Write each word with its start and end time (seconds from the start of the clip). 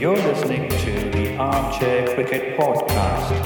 You're 0.00 0.16
listening 0.16 0.66
to 0.66 1.10
the 1.10 1.36
Armchair 1.36 2.14
Cricket 2.14 2.58
Podcast. 2.58 3.36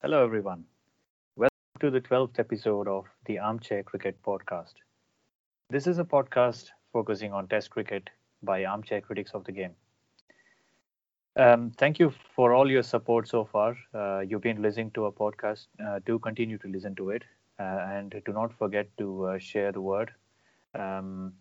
Hello, 0.00 0.22
everyone. 0.22 0.66
Welcome 1.34 1.50
to 1.80 1.90
the 1.90 2.00
12th 2.00 2.38
episode 2.38 2.86
of 2.86 3.06
the 3.26 3.40
Armchair 3.40 3.82
Cricket 3.82 4.22
Podcast. 4.22 4.74
This 5.70 5.88
is 5.88 5.98
a 5.98 6.04
podcast 6.04 6.68
focusing 6.92 7.32
on 7.32 7.48
Test 7.48 7.70
cricket 7.70 8.10
by 8.44 8.64
armchair 8.64 9.00
critics 9.00 9.32
of 9.34 9.44
the 9.44 9.52
game. 9.52 9.74
Um, 11.36 11.70
thank 11.78 11.98
you 11.98 12.10
for 12.34 12.52
all 12.54 12.70
your 12.70 12.82
support 12.82 13.28
so 13.28 13.44
far. 13.44 13.76
Uh, 13.94 14.20
you've 14.20 14.42
been 14.42 14.62
listening 14.62 14.90
to 14.92 15.04
our 15.06 15.12
podcast. 15.12 15.66
Uh, 15.84 16.00
do 16.06 16.18
continue 16.18 16.58
to 16.58 16.68
listen 16.68 16.94
to 16.96 17.10
it. 17.10 17.24
Uh, 17.58 17.62
and 17.90 18.14
do 18.24 18.32
not 18.32 18.52
forget 18.52 18.88
to 18.98 19.24
uh, 19.26 19.38
share 19.38 19.70
the 19.72 19.80
word 19.80 20.12
um, 20.74 21.32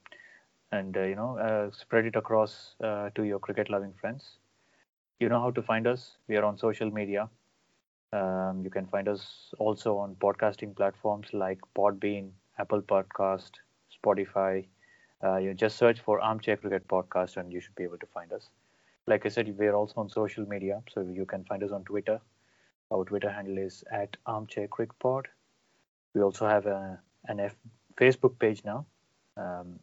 and 0.72 0.96
uh, 0.98 1.02
you 1.04 1.16
know 1.16 1.70
spread 1.74 2.06
it 2.06 2.16
across 2.16 2.76
to 2.82 3.24
your 3.24 3.40
cricket 3.40 3.70
loving 3.70 3.94
friends. 4.00 4.38
You 5.20 5.30
know 5.30 5.40
how 5.40 5.52
to 5.52 5.62
find 5.62 5.88
us. 5.88 6.18
We 6.28 6.36
are 6.38 6.44
on 6.44 6.58
social 6.58 6.92
media. 6.92 7.30
Um, 8.14 8.62
you 8.64 8.70
can 8.70 8.86
find 8.88 9.08
us 9.08 9.54
also 9.60 9.98
on 9.98 10.16
podcasting 10.16 10.76
platforms 10.76 11.34
like 11.34 11.60
Podbean, 11.76 12.32
Apple 12.60 12.82
Podcast, 12.82 13.52
Spotify. 14.04 14.66
Uh, 15.24 15.38
you 15.38 15.54
just 15.54 15.78
search 15.78 16.00
for 16.02 16.20
Armchair 16.20 16.58
Cricket 16.58 16.88
Podcast 16.88 17.38
and 17.38 17.52
you 17.52 17.62
should 17.62 17.76
be 17.76 17.84
able 17.84 17.98
to 17.98 18.06
find 18.08 18.34
us. 18.34 18.50
Like 19.08 19.26
I 19.26 19.30
said, 19.30 19.54
we're 19.58 19.74
also 19.74 19.94
on 19.98 20.10
social 20.10 20.46
media, 20.48 20.82
so 20.94 21.02
you 21.02 21.26
can 21.26 21.44
find 21.46 21.64
us 21.64 21.72
on 21.72 21.84
Twitter. 21.84 22.20
Our 22.92 23.06
Twitter 23.06 23.32
handle 23.32 23.58
is 23.58 23.84
at 23.92 24.16
Armchair 24.26 24.68
Cricket 24.68 24.98
Pod. 25.00 25.28
We 26.14 26.22
also 26.22 26.48
have 26.48 26.66
a, 26.66 27.00
an 27.28 27.40
F, 27.40 27.56
Facebook 27.98 28.38
page 28.40 28.64
now. 28.66 28.86
Um, 29.38 29.80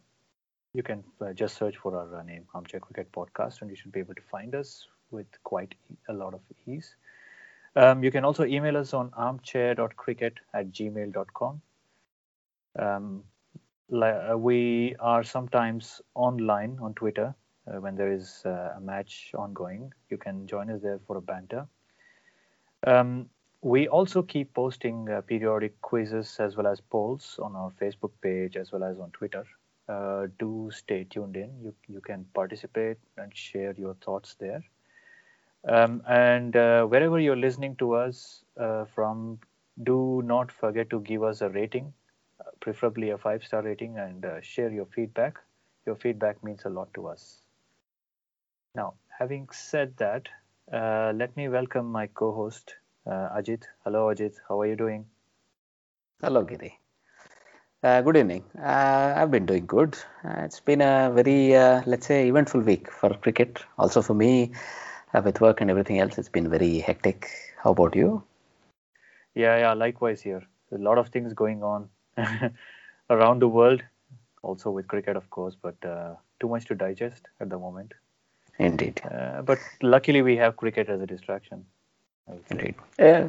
you 0.73 0.83
can 0.83 1.03
uh, 1.19 1.33
just 1.33 1.57
search 1.57 1.77
for 1.77 1.95
our 1.97 2.19
uh, 2.19 2.23
name, 2.23 2.45
Armchair 2.53 2.79
Cricket 2.79 3.11
Podcast, 3.11 3.61
and 3.61 3.69
you 3.69 3.75
should 3.75 3.91
be 3.91 3.99
able 3.99 4.15
to 4.15 4.21
find 4.31 4.55
us 4.55 4.87
with 5.11 5.27
quite 5.43 5.75
a 6.07 6.13
lot 6.13 6.33
of 6.33 6.41
ease. 6.65 6.95
Um, 7.75 8.03
you 8.03 8.11
can 8.11 8.25
also 8.25 8.45
email 8.45 8.77
us 8.77 8.93
on 8.93 9.11
armchair.cricket 9.15 10.35
at 10.53 10.71
gmail.com. 10.71 11.61
Um, 12.79 13.23
uh, 13.23 13.30
we 13.91 14.95
are 14.99 15.23
sometimes 15.23 16.01
online 16.15 16.77
on 16.81 16.93
Twitter 16.93 17.35
uh, 17.67 17.79
when 17.79 17.95
there 17.95 18.11
is 18.11 18.41
uh, 18.45 18.73
a 18.77 18.81
match 18.81 19.31
ongoing. 19.37 19.93
You 20.09 20.17
can 20.17 20.47
join 20.47 20.69
us 20.69 20.81
there 20.81 20.99
for 21.05 21.17
a 21.17 21.21
banter. 21.21 21.67
Um, 22.87 23.29
we 23.61 23.87
also 23.87 24.23
keep 24.23 24.53
posting 24.53 25.09
uh, 25.09 25.21
periodic 25.21 25.79
quizzes 25.81 26.37
as 26.39 26.55
well 26.55 26.67
as 26.67 26.81
polls 26.81 27.39
on 27.41 27.55
our 27.55 27.71
Facebook 27.79 28.11
page 28.21 28.57
as 28.57 28.71
well 28.71 28.83
as 28.83 28.99
on 28.99 29.11
Twitter. 29.11 29.45
Uh, 29.87 30.27
do 30.39 30.69
stay 30.73 31.03
tuned 31.03 31.35
in. 31.35 31.51
You, 31.61 31.73
you 31.87 32.01
can 32.01 32.25
participate 32.33 32.97
and 33.17 33.35
share 33.35 33.73
your 33.77 33.93
thoughts 33.95 34.35
there. 34.39 34.63
Um, 35.67 36.01
and 36.07 36.55
uh, 36.55 36.85
wherever 36.85 37.19
you're 37.19 37.35
listening 37.35 37.75
to 37.75 37.93
us 37.93 38.43
uh, 38.59 38.85
from, 38.85 39.39
do 39.83 40.21
not 40.25 40.51
forget 40.51 40.89
to 40.89 41.01
give 41.01 41.23
us 41.23 41.41
a 41.41 41.49
rating, 41.49 41.93
uh, 42.00 42.00
preferably 42.61 43.09
a 43.09 43.17
five 43.17 43.43
star 43.43 43.61
rating, 43.63 43.97
and 43.97 44.25
uh, 44.25 44.41
share 44.41 44.71
your 44.71 44.85
feedback. 44.85 45.37
Your 45.85 45.95
feedback 45.95 46.43
means 46.43 46.61
a 46.65 46.69
lot 46.69 46.93
to 46.93 47.07
us. 47.07 47.39
Now, 48.75 48.93
having 49.19 49.49
said 49.51 49.97
that, 49.97 50.29
uh, 50.71 51.11
let 51.15 51.35
me 51.35 51.49
welcome 51.49 51.91
my 51.91 52.07
co 52.07 52.31
host, 52.33 52.75
uh, 53.05 53.29
Ajit. 53.37 53.63
Hello, 53.83 54.05
Ajit. 54.13 54.35
How 54.47 54.61
are 54.61 54.67
you 54.67 54.75
doing? 54.75 55.05
Hello, 56.21 56.43
Giri. 56.43 56.77
good 57.83 58.15
evening. 58.15 58.43
I've 58.63 59.31
been 59.31 59.47
doing 59.47 59.65
good. 59.65 59.97
it's 60.23 60.59
been 60.59 60.81
a 60.81 61.11
very, 61.13 61.53
let's 61.85 62.05
say, 62.05 62.27
eventful 62.27 62.61
week 62.61 62.91
for 62.91 63.09
cricket. 63.15 63.63
Also 63.77 64.01
for 64.01 64.13
me, 64.13 64.51
uh, 65.13 65.21
with 65.25 65.41
work 65.41 65.61
and 65.61 65.69
everything 65.69 65.99
else, 65.99 66.17
it's 66.17 66.29
been 66.29 66.49
very 66.49 66.79
hectic. 66.79 67.29
How 67.63 67.71
about 67.71 67.95
you? 67.95 68.23
Yeah, 69.33 69.57
yeah, 69.57 69.73
likewise 69.73 70.21
here. 70.21 70.43
A 70.71 70.77
lot 70.77 70.97
of 70.97 71.09
things 71.09 71.33
going 71.33 71.63
on 71.63 71.89
around 73.09 73.39
the 73.39 73.47
world, 73.47 73.81
also 74.43 74.71
with 74.71 74.87
cricket, 74.87 75.15
of 75.15 75.29
course, 75.29 75.55
but 75.61 75.75
uh, 75.85 76.15
too 76.39 76.47
much 76.47 76.65
to 76.65 76.75
digest 76.75 77.27
at 77.39 77.49
the 77.49 77.57
moment. 77.57 77.93
Indeed. 78.57 79.01
Uh, 79.03 79.41
but 79.41 79.59
luckily, 79.81 80.21
we 80.21 80.37
have 80.37 80.57
cricket 80.57 80.89
as 80.89 81.01
a 81.01 81.07
distraction. 81.07 81.65
Indeed. 82.49 82.75
Uh, 82.99 83.27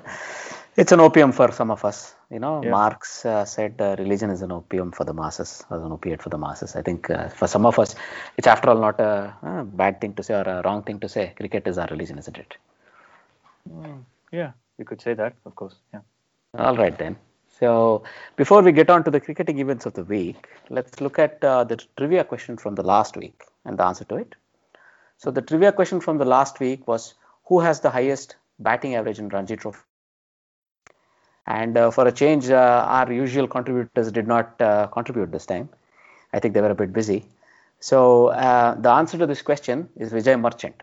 it's 0.77 0.93
an 0.93 1.01
opium 1.01 1.33
for 1.33 1.51
some 1.53 1.71
of 1.71 1.85
us. 1.85 2.15
You 2.31 2.39
know, 2.39 2.63
yeah. 2.63 2.71
Marx 2.71 3.27
uh, 3.27 3.45
said 3.45 3.75
uh, 3.81 3.97
religion 3.99 4.31
is 4.31 4.43
an 4.43 4.53
opium 4.53 4.91
for 4.93 5.05
the 5.05 5.13
masses, 5.13 5.65
or 5.71 5.85
an 5.85 5.93
opiate 5.93 6.23
for 6.23 6.31
the 6.31 6.39
masses. 6.39 6.77
I 6.77 6.83
think 6.83 7.11
uh, 7.11 7.29
for 7.29 7.47
some 7.47 7.67
of 7.67 7.79
us, 7.79 7.95
it's 8.37 8.47
after 8.47 8.71
all 8.71 8.79
not 8.79 9.01
a, 9.01 9.35
a, 9.43 9.65
bad 9.65 10.01
thing 10.01 10.15
to 10.15 10.23
say 10.23 10.35
or 10.35 10.43
a 10.43 10.63
wrong 10.63 10.83
thing 10.83 11.01
to 11.01 11.09
say. 11.09 11.35
Cricket 11.37 11.67
is 11.67 11.79
our 11.79 11.89
religion, 11.89 12.19
isn't 12.19 12.39
it? 12.39 12.57
Mm, 13.71 14.05
yeah, 14.33 14.53
you 14.79 14.85
could 14.85 15.03
say 15.03 15.15
that, 15.15 15.35
of 15.45 15.55
course. 15.55 15.75
Yeah. 15.93 16.01
All 16.59 16.77
right 16.77 16.97
then. 16.97 17.17
So 17.63 18.03
before 18.35 18.61
we 18.61 18.73
get 18.73 18.91
on 18.91 19.05
to 19.05 19.11
the 19.13 19.21
cricketing 19.21 19.61
events 19.61 19.87
of 19.87 19.93
the 19.95 20.03
week, 20.03 20.49
let's 20.69 21.01
look 21.01 21.21
at 21.21 21.45
uh, 21.45 21.63
the 21.63 21.77
trivia 21.97 22.25
question 22.25 22.57
from 22.57 22.75
the 22.75 22.83
last 22.83 23.17
week 23.17 23.45
and 23.65 23.79
the 23.79 23.85
answer 23.85 24.03
to 24.07 24.17
it. 24.17 24.35
So 25.19 25.31
the 25.31 25.43
trivia 25.43 25.71
question 25.71 26.01
from 26.01 26.19
the 26.19 26.25
last 26.25 26.59
week 26.59 26.89
was, 26.89 27.15
who 27.45 27.61
has 27.61 27.79
the 27.79 27.91
highest 27.91 28.35
batting 28.59 28.97
average 28.97 29.21
in 29.21 29.29
Ranji 29.29 29.55
Trophy? 29.55 29.79
And 31.47 31.79
uh, 31.79 31.93
for 31.93 32.05
a 32.09 32.11
change, 32.11 32.51
uh, 32.51 32.85
our 32.89 33.13
usual 33.13 33.47
contributors 33.47 34.11
did 34.11 34.27
not 34.27 34.61
uh, 34.61 34.89
contribute 34.89 35.31
this 35.31 35.47
time. 35.47 35.69
I 36.33 36.41
think 36.41 36.55
they 36.55 36.63
were 36.63 36.71
a 36.71 36.75
bit 36.75 36.93
busy. 36.93 37.27
So 37.79 38.27
uh, 38.29 38.75
the 38.75 38.91
answer 38.91 39.19
to 39.19 39.27
this 39.27 39.41
question 39.41 39.89
is 39.95 40.13
Vijay 40.13 40.41
Merchant. 40.41 40.83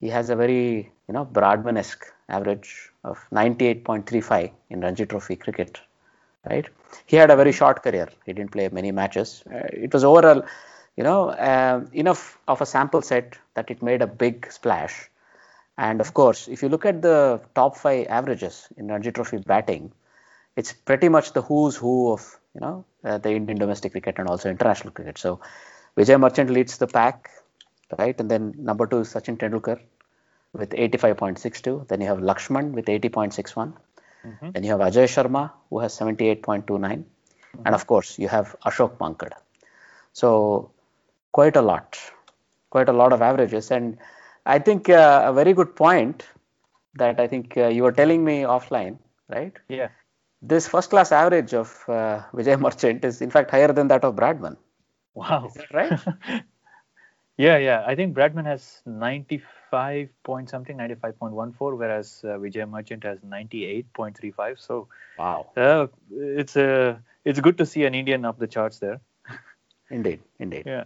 He 0.00 0.08
has 0.08 0.30
a 0.30 0.36
very, 0.36 0.90
you 1.06 1.12
know, 1.12 1.26
Bradman-esque 1.26 2.06
average 2.28 2.90
of 3.04 3.18
98.35 3.32 4.50
in 4.70 4.80
Ranji 4.80 5.06
Trophy 5.06 5.36
cricket. 5.36 5.80
Right? 6.48 6.68
He 7.06 7.16
had 7.16 7.30
a 7.30 7.36
very 7.36 7.52
short 7.52 7.82
career. 7.82 8.08
He 8.24 8.32
didn't 8.32 8.52
play 8.52 8.68
many 8.68 8.92
matches. 8.92 9.42
Uh, 9.52 9.66
it 9.72 9.92
was 9.92 10.04
overall, 10.04 10.44
you 10.96 11.02
know, 11.02 11.30
uh, 11.30 11.84
enough 11.92 12.38
of 12.46 12.60
a 12.60 12.66
sample 12.66 13.02
set 13.02 13.36
that 13.54 13.70
it 13.70 13.82
made 13.82 14.00
a 14.02 14.06
big 14.06 14.50
splash 14.52 15.10
and 15.78 16.00
of 16.00 16.14
course, 16.14 16.48
if 16.48 16.62
you 16.62 16.68
look 16.68 16.86
at 16.86 17.02
the 17.02 17.40
top 17.54 17.76
five 17.76 18.06
averages 18.08 18.66
in 18.76 18.88
Ranji 18.88 19.12
Trophy 19.12 19.38
batting, 19.38 19.92
it's 20.56 20.72
pretty 20.72 21.08
much 21.08 21.32
the 21.32 21.42
who's 21.42 21.76
who 21.76 22.12
of 22.12 22.38
you 22.54 22.60
know 22.60 22.84
uh, 23.04 23.18
the 23.18 23.30
Indian 23.30 23.58
domestic 23.58 23.92
cricket 23.92 24.18
and 24.18 24.28
also 24.28 24.48
international 24.48 24.92
cricket. 24.92 25.18
So 25.18 25.40
Vijay 25.96 26.18
Merchant 26.18 26.50
leads 26.50 26.78
the 26.78 26.86
pack, 26.86 27.30
right? 27.98 28.18
And 28.18 28.30
then 28.30 28.54
number 28.56 28.86
two 28.86 29.00
is 29.00 29.12
Sachin 29.12 29.36
Tendulkar 29.36 29.80
with 30.56 30.70
85.62. 30.70 31.88
Then 31.88 32.00
you 32.00 32.06
have 32.08 32.18
Lakshman 32.18 32.72
with 32.72 32.86
80.61. 32.86 33.72
Mm-hmm. 34.24 34.50
Then 34.50 34.64
you 34.64 34.70
have 34.70 34.80
Ajay 34.80 35.06
Sharma 35.14 35.52
who 35.70 35.80
has 35.80 35.96
78.29. 35.98 36.66
Mm-hmm. 36.66 37.62
And 37.64 37.74
of 37.74 37.86
course, 37.86 38.18
you 38.18 38.28
have 38.28 38.56
Ashok 38.64 38.96
Mankad. 38.98 39.32
So 40.12 40.70
quite 41.32 41.56
a 41.56 41.62
lot, 41.62 41.98
quite 42.70 42.88
a 42.88 42.92
lot 42.92 43.12
of 43.12 43.22
averages. 43.22 43.70
And 43.70 43.98
I 44.44 44.58
think 44.58 44.88
uh, 44.88 45.22
a 45.26 45.32
very 45.32 45.52
good 45.52 45.76
point 45.76 46.24
that 46.94 47.20
I 47.20 47.26
think 47.26 47.56
uh, 47.56 47.68
you 47.68 47.82
were 47.82 47.92
telling 47.92 48.24
me 48.24 48.42
offline, 48.42 48.98
right? 49.28 49.52
Yeah. 49.68 49.88
This 50.42 50.68
first 50.68 50.90
class 50.90 51.12
average 51.12 51.54
of 51.54 51.84
uh, 51.88 52.22
Vijay 52.32 52.58
Merchant 52.60 53.04
is 53.04 53.20
in 53.20 53.30
fact 53.30 53.50
higher 53.50 53.72
than 53.72 53.88
that 53.88 54.04
of 54.04 54.14
Bradman. 54.16 54.56
Wow. 55.14 55.46
Is 55.46 55.54
that 55.54 55.72
right? 55.72 56.42
yeah, 57.36 57.56
yeah. 57.58 57.84
I 57.86 57.94
think 57.94 58.16
Bradman 58.16 58.46
has 58.46 58.82
95 58.86 60.08
point 60.24 60.50
something, 60.50 60.76
95.14, 60.76 61.78
whereas 61.78 62.22
uh, 62.24 62.38
Vijay 62.38 62.68
Merchant 62.68 63.04
has 63.04 63.18
98.35. 63.20 64.60
So, 64.60 64.88
wow. 65.18 65.46
Uh, 65.56 65.86
it's 66.10 66.56
a 66.56 66.90
uh, 66.90 66.96
it's 67.24 67.40
good 67.40 67.58
to 67.58 67.66
see 67.66 67.84
an 67.84 67.94
Indian 67.94 68.24
up 68.24 68.38
the 68.38 68.46
charts 68.46 68.78
there. 68.78 69.00
indeed, 69.90 70.20
indeed. 70.38 70.62
Yeah 70.66 70.84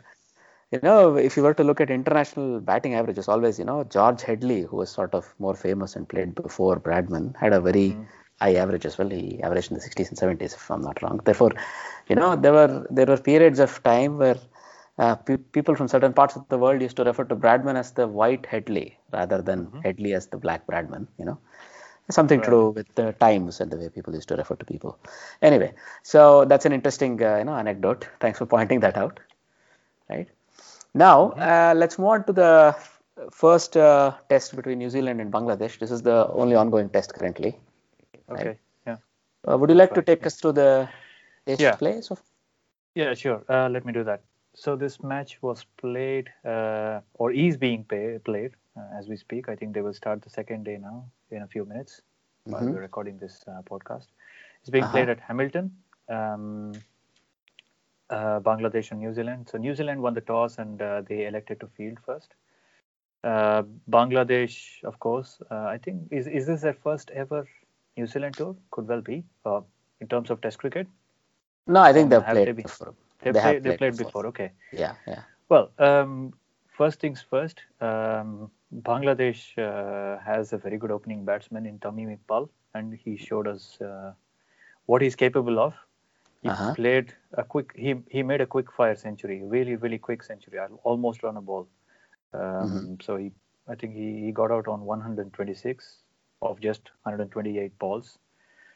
you 0.71 0.79
know, 0.83 1.17
if 1.17 1.37
you 1.37 1.43
were 1.43 1.55
to 1.55 1.65
look 1.65 1.81
at 1.81 1.91
international 1.91 2.61
batting 2.61 2.95
averages, 2.95 3.29
always, 3.29 3.59
you 3.59 3.65
know, 3.65 3.83
George 3.85 4.23
Headley, 4.23 4.63
who 4.63 4.77
was 4.77 4.91
sort 4.91 5.15
of 5.15 5.35
more 5.39 5.55
famous 5.55 5.97
and 5.97 6.09
played 6.09 6.35
before 6.37 6.79
Bradman, 6.79 7.37
had 7.37 7.53
a 7.53 7.61
very 7.61 7.91
mm. 7.91 8.07
high 8.41 8.55
average 8.55 8.87
as 8.87 8.97
well. 8.97 9.11
He 9.11 9.43
averaged 9.43 9.73
in 9.73 9.79
the 9.79 9.83
60s 9.83 10.09
and 10.11 10.39
70s, 10.39 10.55
if 10.55 10.71
I'm 10.71 10.83
not 10.83 11.03
wrong. 11.03 11.21
Therefore, 11.25 11.51
you 12.09 12.15
know, 12.15 12.37
there 12.37 12.53
were 12.53 12.87
there 12.89 13.07
were 13.07 13.17
periods 13.17 13.59
of 13.59 13.83
time 13.83 14.19
where 14.19 14.39
uh, 15.01 15.15
pe- 15.17 15.45
people 15.57 15.75
from 15.75 15.89
certain 15.89 16.13
parts 16.13 16.37
of 16.37 16.47
the 16.49 16.59
world 16.59 16.83
used 16.83 16.97
to 16.97 17.05
refer 17.05 17.25
to 17.25 17.37
Bradman 17.45 17.77
as 17.83 17.93
the 17.93 18.07
white 18.07 18.47
Headley 18.47 18.99
rather 19.13 19.41
than 19.43 19.67
mm-hmm. 19.67 19.81
Headley 19.81 20.13
as 20.15 20.27
the 20.27 20.37
black 20.37 20.67
Bradman. 20.67 21.07
You 21.19 21.25
know, 21.25 21.39
something 22.11 22.41
right. 22.41 22.45
to 22.45 22.51
do 22.51 22.71
with 22.71 22.95
the 22.95 23.13
times 23.25 23.61
and 23.61 23.71
the 23.71 23.79
way 23.79 23.89
people 23.89 24.15
used 24.15 24.29
to 24.29 24.37
refer 24.37 24.57
to 24.57 24.67
people. 24.73 24.99
Anyway, 25.43 25.73
so 26.03 26.45
that's 26.45 26.67
an 26.67 26.73
interesting 26.79 27.23
uh, 27.23 27.37
you 27.39 27.45
know 27.45 27.55
anecdote. 27.55 28.07
Thanks 28.21 28.39
for 28.39 28.47
pointing 28.47 28.81
that 28.81 28.97
out. 28.97 29.21
Right. 30.09 30.29
Now, 30.93 31.31
uh, 31.31 31.73
let's 31.77 31.99
move 31.99 32.09
on 32.09 32.25
to 32.25 32.33
the 32.33 32.77
first 33.31 33.77
uh, 33.77 34.13
test 34.29 34.57
between 34.57 34.79
New 34.79 34.91
Zealand 34.91 35.21
and 35.21 35.33
Bangladesh. 35.33 35.79
This 35.79 35.91
is 35.91 36.03
the 36.03 36.29
only 36.33 36.57
ongoing 36.57 36.89
test 36.89 37.15
currently. 37.15 37.57
Okay. 38.29 38.49
Right. 38.49 38.59
Yeah. 38.87 38.97
Uh, 39.49 39.57
would 39.59 39.71
you 39.71 39.77
like 39.77 39.95
to 39.95 40.03
take 40.03 40.27
us 40.27 40.37
through 40.41 40.53
the 40.53 40.89
test 41.47 41.61
Yeah. 41.61 41.77
play? 41.77 42.01
So, 42.01 42.19
Yeah, 42.95 43.15
sure. 43.15 43.45
Uh, 43.49 43.69
let 43.69 43.85
me 43.85 43.93
do 43.93 44.03
that. 44.05 44.23
So 44.55 44.77
this 44.77 45.03
match 45.03 45.41
was 45.43 45.65
played, 45.77 46.31
uh, 46.45 47.01
or 47.15 47.33
is 47.33 47.57
being 47.57 47.85
pay, 47.85 48.19
played 48.19 48.53
uh, 48.77 48.99
as 48.99 49.09
we 49.09 49.17
speak. 49.17 49.49
I 49.49 49.57
think 49.57 49.75
they 49.75 49.83
will 49.83 49.95
start 49.95 50.23
the 50.23 50.31
second 50.31 50.65
day 50.65 50.79
now 50.79 51.05
in 51.31 51.43
a 51.43 51.47
few 51.47 51.65
minutes 51.65 52.03
while 52.49 52.65
Mhm. 52.65 52.71
we're 52.71 52.81
recording 52.81 53.19
this 53.19 53.45
uh, 53.49 53.63
podcast. 53.63 54.07
It's 54.61 54.71
being 54.71 54.85
Uh-huh. 54.85 54.91
played 54.91 55.09
at 55.09 55.21
Hamilton, 55.21 55.73
um, 56.09 56.73
uh, 58.11 58.41
Bangladesh 58.41 58.91
and 58.91 59.01
New 59.01 59.13
Zealand. 59.13 59.49
So 59.51 59.59
New 59.59 59.75
Zealand 59.75 60.03
won 60.03 60.15
the 60.15 60.21
toss 60.21 60.59
and 60.59 60.81
uh, 60.81 61.03
they 61.03 61.27
elected 61.27 61.61
to 61.61 61.67
field 61.69 61.99
first. 62.05 62.35
Uh, 63.25 63.63
Bangladesh, 63.91 64.83
of 64.85 64.99
course, 65.01 65.41
uh, 65.51 65.65
I 65.67 65.79
think 65.79 66.09
is 66.11 66.27
is 66.27 66.47
this 66.47 66.63
their 66.63 66.75
first 66.75 67.11
ever 67.11 67.47
New 67.97 68.07
Zealand 68.07 68.37
tour? 68.37 68.57
Could 68.71 68.89
well 68.89 69.01
be 69.03 69.25
uh, 69.45 69.61
in 70.01 70.09
terms 70.09 70.31
of 70.31 70.41
Test 70.41 70.59
cricket. 70.59 70.87
no, 71.67 71.81
I 71.81 71.93
think 71.93 72.11
Um, 72.11 72.11
they've 72.11 72.27
have 72.27 72.41
they 72.43 72.45
played 72.45 72.57
been- 72.57 72.65
before. 72.65 72.95
They, 73.23 73.33
They 73.33 73.33
played, 73.33 73.63
they 73.65 73.73
played 73.73 73.97
before. 73.97 74.13
before. 74.13 74.27
Okay. 74.29 74.53
Yeah, 74.73 74.95
yeah. 75.07 75.23
Well, 75.49 75.71
um, 75.79 76.33
first 76.69 77.01
things 77.01 77.23
first. 77.23 77.63
Um, 77.81 78.51
Bangladesh 78.75 79.57
uh, 79.59 80.19
has 80.25 80.53
a 80.53 80.59
very 80.59 80.79
good 80.79 80.91
opening 80.91 81.25
batsman 81.25 81.67
in 81.67 81.79
Tamim 81.79 82.17
Iqbal, 82.19 82.49
and 82.75 82.95
he 82.95 83.17
showed 83.17 83.47
us 83.47 83.81
uh, 83.81 84.13
what 84.87 85.03
he's 85.03 85.17
capable 85.17 85.59
of. 85.59 85.75
He 86.43 86.51
Uh-huh. 86.51 86.75
played 86.75 87.15
a 87.35 87.45
quick. 87.45 87.73
He 87.77 87.95
he 88.11 88.23
made 88.23 88.41
a 88.41 88.47
quick 88.47 88.71
fire 88.73 88.97
century, 88.97 89.43
really 89.45 89.77
really 89.77 89.99
quick 89.99 90.23
century, 90.23 90.59
al- 90.59 90.81
almost 90.85 91.23
run 91.23 91.37
a 91.37 91.41
ball. 91.41 91.69
Um, 92.33 92.75
Mhm. 92.75 93.03
So 93.03 93.17
he, 93.17 93.33
I 93.69 93.75
think 93.75 93.95
he, 93.95 94.21
he 94.27 94.33
got 94.33 94.51
out 94.51 94.67
on 94.69 94.85
126 94.85 96.03
of 96.43 96.61
just 96.61 96.91
128 97.03 97.79
balls 97.79 98.19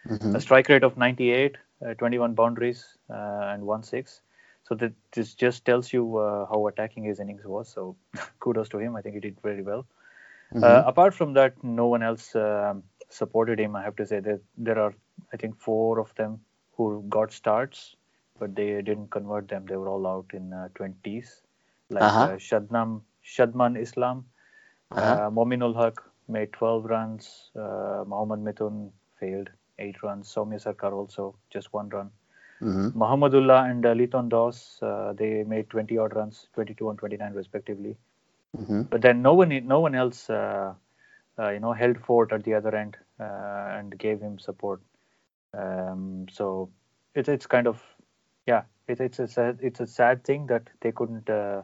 Mhm. 0.04 0.34
a 0.34 0.40
strike 0.40 0.68
rate 0.68 0.82
of 0.84 0.96
98, 0.96 1.56
uh, 1.84 1.94
21 1.94 2.34
boundaries, 2.34 2.98
uh, 3.10 3.50
and 3.52 3.64
one 3.66 3.82
six. 3.82 4.22
So 4.64 4.74
that 4.76 4.92
this 5.12 5.34
just 5.34 5.64
tells 5.64 5.92
you 5.92 6.18
uh, 6.18 6.46
how 6.46 6.66
attacking 6.68 7.04
his 7.04 7.20
innings 7.20 7.44
was. 7.44 7.68
So 7.68 7.96
kudos 8.40 8.68
to 8.70 8.78
him. 8.78 8.96
I 8.96 9.02
think 9.02 9.14
he 9.14 9.20
did 9.20 9.40
very 9.42 9.62
well. 9.62 9.86
Uh, 10.62 10.82
Mhm. 10.82 10.86
apart 10.86 11.14
from 11.14 11.32
that, 11.34 11.62
no 11.62 11.86
one 11.86 12.02
else 12.02 12.34
um, 12.36 12.82
supported 13.08 13.58
him. 13.60 13.76
I 13.76 13.82
have 13.82 13.96
to 13.96 14.06
say 14.06 14.20
that 14.20 14.40
there 14.56 14.78
are, 14.78 14.94
I 15.32 15.36
think, 15.36 15.56
four 15.58 15.98
of 16.00 16.14
them 16.16 16.40
who 16.76 17.04
got 17.08 17.32
starts, 17.32 17.96
but 18.38 18.54
they 18.54 18.80
didn't 18.82 19.10
convert 19.10 19.48
them. 19.48 19.66
They 19.66 19.76
were 19.76 19.88
all 19.88 20.06
out 20.06 20.26
in 20.32 20.52
uh, 20.52 20.68
20s, 20.74 21.42
like 21.90 22.06
Uh-huh. 22.06 22.24
uh, 22.24 22.36
Shadnam, 22.36 23.02
Shadman 23.24 23.78
Islam, 23.80 24.26
Uh-huh. 24.90 25.18
uh, 25.18 25.30
Mominul 25.30 25.74
Haq 25.76 26.02
made 26.28 26.52
12 26.52 26.84
runs. 26.84 27.50
Uh, 27.56 28.04
Mohammad 28.06 28.40
Mithun 28.40 28.90
failed, 29.18 29.50
8 29.78 30.02
runs. 30.02 30.32
Soumya 30.34 30.60
Sarkar 30.64 30.92
also, 30.92 31.36
just 31.50 31.72
1 31.72 31.88
run. 31.90 32.10
Mhm. 32.64 32.92
Mahmudullah 32.94 33.70
and 33.70 33.84
uh, 33.86 34.22
Das, 34.28 34.78
uh, 34.82 35.12
they 35.14 35.44
made 35.44 35.68
20 35.70 35.98
odd 35.98 36.14
runs, 36.16 36.48
22 36.54 36.90
and 36.90 36.98
29 36.98 37.32
respectively. 37.34 37.96
Mhm. 38.56 38.88
But 38.90 39.02
then 39.02 39.22
no 39.22 39.34
one, 39.34 39.50
no 39.66 39.80
one 39.80 39.94
else, 39.94 40.30
uh, 40.30 40.74
uh, 41.38 41.50
you 41.50 41.60
know, 41.60 41.72
held 41.72 41.98
fort 42.00 42.32
at 42.32 42.44
the 42.44 42.54
other 42.54 42.74
end 42.74 42.96
uh, 43.20 43.68
and 43.78 43.98
gave 43.98 44.20
him 44.20 44.38
support. 44.38 44.80
Um, 45.52 46.26
so 46.30 46.70
it's 47.14 47.28
it's 47.28 47.46
kind 47.46 47.66
of, 47.66 47.82
yeah, 48.46 48.62
it, 48.88 49.00
it's 49.00 49.18
a 49.18 49.28
sad, 49.28 49.58
it's 49.62 49.80
a 49.80 49.86
sad 49.86 50.24
thing 50.24 50.46
that 50.46 50.68
they 50.80 50.92
couldn't, 50.92 51.28
uh, 51.30 51.62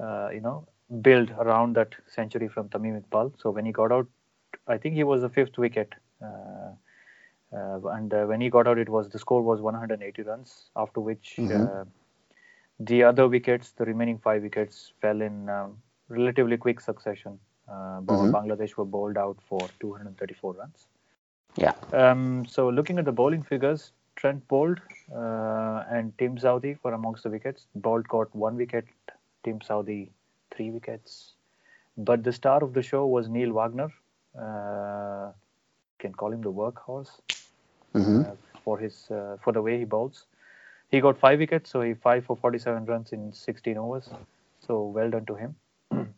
uh, 0.00 0.30
you 0.32 0.40
know, 0.40 0.66
build 1.02 1.30
around 1.30 1.76
that 1.76 1.94
century 2.06 2.48
from 2.48 2.68
Tamim 2.68 3.02
Iqbal. 3.02 3.32
So 3.40 3.50
when 3.50 3.66
he 3.66 3.72
got 3.72 3.92
out, 3.92 4.06
I 4.66 4.78
think 4.78 4.94
he 4.94 5.04
was 5.04 5.22
the 5.22 5.28
fifth 5.28 5.58
wicket. 5.58 5.94
Uh, 7.52 7.80
and 7.88 8.12
uh, 8.12 8.24
when 8.24 8.40
he 8.40 8.50
got 8.50 8.66
out, 8.68 8.78
it 8.78 8.88
was 8.88 9.08
the 9.08 9.18
score 9.18 9.42
was 9.42 9.60
180 9.60 10.22
runs. 10.22 10.70
After 10.76 11.00
which 11.00 11.36
Mhm. 11.38 11.80
uh, 11.80 11.84
the 12.78 13.02
other 13.04 13.28
wickets, 13.28 13.72
the 13.72 13.84
remaining 13.84 14.18
five 14.18 14.42
wickets, 14.42 14.92
fell 15.00 15.20
in 15.20 15.48
um, 15.48 15.78
relatively 16.08 16.56
quick 16.56 16.80
succession. 16.80 17.38
Uh, 17.68 18.00
Mhm. 18.00 18.32
Bangladesh 18.32 18.76
were 18.76 18.84
bowled 18.84 19.16
out 19.16 19.36
for 19.48 19.60
234 19.80 20.52
runs. 20.54 20.86
Yeah. 21.56 21.72
Um, 21.92 22.44
so 22.46 22.68
looking 22.68 22.98
at 22.98 23.04
the 23.04 23.12
bowling 23.12 23.42
figures, 23.42 23.92
Trent 24.16 24.46
Boult 24.48 24.78
uh, 25.14 25.84
and 25.90 26.16
Tim 26.18 26.36
Southee 26.36 26.76
were 26.82 26.92
amongst 26.92 27.22
the 27.24 27.30
wickets. 27.30 27.66
Boult 27.78 28.06
got 28.08 28.34
one 28.34 28.56
wicket, 28.56 28.86
Tim 29.44 29.58
Southee 29.60 30.10
three 30.50 30.70
wickets. 30.70 31.34
But 31.96 32.24
the 32.24 32.32
star 32.32 32.62
of 32.62 32.74
the 32.74 32.82
show 32.82 33.06
was 33.06 33.28
Neil 33.28 33.52
Wagner. 33.52 33.88
Can 35.98 36.12
call 36.12 36.32
him 36.32 36.42
the 36.42 36.52
workhorse 36.52 37.10
Mhm. 37.94 38.24
uh, 38.24 38.34
for 38.64 38.78
his 38.78 39.10
uh, 39.10 39.36
for 39.42 39.52
the 39.52 39.62
way 39.62 39.78
he 39.78 39.84
bowls. 39.84 40.26
He 40.90 41.00
got 41.00 41.18
five 41.18 41.38
wickets, 41.38 41.70
so 41.70 41.80
he 41.82 41.94
five 41.94 42.24
for 42.24 42.36
47 42.36 42.86
runs 42.86 43.12
in 43.12 43.32
16 43.32 43.76
overs. 43.78 44.10
So 44.60 44.82
well 44.98 45.10
done 45.10 45.26
to 45.26 45.34
him. 45.34 45.56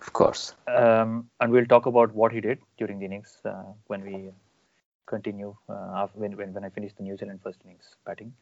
Of 0.00 0.12
course. 0.12 0.54
Um, 0.68 1.28
and 1.40 1.52
we'll 1.52 1.66
talk 1.66 1.86
about 1.86 2.12
what 2.14 2.32
he 2.32 2.40
did 2.40 2.58
during 2.78 2.98
the 2.98 3.06
innings 3.06 3.38
uh, 3.44 3.64
when 3.88 4.02
we 4.04 4.30
continue 5.06 5.54
uh, 5.68 6.06
when, 6.14 6.36
when 6.36 6.52
when 6.52 6.64
I 6.64 6.68
finish 6.70 6.92
the 6.94 7.02
New 7.02 7.16
Zealand 7.16 7.40
first 7.42 7.58
innings 7.64 7.96
batting. 8.04 8.32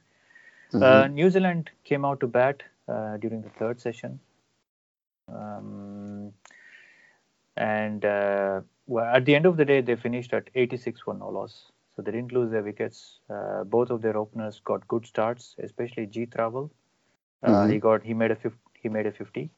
Mhm. 0.72 0.82
Uh, 0.82 1.06
New 1.08 1.30
Zealand 1.30 1.70
came 1.84 2.04
out 2.04 2.20
to 2.20 2.26
bat 2.26 2.62
uh, 2.88 3.16
during 3.18 3.42
the 3.42 3.50
third 3.50 3.80
session. 3.80 4.20
Um, 5.32 6.32
and 7.56 8.04
uh, 8.04 8.60
well, 8.86 9.04
at 9.06 9.24
the 9.24 9.34
end 9.34 9.46
of 9.46 9.56
the 9.56 9.64
day, 9.64 9.80
they 9.80 9.96
finished 9.96 10.32
at 10.32 10.50
86 10.54 11.00
for 11.02 11.14
no 11.14 11.28
loss. 11.28 11.72
So 11.96 12.02
they 12.02 12.12
didn't 12.12 12.32
lose 12.32 12.50
their 12.50 12.62
wickets. 12.62 13.20
Uh, 13.30 13.64
both 13.64 13.90
of 13.90 14.02
their 14.02 14.16
openers 14.16 14.60
got 14.64 14.86
good 14.88 15.06
starts, 15.06 15.54
especially 15.58 16.06
Jeet 16.06 16.30
Raval. 16.36 16.70
Uh, 17.42 17.66
Mhm. 17.66 17.68
He 17.68 17.78
got 17.78 18.02
he 18.02 18.14
made 18.14 18.30
a 18.30 18.36
50, 18.36 18.58
he 18.82 18.88
made 18.88 19.06
a 19.06 19.12
50. 19.12 19.50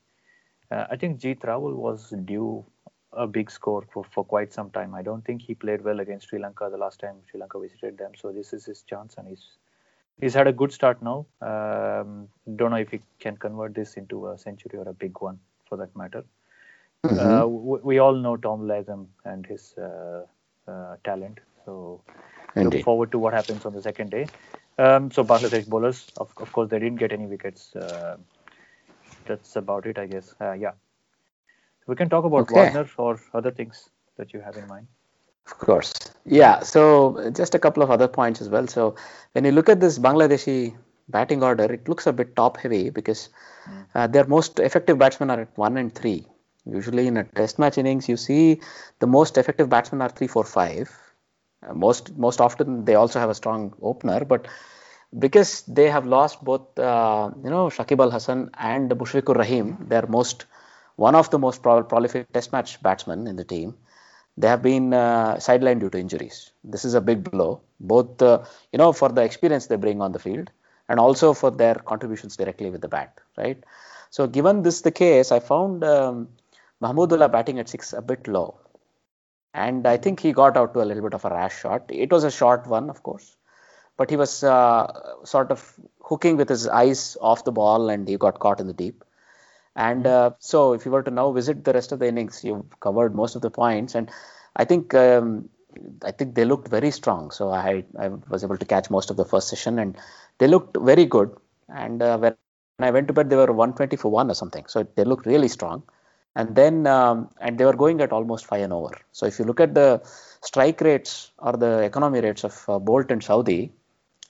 Uh, 0.70 0.86
I 0.90 0.96
think 0.96 1.20
Jeet 1.20 1.40
Raval 1.40 1.74
was 1.76 2.10
due 2.24 2.64
a 3.12 3.26
big 3.26 3.50
score 3.50 3.82
for, 3.92 4.04
for 4.04 4.24
quite 4.24 4.52
some 4.52 4.70
time. 4.70 4.94
I 4.94 5.02
don't 5.02 5.24
think 5.24 5.42
he 5.42 5.54
played 5.54 5.82
well 5.82 6.00
against 6.00 6.28
Sri 6.28 6.38
Lanka 6.38 6.68
the 6.70 6.76
last 6.78 7.00
time 7.00 7.16
Sri 7.30 7.40
Lanka 7.40 7.58
visited 7.60 7.98
them. 7.98 8.12
So 8.16 8.32
this 8.32 8.52
is 8.52 8.64
his 8.66 8.82
chance, 8.82 9.16
and 9.18 9.28
he's 9.28 9.58
he's 10.20 10.34
had 10.34 10.46
a 10.46 10.52
good 10.52 10.72
start 10.72 11.02
now. 11.02 11.26
Um, 11.40 12.28
don't 12.56 12.70
know 12.70 12.76
if 12.86 12.90
he 12.90 13.00
can 13.20 13.36
convert 13.36 13.74
this 13.74 13.96
into 13.96 14.28
a 14.28 14.38
century 14.38 14.78
or 14.78 14.88
a 14.88 14.94
big 14.94 15.20
one 15.20 15.38
for 15.68 15.76
that 15.78 15.94
matter. 15.96 16.24
Mhm. 17.04 17.42
Uh, 17.42 17.46
we, 17.46 17.78
we 17.82 17.98
all 17.98 18.14
know 18.14 18.36
Tom 18.36 18.66
Latham 18.66 19.08
and 19.24 19.46
his 19.46 19.74
uh, 19.78 20.26
uh, 20.66 20.96
talent. 21.04 21.38
So 21.64 22.00
Indeed. 22.56 22.78
look 22.78 22.84
forward 22.84 23.12
to 23.12 23.18
what 23.18 23.32
happens 23.34 23.64
on 23.64 23.72
the 23.72 23.82
second 23.82 24.10
day. 24.10 24.26
Um, 24.78 25.10
so 25.10 25.24
Bangladesh 25.24 25.66
bowlers, 25.68 26.10
of, 26.16 26.32
of 26.38 26.52
course, 26.52 26.70
they 26.70 26.78
didn't 26.78 26.98
get 26.98 27.12
any 27.12 27.26
wickets. 27.26 27.74
Uh, 27.76 28.16
that's 29.26 29.56
about 29.56 29.86
it, 29.86 29.98
I 29.98 30.06
guess. 30.06 30.34
Uh, 30.40 30.52
yeah. 30.52 30.72
We 31.86 31.96
can 31.96 32.08
talk 32.08 32.24
about 32.24 32.50
Okay. 32.50 32.70
Wagner 32.70 32.88
or 32.96 33.20
other 33.34 33.50
things 33.50 33.88
that 34.16 34.32
you 34.32 34.40
have 34.40 34.56
in 34.56 34.66
mind. 34.68 34.86
Of 35.46 35.58
course. 35.58 35.92
Yeah. 36.24 36.60
So 36.60 37.30
just 37.30 37.54
a 37.54 37.58
couple 37.58 37.82
of 37.82 37.90
other 37.90 38.08
points 38.08 38.40
as 38.40 38.48
well. 38.48 38.66
So 38.66 38.96
when 39.32 39.44
you 39.44 39.52
look 39.52 39.68
at 39.68 39.80
this 39.80 39.98
Bangladeshi 39.98 40.76
batting 41.08 41.42
order, 41.42 41.64
it 41.72 41.88
looks 41.88 42.06
a 42.06 42.12
bit 42.12 42.36
top 42.36 42.58
heavy 42.58 42.90
because 42.90 43.28
uh, 43.94 44.06
their 44.06 44.26
most 44.26 44.58
effective 44.60 44.98
batsmen 44.98 45.30
are 45.30 45.40
at 45.42 45.56
one 45.56 45.76
and 45.76 45.94
three. 45.94 46.26
Usually 46.70 47.06
in 47.06 47.16
a 47.16 47.24
test 47.24 47.58
match 47.58 47.78
innings, 47.78 48.08
you 48.08 48.16
see 48.16 48.60
the 49.00 49.06
most 49.06 49.38
effective 49.38 49.68
batsmen 49.68 50.02
are 50.02 50.08
three, 50.10 50.26
four, 50.26 50.44
five. 50.44 50.90
Uh, 51.66 51.74
most 51.74 52.16
most 52.16 52.40
often 52.40 52.84
they 52.84 52.94
also 52.94 53.18
have 53.18 53.30
a 53.30 53.34
strong 53.34 53.74
opener, 53.82 54.24
but 54.24 54.46
because 55.18 55.62
they 55.62 55.88
have 55.88 56.06
lost 56.06 56.44
both, 56.44 56.78
uh, 56.78 57.30
you 57.42 57.50
know, 57.50 57.66
Shakib 57.68 58.00
Al 58.00 58.10
Hasan 58.10 58.50
and 58.58 58.90
Mushfiqur 58.90 59.36
Rahim, 59.36 59.86
their 59.88 60.06
most 60.06 60.44
one 60.96 61.14
of 61.14 61.30
the 61.30 61.38
most 61.38 61.62
pro- 61.62 61.82
prolific 61.84 62.30
test 62.32 62.52
match 62.52 62.82
batsmen 62.82 63.26
in 63.26 63.36
the 63.36 63.44
team 63.44 63.76
they 64.36 64.48
have 64.48 64.62
been 64.62 64.92
uh, 64.94 65.34
sidelined 65.36 65.80
due 65.80 65.90
to 65.90 65.98
injuries. 65.98 66.52
This 66.62 66.84
is 66.84 66.94
a 66.94 67.00
big 67.00 67.24
blow, 67.24 67.60
both 67.80 68.22
uh, 68.22 68.44
you 68.72 68.78
know 68.78 68.92
for 68.92 69.08
the 69.08 69.22
experience 69.22 69.66
they 69.66 69.76
bring 69.76 70.00
on 70.00 70.12
the 70.12 70.18
field 70.18 70.50
and 70.88 71.00
also 71.00 71.34
for 71.34 71.50
their 71.50 71.74
contributions 71.74 72.36
directly 72.36 72.70
with 72.70 72.80
the 72.80 72.88
bat, 72.88 73.18
right? 73.36 73.62
So 74.10 74.26
given 74.26 74.62
this 74.62 74.80
the 74.82 74.92
case, 74.92 75.32
I 75.32 75.40
found 75.40 75.84
um, 75.84 76.28
Mahmudullah 76.82 77.30
batting 77.30 77.58
at 77.58 77.68
six 77.68 77.92
a 77.92 78.02
bit 78.02 78.26
low, 78.28 78.56
and 79.54 79.86
I 79.86 79.96
think 79.96 80.20
he 80.20 80.32
got 80.32 80.56
out 80.56 80.74
to 80.74 80.82
a 80.82 80.86
little 80.86 81.02
bit 81.02 81.14
of 81.14 81.24
a 81.24 81.30
rash 81.30 81.60
shot. 81.60 81.84
It 81.90 82.12
was 82.12 82.24
a 82.24 82.30
short 82.30 82.66
one, 82.66 82.90
of 82.90 83.02
course, 83.02 83.36
but 83.96 84.10
he 84.10 84.16
was 84.16 84.44
uh, 84.44 85.24
sort 85.24 85.50
of 85.50 85.74
hooking 86.02 86.36
with 86.36 86.48
his 86.48 86.68
eyes 86.68 87.16
off 87.20 87.44
the 87.44 87.52
ball, 87.52 87.88
and 87.90 88.08
he 88.08 88.16
got 88.16 88.38
caught 88.38 88.60
in 88.60 88.66
the 88.66 88.72
deep. 88.72 89.04
And 89.76 90.06
uh, 90.06 90.32
so, 90.40 90.72
if 90.74 90.84
you 90.84 90.90
were 90.92 91.02
to 91.04 91.10
now 91.10 91.32
visit 91.32 91.64
the 91.64 91.72
rest 91.72 91.92
of 91.92 92.00
the 92.00 92.08
innings, 92.08 92.44
you've 92.44 92.80
covered 92.80 93.14
most 93.14 93.36
of 93.36 93.42
the 93.42 93.50
points, 93.50 93.94
and 93.94 94.10
I 94.56 94.64
think 94.64 94.94
um, 94.94 95.48
I 96.04 96.10
think 96.12 96.34
they 96.34 96.44
looked 96.44 96.68
very 96.68 96.90
strong. 96.90 97.30
So 97.30 97.50
I 97.50 97.84
I 97.98 98.08
was 98.08 98.44
able 98.44 98.58
to 98.58 98.66
catch 98.66 98.90
most 98.90 99.10
of 99.10 99.16
the 99.16 99.24
first 99.24 99.48
session, 99.48 99.78
and 99.78 99.96
they 100.38 100.48
looked 100.48 100.76
very 100.76 101.06
good. 101.06 101.36
And 101.68 102.02
uh, 102.02 102.32
I 102.80 102.90
went 102.90 103.08
to 103.08 103.14
bed, 103.14 103.30
they 103.30 103.36
were 103.36 103.52
120 103.52 103.96
for 103.96 104.10
one 104.10 104.30
or 104.30 104.34
something. 104.34 104.64
So 104.66 104.86
they 104.96 105.04
looked 105.04 105.26
really 105.26 105.48
strong. 105.48 105.82
And 106.36 106.54
then, 106.54 106.86
um, 106.86 107.30
and 107.40 107.58
they 107.58 107.64
were 107.64 107.74
going 107.76 108.00
at 108.00 108.12
almost 108.12 108.46
five 108.46 108.62
and 108.62 108.72
over. 108.72 108.96
So 109.12 109.26
if 109.26 109.38
you 109.38 109.44
look 109.44 109.60
at 109.60 109.74
the 109.74 110.02
strike 110.42 110.80
rates 110.80 111.30
or 111.38 111.52
the 111.52 111.82
economy 111.82 112.20
rates 112.20 112.44
of 112.44 112.52
uh, 112.68 112.78
Boult 112.78 113.10
and 113.10 113.22
Southee, 113.22 113.70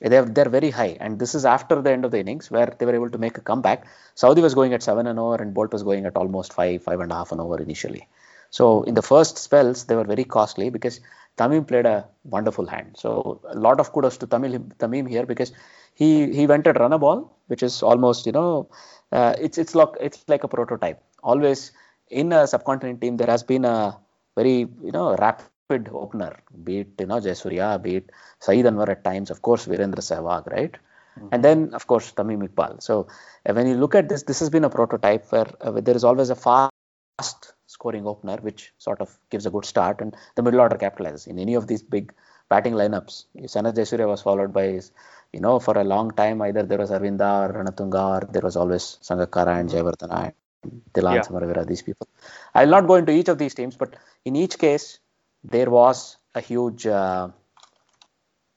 they're, 0.00 0.25
they're 0.25 0.49
very 0.49 0.71
high. 0.71 0.97
And 1.00 1.19
this 1.19 1.35
is 1.35 1.45
after 1.45 1.83
the 1.83 1.90
end 1.90 2.05
of 2.05 2.11
the 2.12 2.21
innings 2.21 2.50
where 2.50 2.75
they 2.78 2.87
were 2.87 2.95
able 2.95 3.11
to 3.11 3.19
make 3.19 3.37
a 3.37 3.40
comeback. 3.40 3.87
Southee 4.17 4.43
was 4.43 4.55
going 4.55 4.73
at 4.73 4.83
seven 4.83 5.07
and 5.07 5.19
over, 5.19 5.43
and 5.43 5.55
Boult 5.55 5.73
was 5.73 5.83
going 5.83 6.07
at 6.07 6.17
almost 6.17 6.52
five, 6.52 6.83
five 6.83 7.00
and 7.00 7.11
a 7.12 7.17
half 7.17 7.33
an 7.33 7.40
over 7.40 7.61
initially. 7.61 8.09
So 8.50 8.83
in 8.85 8.95
the 8.95 9.02
first 9.02 9.38
spells, 9.38 9.85
they 9.85 9.95
were 9.95 10.05
very 10.05 10.25
costly 10.25 10.71
because 10.71 11.00
Tamim 11.37 11.67
played 11.67 11.87
a 11.87 12.07
wonderful 12.25 12.67
hand. 12.67 12.97
So 12.97 13.40
a 13.49 13.59
lot 13.59 13.81
of 13.81 13.93
kudos 13.93 14.17
to 14.19 14.26
Tamim, 14.26 14.75
Tamim 14.76 15.09
here 15.09 15.26
because 15.26 15.52
he 15.95 16.33
he 16.33 16.47
went 16.47 16.67
at 16.67 16.78
run 16.78 16.93
a 16.93 16.99
ball, 16.99 17.37
which 17.49 17.62
is 17.62 17.83
almost 17.83 18.26
you 18.26 18.33
know 18.33 18.69
uh, 19.12 19.35
it's 19.38 19.59
it's 19.59 19.75
like 19.75 19.90
it's 20.00 20.25
like 20.28 20.45
a 20.45 20.49
prototype. 20.49 21.02
Always 21.23 21.73
in 22.11 22.33
a 22.33 22.47
subcontinent 22.47 23.00
team, 23.00 23.17
there 23.17 23.29
has 23.29 23.43
been 23.43 23.65
a 23.65 23.99
very 24.37 24.61
you 24.61 24.93
know 24.93 25.17
rapid 25.17 25.88
opener, 25.93 26.37
be 26.65 26.81
it 26.81 26.88
you 26.99 27.07
know 27.07 27.17
Jayasuriya, 27.17 27.83
be 27.83 27.97
it 27.97 28.11
Saeed 28.41 28.65
Anwar 28.65 28.88
at 28.88 29.05
times, 29.05 29.31
of 29.31 29.43
course 29.43 29.67
Virender 29.67 30.03
Sehwag, 30.11 30.50
right? 30.50 30.73
Mm-hmm. 30.73 31.29
And 31.33 31.45
then 31.45 31.75
of 31.75 31.87
course 31.87 32.12
Tamim 32.12 32.47
Iqbal. 32.49 32.83
So 32.83 33.09
uh, 33.49 33.53
when 33.53 33.67
you 33.67 33.75
look 33.75 33.95
at 33.95 34.09
this, 34.09 34.23
this 34.23 34.41
has 34.41 34.50
been 34.50 34.65
a 34.65 34.71
prototype 34.71 35.31
where 35.31 35.50
uh, 35.61 35.81
there 35.81 35.97
is 35.97 36.05
always 36.05 36.31
a 36.31 36.37
fast 36.37 37.53
scoring 37.67 38.07
opener, 38.07 38.37
which 38.37 38.73
sort 38.79 39.00
of 39.00 39.19
gives 39.31 39.47
a 39.47 39.50
good 39.50 39.65
start, 39.65 40.00
and 40.00 40.15
the 40.37 40.43
middle 40.43 40.61
order 40.61 40.77
capitalizes. 40.77 41.27
In 41.27 41.38
any 41.38 41.55
of 41.55 41.67
these 41.67 41.83
big 41.83 42.15
batting 42.49 42.75
lineups, 42.75 43.25
Sanath 43.43 43.75
Jayasuriya 43.75 44.09
was 44.09 44.23
followed 44.23 44.53
by 44.53 44.67
his, 44.69 44.91
you 45.33 45.41
know, 45.41 45.59
for 45.59 45.77
a 45.77 45.85
long 45.85 46.11
time, 46.12 46.41
either 46.41 46.62
there 46.62 46.79
was 46.79 46.91
Aravinda 46.91 47.50
or 47.50 47.53
Ranatunga, 47.53 48.23
or 48.23 48.33
there 48.33 48.43
was 48.43 48.57
always 48.57 48.99
Sangakkara 49.03 49.61
and 49.61 49.69
Jayawardene 49.69 50.33
and 50.62 50.83
Thilan 50.93 51.17
yeah. 51.17 51.23
Samaraweera, 51.23 51.67
these 51.67 51.83
people. 51.83 52.09
I'll 52.55 52.69
not 52.69 52.87
go 52.87 52.97
into 52.97 53.12
each 53.12 53.29
of 53.29 53.38
these 53.38 53.55
teams, 53.55 53.77
but 53.77 53.97
in 54.25 54.37
each 54.37 54.59
case, 54.59 54.99
there 55.45 55.71
was 55.71 56.17
a 56.35 56.41
huge 56.41 56.87
uh, 56.87 57.29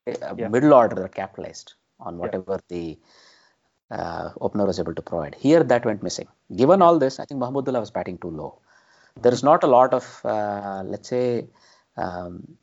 yeah. 0.08 0.48
middle 0.48 0.74
order 0.74 0.96
that 0.96 1.16
capitalized 1.16 1.74
on 2.00 2.18
whatever 2.18 2.60
yeah. 2.70 2.76
the 2.76 3.00
uh, 3.92 4.30
opener 4.40 4.66
was 4.66 4.80
able 4.80 4.96
to 4.96 5.02
provide. 5.02 5.36
Here, 5.36 5.64
that 5.64 5.86
went 5.86 6.02
missing. 6.02 6.28
Given 6.56 6.82
all 6.82 6.98
this, 6.98 7.20
I 7.20 7.26
think 7.26 7.40
Mahmudullah 7.42 7.80
was 7.80 7.92
batting 7.92 8.18
too 8.18 8.30
low 8.30 8.60
there 9.20 9.34
is 9.34 9.44
not 9.44 9.64
a 9.64 9.68
lot 9.68 9.94
of, 9.94 10.22
uh, 10.24 10.84
let's 10.86 11.10
say, 11.10 11.48
um, 11.98 12.58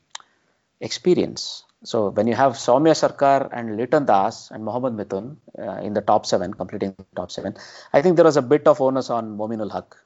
experience. 0.81 1.65
So 1.85 2.11
when 2.11 2.27
you 2.27 2.35
have 2.35 2.55
Soumya 2.55 2.93
Sarkar 2.93 3.49
and 3.53 3.77
Liton 3.77 4.05
Das 4.05 4.51
and 4.51 4.65
Mohammad 4.65 4.95
Mithun 4.95 5.37
uh, 5.59 5.81
in 5.81 5.95
the 5.95 6.01
top 6.01 6.27
seven, 6.27 6.53
completing 6.53 6.95
the 6.99 7.05
top 7.15 7.31
seven, 7.31 7.55
I 7.93 8.03
think 8.03 8.17
there 8.17 8.25
was 8.25 8.37
a 8.37 8.43
bit 8.43 8.67
of 8.67 8.81
onus 8.81 9.11
on 9.11 9.39
Mominul 9.39 9.73
Haq 9.73 9.97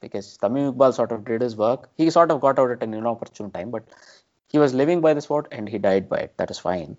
because 0.00 0.38
Tamim 0.38 0.72
Iqbal 0.72 0.94
sort 0.94 1.12
of 1.12 1.24
did 1.26 1.42
his 1.42 1.54
work. 1.54 1.90
He 1.96 2.08
sort 2.08 2.30
of 2.30 2.40
got 2.40 2.58
out 2.58 2.70
at 2.70 2.82
an 2.82 2.94
inopportune 2.94 3.50
time, 3.50 3.70
but 3.70 3.84
he 4.48 4.58
was 4.58 4.72
living 4.72 5.02
by 5.02 5.12
the 5.12 5.20
sport 5.20 5.48
and 5.52 5.68
he 5.68 5.76
died 5.76 6.08
by 6.08 6.16
it. 6.16 6.34
That 6.38 6.50
is 6.50 6.58
fine. 6.58 6.96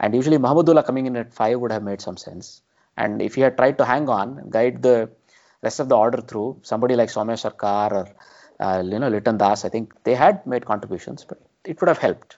And 0.00 0.14
usually 0.14 0.36
Mahmudullah 0.36 0.84
coming 0.84 1.06
in 1.06 1.16
at 1.16 1.32
five 1.32 1.58
would 1.58 1.72
have 1.72 1.82
made 1.82 2.02
some 2.02 2.18
sense. 2.18 2.60
And 2.98 3.22
if 3.22 3.36
he 3.36 3.40
had 3.40 3.56
tried 3.56 3.78
to 3.78 3.86
hang 3.86 4.08
on, 4.10 4.50
guide 4.50 4.82
the 4.82 5.08
rest 5.62 5.80
of 5.80 5.88
the 5.88 5.96
order 5.96 6.20
through, 6.20 6.58
somebody 6.62 6.94
like 6.94 7.08
Soumya 7.08 7.40
Sarkar 7.40 7.92
or 7.92 8.08
uh, 8.60 8.82
you 8.82 8.98
know, 8.98 9.08
Liton 9.08 9.38
Das, 9.38 9.64
I 9.64 9.70
think 9.70 9.94
they 10.04 10.14
had 10.14 10.46
made 10.46 10.66
contributions, 10.66 11.24
but 11.24 11.40
it 11.64 11.80
would 11.80 11.88
have 11.88 11.98
helped. 11.98 12.36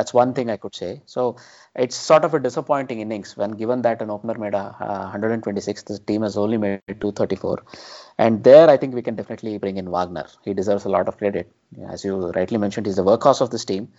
That's 0.00 0.14
one 0.14 0.32
thing 0.32 0.48
I 0.48 0.56
could 0.56 0.74
say. 0.74 1.02
So 1.04 1.36
it's 1.74 1.94
sort 1.94 2.24
of 2.24 2.32
a 2.32 2.40
disappointing 2.40 3.00
innings 3.00 3.36
when 3.36 3.50
given 3.50 3.82
that 3.82 4.00
an 4.00 4.08
opener 4.08 4.32
made 4.44 4.54
a 4.54 4.74
uh, 4.80 5.00
126, 5.14 5.82
the 5.82 5.98
team 5.98 6.22
has 6.22 6.38
only 6.38 6.56
made 6.56 6.80
234. 6.86 7.62
And 8.16 8.42
there, 8.42 8.70
I 8.70 8.78
think 8.78 8.94
we 8.94 9.02
can 9.02 9.14
definitely 9.14 9.58
bring 9.58 9.76
in 9.76 9.90
Wagner. 9.90 10.26
He 10.42 10.54
deserves 10.54 10.86
a 10.86 10.88
lot 10.88 11.06
of 11.06 11.18
credit. 11.18 11.52
As 11.90 12.02
you 12.02 12.30
rightly 12.30 12.56
mentioned, 12.56 12.86
he's 12.86 12.96
the 12.96 13.04
workhorse 13.04 13.42
of 13.42 13.50
this 13.50 13.66
team. 13.66 13.92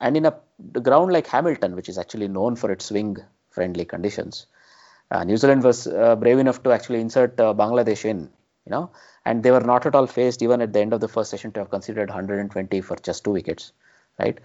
And 0.00 0.16
in 0.16 0.26
a 0.26 0.34
ground 0.88 1.12
like 1.12 1.28
Hamilton, 1.28 1.76
which 1.76 1.88
is 1.88 1.96
actually 1.96 2.26
known 2.26 2.56
for 2.56 2.72
its 2.72 2.86
swing 2.86 3.16
friendly 3.50 3.84
conditions, 3.84 4.46
uh, 5.12 5.22
New 5.22 5.36
Zealand 5.36 5.62
was 5.62 5.86
uh, 5.86 6.16
brave 6.16 6.40
enough 6.40 6.62
to 6.64 6.72
actually 6.72 7.00
insert 7.00 7.38
uh, 7.38 7.54
Bangladesh 7.54 8.04
in, 8.04 8.30
you 8.66 8.70
know, 8.70 8.90
and 9.24 9.44
they 9.44 9.52
were 9.52 9.66
not 9.72 9.86
at 9.86 9.94
all 9.94 10.08
faced 10.08 10.42
even 10.42 10.60
at 10.60 10.72
the 10.72 10.80
end 10.80 10.92
of 10.92 11.00
the 11.00 11.08
first 11.16 11.30
session 11.30 11.52
to 11.52 11.60
have 11.60 11.70
considered 11.70 12.08
120 12.08 12.80
for 12.80 12.96
just 12.96 13.22
two 13.22 13.30
wickets 13.30 13.72
right? 14.18 14.38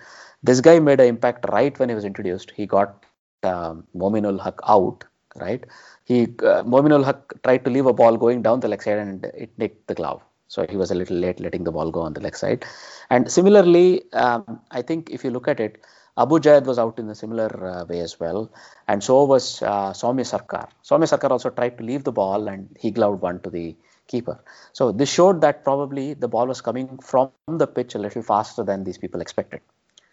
This 0.44 0.62
guy 0.62 0.80
made 0.80 1.00
an 1.00 1.08
impact 1.08 1.46
right 1.50 1.78
when 1.78 1.90
he 1.90 1.96
was 1.96 2.06
introduced. 2.06 2.52
He 2.52 2.66
got 2.66 3.04
um, 3.44 3.86
Mominul 3.96 4.42
Haq 4.44 4.60
out 4.68 5.06
right? 5.36 5.64
He 6.04 6.24
uh, 6.24 6.64
Mominul 6.64 7.06
Haq 7.06 7.42
tried 7.44 7.64
to 7.66 7.72
leave 7.72 7.86
a 7.86 7.94
ball 7.94 8.18
going 8.18 8.42
down 8.42 8.60
the 8.60 8.68
leg 8.68 8.82
side 8.84 8.98
and 8.98 9.26
it 9.26 9.52
nicked 9.58 9.88
the 9.88 9.94
glove. 9.94 10.22
So 10.48 10.66
he 10.70 10.76
was 10.76 10.92
a 10.92 10.96
little 10.96 11.16
late 11.16 11.40
letting 11.40 11.64
the 11.64 11.72
ball 11.72 11.92
go 11.92 12.02
on 12.02 12.14
the 12.14 12.20
leg 12.20 12.36
side. 12.36 12.66
And 13.10 13.32
similarly 13.32 14.12
um, 14.14 14.60
I 14.72 14.82
think 14.82 15.10
if 15.10 15.24
you 15.24 15.30
look 15.30 15.48
at 15.48 15.60
it 15.60 15.84
Abu 16.18 16.40
Jayed 16.40 16.66
was 16.66 16.78
out 16.78 17.00
in 17.00 17.10
a 17.10 17.16
similar 17.16 17.50
uh, 17.66 17.86
way 17.86 18.02
as 18.02 18.20
well, 18.20 18.52
and 18.88 19.02
so 19.02 19.24
was 19.24 19.62
uh, 19.62 19.92
Soumya 19.92 20.26
Sarkar. 20.26 20.68
Soumya 20.84 21.08
Sarkar 21.08 21.32
also 21.32 21.50
tried 21.50 21.78
to 21.78 21.86
leave 21.86 22.04
the 22.04 22.12
ball, 22.12 22.50
and 22.50 22.76
he 22.78 22.92
gloved 22.92 23.22
one 23.22 23.40
to 23.42 23.50
the 23.50 23.76
keeper. 24.08 24.44
So 24.74 24.92
this 24.92 25.12
showed 25.12 25.42
that 25.42 25.64
probably 25.64 26.14
the 26.14 26.28
ball 26.28 26.48
was 26.48 26.62
coming 26.62 26.98
from 27.00 27.32
the 27.48 27.68
pitch 27.68 27.96
a 27.96 28.00
little 28.00 28.22
faster 28.22 28.64
than 28.64 28.84
these 28.84 28.98
people 28.98 29.22
expected. 29.22 29.62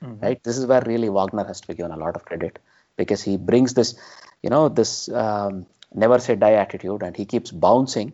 Mm-hmm. 0.02 0.24
Right. 0.24 0.42
This 0.42 0.58
is 0.58 0.66
where 0.66 0.82
really 0.86 1.08
Wagner 1.08 1.44
has 1.44 1.60
to 1.60 1.68
be 1.68 1.74
given 1.74 1.90
a 1.90 1.96
lot 1.96 2.14
of 2.14 2.24
credit 2.24 2.58
because 2.96 3.22
he 3.22 3.36
brings 3.36 3.74
this, 3.74 3.98
you 4.42 4.50
know, 4.50 4.68
this 4.68 5.08
um, 5.08 5.66
never 5.92 6.18
say 6.18 6.36
die 6.36 6.52
attitude, 6.52 7.02
and 7.02 7.16
he 7.16 7.24
keeps 7.24 7.50
bouncing 7.50 8.12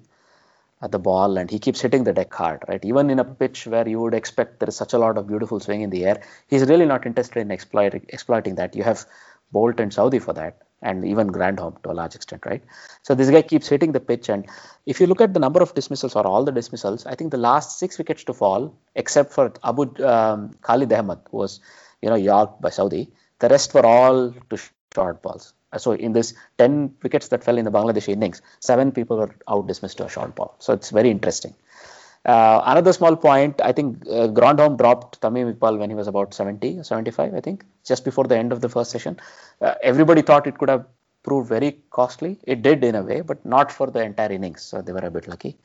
at 0.83 0.93
the 0.93 0.99
ball 0.99 1.39
and 1.39 1.51
he 1.51 1.59
keeps 1.59 1.81
hitting 1.81 2.05
the 2.05 2.13
deck 2.13 2.33
hard, 2.33 2.63
right? 2.69 2.85
Even 2.85 3.09
in 3.09 3.19
a 3.19 3.25
pitch 3.25 3.67
where 3.67 3.89
you 3.89 4.01
would 4.01 4.15
expect 4.15 4.61
there 4.61 4.69
is 4.69 4.77
such 4.77 4.93
a 4.93 4.99
lot 4.99 5.17
of 5.17 5.27
beautiful 5.27 5.61
swing 5.61 5.81
in 5.81 5.91
the 5.91 6.05
air, 6.05 6.23
he's 6.49 6.65
really 6.69 6.85
not 6.85 7.07
interested 7.07 7.41
in 7.41 7.51
exploiting 7.51 8.05
exploiting 8.09 8.57
that. 8.57 8.77
You 8.77 8.83
have 8.83 9.07
Boult 9.53 9.81
and 9.81 9.93
Southee 9.93 10.23
for 10.23 10.35
that 10.35 10.64
and 10.85 11.05
even 11.05 11.27
Grandhomme 11.29 11.77
to 11.83 11.91
a 11.91 11.97
large 12.01 12.15
extent, 12.15 12.47
right? 12.47 12.63
So 13.03 13.15
this 13.15 13.31
guy 13.31 13.43
keeps 13.43 13.69
hitting 13.69 13.93
the 13.93 14.01
pitch, 14.01 14.29
and 14.29 14.47
if 14.87 15.01
you 15.01 15.09
look 15.09 15.21
at 15.21 15.35
the 15.35 15.41
number 15.41 15.61
of 15.61 15.75
dismissals 15.75 16.15
or 16.15 16.27
all 16.27 16.45
the 16.45 16.53
dismissals, 16.53 17.07
I 17.07 17.17
think 17.17 17.33
the 17.33 17.43
last 17.49 17.79
six 17.79 17.99
wickets 17.99 18.25
to 18.25 18.35
fall, 18.35 18.79
except 18.95 19.33
for 19.33 19.53
Abu 19.65 19.83
um, 20.05 20.55
Khalid 20.63 20.93
Ahmed, 20.93 21.19
who 21.31 21.39
was 21.39 21.61
you 22.03 22.09
know 22.09 22.17
yorked 22.17 22.61
by 22.61 22.69
Southee, 22.69 23.09
the 23.41 23.49
rest 23.49 23.75
were 23.75 23.87
all 23.87 24.33
to 24.51 24.57
short 24.95 25.23
balls. 25.23 25.55
So 25.77 25.93
in 25.93 26.13
this 26.13 26.35
10 26.59 26.95
wickets 27.03 27.29
that 27.29 27.43
fell 27.43 27.59
in 27.59 27.65
the 27.65 27.73
Bangladesh 27.73 28.09
innings, 28.09 28.43
seven 28.61 28.93
people 28.93 29.17
were 29.17 29.35
out 29.49 29.67
dismissed 29.67 29.97
to 29.99 30.05
a 30.05 30.09
short 30.09 30.37
ball. 30.37 30.55
So 30.61 30.73
it's 30.73 30.91
very 30.91 31.11
interesting. 31.11 31.55
Uh, 32.25 32.63
another 32.65 32.93
small 32.93 33.17
point, 33.17 33.61
I 33.61 33.73
think 33.73 34.05
uh, 34.11 34.29
Grandhomme 34.29 34.77
dropped 34.77 35.21
Tamim 35.21 35.55
Iqbal 35.55 35.79
when 35.79 35.91
he 35.91 35.97
was 35.97 36.07
about 36.07 36.33
70, 36.33 36.83
75, 36.83 37.35
I 37.35 37.41
think, 37.41 37.65
just 37.85 38.05
before 38.05 38.25
the 38.25 38.37
end 38.37 38.53
of 38.53 38.61
the 38.61 38.69
first 38.69 38.91
session. 38.91 39.19
Uh, 39.61 39.75
everybody 39.83 40.23
thought 40.23 40.47
it 40.47 40.59
could 40.59 40.69
have 40.69 40.85
proved 41.23 41.49
very 41.49 41.79
costly. 41.91 42.39
It 42.45 42.63
did 42.63 42.85
in 42.85 42.95
a 42.95 43.03
way, 43.03 43.21
but 43.21 43.45
not 43.45 43.73
for 43.73 43.91
the 43.91 44.03
entire 44.03 44.33
innings. 44.33 44.63
So 44.63 44.83
they 44.83 44.93
were 44.93 44.99
a 44.99 45.11
bit 45.11 45.27
lucky. 45.29 45.57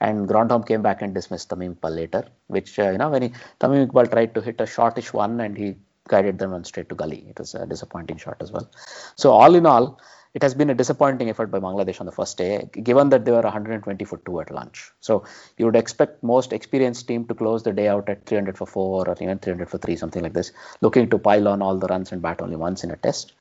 And 0.00 0.28
Grandhomme 0.28 0.64
came 0.64 0.82
back 0.82 1.00
and 1.00 1.14
dismissed 1.14 1.48
Tamim 1.48 1.74
Iqbal 1.76 1.96
later, 1.96 2.24
which, 2.48 2.78
uh, 2.78 2.90
you 2.90 2.98
know, 2.98 3.08
when 3.08 3.22
he, 3.22 3.28
Tamim 3.60 3.86
Iqbal 3.86 4.10
tried 4.10 4.34
to 4.34 4.42
hit 4.42 4.60
a 4.60 4.66
shortish 4.66 5.12
one 5.12 5.40
and 5.40 5.56
he 5.56 5.74
guided 6.08 6.38
them 6.38 6.52
on 6.52 6.64
straight 6.64 6.88
to 6.90 6.94
gully. 6.94 7.24
It 7.30 7.38
was 7.38 7.54
a 7.54 7.66
disappointing 7.66 8.18
shot 8.18 8.36
as 8.40 8.52
well. 8.52 8.70
So 9.16 9.30
all 9.30 9.54
in 9.54 9.64
all, 9.64 9.98
it 10.36 10.42
has 10.42 10.52
been 10.52 10.68
a 10.68 10.74
disappointing 10.74 11.30
effort 11.30 11.50
by 11.50 11.58
Bangladesh 11.58 11.98
on 11.98 12.04
the 12.04 12.12
first 12.12 12.36
day, 12.36 12.68
given 12.70 13.08
that 13.08 13.24
they 13.24 13.32
were 13.32 13.40
120 13.40 14.04
for 14.04 14.18
two 14.18 14.38
at 14.42 14.50
lunch. 14.50 14.90
So 15.00 15.24
you 15.56 15.64
would 15.64 15.76
expect 15.76 16.22
most 16.22 16.52
experienced 16.52 17.08
team 17.08 17.24
to 17.28 17.34
close 17.34 17.62
the 17.62 17.72
day 17.72 17.88
out 17.88 18.10
at 18.10 18.26
300 18.26 18.58
for 18.58 18.66
four 18.66 19.08
or 19.08 19.16
even 19.18 19.38
300 19.38 19.70
for 19.70 19.78
three, 19.78 19.96
something 19.96 20.22
like 20.22 20.34
this, 20.34 20.52
looking 20.82 21.08
to 21.08 21.16
pile 21.16 21.48
on 21.48 21.62
all 21.62 21.78
the 21.78 21.86
runs 21.86 22.12
and 22.12 22.20
bat 22.20 22.42
only 22.42 22.56
once 22.56 22.84
in 22.84 22.90
a 22.90 22.96
test. 22.96 23.32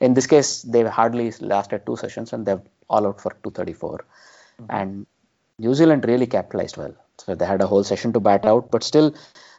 In 0.00 0.14
this 0.14 0.28
case, 0.28 0.62
they've 0.62 0.86
hardly 0.86 1.32
lasted 1.40 1.84
two 1.86 1.96
sessions 1.96 2.32
and 2.32 2.46
they're 2.46 2.62
all 2.88 3.04
out 3.08 3.20
for 3.20 3.30
234. 3.42 4.04
Mm-hmm. 4.62 4.64
And 4.70 5.06
New 5.58 5.74
Zealand 5.74 6.04
really 6.06 6.28
capitalized 6.28 6.76
well. 6.76 6.94
So 7.18 7.34
they 7.34 7.46
had 7.46 7.62
a 7.62 7.66
whole 7.66 7.82
session 7.82 8.12
to 8.12 8.20
bat 8.20 8.46
out, 8.46 8.70
but 8.70 8.84
still 8.84 9.12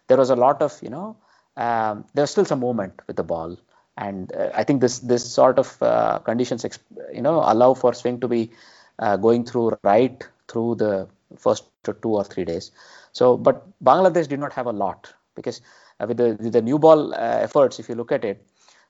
there 0.07 0.15
was 0.15 0.29
a 0.29 0.37
lot 0.37 0.61
of, 0.61 0.79
you 0.81 0.91
know, 0.91 1.17
um, 1.57 2.05
there 2.13 2.23
was 2.23 2.31
still 2.31 2.45
some 2.45 2.61
movement 2.61 3.01
with 3.05 3.17
the 3.17 3.23
ball 3.23 3.57
and 3.97 4.33
uh, 4.33 4.49
I 4.53 4.63
think 4.63 4.81
this 4.81 4.99
this 4.99 5.29
sort 5.29 5.57
of 5.57 5.81
uh, 5.81 6.19
conditions 6.19 6.65
you 7.13 7.21
know 7.21 7.41
allow 7.45 7.73
for 7.73 7.93
swing 7.93 8.19
to 8.19 8.27
be 8.27 8.51
uh, 8.99 9.17
going 9.17 9.45
through 9.45 9.77
right 9.83 10.23
through 10.47 10.75
the 10.75 11.07
first 11.37 11.63
two 11.83 12.09
or 12.09 12.23
three 12.23 12.45
days. 12.45 12.71
So, 13.13 13.37
but 13.37 13.65
Bangladesh 13.83 14.27
did 14.27 14.39
not 14.39 14.53
have 14.53 14.67
a 14.67 14.71
lot 14.71 15.13
because 15.35 15.61
uh, 15.99 16.05
with 16.07 16.17
the 16.17 16.37
with 16.39 16.53
the 16.53 16.61
new 16.61 16.77
ball 16.79 17.13
uh, 17.13 17.17
efforts, 17.17 17.79
if 17.79 17.89
you 17.89 17.95
look 17.95 18.11
at 18.11 18.25
it, 18.25 18.45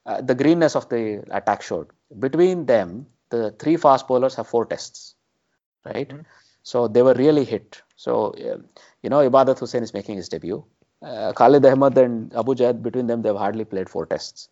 uh, 0.06 0.22
the 0.22 0.36
greenness 0.36 0.76
of 0.76 0.90
the 0.90 1.24
attack 1.32 1.62
showed. 1.62 1.88
Between 2.20 2.66
them, 2.66 3.06
the 3.30 3.52
three 3.60 3.78
fast 3.78 4.08
bowlers 4.08 4.36
have 4.36 4.48
four 4.48 4.66
tests, 4.66 5.16
right? 5.86 6.10
Mm-hmm. 6.10 6.22
So 6.64 6.88
they 6.88 7.04
were 7.04 7.14
really 7.14 7.44
hit. 7.44 7.82
So 7.96 8.34
you 9.04 9.10
know, 9.10 9.30
Ibadat 9.30 9.60
Hussain 9.60 9.84
is 9.84 9.94
making 9.94 10.18
his 10.18 10.30
debut. 10.30 10.66
Khalid 11.36 11.64
Ahmed 11.64 11.98
and 12.00 12.34
Abu 12.34 12.56
Jayed, 12.56 12.82
between 12.82 13.06
them, 13.06 13.22
they've 13.22 13.36
hardly 13.36 13.64
played 13.64 13.88
four 13.88 14.08
tests 14.08 14.50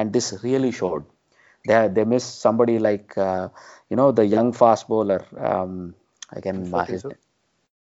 and 0.00 0.12
this 0.16 0.26
really 0.48 0.72
showed. 0.80 1.04
They 1.68 1.78
they 1.98 2.04
miss 2.14 2.24
somebody 2.46 2.78
like 2.88 3.16
uh, 3.28 3.48
you 3.90 3.96
know 4.00 4.10
the 4.20 4.26
young 4.36 4.52
fast 4.62 4.88
bowler. 4.92 5.20
Um, 5.52 5.94
again, 6.40 6.62
uh, 6.72 6.86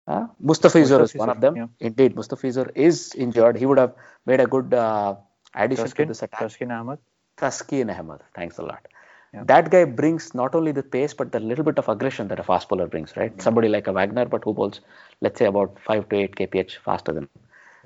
uh, 0.07 0.27
Mustafizur 0.51 1.01
is 1.07 1.15
one 1.15 1.29
of 1.35 1.41
them. 1.45 1.55
yeah. 1.61 1.67
Indeed, 1.79 2.15
Mustafizur 2.15 2.71
is 2.75 3.13
injured. 3.15 3.57
He 3.63 3.65
would 3.71 3.77
have 3.85 3.93
made 4.25 4.39
a 4.39 4.47
good 4.55 4.73
uh, 4.73 5.15
addition 5.55 5.85
to 5.85 5.91
Tuskin, 5.91 6.07
this 6.13 6.23
attack. 6.27 6.41
Tuskin 6.41 6.71
Ahmed. 6.79 6.99
Taskin 7.37 7.97
Ahmed. 7.97 8.21
Thanks 8.35 8.57
a 8.57 8.63
lot. 8.63 8.87
Yeah. 9.33 9.43
That 9.45 9.69
guy 9.71 9.85
brings 9.85 10.33
not 10.35 10.55
only 10.55 10.73
the 10.73 10.83
pace 10.83 11.13
but 11.13 11.31
the 11.31 11.39
little 11.39 11.63
bit 11.63 11.79
of 11.79 11.87
aggression 11.87 12.27
that 12.29 12.39
a 12.39 12.43
fast 12.43 12.67
bowler 12.69 12.87
brings, 12.87 13.15
right? 13.15 13.41
Somebody 13.41 13.69
like 13.69 13.87
a 13.87 13.93
Wagner, 13.93 14.25
but 14.25 14.43
who 14.43 14.53
bowls, 14.53 14.81
let's 15.21 15.39
say, 15.39 15.45
about 15.45 15.77
5 15.85 16.09
to 16.09 16.15
8 16.17 16.35
kph 16.35 16.77
faster 16.89 17.13
than 17.13 17.29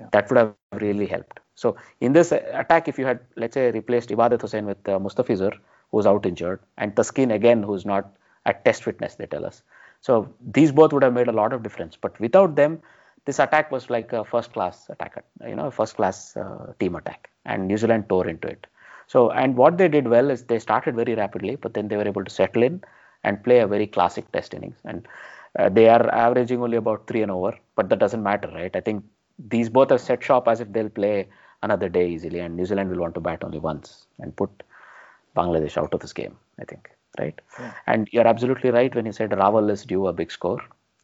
Yeah. 0.00 0.08
that 0.12 0.28
would 0.30 0.38
have 0.38 0.54
really 0.82 1.06
helped. 1.06 1.40
So 1.56 1.76
in 2.00 2.12
this 2.12 2.32
attack, 2.32 2.86
if 2.86 2.98
you 2.98 3.06
had, 3.06 3.20
let's 3.36 3.54
say, 3.54 3.70
replaced 3.70 4.10
Ibadat 4.10 4.40
Hussain 4.40 4.66
with 4.66 4.88
uh, 4.88 4.98
Mustafizur, 4.98 5.58
who's 5.90 6.06
out 6.06 6.26
injured, 6.26 6.60
and 6.78 6.94
Taskin 6.94 7.34
again, 7.34 7.62
who's 7.62 7.84
not 7.84 8.12
at 8.44 8.64
test 8.64 8.84
fitness, 8.84 9.16
they 9.16 9.26
tell 9.26 9.44
us. 9.44 9.62
So 10.02 10.32
these 10.40 10.70
both 10.70 10.92
would 10.92 11.02
have 11.02 11.14
made 11.14 11.28
a 11.28 11.32
lot 11.32 11.52
of 11.52 11.62
difference. 11.62 11.96
But 11.96 12.18
without 12.20 12.54
them, 12.54 12.80
this 13.24 13.38
attack 13.38 13.72
was 13.72 13.90
like 13.90 14.12
a 14.12 14.24
first 14.24 14.52
class 14.52 14.88
attack, 14.88 15.24
you 15.46 15.56
know, 15.56 15.70
first 15.70 15.96
class 15.96 16.36
uh, 16.36 16.72
team 16.78 16.94
attack, 16.94 17.30
and 17.44 17.66
New 17.66 17.76
Zealand 17.76 18.08
tore 18.08 18.28
into 18.28 18.48
it. 18.48 18.66
So, 19.08 19.30
and 19.30 19.56
what 19.56 19.78
they 19.78 19.88
did 19.88 20.08
well 20.08 20.30
is 20.30 20.44
they 20.44 20.58
started 20.58 20.94
very 20.94 21.14
rapidly, 21.14 21.56
but 21.56 21.74
then 21.74 21.88
they 21.88 21.96
were 21.96 22.06
able 22.06 22.24
to 22.24 22.30
settle 22.30 22.62
in 22.62 22.82
and 23.24 23.42
play 23.42 23.58
a 23.60 23.66
very 23.66 23.86
classic 23.86 24.30
test 24.32 24.54
innings. 24.54 24.76
And 24.84 25.08
uh, 25.58 25.68
they 25.70 25.88
are 25.88 26.08
averaging 26.14 26.62
only 26.62 26.76
about 26.76 27.06
three 27.06 27.22
and 27.22 27.30
over, 27.30 27.56
but 27.76 27.88
that 27.88 27.98
doesn't 27.98 28.22
matter, 28.22 28.48
right? 28.48 28.74
I 28.74 28.80
think 28.80 29.04
these 29.38 29.68
both 29.68 29.90
are 29.90 29.98
set 29.98 30.22
shop 30.22 30.48
as 30.48 30.60
if 30.60 30.72
they'll 30.72 30.88
play 30.88 31.28
another 31.62 31.88
day 31.88 32.08
easily, 32.08 32.40
and 32.40 32.56
New 32.56 32.66
Zealand 32.66 32.90
will 32.90 32.98
want 32.98 33.14
to 33.14 33.20
bat 33.20 33.44
only 33.44 33.58
once 33.58 34.06
and 34.18 34.34
put 34.36 34.62
Bangladesh 35.36 35.76
out 35.76 35.92
of 35.92 36.00
this 36.00 36.12
game, 36.12 36.36
I 36.60 36.64
think, 36.64 36.90
right? 37.18 37.40
Yeah. 37.58 37.72
And 37.86 38.08
you're 38.12 38.26
absolutely 38.26 38.70
right 38.70 38.94
when 38.94 39.06
you 39.06 39.12
said 39.12 39.30
Raval 39.30 39.70
is 39.70 39.84
due 39.84 40.06
a 40.06 40.12
big 40.12 40.30
score. 40.30 40.60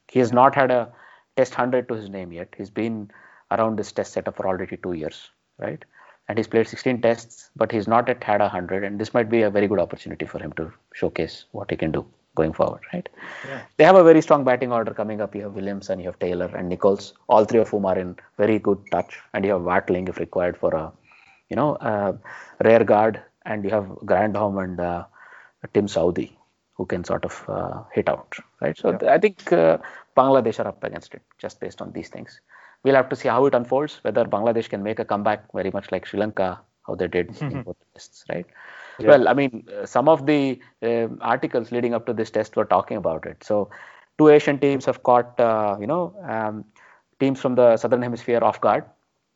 He 0.09 0.18
has 0.18 0.32
not 0.32 0.54
had 0.54 0.71
a 0.71 0.92
test 1.37 1.52
100 1.52 1.88
to 1.88 1.94
his 1.94 2.09
name 2.09 2.32
yet. 2.32 2.54
He's 2.56 2.71
been 2.71 3.11
around 3.50 3.78
this 3.78 3.92
test 3.92 4.12
setup 4.12 4.37
for 4.37 4.47
already 4.47 4.76
two 4.76 4.92
years, 4.92 5.30
right? 5.59 5.85
And 6.28 6.38
he's 6.38 6.47
played 6.47 6.68
16 6.68 7.02
tests, 7.02 7.50
but 7.56 7.73
he's 7.73 7.88
not 7.88 8.09
yet 8.09 8.23
had 8.23 8.40
a 8.40 8.44
100. 8.44 8.85
And 8.85 8.99
this 8.99 9.12
might 9.12 9.28
be 9.28 9.42
a 9.42 9.50
very 9.50 9.66
good 9.66 9.80
opportunity 9.80 10.25
for 10.25 10.38
him 10.38 10.52
to 10.54 10.73
showcase 10.94 11.47
what 11.52 11.71
he 11.71 11.76
can 11.76 11.92
do 11.92 12.06
going 12.34 12.52
forward, 12.52 12.80
right? 12.92 13.08
Yeah. 13.46 13.62
They 13.76 13.84
have 13.84 13.96
a 13.96 14.02
very 14.02 14.22
strong 14.22 14.44
batting 14.44 14.72
order 14.72 14.94
coming 14.94 15.20
up. 15.20 15.34
You 15.34 15.42
have 15.42 15.54
Williamson, 15.54 16.00
you 16.00 16.06
have 16.06 16.18
Taylor, 16.18 16.46
and 16.46 16.68
Nicholls. 16.68 17.14
All 17.28 17.44
three 17.44 17.60
of 17.60 17.68
whom 17.68 17.84
are 17.86 17.98
in 17.98 18.16
very 18.38 18.58
good 18.58 18.78
touch. 18.90 19.18
And 19.34 19.44
you 19.44 19.52
have 19.52 19.62
Watling 19.62 20.08
if 20.08 20.18
required 20.18 20.56
for 20.56 20.74
a, 20.74 20.92
you 21.50 21.56
know, 21.56 21.76
a 21.76 22.14
rear 22.64 22.84
guard. 22.84 23.20
And 23.44 23.64
you 23.64 23.70
have 23.70 23.88
Grandhomme 24.04 24.58
and 24.58 24.80
uh, 24.80 25.04
Tim 25.74 25.86
Southee 25.86 26.32
who 26.76 26.86
can 26.86 27.04
sort 27.04 27.24
of 27.24 27.44
uh, 27.48 27.82
hit 27.92 28.08
out, 28.08 28.34
right? 28.60 28.76
So 28.76 28.92
th- 28.92 29.10
I 29.10 29.18
think 29.18 29.52
uh, 29.52 29.78
Bangladesh 30.16 30.58
are 30.58 30.68
up 30.68 30.82
against 30.82 31.14
it 31.14 31.22
just 31.38 31.60
based 31.60 31.82
on 31.82 31.92
these 31.92 32.08
things. 32.08 32.40
We'll 32.82 32.94
have 32.96 33.08
to 33.10 33.16
see 33.16 33.28
how 33.28 33.46
it 33.46 33.54
unfolds. 33.54 33.98
Whether 34.02 34.24
Bangladesh 34.24 34.68
can 34.68 34.82
make 34.82 34.98
a 34.98 35.04
comeback, 35.04 35.52
very 35.52 35.70
much 35.70 35.92
like 35.92 36.06
Sri 36.06 36.18
Lanka, 36.18 36.60
how 36.86 36.94
they 36.94 37.08
did 37.08 37.36
in 37.40 37.62
both 37.66 37.76
tests, 37.94 38.24
right? 38.28 38.46
Yeah. 39.02 39.09
Well, 39.11 39.28
I 39.28 39.35
mean, 39.35 39.66
uh, 39.80 39.87
some 39.87 40.09
of 40.09 40.26
the 40.26 40.61
um 40.82 41.18
articles 41.21 41.73
leading 41.73 41.94
up 41.94 42.06
to 42.06 42.12
this 42.12 42.30
test 42.30 42.56
were 42.56 42.64
talking 42.64 42.97
about 42.97 43.26
it. 43.26 43.42
So, 43.44 43.71
two 44.18 44.28
Asian 44.28 44.59
teams 44.59 44.85
have 44.87 45.02
caught, 45.02 45.38
uh, 45.40 45.76
you 45.80 45.87
know, 45.87 46.14
um, 46.28 46.64
teams 47.21 47.40
from 47.40 47.54
the 47.54 47.76
southern 47.76 48.02
hemisphere 48.02 48.42
off 48.42 48.61
guard. 48.61 48.85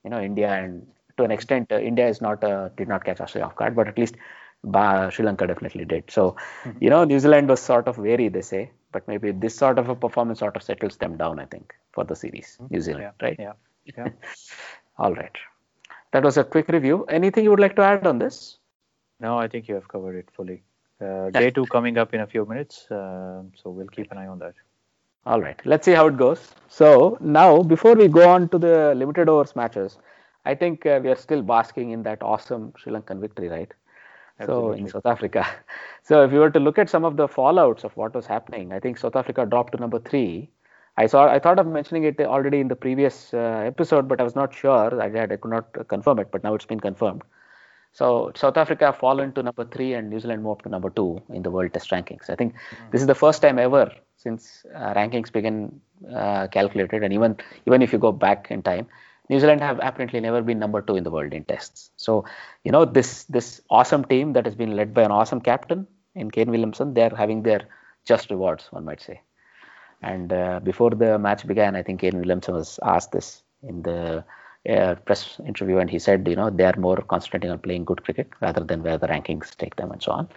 You 0.04 0.10
know, 0.10 0.20
India 0.20 0.48
and 0.50 0.86
to 1.16 1.24
an 1.24 1.30
extent, 1.30 1.72
uh, 1.72 1.78
India 1.78 2.06
is 2.08 2.20
not 2.20 2.44
uh, 2.44 2.68
did 2.76 2.88
not 2.88 3.04
catch 3.04 3.20
Australia 3.20 3.46
off 3.46 3.56
guard, 3.56 3.74
but 3.74 3.88
at 3.88 3.98
least 3.98 4.16
ba- 4.64 5.10
Sri 5.12 5.24
Lanka 5.24 5.46
definitely 5.46 5.84
did. 5.84 6.10
So, 6.10 6.36
you 6.80 6.90
know, 6.90 7.04
New 7.04 7.18
Zealand 7.18 7.48
was 7.48 7.60
sort 7.60 7.88
of 7.88 7.98
wary, 7.98 8.28
they 8.28 8.42
say, 8.42 8.70
but 8.92 9.06
maybe 9.08 9.32
this 9.32 9.56
sort 9.56 9.78
of 9.78 9.88
a 9.88 9.94
performance 9.96 10.38
sort 10.40 10.56
of 10.56 10.62
settles 10.62 10.96
them 10.96 11.16
down. 11.16 11.40
I 11.40 11.46
think 11.46 11.74
for 11.92 12.04
the 12.04 12.14
series, 12.16 12.58
New 12.70 12.80
Zealand, 12.80 13.12
Yeah. 13.20 13.26
right? 13.26 13.38
Yeah. 13.38 13.52
Yeah. 13.96 14.08
All 14.98 15.14
right. 15.14 15.36
That 16.12 16.24
was 16.24 16.36
a 16.36 16.44
quick 16.44 16.68
review. 16.68 17.04
Anything 17.04 17.44
you 17.44 17.50
would 17.50 17.60
like 17.60 17.76
to 17.76 17.82
add 17.82 18.06
on 18.06 18.18
this? 18.18 18.55
No, 19.20 19.38
I 19.38 19.48
think 19.48 19.68
you 19.68 19.74
have 19.74 19.88
covered 19.88 20.16
it 20.16 20.28
fully. 20.36 20.62
Uh, 21.00 21.30
day 21.30 21.50
two 21.50 21.66
coming 21.66 21.98
up 21.98 22.14
in 22.14 22.20
a 22.20 22.26
few 22.26 22.44
minutes, 22.46 22.90
uh, 22.90 23.42
so 23.54 23.70
we'll 23.70 23.86
keep 23.88 24.10
an 24.12 24.18
eye 24.18 24.26
on 24.26 24.38
that. 24.38 24.54
All 25.26 25.40
right, 25.40 25.60
let's 25.64 25.84
see 25.84 25.92
how 25.92 26.06
it 26.06 26.16
goes. 26.16 26.54
So 26.68 27.18
now, 27.20 27.62
before 27.62 27.94
we 27.94 28.08
go 28.08 28.28
on 28.28 28.48
to 28.50 28.58
the 28.58 28.94
limited 28.94 29.28
overs 29.28 29.56
matches, 29.56 29.98
I 30.44 30.54
think 30.54 30.86
uh, 30.86 31.00
we 31.02 31.10
are 31.10 31.16
still 31.16 31.42
basking 31.42 31.90
in 31.90 32.02
that 32.04 32.22
awesome 32.22 32.72
Sri 32.78 32.92
Lankan 32.92 33.20
victory, 33.20 33.48
right? 33.48 33.72
So 34.44 34.72
in 34.72 34.84
Absolutely. 34.84 34.90
South 34.90 35.06
Africa. 35.06 35.46
So 36.02 36.22
if 36.22 36.32
you 36.32 36.38
were 36.38 36.50
to 36.50 36.60
look 36.60 36.78
at 36.78 36.88
some 36.88 37.04
of 37.04 37.16
the 37.16 37.26
fallouts 37.26 37.82
of 37.82 37.96
what 37.96 38.14
was 38.14 38.26
happening, 38.26 38.72
I 38.72 38.78
think 38.78 38.96
South 38.96 39.16
Africa 39.16 39.44
dropped 39.44 39.72
to 39.72 39.78
number 39.78 39.98
three. 39.98 40.48
I 40.96 41.06
saw, 41.06 41.26
I 41.26 41.40
thought 41.40 41.58
of 41.58 41.66
mentioning 41.66 42.04
it 42.04 42.20
already 42.20 42.60
in 42.60 42.68
the 42.68 42.76
previous 42.76 43.34
uh, 43.34 43.64
episode, 43.66 44.06
but 44.06 44.20
I 44.20 44.22
was 44.22 44.36
not 44.36 44.54
sure. 44.54 45.02
I, 45.02 45.08
had, 45.08 45.32
I 45.32 45.36
could 45.36 45.50
not 45.50 45.88
confirm 45.88 46.20
it, 46.20 46.30
but 46.30 46.44
now 46.44 46.54
it's 46.54 46.64
been 46.64 46.78
confirmed. 46.78 47.22
So 47.98 48.30
South 48.34 48.58
Africa 48.62 48.86
have 48.86 48.98
fallen 48.98 49.32
to 49.32 49.42
number 49.42 49.64
three, 49.64 49.94
and 49.94 50.10
New 50.10 50.20
Zealand 50.20 50.42
moved 50.42 50.64
to 50.64 50.68
number 50.68 50.90
two 50.90 51.22
in 51.30 51.42
the 51.42 51.50
World 51.50 51.72
Test 51.72 51.90
rankings. 51.90 52.28
I 52.28 52.34
think 52.34 52.54
this 52.90 53.00
is 53.00 53.06
the 53.06 53.14
first 53.14 53.40
time 53.40 53.58
ever 53.58 53.90
since 54.16 54.66
uh, 54.74 54.92
rankings 54.92 55.32
began 55.32 55.80
uh, 56.14 56.46
calculated, 56.48 57.02
and 57.02 57.12
even 57.18 57.38
even 57.66 57.80
if 57.80 57.94
you 57.94 57.98
go 57.98 58.12
back 58.12 58.50
in 58.50 58.62
time, 58.62 58.86
New 59.30 59.40
Zealand 59.40 59.62
have 59.62 59.80
apparently 59.82 60.20
never 60.20 60.42
been 60.42 60.58
number 60.58 60.82
two 60.82 60.96
in 60.96 61.04
the 61.04 61.10
world 61.10 61.32
in 61.32 61.44
tests. 61.44 61.90
So 61.96 62.26
you 62.64 62.72
know 62.72 62.84
this 62.84 63.24
this 63.24 63.62
awesome 63.70 64.04
team 64.04 64.34
that 64.34 64.44
has 64.44 64.54
been 64.54 64.76
led 64.76 64.92
by 64.92 65.04
an 65.04 65.10
awesome 65.10 65.40
captain 65.40 65.86
in 66.16 66.30
Kane 66.30 66.50
Williamson, 66.50 66.92
they 66.94 67.02
are 67.02 67.16
having 67.16 67.42
their 67.42 67.62
just 68.04 68.30
rewards, 68.30 68.66
one 68.70 68.84
might 68.84 69.00
say. 69.00 69.20
And 70.02 70.32
uh, 70.32 70.60
before 70.60 70.90
the 70.90 71.18
match 71.18 71.46
began, 71.46 71.76
I 71.76 71.82
think 71.82 72.00
Kane 72.00 72.18
Williamson 72.18 72.54
was 72.54 72.78
asked 72.82 73.12
this 73.12 73.42
in 73.62 73.82
the 73.82 74.24
press 75.04 75.40
interview, 75.46 75.78
and 75.78 75.88
he 75.90 75.98
said, 75.98 76.26
you 76.28 76.36
know, 76.36 76.50
they 76.50 76.64
are 76.64 76.74
more 76.76 76.96
concentrating 76.96 77.50
on 77.50 77.58
playing 77.58 77.84
good 77.84 78.02
cricket 78.04 78.28
rather 78.40 78.64
than 78.64 78.82
where 78.82 78.98
the 78.98 79.06
rankings 79.06 79.56
take 79.56 79.76
them 79.76 79.90
and 79.90 80.02
so 80.02 80.12
on. 80.12 80.28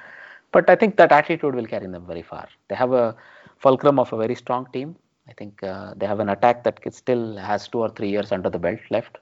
But 0.51 0.69
I 0.69 0.75
think 0.75 0.97
that 0.97 1.11
attitude 1.11 1.55
will 1.55 1.65
carry 1.65 1.87
them 1.87 2.05
very 2.05 2.21
far. 2.21 2.47
They 2.67 2.75
have 2.75 2.91
a 2.91 3.15
fulcrum 3.57 3.99
of 3.99 4.11
a 4.13 4.17
very 4.17 4.35
strong 4.35 4.67
team. 4.73 4.95
I 5.27 5.33
think 5.33 5.61
uh, 5.63 5.93
they 5.95 6.07
have 6.07 6.19
an 6.19 6.29
attack 6.29 6.63
that 6.63 6.79
still 6.93 7.37
has 7.37 7.67
two 7.67 7.79
or 7.79 7.89
three 7.89 8.09
years 8.09 8.31
under 8.31 8.49
the 8.49 8.57
belt 8.59 8.79
left. 8.89 9.17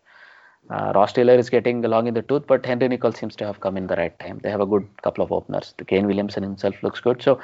Uh, 0.69 0.91
Ross 0.95 1.13
Taylor 1.13 1.35
is 1.35 1.49
getting 1.49 1.83
along 1.85 2.07
in 2.07 2.13
the 2.13 2.21
tooth, 2.21 2.45
but 2.47 2.65
Henry 2.65 2.87
Nicholls 2.87 3.17
seems 3.17 3.35
to 3.37 3.45
have 3.45 3.59
come 3.59 3.77
in 3.77 3.87
the 3.87 3.95
right 3.95 4.17
time. 4.19 4.39
They 4.43 4.49
have 4.49 4.61
a 4.61 4.65
good 4.65 4.87
couple 5.01 5.23
of 5.23 5.31
openers. 5.31 5.73
The 5.77 5.85
Kane 5.85 6.07
Williamson 6.07 6.43
himself 6.43 6.81
looks 6.83 6.99
good. 6.99 7.21
So 7.21 7.39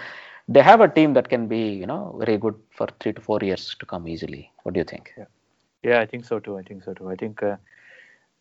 they 0.48 0.62
have 0.62 0.82
a 0.82 0.88
team 0.90 1.14
that 1.14 1.30
can 1.30 1.48
be, 1.48 1.70
you 1.70 1.86
know, 1.86 2.16
very 2.20 2.38
good 2.38 2.56
for 2.72 2.88
three 3.00 3.14
to 3.14 3.22
four 3.22 3.40
years 3.42 3.76
to 3.80 3.86
come 3.86 4.08
easily. 4.08 4.52
What 4.64 4.74
do 4.74 4.80
you 4.80 4.84
think? 4.84 5.14
Yeah, 5.18 5.26
I 5.86 6.06
think 6.06 6.24
so 6.26 6.40
too. 6.40 6.58
I 6.58 6.62
think 6.64 6.84
so 6.84 6.94
too. 6.94 7.10
I 7.10 7.16
think 7.16 7.42
uh, 7.42 7.56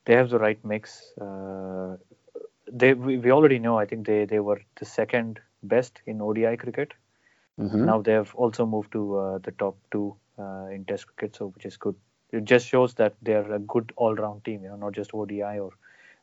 they 0.05 0.14
have 0.14 0.31
the 0.31 0.38
right 0.38 0.59
mix. 0.64 1.12
Uh, 1.20 1.96
they 2.70 2.92
we, 2.94 3.18
we 3.18 3.31
already 3.31 3.59
know. 3.59 3.78
I 3.78 3.85
think 3.87 4.07
they 4.07 4.24
they 4.24 4.40
were 4.40 4.61
the 4.76 4.85
second 4.85 5.40
best 5.62 6.00
in 6.07 6.20
ODI 6.20 6.57
cricket. 6.57 6.92
Mhm. 7.59 7.85
Now 7.85 8.00
they 8.02 8.12
have 8.12 8.35
also 8.35 8.66
moved 8.66 8.92
to 8.92 9.16
uh, 9.18 9.38
the 9.38 9.52
top 9.52 9.76
two 9.90 10.14
uh, 10.38 10.66
in 10.72 10.85
Test 10.85 11.07
cricket, 11.07 11.37
so 11.37 11.46
which 11.48 11.64
is 11.66 11.76
good. 11.76 11.94
It 12.33 12.44
just 12.44 12.66
shows 12.66 12.94
that 12.94 13.14
they 13.22 13.35
are 13.35 13.52
a 13.55 13.59
good 13.59 13.92
all-round 13.96 14.44
team. 14.44 14.62
You 14.62 14.70
know, 14.70 14.76
not 14.76 14.92
just 14.92 15.14
ODI 15.14 15.59
or 15.59 15.72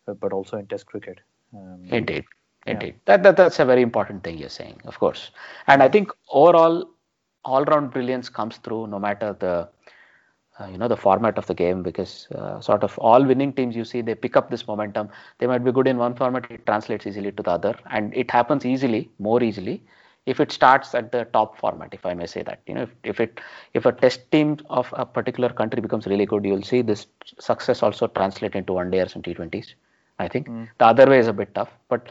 uh, 0.08 0.14
but 0.14 0.34
also 0.34 0.58
in 0.58 0.68
Test 0.68 0.86
cricket. 0.86 1.20
Um, 1.54 1.80
Indeed, 1.92 2.26
Yeah. 2.66 2.74
indeed. 2.74 2.96
That, 3.06 3.24
that 3.24 3.38
that's 3.38 3.60
a 3.60 3.66
very 3.66 3.82
important 3.82 4.24
thing 4.24 4.38
you're 4.38 4.50
saying, 4.50 4.82
of 4.86 5.00
course. 5.00 5.32
And 5.68 5.82
I 5.82 5.90
think 5.90 6.12
overall, 6.30 6.90
all-round 7.46 7.92
brilliance 7.92 8.30
comes 8.30 8.58
through 8.58 8.88
no 8.88 9.00
matter 9.00 9.34
the 9.40 9.70
uh, 10.60 10.68
you 10.68 10.78
know 10.78 10.88
the 10.88 10.98
format 10.98 11.38
of 11.38 11.46
the 11.48 11.54
game 11.54 11.82
because 11.84 12.28
uh, 12.36 12.60
sort 12.60 12.84
of 12.84 12.98
all 13.00 13.24
winning 13.24 13.54
teams 13.54 13.76
you 13.76 13.86
see 13.86 14.02
they 14.02 14.16
pick 14.16 14.36
up 14.38 14.50
this 14.50 14.68
momentum. 14.68 15.10
They 15.40 15.48
might 15.48 15.64
be 15.64 15.72
good 15.72 15.88
in 15.88 15.98
one 15.98 16.16
format, 16.16 16.50
it 16.52 16.66
translates 16.66 17.08
easily 17.08 17.32
to 17.32 17.44
the 17.44 17.52
other, 17.52 17.76
and 17.92 18.16
it 18.16 18.32
happens 18.32 18.66
easily, 18.66 19.10
more 19.20 19.42
easily. 19.44 19.84
If 20.26 20.40
it 20.40 20.52
starts 20.52 20.94
at 20.94 21.12
the 21.12 21.26
top 21.34 21.58
format, 21.58 21.94
if 21.94 22.06
I 22.06 22.14
may 22.14 22.26
say 22.28 22.44
that, 22.44 22.60
you 22.68 22.74
know, 22.76 22.84
if, 22.84 22.92
if 23.04 23.20
it 23.20 23.40
if 23.74 23.86
a 23.86 23.92
test 23.92 24.30
team 24.32 24.58
of 24.70 24.94
a 24.98 25.06
particular 25.06 25.50
country 25.50 25.82
becomes 25.82 26.06
really 26.08 26.26
good, 26.26 26.46
you'll 26.46 26.62
see 26.64 26.82
this 26.82 27.08
success 27.40 27.82
also 27.82 28.08
translate 28.08 28.56
into 28.56 28.74
one 28.74 28.92
days 28.92 29.16
and 29.16 29.24
T20s. 29.24 29.74
I 30.20 30.28
think 30.28 30.52
the 30.78 30.86
other 30.86 31.08
way 31.08 31.20
is 31.20 31.28
a 31.28 31.34
bit 31.34 31.54
tough, 31.56 31.70
but 31.88 32.10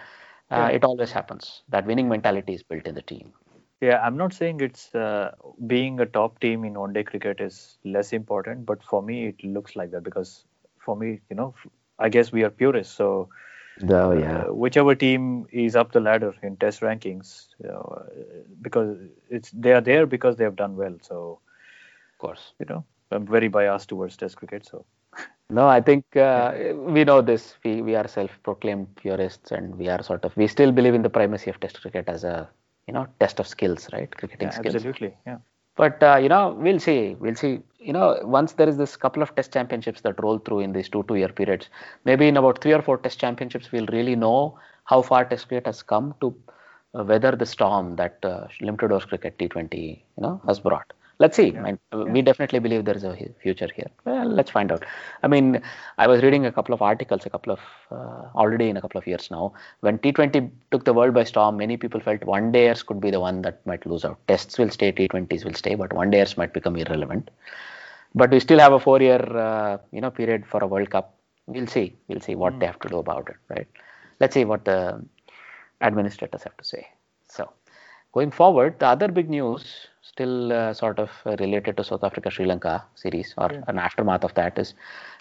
uh, 0.51 0.71
it 0.73 0.85
always 0.85 1.13
happens. 1.13 1.63
That 1.69 1.87
winning 1.87 2.09
mentality 2.09 2.55
is 2.55 2.63
built 2.63 2.87
in 2.87 2.95
the 2.95 3.03
team. 3.03 3.33
Yeah, 3.81 4.01
I'm 4.03 4.17
not 4.17 4.33
saying 4.33 4.61
it's 4.61 4.95
uh, 4.95 5.33
being 5.67 6.01
a 6.01 6.07
top 6.07 6.41
team 6.41 6.65
in 6.65 6.75
one 6.79 6.93
day 6.93 7.05
cricket 7.05 7.41
is 7.41 7.79
less 7.85 8.13
important, 8.13 8.67
but 8.67 8.83
for 8.83 9.03
me 9.03 9.27
it 9.29 9.43
looks 9.45 9.77
like 9.77 9.91
that 9.93 10.03
because 10.03 10.45
for 10.85 10.97
me, 10.97 11.21
you 11.31 11.37
know, 11.37 11.55
I 11.99 12.09
guess 12.09 12.33
we 12.33 12.45
are 12.45 12.51
purists. 12.51 12.95
So 12.95 13.29
Oh 13.89 14.13
uh, 14.13 14.45
whichever 14.53 14.95
team 14.95 15.47
is 15.53 15.77
up 15.77 15.93
the 15.93 16.01
ladder 16.01 16.35
in 16.43 16.57
test 16.57 16.81
rankings, 16.81 17.49
you 17.63 17.69
know, 17.69 17.83
uh, 18.01 18.43
because 18.63 18.97
it's 19.31 19.51
they 19.53 19.73
are 19.73 19.81
there 19.81 20.07
because 20.07 20.37
they 20.37 20.45
have 20.45 20.57
done 20.57 20.77
well. 20.77 20.97
So 21.03 21.41
of 22.13 22.19
course. 22.19 22.53
you 22.59 22.67
know, 22.69 22.85
I'm 23.11 23.27
very 23.27 23.49
biased 23.49 23.89
towards 23.89 24.17
test 24.17 24.37
cricket. 24.37 24.67
So 24.67 24.85
No, 25.51 25.67
I 25.69 25.81
think 25.81 26.17
uh, 26.17 26.53
we 26.77 27.05
know 27.05 27.21
this. 27.21 27.57
We 27.65 27.83
we 27.83 27.95
are 27.97 28.07
self-proclaimed 28.09 28.97
purists, 28.97 29.51
and 29.53 29.77
we 29.79 29.89
are 29.89 30.03
sort 30.03 30.25
of 30.25 30.37
we 30.37 30.47
still 30.47 30.73
believe 30.73 30.95
in 30.95 31.03
the 31.03 31.11
primacy 31.11 31.51
of 31.51 31.61
Test 31.61 31.81
cricket 31.81 32.09
as 32.09 32.25
a 32.25 32.49
you 32.89 32.95
know 32.95 33.07
test 33.21 33.39
of 33.39 33.47
skills, 33.47 33.89
right? 33.93 34.11
Cricketing 34.17 34.49
yeah, 34.49 34.59
skills. 34.59 34.75
Absolutely, 34.75 35.15
yeah. 35.27 35.39
But 35.77 36.03
uh, 36.03 36.17
you 36.23 36.29
know, 36.29 36.57
we'll 36.59 36.81
see. 36.81 37.17
We'll 37.21 37.37
see. 37.37 37.61
You 37.79 37.93
know, 37.93 38.19
once 38.25 38.55
there 38.55 38.69
is 38.69 38.77
this 38.77 38.97
couple 38.97 39.23
of 39.23 39.35
Test 39.37 39.53
championships 39.53 40.01
that 40.01 40.21
roll 40.23 40.39
through 40.39 40.61
in 40.61 40.73
these 40.73 40.89
two 40.89 41.05
two-year 41.07 41.29
periods, 41.29 41.69
maybe 42.05 42.27
in 42.27 42.37
about 42.37 42.61
three 42.61 42.73
or 42.73 42.83
four 42.83 42.99
Test 42.99 43.21
championships, 43.21 43.71
we'll 43.71 43.87
really 43.99 44.17
know 44.17 44.59
how 44.85 45.03
far 45.03 45.25
Test 45.25 45.47
cricket 45.49 45.67
has 45.67 45.83
come 45.83 46.15
to 46.21 46.35
uh, 46.99 47.05
weather 47.05 47.33
the 47.37 47.47
storm 47.47 47.95
that 47.97 48.19
uh, 48.25 48.47
limited 48.61 48.91
overs 48.91 49.05
cricket 49.05 49.39
T20 49.39 49.75
you 49.81 50.23
know 50.23 50.41
has 50.47 50.59
brought 50.59 50.93
let's 51.19 51.37
see. 51.37 51.51
Yeah. 51.51 51.75
Uh, 51.93 52.05
we 52.05 52.23
definitely 52.23 52.59
believe 52.59 52.85
there 52.85 52.97
is 52.97 53.05
a 53.05 53.17
future 53.43 53.69
here. 53.75 53.91
Well 54.05 54.29
let's 54.29 54.51
find 54.51 54.71
out. 54.73 54.85
I 55.23 55.29
mean 55.29 55.61
i 55.99 56.07
was 56.07 56.23
reading 56.23 56.47
a 56.47 56.53
couple 56.53 56.75
of 56.75 56.83
articles 56.83 57.27
a 57.27 57.31
couple 57.31 57.53
of 57.53 57.61
uh, 57.91 58.23
already 58.37 58.69
in 58.69 58.77
a 58.77 58.81
couple 58.81 58.99
of 58.99 59.07
years 59.07 59.31
now. 59.31 59.53
When 59.81 59.99
t20 59.99 60.51
took 60.71 60.85
the 60.85 60.95
world 60.95 61.15
by 61.15 61.25
storm 61.25 61.57
many 61.57 61.77
people 61.77 62.01
felt 62.01 62.25
one 62.25 62.53
dayers 62.53 62.85
could 62.85 63.01
be 63.01 63.11
the 63.11 63.21
one 63.21 63.43
that 63.43 63.65
might 63.67 63.85
lose 63.87 64.05
out. 64.05 64.19
Tests 64.29 64.59
will 64.59 64.71
stay 64.71 64.93
t20s 64.93 65.45
will 65.45 65.55
stay 65.55 65.75
but 65.75 65.93
one 65.93 66.11
dayers 66.11 66.37
might 66.37 66.53
become 66.53 66.77
irrelevant. 66.77 67.31
But 68.15 68.31
we 68.31 68.41
still 68.41 68.59
have 68.59 68.73
a 68.73 68.81
four 68.81 69.01
year 69.01 69.21
uh, 69.47 69.79
you 69.93 70.01
know 70.01 70.11
period 70.11 70.47
for 70.47 70.63
a 70.63 70.67
world 70.67 70.91
cup. 70.91 71.15
We'll 71.47 71.67
see. 71.67 71.97
We'll 72.09 72.21
see 72.21 72.35
what 72.35 72.55
mm. 72.55 72.61
they 72.61 72.67
have 72.67 72.81
to 72.81 72.89
do 72.89 72.99
about 72.99 73.29
it 73.29 73.37
right? 73.49 73.69
Let's 74.21 74.35
see 74.35 74.45
what 74.45 74.65
the 74.65 75.05
administrators 75.81 76.43
have 76.43 76.57
to 76.57 76.65
say. 76.65 76.87
So 77.29 77.51
going 78.13 78.31
forward 78.31 78.79
the 78.79 78.87
other 78.87 79.09
big 79.09 79.29
news 79.31 79.88
still 80.19 80.53
uh, 80.53 80.75
sort 80.75 80.99
of 80.99 81.11
related 81.39 81.77
to 81.77 81.85
South 81.85 82.03
Africa 82.03 82.31
Sri 82.31 82.45
Lanka 82.45 82.85
series 82.97 83.35
or 83.39 83.51
yeah. 83.53 83.63
an 83.69 83.79
aftermath 83.79 84.25
of 84.25 84.35
that 84.35 84.59
is 84.59 84.75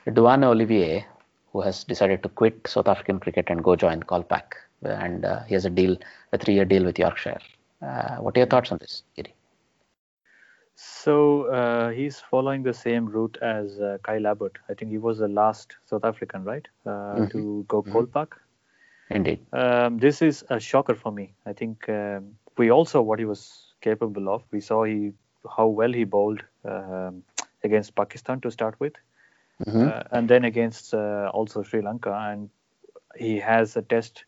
Duanne 0.08 0.44
Olivier, 0.44 1.06
who 1.54 1.62
has 1.62 1.84
decided 1.84 2.24
to 2.24 2.30
quit 2.30 2.68
South 2.68 2.88
African 2.88 3.20
cricket 3.20 3.46
and 3.50 3.64
go 3.64 3.76
join 3.76 4.02
Kolpak. 4.02 4.54
And 4.84 5.24
uh, 5.24 5.44
he 5.44 5.54
has 5.54 5.66
a 5.66 5.70
deal, 5.70 5.98
a 6.34 6.38
three 6.40 6.56
year 6.56 6.66
deal 6.66 6.84
with 6.84 6.98
Yorkshire. 6.98 7.40
Uh, 7.82 8.16
what 8.18 8.36
are 8.36 8.40
your 8.40 8.48
thoughts 8.48 8.72
on 8.72 8.80
this, 8.80 9.04
Giri? 9.16 9.36
So 10.76 11.46
uh, 11.46 11.90
he's 11.90 12.20
following 12.20 12.64
the 12.64 12.74
same 12.74 13.06
route 13.06 13.38
as 13.42 13.80
uh, 13.80 13.98
Kyle 14.04 14.26
Abbott. 14.26 14.58
I 14.68 14.74
think 14.74 14.92
he 14.92 14.98
was 14.98 15.20
the 15.20 15.28
last 15.28 15.76
South 15.86 16.06
African, 16.06 16.44
right, 16.44 16.68
uh, 16.86 16.90
mm-hmm. 16.90 17.28
to 17.28 17.66
go 17.68 17.84
mm-hmm. 17.84 17.98
Kolpak. 17.98 18.34
Indeed. 19.10 19.46
Um, 19.54 20.00
this 20.00 20.22
is 20.22 20.44
a 20.50 20.60
shocker 20.60 20.96
for 20.96 21.12
me. 21.12 21.34
I 21.46 21.54
think 21.54 21.88
um, 21.88 22.34
we 22.58 22.72
all 22.72 22.86
saw 22.86 23.02
what 23.02 23.20
he 23.20 23.26
was 23.26 23.67
capable 23.82 24.30
of. 24.30 24.44
We 24.52 24.62
saw 24.62 24.84
he 24.84 25.14
how 25.56 25.68
well 25.68 25.94
he 25.94 26.04
bowled 26.04 26.44
um, 26.66 27.24
against 27.64 27.96
Pakistan 27.96 28.42
to 28.42 28.52
start 28.52 28.76
with, 28.80 28.94
mm-hmm. 29.66 29.88
uh, 29.88 30.04
and 30.12 30.30
then 30.30 30.46
against 30.46 30.94
uh, 30.94 31.30
also 31.34 31.64
Sri 31.64 31.82
Lanka, 31.82 32.14
and 32.14 32.50
he 33.16 33.40
has 33.40 33.76
a 33.78 33.82
Test 33.82 34.26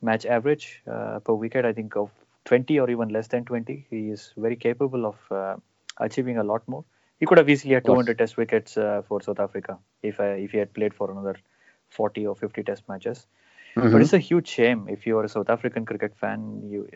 match 0.00 0.26
average 0.26 0.82
uh, 0.90 1.20
per 1.20 1.34
wicket, 1.34 1.64
I 1.64 1.72
think 1.72 1.96
of 1.96 2.10
20 2.44 2.78
or 2.80 2.90
even 2.90 3.08
less 3.08 3.28
than 3.28 3.44
20. 3.44 3.86
He 3.88 4.08
is 4.10 4.32
very 4.36 4.56
capable 4.56 5.06
of 5.06 5.16
uh, 5.30 5.56
achieving 5.98 6.38
a 6.38 6.44
lot 6.44 6.66
more. 6.66 6.84
He 7.20 7.26
could 7.26 7.38
have 7.38 7.48
easily 7.48 7.74
had 7.74 7.84
200 7.84 8.18
Test 8.18 8.36
wickets 8.36 8.76
uh, 8.76 9.02
for 9.06 9.22
South 9.22 9.38
Africa 9.38 9.78
if 10.02 10.18
uh, 10.18 10.24
if 10.24 10.50
he 10.50 10.58
had 10.58 10.74
played 10.74 10.92
for 10.92 11.10
another 11.10 11.36
40 11.90 12.26
or 12.26 12.34
50 12.34 12.64
Test 12.64 12.88
matches. 12.88 13.26
Mm-hmm. 13.76 13.92
But 13.92 14.02
it's 14.02 14.12
a 14.12 14.18
huge 14.18 14.48
shame 14.48 14.88
if 14.88 15.06
you 15.06 15.18
are 15.18 15.24
a 15.24 15.28
South 15.28 15.48
African 15.48 15.86
cricket 15.86 16.16
fan. 16.16 16.62
You 16.68 16.88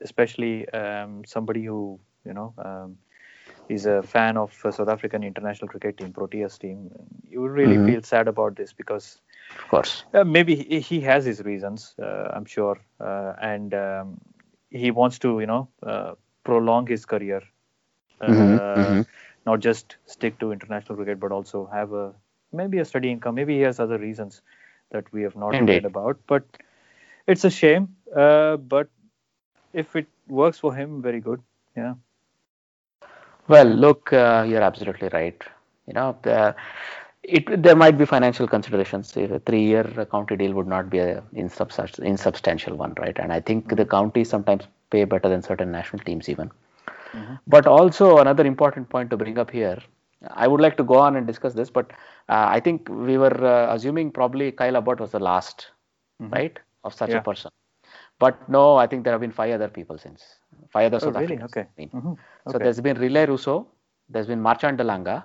especially 0.00 0.68
um, 0.70 1.24
somebody 1.24 1.64
who 1.64 1.98
you 2.24 2.32
know 2.32 2.54
um, 2.58 2.98
is 3.68 3.86
a 3.86 4.02
fan 4.02 4.36
of 4.36 4.52
South 4.52 4.88
African 4.88 5.24
international 5.24 5.68
cricket 5.68 5.98
team, 5.98 6.12
Proteas 6.12 6.58
team, 6.58 6.90
you 7.28 7.46
really 7.46 7.76
mm-hmm. 7.76 7.86
feel 7.86 8.02
sad 8.02 8.28
about 8.28 8.56
this 8.56 8.72
because, 8.72 9.20
of 9.58 9.68
course, 9.68 10.04
uh, 10.14 10.24
maybe 10.24 10.54
he, 10.54 10.80
he, 10.80 11.00
has 11.00 11.24
his 11.24 11.42
reasons. 11.42 11.94
Uh, 12.00 12.30
I'm 12.32 12.44
sure, 12.44 12.78
uh, 13.00 13.32
and 13.40 13.74
um, 13.74 14.20
he 14.70 14.90
wants 14.90 15.18
to 15.20 15.40
you 15.40 15.46
know 15.46 15.68
uh, 15.82 16.12
prolong 16.44 16.86
his 16.86 17.06
career, 17.06 17.42
uh, 18.20 18.26
mm-hmm. 18.26 18.80
mm-hmm. 18.80 19.00
not 19.44 19.60
just 19.60 19.96
stick 20.06 20.38
to 20.40 20.52
international 20.52 20.96
cricket, 20.96 21.18
but 21.20 21.32
also 21.32 21.68
have 21.72 21.92
a 21.92 22.12
maybe 22.52 22.78
a 22.78 22.84
steady 22.84 23.10
income. 23.10 23.34
Maybe 23.34 23.56
he 23.56 23.62
has 23.62 23.80
other 23.80 23.98
reasons 23.98 24.42
that 24.90 25.12
we 25.12 25.22
have 25.22 25.36
not 25.36 25.54
heard 25.54 25.84
about, 25.84 26.18
but 26.26 26.44
it's 27.26 27.44
a 27.44 27.50
shame. 27.50 27.96
Uh, 28.14 28.56
but 28.56 28.88
if 29.72 29.96
it 29.96 30.06
works 30.28 30.58
for 30.58 30.74
him, 30.74 31.02
very 31.02 31.20
good. 31.20 31.40
Yeah. 31.76 31.94
Well, 33.48 33.66
look, 33.66 34.12
uh, 34.12 34.44
you're 34.48 34.62
absolutely 34.62 35.08
right. 35.08 35.40
You 35.86 35.92
know, 35.94 36.16
the, 36.22 36.54
it 37.22 37.62
there 37.62 37.76
might 37.76 37.98
be 37.98 38.04
financial 38.04 38.48
considerations. 38.48 39.16
If 39.16 39.30
a 39.30 39.38
three-year 39.40 40.06
county 40.10 40.36
deal 40.36 40.52
would 40.54 40.66
not 40.66 40.90
be 40.90 40.98
a 40.98 41.22
insubstantial, 41.32 42.04
insubstantial 42.04 42.76
one, 42.76 42.94
right? 42.98 43.16
And 43.18 43.32
I 43.32 43.40
think 43.40 43.66
mm-hmm. 43.66 43.76
the 43.76 43.84
counties 43.84 44.28
sometimes 44.28 44.64
pay 44.90 45.04
better 45.04 45.28
than 45.28 45.42
certain 45.42 45.70
national 45.70 46.04
teams 46.04 46.28
even. 46.28 46.50
Mm-hmm. 47.12 47.34
But 47.46 47.66
also 47.66 48.18
another 48.18 48.44
important 48.44 48.88
point 48.88 49.10
to 49.10 49.16
bring 49.16 49.38
up 49.38 49.50
here. 49.50 49.78
I 50.30 50.48
would 50.48 50.60
like 50.60 50.76
to 50.78 50.84
go 50.84 50.98
on 50.98 51.16
and 51.16 51.26
discuss 51.26 51.54
this, 51.54 51.70
but 51.70 51.90
uh, 52.28 52.46
I 52.48 52.58
think 52.58 52.88
we 52.88 53.18
were 53.18 53.44
uh, 53.44 53.72
assuming 53.74 54.10
probably 54.10 54.50
Kyle 54.50 54.76
Abbott 54.76 54.98
was 54.98 55.12
the 55.12 55.20
last, 55.20 55.68
mm-hmm. 56.20 56.32
right, 56.32 56.58
of 56.84 56.94
such 56.94 57.10
yeah. 57.10 57.18
a 57.18 57.22
person. 57.22 57.50
But 58.18 58.48
no, 58.48 58.76
I 58.76 58.86
think 58.86 59.04
there 59.04 59.12
have 59.12 59.20
been 59.20 59.32
five 59.32 59.52
other 59.52 59.68
people 59.68 59.98
since. 59.98 60.24
Five 60.70 60.86
other 60.92 60.96
oh, 60.96 61.12
South 61.12 61.20
really? 61.20 61.40
Okay. 61.42 61.66
Mm-hmm. 61.78 62.08
okay. 62.08 62.20
So 62.50 62.58
there's 62.58 62.80
been 62.80 62.96
Rilee 62.96 63.26
Rossouw, 63.26 63.66
there's 64.08 64.26
been 64.26 64.40
Marchant 64.40 64.78
de 64.78 64.84
Lange, 64.84 65.22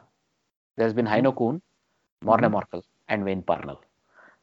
there's 0.77 0.93
been 0.93 1.05
mm-hmm. 1.05 1.27
Heino 1.27 1.35
Kuhn, 1.35 1.61
Morne 2.23 2.41
mm-hmm. 2.41 2.55
Morkel, 2.55 2.83
and 3.07 3.23
Wayne 3.23 3.41
Parnell. 3.41 3.81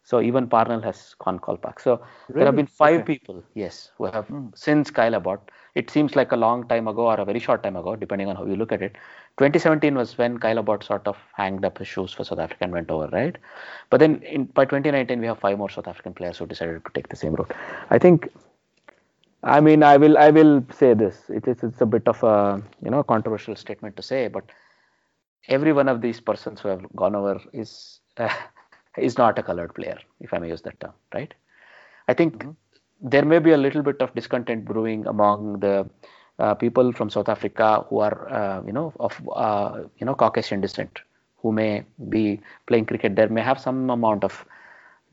So 0.05 0.21
even 0.21 0.49
Parnell 0.49 0.81
has 0.83 1.15
gone 1.19 1.39
Kolpak. 1.39 1.81
So 1.81 1.97
really? 2.29 2.39
there 2.39 2.47
have 2.47 2.57
been 2.57 2.67
five 2.67 3.01
okay. 3.01 3.19
people, 3.19 3.45
yes, 3.55 3.91
who 3.99 4.07
have 4.07 4.27
mm. 4.29 4.57
since 4.57 4.91
Kyle 4.91 5.15
Abbott. 5.15 5.41
It 5.75 5.91
seems 5.91 6.17
like 6.17 6.33
a 6.33 6.37
long 6.37 6.67
time 6.67 6.89
ago 6.89 7.07
or 7.07 7.21
a 7.21 7.25
very 7.25 7.39
short 7.39 7.63
time 7.63 7.77
ago, 7.77 7.95
depending 7.95 8.29
on 8.29 8.37
how 8.37 8.45
you 8.47 8.57
look 8.57 8.73
at 8.73 8.83
it. 8.83 8.93
2017 9.37 9.95
was 9.95 10.17
when 10.17 10.39
Kyle 10.39 10.59
Abbott 10.59 10.83
sort 10.83 11.07
of 11.07 11.17
hanged 11.35 11.65
up 11.65 11.79
his 11.79 11.87
shoes 11.87 12.13
for 12.13 12.25
South 12.25 12.39
Africa 12.39 12.65
and 12.65 12.73
went 12.73 12.91
over, 12.91 13.09
right? 13.09 13.37
But 13.91 14.01
then 14.01 14.23
in, 14.23 14.45
by 14.45 14.65
2019, 14.65 15.21
we 15.21 15.27
have 15.27 15.39
five 15.39 15.59
more 15.59 15.71
South 15.71 15.87
African 15.87 16.15
players 16.15 16.39
who 16.39 16.47
decided 16.47 16.85
to 16.85 16.91
take 16.95 17.09
the 17.09 17.17
same 17.17 17.35
route. 17.35 17.53
I 17.91 17.99
think 17.99 18.29
I 19.43 19.61
mean, 19.61 19.83
I 19.83 19.97
will 19.97 20.19
I 20.19 20.31
will 20.31 20.65
say 20.73 20.95
this. 20.95 21.23
It 21.29 21.47
is 21.47 21.63
it's 21.63 21.81
a 21.81 21.87
bit 21.87 22.09
of 22.09 22.23
a 22.25 22.63
you 22.83 22.91
know 22.91 23.03
controversial 23.03 23.55
statement 23.55 23.97
to 23.97 24.03
say, 24.03 24.29
but 24.29 24.45
every 25.47 25.73
one 25.73 25.89
of 25.89 26.01
these 26.01 26.21
persons 26.21 26.61
who 26.61 26.69
have 26.69 26.85
gone 26.97 27.15
over 27.15 27.41
is 27.53 28.01
uh, 28.17 28.29
is 28.97 29.19
not 29.19 29.39
a 29.39 29.43
colored 29.43 29.75
player, 29.75 29.99
if 30.21 30.33
I 30.33 30.39
may 30.39 30.49
use 30.49 30.63
that 30.63 30.81
term, 30.81 30.93
right? 31.15 31.33
I 32.09 32.15
think 32.15 32.39
mm-hmm. 32.39 32.51
there 33.01 33.25
may 33.25 33.39
be 33.39 33.53
a 33.53 33.57
little 33.57 33.83
bit 33.83 34.01
of 34.01 34.15
discontent 34.15 34.65
brewing 34.65 35.07
among 35.07 35.61
the 35.61 35.89
uh, 36.39 36.55
people 36.55 36.93
from 36.93 37.11
South 37.11 37.29
Africa 37.29 37.85
who 37.89 37.99
are 37.99 38.29
uh, 38.29 38.63
you 38.65 38.73
know 38.73 38.93
of 39.01 39.21
uh, 39.35 39.83
you 39.99 40.07
know 40.07 40.15
Caucasian 40.15 40.61
descent 40.61 41.01
who 41.43 41.53
may 41.53 41.85
be 42.09 42.41
playing 42.67 42.87
cricket 42.87 43.17
there 43.17 43.29
may 43.29 43.43
have 43.43 43.61
some 43.61 43.91
amount 43.91 44.25
of 44.25 44.45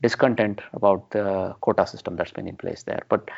discontent 0.02 0.60
about 0.72 1.10
the 1.10 1.54
quota 1.60 1.86
system 1.86 2.16
that's 2.16 2.32
been 2.32 2.46
in 2.46 2.56
place 2.56 2.82
there, 2.82 3.02
but 3.08 3.28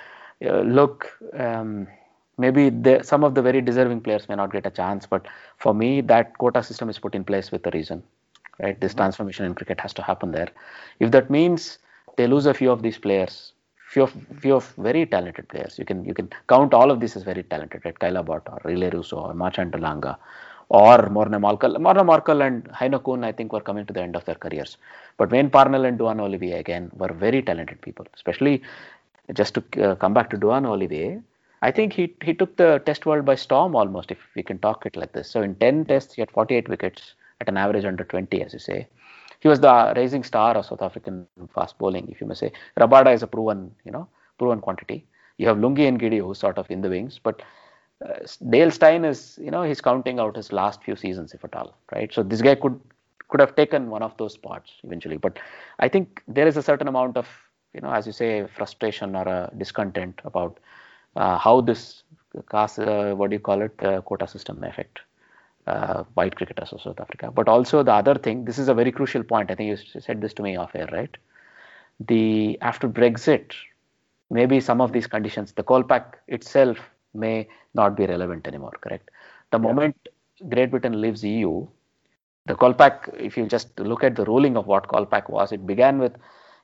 uh, 0.45 0.61
look, 0.61 1.11
um, 1.37 1.89
maybe 2.37 2.71
the, 2.71 3.03
some 3.03 3.25
of 3.25 3.35
the 3.35 3.43
very 3.43 3.61
deserving 3.61 4.01
players 4.01 4.29
may 4.29 4.35
not 4.35 4.53
get 4.53 4.67
a 4.67 4.71
chance, 4.71 5.07
but 5.07 5.27
for 5.57 5.75
me, 5.75 6.01
that 6.01 6.37
quota 6.39 6.63
system 6.63 6.89
is 6.89 6.99
put 6.99 7.15
in 7.15 7.25
place 7.25 7.51
with 7.51 7.67
a 7.67 7.71
reason. 7.71 8.03
Right, 8.61 8.81
this 8.81 8.95
transformation 8.95 9.45
in 9.47 9.55
cricket 9.55 9.81
has 9.81 9.95
to 9.95 10.03
happen 10.03 10.33
there. 10.33 10.49
If 10.99 11.13
that 11.13 11.31
means 11.31 11.79
they 12.17 12.27
lose 12.27 12.47
a 12.47 12.55
few 12.55 12.73
of 12.73 12.83
these 12.83 12.99
players, 12.99 13.53
few 13.91 14.03
of 14.03 14.13
few 14.41 14.57
of 14.57 14.67
very 14.77 15.07
talented 15.07 15.49
players, 15.49 15.79
you 15.79 15.85
can 15.85 16.05
you 16.05 16.13
can 16.13 16.29
count 16.49 16.75
all 16.75 16.91
of 16.91 16.99
this 16.99 17.15
as 17.17 17.23
very 17.23 17.45
talented, 17.45 17.85
right? 17.85 17.99
Kyle 17.99 18.19
Abbott 18.19 18.43
or 18.49 18.59
Rilee 18.65 18.91
Rossouw 18.93 19.29
or 19.29 19.35
Marchant 19.35 19.71
de 19.71 19.79
Lange 19.79 20.17
or 20.71 21.09
Morne 21.09 21.39
Morkel. 21.41 21.79
Morne 21.81 22.05
Morkel 22.05 22.45
and 22.47 22.65
Heino 22.71 23.03
Kuhn, 23.03 23.25
I 23.25 23.33
think, 23.33 23.53
were 23.53 23.61
coming 23.61 23.87
to 23.87 23.93
the 23.93 24.03
end 24.03 24.17
of 24.17 24.25
their 24.25 24.35
careers. 24.35 24.77
But 25.17 25.31
Wayne 25.31 25.51
Parnell 25.51 25.85
and 25.85 25.99
Duanne 25.99 26.21
Olivier, 26.21 26.59
again, 26.59 26.91
were 26.95 27.13
very 27.13 27.43
talented 27.43 27.81
people, 27.81 28.07
especially 28.15 28.63
just 29.35 29.55
to 29.55 29.63
uh, 29.83 29.95
come 29.95 30.15
back 30.15 30.31
to 30.31 30.37
Duanne 30.37 30.67
Olivier, 30.67 31.21
I 31.63 31.71
think 31.71 31.93
he 31.93 32.15
he 32.23 32.35
took 32.35 32.57
the 32.57 32.83
test 32.87 33.07
world 33.07 33.25
by 33.25 33.35
storm 33.35 33.75
almost, 33.75 34.11
if 34.11 34.19
we 34.35 34.43
can 34.43 34.59
talk 34.59 34.87
it 34.87 34.97
like 34.97 35.13
this. 35.13 35.31
So 35.31 35.43
in 35.43 35.55
10 35.57 35.87
tests, 35.87 36.15
he 36.15 36.23
had 36.23 36.31
48 36.31 36.69
wickets 36.69 37.15
at 37.41 37.49
an 37.49 37.57
average 37.57 37.85
under 37.85 38.05
20, 38.05 38.43
as 38.43 38.53
you 38.53 38.59
say. 38.59 38.89
He 39.41 39.49
was 39.49 39.61
the 39.61 39.93
rising 39.97 40.25
star 40.25 40.57
of 40.57 40.67
South 40.67 40.83
African 40.83 41.27
fast 41.55 41.79
bowling, 41.79 42.09
if 42.11 42.21
you 42.21 42.27
may 42.27 42.35
say. 42.35 42.53
Rabada 42.79 43.15
is 43.15 43.23
a 43.23 43.27
proven, 43.27 43.75
you 43.85 43.93
know, 43.93 44.09
proven 44.39 44.61
quantity. 44.61 45.07
You 45.37 45.47
have 45.47 45.59
Lungi 45.59 45.89
Ngidi, 45.97 46.19
who's 46.19 46.39
sort 46.39 46.59
of 46.59 46.69
in 46.71 46.81
the 46.81 46.89
wings, 46.89 47.21
but 47.23 47.43
uh, 48.05 48.19
Dale 48.51 48.71
Steyn 48.71 49.05
is, 49.05 49.39
you 49.41 49.51
know, 49.51 49.63
he's 49.63 49.81
counting 49.81 50.19
out 50.19 50.37
his 50.37 50.53
last 50.53 50.83
few 50.83 50.97
seasons, 50.97 51.35
if 51.35 51.45
at 51.45 51.55
all, 51.55 51.77
right? 51.93 52.13
So 52.13 52.23
this 52.23 52.43
guy 52.43 52.55
could 52.55 52.81
could 53.29 53.41
have 53.41 53.55
taken 53.55 53.91
one 53.91 54.03
of 54.03 54.17
those 54.17 54.33
spots 54.33 54.73
eventually, 54.85 55.19
but 55.19 55.39
I 55.81 55.89
think 55.89 56.23
there 56.27 56.49
is 56.49 56.57
a 56.57 56.63
certain 56.63 56.89
amount 56.89 57.19
of 57.19 57.29
you 57.75 57.81
know, 57.81 57.93
as 57.93 58.07
you 58.07 58.13
say, 58.13 58.47
frustration 58.47 59.15
or 59.15 59.29
a 59.29 59.51
discontent 59.57 60.21
about 60.25 60.59
uh, 61.17 61.39
how 61.39 61.61
this 61.61 62.03
cast, 62.51 62.79
uh, 62.79 63.15
what 63.15 63.31
do 63.31 63.37
you 63.37 63.41
call 63.41 63.63
it, 63.63 63.85
uh, 63.85 64.01
quota 64.01 64.27
system 64.27 64.61
may 64.61 64.69
affect 64.69 65.01
uh, 65.69 66.05
white 66.15 66.35
cricketers 66.37 66.73
of 66.73 66.81
South 66.81 67.01
Africa. 67.01 67.31
But 67.31 67.49
also 67.49 67.83
the 67.83 67.93
other 67.93 68.15
thing, 68.15 68.45
this 68.45 68.59
is 68.59 68.69
a 68.69 68.75
very 68.75 68.93
crucial 68.93 69.23
point. 69.23 69.51
I 69.51 69.55
think 69.55 69.69
you 69.69 70.01
said 70.01 70.21
this 70.21 70.35
to 70.35 70.43
me 70.43 70.57
off 70.57 70.75
air, 70.75 70.89
right? 70.93 71.17
The 72.01 72.59
after 72.61 72.89
Brexit, 72.89 73.53
maybe 74.31 74.61
some 74.61 74.81
of 74.81 74.93
these 74.93 75.07
conditions, 75.07 75.53
the 75.53 75.63
Kolpak 75.63 76.15
itself 76.27 76.79
may 77.15 77.49
not 77.75 77.97
be 77.97 78.07
relevant 78.07 78.47
anymore. 78.47 78.73
Correct? 78.81 79.11
The 79.51 79.59
yeah. 79.59 79.67
moment 79.67 80.09
Great 80.49 80.71
Britain 80.71 81.01
leaves 81.01 81.25
EU, 81.25 81.67
the 82.47 82.55
Kolpak, 82.55 83.15
if 83.19 83.37
you 83.37 83.47
just 83.47 83.79
look 83.79 84.05
at 84.05 84.17
the 84.17 84.25
ruling 84.25 84.57
of 84.57 84.67
what 84.67 84.89
Kolpak 84.89 85.29
was, 85.29 85.53
it 85.53 85.67
began 85.67 85.99
with, 85.99 86.17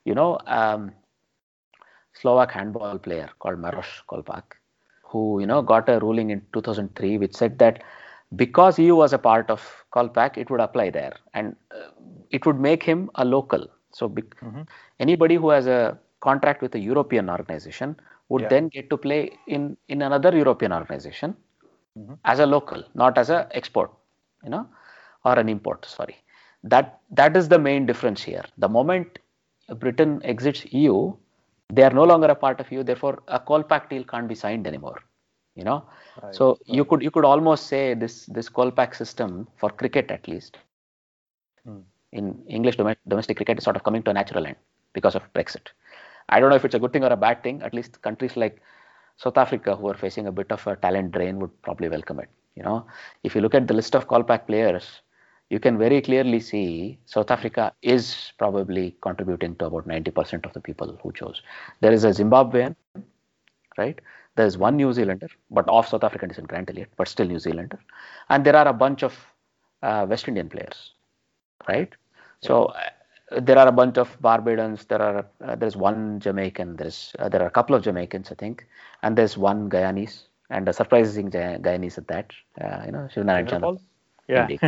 you 0.04 0.14
know, 0.14 0.38
um, 0.46 0.92
Slovak 2.14 2.52
handball 2.52 2.98
player 2.98 3.28
called 3.40 3.58
Maroš 3.58 4.02
Kolpak, 4.08 4.44
who 5.02 5.40
you 5.40 5.46
know 5.46 5.62
got 5.62 5.88
a 5.88 5.98
ruling 5.98 6.30
in 6.30 6.42
2003 6.52 7.18
which 7.18 7.34
said 7.34 7.58
that 7.58 7.82
because 8.36 8.78
EU 8.78 8.96
was 8.96 9.12
a 9.12 9.18
part 9.18 9.50
of 9.50 9.84
Kolpak, 9.92 10.36
it 10.36 10.50
would 10.50 10.60
apply 10.60 10.90
there, 10.90 11.14
and 11.34 11.56
uh, 11.70 11.90
it 12.30 12.46
would 12.46 12.58
make 12.58 12.82
him 12.82 13.10
a 13.16 13.24
local. 13.24 13.66
So 13.92 14.08
be- 14.08 14.22
mm-hmm. 14.22 14.62
anybody 14.98 15.36
who 15.36 15.50
has 15.50 15.66
a 15.66 15.98
contract 16.20 16.62
with 16.62 16.74
a 16.74 16.78
European 16.78 17.30
organization 17.30 17.96
would 18.28 18.42
yeah. 18.42 18.48
then 18.48 18.68
get 18.68 18.90
to 18.90 18.96
play 18.96 19.32
in 19.46 19.76
in 19.88 20.02
another 20.02 20.36
European 20.36 20.72
organization 20.72 21.36
mm-hmm. 21.98 22.14
as 22.24 22.40
a 22.40 22.46
local, 22.46 22.82
not 22.94 23.18
as 23.18 23.30
a 23.30 23.48
export, 23.52 23.90
you 24.42 24.50
know, 24.50 24.66
or 25.24 25.38
an 25.38 25.48
import. 25.48 25.84
Sorry, 25.84 26.16
that 26.62 27.00
that 27.10 27.36
is 27.36 27.48
the 27.48 27.58
main 27.58 27.86
difference 27.86 28.22
here. 28.22 28.44
The 28.58 28.68
moment 28.68 29.18
Britain 29.78 30.20
exits 30.24 30.66
EU, 30.72 31.14
they 31.72 31.82
are 31.82 31.90
no 31.90 32.04
longer 32.04 32.28
a 32.28 32.34
part 32.34 32.60
of 32.60 32.70
EU. 32.72 32.82
Therefore, 32.82 33.22
a 33.28 33.38
Kolpak 33.38 33.88
deal 33.88 34.04
can't 34.04 34.28
be 34.28 34.34
signed 34.34 34.66
anymore. 34.66 35.02
You 35.54 35.64
know, 35.64 35.84
right. 36.22 36.34
so 36.34 36.58
you 36.66 36.84
could 36.84 37.02
you 37.02 37.10
could 37.10 37.24
almost 37.24 37.68
say 37.68 37.94
this 37.94 38.26
this 38.26 38.48
Kolpak 38.48 38.94
system 38.94 39.46
for 39.56 39.70
cricket 39.70 40.10
at 40.10 40.26
least 40.26 40.58
hmm. 41.64 41.78
in 42.10 42.42
English 42.48 42.76
domestic 43.08 43.36
cricket 43.36 43.58
is 43.58 43.64
sort 43.64 43.76
of 43.76 43.84
coming 43.84 44.02
to 44.02 44.10
a 44.10 44.14
natural 44.14 44.46
end 44.46 44.56
because 44.92 45.14
of 45.14 45.22
Brexit. 45.32 45.68
I 46.28 46.40
don't 46.40 46.50
know 46.50 46.56
if 46.56 46.64
it's 46.64 46.74
a 46.74 46.78
good 46.78 46.92
thing 46.92 47.04
or 47.04 47.12
a 47.12 47.16
bad 47.16 47.42
thing. 47.42 47.62
At 47.62 47.74
least 47.74 48.02
countries 48.02 48.36
like 48.36 48.60
South 49.16 49.36
Africa, 49.36 49.76
who 49.76 49.88
are 49.88 49.94
facing 49.94 50.26
a 50.26 50.32
bit 50.32 50.50
of 50.50 50.66
a 50.66 50.76
talent 50.76 51.12
drain, 51.12 51.38
would 51.38 51.62
probably 51.62 51.88
welcome 51.88 52.18
it. 52.20 52.28
You 52.56 52.62
know, 52.62 52.86
if 53.22 53.34
you 53.34 53.40
look 53.40 53.54
at 53.54 53.66
the 53.66 53.74
list 53.74 53.94
of 53.94 54.08
Kolpak 54.08 54.46
players, 54.46 55.02
you 55.50 55.60
can 55.60 55.76
very 55.78 56.00
clearly 56.00 56.40
see 56.40 56.98
South 57.04 57.30
Africa 57.30 57.72
is 57.82 58.32
probably 58.38 58.96
contributing 59.02 59.56
to 59.56 59.66
about 59.66 59.86
90% 59.86 60.46
of 60.46 60.52
the 60.52 60.60
people 60.60 60.98
who 61.02 61.12
chose. 61.12 61.42
There 61.80 61.92
is 61.92 62.04
a 62.04 62.08
Zimbabwean, 62.08 62.74
right? 63.76 64.00
There's 64.36 64.58
one 64.58 64.76
New 64.76 64.92
Zealander, 64.92 65.28
but 65.50 65.68
off 65.68 65.88
South 65.88 66.04
African 66.04 66.28
descent, 66.28 66.48
Grant 66.48 66.70
Elliott, 66.70 66.90
but 66.96 67.08
still 67.08 67.26
New 67.26 67.38
Zealander. 67.38 67.78
And 68.28 68.44
there 68.44 68.56
are 68.56 68.66
a 68.68 68.72
bunch 68.72 69.02
of 69.02 69.16
uh, 69.82 70.06
West 70.08 70.26
Indian 70.28 70.48
players, 70.48 70.92
right? 71.68 71.88
Yeah. 72.42 72.48
So 72.48 72.64
uh, 72.64 73.40
there 73.40 73.58
are 73.58 73.68
a 73.68 73.72
bunch 73.72 73.96
of 73.96 74.16
Barbadians. 74.20 74.84
There 74.86 75.00
are 75.00 75.26
uh, 75.44 75.54
there's 75.54 75.76
one 75.76 76.20
Jamaican. 76.20 76.76
There's 76.76 77.14
uh, 77.18 77.28
there 77.28 77.42
are 77.42 77.46
a 77.46 77.50
couple 77.50 77.76
of 77.76 77.82
Jamaicans, 77.82 78.32
I 78.32 78.34
think, 78.34 78.66
and 79.02 79.16
there's 79.16 79.36
one 79.36 79.70
Guyanese 79.70 80.22
and 80.50 80.68
a 80.68 80.72
surprising 80.72 81.30
Guyanese 81.30 81.98
at 81.98 82.08
that. 82.08 82.32
Uh, 82.60 82.82
you 82.86 82.92
know, 82.92 83.08
Shivnarine 83.14 83.48
Chandra. 83.48 83.76
Yeah. 84.28 84.42
Indeed. 84.42 84.60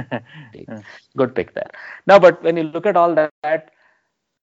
Indeed. 0.53 0.85
Good 1.17 1.35
pick 1.35 1.55
there. 1.55 1.71
Now, 2.07 2.19
but 2.19 2.43
when 2.43 2.57
you 2.57 2.65
look 2.65 2.87
at 2.87 2.97
all 2.97 3.15
that, 3.15 3.71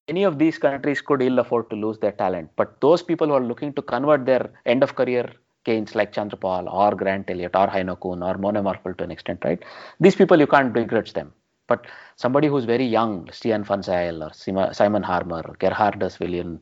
any 0.07 0.23
of 0.23 0.37
these 0.39 0.57
countries 0.57 1.01
could 1.01 1.21
ill 1.21 1.39
afford 1.39 1.69
to 1.69 1.75
lose 1.75 1.97
their 1.99 2.11
talent. 2.11 2.49
But 2.55 2.79
those 2.81 3.03
people 3.03 3.27
who 3.27 3.33
are 3.33 3.43
looking 3.43 3.73
to 3.73 3.81
convert 3.81 4.25
their 4.25 4.49
end 4.65 4.83
of 4.83 4.95
career 4.95 5.31
gains 5.63 5.95
like 5.95 6.13
Chanderpaul 6.13 6.71
or 6.71 6.95
Grant 6.95 7.29
Elliott 7.29 7.55
or 7.55 7.67
Heino 7.67 7.99
Kuhn 7.99 8.21
or 8.21 8.37
Morne 8.37 8.55
Morkel 8.55 8.97
to 8.97 9.03
an 9.03 9.11
extent, 9.11 9.43
right? 9.45 9.63
These 9.99 10.15
people 10.15 10.39
you 10.39 10.47
can't 10.47 10.73
begrudge 10.73 11.13
them. 11.13 11.33
But 11.67 11.85
somebody 12.17 12.47
who's 12.47 12.65
very 12.65 12.85
young, 12.85 13.27
Stiaan 13.27 13.65
van 13.65 13.81
Zyl 13.81 14.23
or 14.23 14.73
Simon 14.73 15.03
Harmer, 15.03 15.41
or 15.47 15.55
Gerhardus 15.55 16.17
Viljoen 16.17 16.59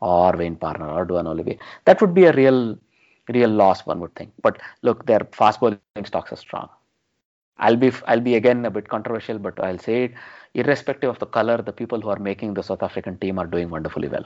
or 0.00 0.36
Wayne 0.36 0.56
Parnell 0.56 0.90
or 0.90 1.04
Duanne 1.04 1.26
Olivier, 1.26 1.58
that 1.86 2.00
would 2.00 2.14
be 2.14 2.24
a 2.24 2.32
real 2.32 2.78
real 3.28 3.50
loss, 3.50 3.86
one 3.86 4.00
would 4.00 4.14
think. 4.14 4.32
But 4.42 4.58
look, 4.82 5.06
their 5.06 5.20
fast 5.32 5.60
bowling 5.60 5.80
stocks 6.04 6.32
are 6.32 6.36
strong. 6.36 6.68
I'll 7.60 7.76
be 7.76 7.92
I'll 8.06 8.20
be 8.20 8.34
again 8.34 8.64
a 8.66 8.70
bit 8.70 8.88
controversial, 8.88 9.38
but 9.38 9.62
I'll 9.62 9.78
say 9.78 10.04
it. 10.04 10.14
Irrespective 10.54 11.10
of 11.10 11.18
the 11.18 11.26
color, 11.26 11.58
the 11.62 11.72
people 11.72 12.00
who 12.00 12.08
are 12.08 12.18
making 12.18 12.54
the 12.54 12.62
South 12.62 12.82
African 12.82 13.18
team 13.18 13.38
are 13.38 13.46
doing 13.46 13.70
wonderfully 13.70 14.08
well 14.08 14.24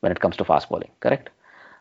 when 0.00 0.10
it 0.10 0.20
comes 0.20 0.36
to 0.38 0.44
fast 0.44 0.68
bowling. 0.68 0.90
Correct? 1.00 1.30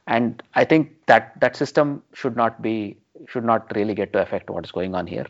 And 0.08 0.44
I 0.56 0.66
think 0.66 0.92
that 1.08 1.40
that 1.40 1.56
system 1.56 2.04
should 2.14 2.36
not 2.36 2.62
be 2.62 2.98
should 3.28 3.44
not 3.44 3.76
really 3.76 3.96
get 3.96 4.14
to 4.14 4.22
affect 4.22 4.50
what 4.50 4.66
is 4.66 4.72
going 4.72 4.96
on 4.96 5.08
here. 5.08 5.26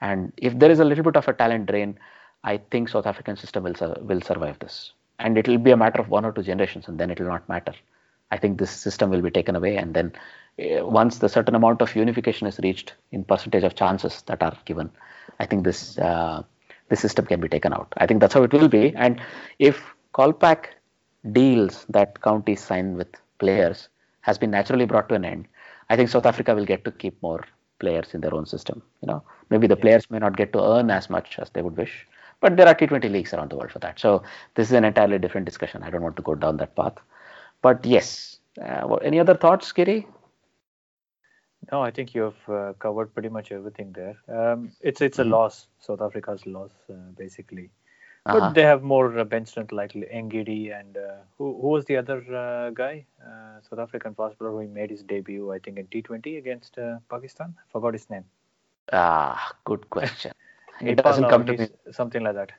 And 0.00 0.32
if 0.36 0.58
there 0.58 0.70
is 0.70 0.80
a 0.80 0.84
little 0.84 1.04
bit 1.04 1.16
of 1.16 1.26
a 1.28 1.32
talent 1.32 1.66
drain, 1.66 1.98
I 2.44 2.58
think 2.70 2.88
South 2.88 3.06
African 3.06 3.36
system 3.36 3.64
will 3.64 3.96
will 4.02 4.20
survive 4.20 4.58
this. 4.58 4.92
And 5.18 5.38
it 5.38 5.48
will 5.48 5.58
be 5.58 5.70
a 5.70 5.76
matter 5.76 6.00
of 6.00 6.10
one 6.10 6.24
or 6.24 6.32
two 6.32 6.42
generations, 6.42 6.88
and 6.88 6.98
then 7.00 7.10
it 7.10 7.18
will 7.18 7.28
not 7.28 7.48
matter. 7.48 7.74
I 8.30 8.36
think 8.36 8.58
this 8.58 8.70
system 8.70 9.10
will 9.10 9.22
be 9.22 9.30
taken 9.30 9.56
away, 9.56 9.76
and 9.76 9.94
then 9.94 10.12
uh, 10.58 10.84
once 10.86 11.18
the 11.18 11.28
certain 11.28 11.54
amount 11.54 11.80
of 11.80 11.94
unification 11.94 12.46
is 12.46 12.58
reached 12.62 12.94
in 13.12 13.24
percentage 13.24 13.64
of 13.64 13.76
chances 13.76 14.22
that 14.22 14.42
are 14.42 14.56
given, 14.64 14.90
I 15.40 15.46
think 15.46 15.64
this 15.64 15.98
uh, 15.98 16.42
this 16.88 17.00
system 17.00 17.26
can 17.26 17.40
be 17.40 17.48
taken 17.48 17.72
out. 17.72 17.92
I 17.96 18.06
think 18.06 18.20
that's 18.20 18.34
how 18.34 18.42
it 18.42 18.52
will 18.52 18.68
be. 18.68 18.94
And 18.94 19.20
if 19.58 19.82
Kolpak 20.14 20.66
deals 21.32 21.84
that 21.88 22.20
counties 22.22 22.62
sign 22.62 22.96
with 22.96 23.08
players 23.38 23.88
has 24.20 24.38
been 24.38 24.50
naturally 24.50 24.86
brought 24.86 25.08
to 25.08 25.14
an 25.14 25.24
end, 25.24 25.48
I 25.90 25.96
think 25.96 26.08
South 26.08 26.26
Africa 26.26 26.54
will 26.54 26.64
get 26.64 26.84
to 26.84 26.90
keep 26.92 27.20
more 27.22 27.44
players 27.78 28.14
in 28.14 28.20
their 28.20 28.34
own 28.34 28.46
system. 28.46 28.82
You 29.02 29.08
know, 29.08 29.22
maybe 29.50 29.66
the 29.66 29.76
players 29.76 30.10
may 30.10 30.18
not 30.18 30.36
get 30.36 30.52
to 30.52 30.62
earn 30.62 30.90
as 30.90 31.10
much 31.10 31.38
as 31.38 31.50
they 31.50 31.62
would 31.62 31.76
wish, 31.76 32.06
but 32.40 32.56
there 32.56 32.66
are 32.68 32.74
T20 32.74 33.10
leagues 33.10 33.34
around 33.34 33.50
the 33.50 33.56
world 33.56 33.72
for 33.72 33.78
that. 33.80 33.98
So 33.98 34.22
this 34.54 34.68
is 34.68 34.72
an 34.72 34.84
entirely 34.84 35.18
different 35.18 35.44
discussion. 35.44 35.82
I 35.82 35.90
don't 35.90 36.02
want 36.02 36.16
to 36.16 36.22
go 36.22 36.34
down 36.34 36.56
that 36.58 36.74
path. 36.76 36.94
But 37.62 37.84
yes, 37.84 38.38
uh, 38.62 38.94
any 38.96 39.18
other 39.20 39.34
thoughts, 39.34 39.72
Giri? 39.72 40.06
No, 41.72 41.82
I 41.82 41.90
think 41.90 42.14
you've 42.14 42.48
uh, 42.48 42.74
covered 42.78 43.12
pretty 43.12 43.28
much 43.28 43.50
everything 43.50 43.92
there. 43.92 44.16
Um, 44.28 44.70
it's 44.80 45.00
it's 45.00 45.18
a 45.18 45.22
mm-hmm. 45.22 45.32
loss, 45.32 45.66
South 45.80 46.00
Africa's 46.00 46.46
loss, 46.46 46.70
uh, 46.90 46.94
basically. 47.16 47.70
Uh-huh. 48.24 48.40
But 48.40 48.54
they 48.54 48.62
have 48.62 48.82
more 48.82 49.18
uh, 49.18 49.24
bench 49.24 49.48
strength 49.48 49.72
like 49.72 49.92
Ngidi 49.92 50.78
and 50.78 50.96
uh, 50.96 51.16
who 51.38 51.58
who 51.60 51.68
was 51.68 51.84
the 51.84 51.96
other 51.96 52.18
uh, 52.34 52.70
guy, 52.70 53.06
uh, 53.24 53.60
South 53.68 53.78
African 53.78 54.14
fast 54.14 54.38
bowler 54.38 54.52
who 54.52 54.68
made 54.68 54.90
his 54.90 55.02
debut, 55.02 55.52
I 55.52 55.58
think, 55.58 55.78
in 55.78 55.86
T20 55.86 56.38
against 56.38 56.78
Pakistan. 57.10 57.54
I 57.58 57.70
forgot 57.72 57.94
his 57.94 58.08
name. 58.10 58.24
Ah, 58.92 59.52
good 59.64 59.88
question. 59.90 60.32
it 60.80 61.02
doesn't 61.02 61.28
come 61.28 61.46
to 61.46 61.56
me. 61.56 61.68
Something 61.90 62.22
like 62.22 62.34
that. 62.34 62.52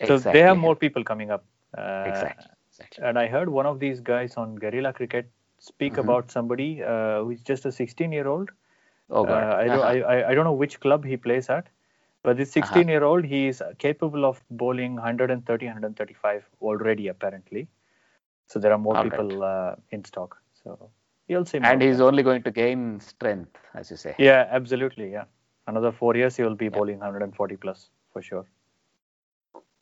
Exactly. 0.00 0.18
So 0.18 0.32
they 0.32 0.40
have 0.40 0.56
more 0.56 0.76
people 0.76 1.04
coming 1.04 1.30
up. 1.30 1.44
exactly. 1.76 2.46
exactly. 2.70 3.04
And 3.04 3.18
I 3.18 3.26
heard 3.26 3.48
one 3.48 3.66
of 3.66 3.80
these 3.80 4.00
guys 4.00 4.36
on 4.36 4.56
Guerrilla 4.56 4.92
Cricket 4.92 5.30
speak 5.58 5.92
mm-hmm. 5.92 6.00
about 6.00 6.30
somebody 6.30 6.82
uh, 6.82 7.22
who 7.22 7.30
is 7.30 7.42
just 7.42 7.66
a 7.66 7.72
16 7.72 8.12
year 8.12 8.28
old. 8.28 8.50
Oh, 9.10 9.24
God. 9.24 9.42
Uh, 9.42 9.56
I, 9.56 9.64
don't, 9.64 9.78
uh-huh. 9.78 10.06
I, 10.08 10.30
I 10.30 10.34
don't 10.34 10.44
know 10.44 10.52
which 10.52 10.80
club 10.80 11.04
he 11.04 11.16
plays 11.16 11.48
at, 11.48 11.68
but 12.22 12.36
this 12.36 12.52
16 12.52 12.82
uh-huh. 12.82 12.90
year 12.90 13.04
old, 13.04 13.24
he 13.24 13.48
is 13.48 13.62
capable 13.78 14.24
of 14.24 14.42
bowling 14.50 14.94
130, 14.94 15.66
135 15.66 16.44
already, 16.60 17.08
apparently. 17.08 17.68
So 18.46 18.58
there 18.58 18.72
are 18.72 18.78
more 18.78 18.96
All 18.96 19.04
people 19.04 19.40
right. 19.40 19.70
uh, 19.70 19.76
in 19.90 20.04
stock. 20.04 20.36
So 20.62 20.90
you'll 21.28 21.44
see. 21.44 21.58
And 21.62 21.82
he's 21.82 22.00
only 22.00 22.22
going 22.22 22.42
to 22.42 22.50
gain 22.50 23.00
strength, 23.00 23.56
as 23.74 23.90
you 23.90 23.96
say. 23.96 24.14
Yeah, 24.18 24.46
absolutely. 24.50 25.10
Yeah. 25.12 25.24
Another 25.66 25.92
four 25.92 26.16
years, 26.16 26.36
he 26.36 26.42
will 26.42 26.54
be 26.54 26.66
yeah. 26.66 26.70
bowling 26.70 26.98
140 26.98 27.56
plus 27.56 27.90
for 28.12 28.22
sure. 28.22 28.46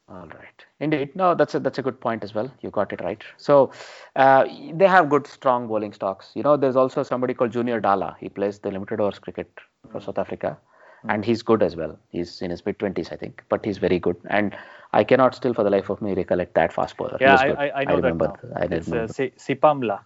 All 0.08 0.28
right. 0.28 0.64
Indeed. 0.78 1.16
No, 1.16 1.34
that's 1.34 1.54
a 1.56 1.60
that's 1.60 1.78
a 1.78 1.82
good 1.82 2.00
point 2.00 2.22
as 2.22 2.32
well. 2.32 2.50
You 2.60 2.70
got 2.70 2.92
it 2.92 3.00
right. 3.00 3.22
So 3.38 3.72
uh, 4.14 4.44
they 4.72 4.86
have 4.86 5.08
good, 5.08 5.26
strong 5.26 5.66
bowling 5.66 5.92
stocks. 5.92 6.30
You 6.34 6.44
know, 6.44 6.56
there's 6.56 6.76
also 6.76 7.02
somebody 7.02 7.34
called 7.34 7.50
Junior 7.52 7.80
Dala. 7.80 8.16
He 8.20 8.28
plays 8.28 8.60
the 8.60 8.70
limited 8.70 9.00
overs 9.00 9.18
cricket 9.18 9.50
for 9.90 10.00
South 10.00 10.18
Africa, 10.18 10.56
mm. 11.04 11.12
and 11.12 11.24
he's 11.24 11.42
good 11.42 11.60
as 11.60 11.74
well. 11.74 11.98
He's 12.10 12.40
in 12.40 12.50
his 12.50 12.64
mid 12.64 12.78
twenties, 12.78 13.10
I 13.10 13.16
think, 13.16 13.42
but 13.48 13.64
he's 13.64 13.78
very 13.78 13.98
good. 13.98 14.16
And 14.30 14.56
I 14.92 15.02
cannot 15.02 15.34
still, 15.34 15.52
for 15.54 15.64
the 15.64 15.70
life 15.70 15.90
of 15.90 16.00
me, 16.00 16.14
recollect 16.14 16.54
that 16.54 16.72
fast 16.72 16.96
bowler. 16.96 17.18
Yeah, 17.20 17.34
I, 17.34 17.48
I, 17.48 17.80
I, 17.80 17.84
know 17.84 17.92
I 17.92 17.96
remember, 17.96 18.26
that 18.28 18.50
now. 18.50 18.56
I 18.60 18.76
it's 18.76 18.88
remember. 18.88 19.12
Uh, 19.12 19.28
Sipamla. 19.36 20.00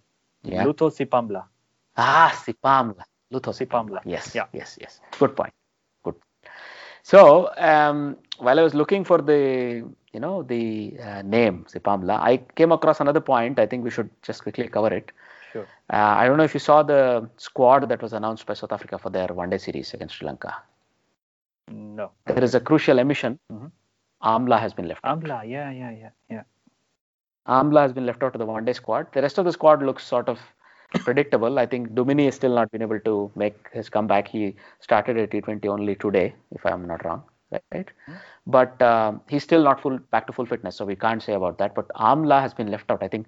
Yeah. 0.44 0.64
Lutho 0.64 0.90
Sipamla. 0.90 1.44
Ah, 1.98 2.32
Sipamla. 2.34 3.04
Lutho 3.30 3.52
Sipamla. 3.52 4.00
Yes. 4.06 4.34
Yeah. 4.34 4.46
Yes. 4.54 4.78
Yes. 4.80 5.00
Good 5.18 5.36
point. 5.36 5.52
So 7.02 7.50
um, 7.56 8.16
while 8.38 8.58
I 8.58 8.62
was 8.62 8.74
looking 8.74 9.04
for 9.04 9.18
the 9.18 9.84
you 10.12 10.20
know 10.20 10.42
the 10.42 10.96
uh, 11.02 11.22
name 11.22 11.66
Sipamla, 11.68 12.18
I 12.20 12.38
came 12.56 12.72
across 12.72 13.00
another 13.00 13.20
point. 13.20 13.58
I 13.58 13.66
think 13.66 13.84
we 13.84 13.90
should 13.90 14.10
just 14.22 14.42
quickly 14.42 14.68
cover 14.68 14.92
it. 14.92 15.12
Sure. 15.52 15.66
Uh, 15.92 15.96
I 15.96 16.26
don't 16.26 16.36
know 16.36 16.44
if 16.44 16.54
you 16.54 16.60
saw 16.60 16.82
the 16.82 17.28
squad 17.36 17.88
that 17.88 18.02
was 18.02 18.12
announced 18.12 18.46
by 18.46 18.54
South 18.54 18.72
Africa 18.72 18.98
for 18.98 19.10
their 19.10 19.26
one-day 19.28 19.58
series 19.58 19.92
against 19.94 20.16
Sri 20.16 20.26
Lanka. 20.26 20.54
No. 21.68 22.10
There 22.26 22.42
is 22.42 22.54
a 22.54 22.60
crucial 22.60 23.00
omission. 23.00 23.38
Mm-hmm. 23.52 23.66
Amla 24.22 24.60
has 24.60 24.72
been 24.72 24.86
left. 24.86 25.02
Amla, 25.02 25.30
out. 25.40 25.48
yeah, 25.48 25.70
yeah, 25.70 25.90
yeah, 25.90 26.10
yeah. 26.28 26.42
Amla 27.48 27.82
has 27.82 27.92
been 27.92 28.06
left 28.06 28.22
out 28.22 28.34
of 28.34 28.38
the 28.38 28.46
one-day 28.46 28.74
squad. 28.74 29.12
The 29.12 29.22
rest 29.22 29.38
of 29.38 29.44
the 29.44 29.52
squad 29.52 29.82
looks 29.82 30.04
sort 30.06 30.28
of 30.28 30.38
predictable. 30.98 31.58
I 31.58 31.66
think 31.66 31.90
Duminy 31.90 32.26
has 32.26 32.34
still 32.34 32.54
not 32.54 32.70
been 32.70 32.82
able 32.82 33.00
to 33.00 33.30
make 33.34 33.68
his 33.72 33.88
comeback. 33.88 34.28
He 34.28 34.56
started 34.80 35.16
at 35.16 35.30
T20 35.30 35.66
only 35.66 35.94
today, 35.94 36.34
if 36.52 36.64
I'm 36.66 36.86
not 36.86 37.04
wrong, 37.04 37.22
right? 37.52 37.62
Mm-hmm. 37.72 38.12
But 38.46 38.80
um, 38.82 39.20
he's 39.28 39.42
still 39.44 39.62
not 39.62 39.80
full 39.80 39.98
back 40.10 40.26
to 40.26 40.32
full 40.32 40.46
fitness, 40.46 40.76
so 40.76 40.84
we 40.84 40.96
can't 40.96 41.22
say 41.22 41.34
about 41.34 41.58
that. 41.58 41.74
But 41.74 41.88
Amla 41.90 42.40
has 42.40 42.54
been 42.54 42.70
left 42.70 42.90
out. 42.90 43.02
I 43.02 43.08
think 43.08 43.26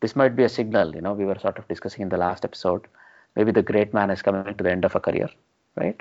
this 0.00 0.16
might 0.16 0.36
be 0.36 0.44
a 0.44 0.48
signal. 0.48 0.94
You 0.94 1.00
know, 1.00 1.12
we 1.12 1.24
were 1.24 1.38
sort 1.38 1.58
of 1.58 1.68
discussing 1.68 2.02
in 2.02 2.08
the 2.08 2.16
last 2.16 2.44
episode. 2.44 2.86
Maybe 3.36 3.52
the 3.52 3.62
great 3.62 3.94
man 3.94 4.10
is 4.10 4.22
coming 4.22 4.54
to 4.54 4.64
the 4.64 4.70
end 4.70 4.84
of 4.84 4.94
a 4.94 5.00
career, 5.00 5.28
right? 5.76 6.00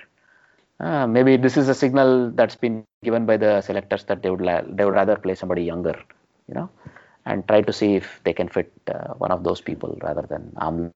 Uh, 0.79 1.05
maybe 1.05 1.37
this 1.37 1.57
is 1.57 1.69
a 1.69 1.75
signal 1.75 2.31
that's 2.31 2.55
been 2.55 2.83
given 3.03 3.25
by 3.25 3.37
the 3.37 3.61
selectors 3.61 4.03
that 4.05 4.23
they 4.23 4.29
would 4.31 4.41
la- 4.41 4.63
they 4.67 4.83
would 4.83 4.95
rather 4.95 5.15
play 5.15 5.35
somebody 5.35 5.63
younger, 5.63 5.95
you 6.47 6.55
know, 6.55 6.69
and 7.25 7.47
try 7.47 7.61
to 7.61 7.71
see 7.71 7.95
if 7.95 8.19
they 8.23 8.33
can 8.33 8.49
fit 8.49 8.71
uh, 8.87 9.13
one 9.13 9.31
of 9.31 9.43
those 9.43 9.61
people 9.61 9.97
rather 10.01 10.23
than 10.23 10.51
Amla 10.57 10.91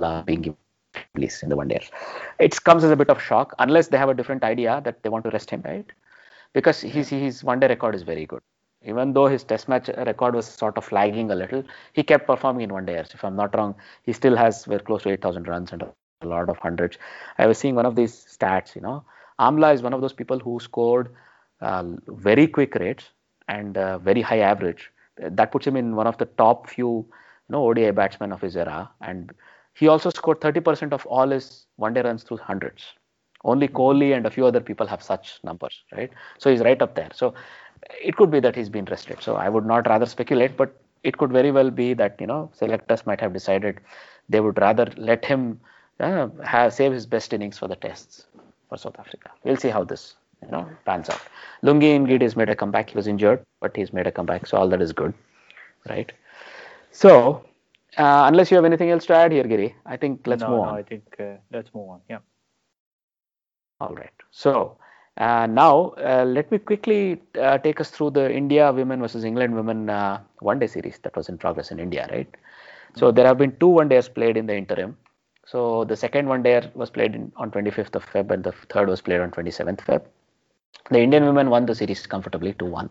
being 0.00 0.42
given 0.42 0.56
place 1.14 1.42
in 1.42 1.48
the 1.48 1.56
one 1.56 1.68
day. 1.68 1.86
It 2.38 2.62
comes 2.64 2.84
as 2.84 2.90
a 2.90 2.96
bit 2.96 3.10
of 3.10 3.22
shock 3.22 3.54
unless 3.58 3.88
they 3.88 3.98
have 3.98 4.08
a 4.08 4.14
different 4.14 4.42
idea 4.44 4.80
that 4.84 5.02
they 5.02 5.08
want 5.08 5.24
to 5.24 5.30
rest 5.30 5.50
him, 5.50 5.62
right? 5.64 5.86
Because 6.52 6.80
his 6.80 7.08
his 7.08 7.44
one 7.44 7.60
day 7.60 7.68
record 7.68 7.94
is 7.94 8.02
very 8.02 8.26
good 8.26 8.40
even 8.82 9.12
though 9.12 9.26
his 9.26 9.44
test 9.44 9.68
match 9.68 9.88
record 9.88 10.34
was 10.34 10.46
sort 10.46 10.76
of 10.78 10.90
lagging 10.90 11.30
a 11.30 11.34
little, 11.34 11.62
he 11.92 12.02
kept 12.02 12.26
performing 12.26 12.62
in 12.62 12.72
one 12.72 12.86
day. 12.86 12.94
If 12.94 13.24
I'm 13.24 13.36
not 13.36 13.54
wrong, 13.54 13.74
he 14.04 14.12
still 14.12 14.36
has 14.36 14.64
very 14.64 14.80
close 14.80 15.02
to 15.02 15.10
8,000 15.10 15.46
runs 15.48 15.72
and 15.72 15.82
a 15.82 16.26
lot 16.26 16.48
of 16.48 16.58
hundreds. 16.58 16.96
I 17.38 17.46
was 17.46 17.58
seeing 17.58 17.74
one 17.74 17.86
of 17.86 17.94
these 17.94 18.12
stats, 18.14 18.74
you 18.74 18.80
know, 18.80 19.04
Amla 19.38 19.74
is 19.74 19.82
one 19.82 19.94
of 19.94 20.00
those 20.00 20.12
people 20.12 20.38
who 20.38 20.60
scored 20.60 21.08
uh, 21.60 21.84
very 22.08 22.46
quick 22.46 22.74
rates 22.74 23.10
and 23.48 23.76
uh, 23.76 23.98
very 23.98 24.20
high 24.20 24.40
average. 24.40 24.90
That 25.16 25.52
puts 25.52 25.66
him 25.66 25.76
in 25.76 25.96
one 25.96 26.06
of 26.06 26.18
the 26.18 26.26
top 26.26 26.68
few, 26.68 26.88
you 26.88 27.50
know, 27.50 27.66
ODI 27.66 27.90
batsmen 27.90 28.32
of 28.32 28.40
his 28.40 28.56
era. 28.56 28.90
And 29.00 29.32
he 29.80 29.88
also 29.88 30.10
scored 30.10 30.40
30% 30.40 30.92
of 30.92 31.06
all 31.06 31.30
his 31.30 31.66
one-day 31.76 32.02
runs 32.02 32.22
through 32.24 32.38
hundreds. 32.38 32.84
Only 33.44 33.68
Kohli 33.68 34.14
and 34.16 34.26
a 34.26 34.30
few 34.30 34.46
other 34.46 34.60
people 34.60 34.86
have 34.86 35.02
such 35.02 35.40
numbers, 35.44 35.84
right? 35.96 36.10
So 36.38 36.50
he's 36.50 36.60
right 36.60 36.80
up 36.82 36.94
there. 36.94 37.08
So 37.14 37.34
it 38.02 38.16
could 38.16 38.30
be 38.30 38.40
that 38.40 38.56
he's 38.56 38.68
been 38.68 38.84
rested. 38.86 39.22
So 39.22 39.36
I 39.36 39.48
would 39.48 39.66
not 39.66 39.88
rather 39.88 40.06
speculate, 40.06 40.56
but 40.56 40.74
it 41.02 41.16
could 41.18 41.32
very 41.32 41.50
well 41.50 41.70
be 41.70 41.94
that 41.94 42.16
you 42.20 42.26
know 42.26 42.50
selectors 42.54 43.06
might 43.06 43.20
have 43.20 43.32
decided 43.32 43.80
they 44.28 44.40
would 44.40 44.58
rather 44.58 44.86
let 44.96 45.24
him 45.24 45.60
uh, 46.00 46.28
have 46.44 46.74
save 46.74 46.92
his 46.92 47.06
best 47.06 47.32
innings 47.32 47.58
for 47.58 47.68
the 47.68 47.76
tests 47.76 48.26
for 48.68 48.76
South 48.78 48.98
Africa. 48.98 49.30
We'll 49.44 49.56
see 49.56 49.70
how 49.70 49.84
this 49.84 50.16
you 50.42 50.50
know 50.50 50.68
pans 50.84 51.08
out. 51.08 51.22
Lungi 51.62 51.92
Ngidi 51.98 52.22
has 52.22 52.36
made 52.36 52.50
a 52.50 52.56
comeback. 52.56 52.90
He 52.90 52.96
was 52.96 53.06
injured, 53.06 53.44
but 53.60 53.76
he's 53.76 53.92
made 53.92 54.06
a 54.06 54.12
comeback, 54.12 54.46
so 54.46 54.58
all 54.58 54.68
that 54.68 54.82
is 54.82 54.92
good, 54.92 55.14
right? 55.88 56.12
So 56.92 57.44
uh, 57.96 58.24
unless 58.26 58.50
you 58.50 58.56
have 58.56 58.64
anything 58.64 58.90
else 58.90 59.06
to 59.06 59.14
add 59.14 59.32
here, 59.32 59.44
Giri, 59.44 59.74
I 59.86 59.96
think 59.96 60.26
let's 60.26 60.42
no, 60.42 60.48
move 60.48 60.58
no, 60.58 60.64
on. 60.64 60.78
I 60.78 60.82
think 60.82 61.04
uh, 61.18 61.36
let's 61.52 61.74
move 61.74 61.88
on. 61.88 62.00
Yeah. 62.08 62.18
All 63.80 63.94
right. 63.94 64.12
So 64.30 64.78
uh, 65.16 65.46
now, 65.46 65.92
uh, 65.98 66.24
let 66.26 66.50
me 66.50 66.58
quickly 66.58 67.20
uh, 67.38 67.58
take 67.58 67.80
us 67.80 67.90
through 67.90 68.10
the 68.10 68.32
India 68.32 68.72
women 68.72 69.00
versus 69.00 69.22
England 69.24 69.54
women 69.54 69.90
uh, 69.90 70.20
one 70.38 70.58
day 70.58 70.66
series 70.66 70.98
that 71.02 71.14
was 71.14 71.28
in 71.28 71.36
progress 71.36 71.70
in 71.70 71.78
India, 71.78 72.08
right? 72.10 72.28
So, 72.96 73.12
there 73.12 73.26
have 73.26 73.38
been 73.38 73.56
two 73.60 73.68
one 73.68 73.88
days 73.88 74.08
played 74.08 74.36
in 74.36 74.46
the 74.46 74.56
interim. 74.56 74.96
So, 75.46 75.84
the 75.84 75.96
second 75.96 76.26
one 76.26 76.42
day 76.42 76.68
was 76.74 76.90
played 76.90 77.14
in, 77.14 77.30
on 77.36 77.50
25th 77.50 77.94
of 77.94 78.04
Feb, 78.04 78.30
and 78.30 78.42
the 78.42 78.52
third 78.70 78.88
was 78.88 79.00
played 79.00 79.20
on 79.20 79.30
27th 79.30 79.78
Feb. 79.78 80.02
The 80.90 80.98
Indian 80.98 81.24
women 81.24 81.50
won 81.50 81.66
the 81.66 81.74
series 81.74 82.06
comfortably 82.06 82.54
2 82.54 82.64
1. 82.64 82.90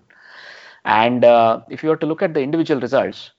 And 0.86 1.26
uh, 1.26 1.62
if 1.70 1.84
you 1.84 1.90
were 1.90 1.98
to 1.98 2.06
look 2.06 2.22
at 2.22 2.34
the 2.34 2.42
individual 2.42 2.80
results, 2.80 3.32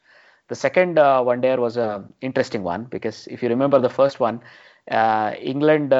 the 0.51 0.55
second 0.55 0.99
uh, 0.99 1.23
one 1.23 1.41
day 1.41 1.57
was 1.57 1.79
an 1.79 2.13
interesting 2.21 2.63
one 2.63 2.85
because 2.85 3.27
if 3.29 3.43
you 3.43 3.49
remember 3.49 3.79
the 3.79 3.89
first 3.89 4.21
one, 4.21 4.43
England 4.91 5.95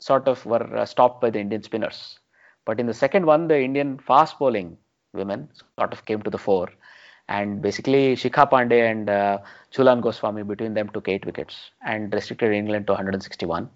sort 0.00 0.26
of 0.26 0.44
were 0.44 0.76
uh, 0.76 0.84
stopped 0.84 1.20
by 1.20 1.30
the 1.30 1.38
Indian 1.38 1.62
spinners. 1.62 2.18
But 2.64 2.80
in 2.80 2.86
the 2.86 2.94
second 2.94 3.26
one, 3.26 3.48
the 3.48 3.60
Indian 3.60 3.98
fast 3.98 4.38
bowling 4.38 4.76
women 5.12 5.48
sort 5.78 5.92
of 5.92 6.04
came 6.04 6.22
to 6.22 6.30
the 6.30 6.38
fore. 6.38 6.68
And 7.28 7.62
basically, 7.62 8.16
Shikha 8.16 8.50
Pandey 8.50 8.90
and 8.90 9.08
uh, 9.08 9.38
Jhulan 9.72 10.00
Goswami 10.00 10.42
between 10.42 10.74
them 10.74 10.88
took 10.88 11.08
eight 11.08 11.24
wickets 11.24 11.70
and 11.86 12.12
restricted 12.12 12.52
England 12.52 12.88
to 12.88 12.92
161. 12.92 13.70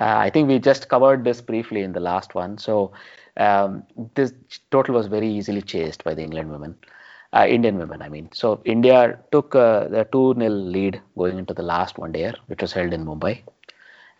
Uh, 0.00 0.04
I 0.04 0.30
think 0.30 0.48
we 0.48 0.60
just 0.60 0.88
covered 0.88 1.24
this 1.24 1.40
briefly 1.40 1.82
in 1.82 1.92
the 1.92 2.00
last 2.00 2.36
one. 2.36 2.56
So 2.56 2.92
um, 3.36 3.82
this 4.14 4.32
total 4.70 4.94
was 4.94 5.08
very 5.08 5.28
easily 5.28 5.60
chased 5.60 6.04
by 6.04 6.14
the 6.14 6.22
England 6.22 6.52
women, 6.52 6.76
uh, 7.32 7.46
Indian 7.48 7.78
women, 7.78 8.02
I 8.02 8.08
mean. 8.08 8.28
So 8.32 8.60
India 8.64 9.18
took 9.32 9.54
uh, 9.54 9.88
the 9.88 10.04
2 10.12 10.34
0 10.38 10.48
lead 10.48 11.00
going 11.16 11.38
into 11.38 11.54
the 11.54 11.62
last 11.62 11.98
one 11.98 12.12
day, 12.12 12.32
which 12.46 12.62
was 12.62 12.72
held 12.72 12.92
in 12.92 13.04
Mumbai. 13.04 13.42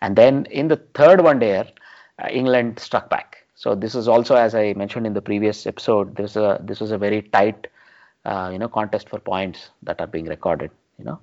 And 0.01 0.15
then 0.15 0.45
in 0.47 0.67
the 0.67 0.77
third 0.93 1.21
one 1.21 1.39
day, 1.39 1.59
uh, 1.59 2.27
England 2.29 2.79
struck 2.79 3.09
back. 3.09 3.37
So 3.55 3.75
this 3.75 3.95
is 3.95 4.07
also, 4.07 4.35
as 4.35 4.55
I 4.55 4.73
mentioned 4.73 5.05
in 5.05 5.13
the 5.13 5.21
previous 5.21 5.65
episode, 5.67 6.15
this 6.15 6.35
a 6.35 6.59
this 6.63 6.79
was 6.79 6.91
a 6.91 6.97
very 6.97 7.21
tight, 7.23 7.67
uh, 8.25 8.49
you 8.51 8.57
know, 8.59 8.67
contest 8.69 9.09
for 9.09 9.19
points 9.19 9.69
that 9.83 9.99
are 9.99 10.07
being 10.07 10.25
recorded. 10.25 10.71
You 10.97 11.05
know, 11.05 11.19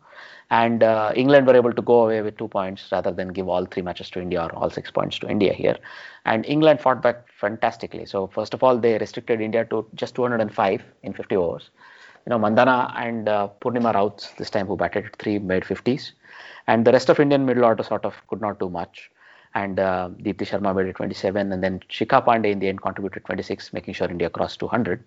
and 0.50 0.82
uh, 0.82 1.12
England 1.14 1.46
were 1.46 1.56
able 1.56 1.72
to 1.72 1.82
go 1.82 2.04
away 2.04 2.22
with 2.22 2.37
two 2.37 2.48
points 2.48 2.88
rather 2.92 3.11
than 3.11 3.28
give 3.28 3.48
all 3.48 3.64
three 3.64 3.82
matches 3.82 4.11
to 4.11 4.20
India 4.20 4.42
or 4.42 4.54
all 4.54 4.70
six 4.70 4.90
points 4.90 5.18
to 5.18 5.28
India 5.28 5.52
here. 5.52 5.76
And 6.24 6.46
England 6.46 6.80
fought 6.80 7.02
back 7.02 7.26
fantastically. 7.32 8.06
So 8.06 8.28
first 8.28 8.54
of 8.54 8.62
all, 8.62 8.78
they 8.78 8.98
restricted 8.98 9.40
India 9.40 9.64
to 9.66 9.87
just 9.94 10.14
205 10.14 10.82
in 11.02 11.12
50 11.12 11.37
overs. 11.37 11.70
You 12.26 12.30
know, 12.30 12.38
Mandhana 12.38 12.92
and 12.96 13.28
uh, 13.28 13.48
Purnima 13.61 13.92
this 14.37 14.50
time 14.50 14.66
who 14.66 14.76
batted 14.76 15.06
at 15.06 15.16
three 15.16 15.38
made 15.38 15.64
50s 15.64 16.12
and 16.66 16.85
the 16.85 16.92
rest 16.92 17.09
of 17.09 17.20
Indian 17.20 17.44
middle 17.46 17.64
order 17.64 17.82
sort 17.82 18.04
of 18.04 18.14
could 18.28 18.40
not 18.40 18.59
do 18.59 18.68
much. 18.68 19.11
And 19.54 19.80
uh, 19.80 20.11
Deepti 20.22 20.46
Sharma 20.46 20.76
made 20.76 20.87
it 20.87 20.96
27, 20.96 21.50
and 21.50 21.62
then 21.64 21.80
Shikha 21.88 22.24
Pandey 22.26 22.52
in 22.52 22.59
the 22.59 22.68
end 22.68 22.82
contributed 22.82 23.24
26, 23.24 23.72
making 23.72 23.94
sure 23.94 24.09
India 24.09 24.28
crossed 24.28 24.61
200. 24.61 25.04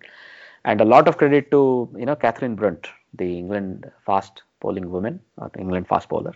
And 0.64 0.80
a 0.80 0.84
lot 0.84 1.06
of 1.06 1.18
credit 1.18 1.50
to 1.52 1.88
you 1.96 2.04
know 2.04 2.16
Katherine 2.16 2.56
Brunt, 2.56 2.88
the 3.14 3.38
England 3.38 3.90
fast 4.04 4.42
bowling 4.60 4.90
woman, 4.90 5.20
or 5.36 5.50
England 5.58 5.88
fast 5.88 6.08
bowler, 6.08 6.34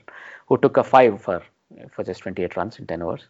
who 0.49 0.59
took 0.59 0.77
a 0.77 0.85
five 0.85 1.21
for 1.21 1.43
for 1.91 2.05
just 2.05 2.21
28 2.23 2.57
runs 2.57 2.79
in 2.79 2.87
10 2.87 3.03
overs. 3.03 3.29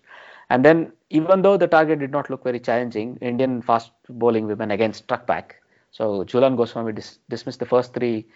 And 0.51 0.65
then, 0.65 0.93
even 1.11 1.43
though 1.43 1.57
the 1.57 1.67
target 1.67 1.99
did 2.01 2.11
not 2.11 2.29
look 2.31 2.45
very 2.45 2.61
challenging, 2.61 3.17
Indian 3.21 3.63
fast 3.63 3.93
bowling 4.09 4.47
women 4.47 4.71
again 4.71 4.93
struck 4.93 5.27
back. 5.27 5.57
So 5.91 6.25
Jhulan 6.25 6.57
Goswami 6.57 6.93
dis- 6.93 7.19
dismissed 7.29 7.61
the 7.61 7.67
first 7.67 7.95
three 7.95 8.27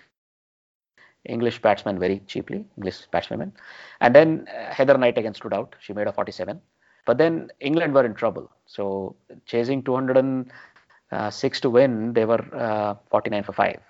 English 1.24 1.60
batsmen 1.60 1.98
very 1.98 2.20
cheaply, 2.26 2.64
English 2.76 3.06
batswomen. 3.12 3.52
And 4.00 4.14
then 4.14 4.46
uh, 4.48 4.72
Heather 4.72 4.96
Knight 4.96 5.18
again 5.18 5.34
stood 5.34 5.52
out. 5.52 5.74
She 5.80 5.92
made 5.92 6.06
a 6.06 6.12
47. 6.12 6.60
But 7.04 7.18
then 7.18 7.50
England 7.60 7.94
were 7.94 8.04
in 8.04 8.14
trouble. 8.14 8.50
So 8.66 9.16
chasing 9.46 9.82
206 9.82 11.60
to 11.60 11.70
win, 11.70 12.12
they 12.12 12.24
were 12.24 12.44
uh, 12.54 12.94
49 13.10 13.42
for 13.42 13.52
5. 13.52 13.80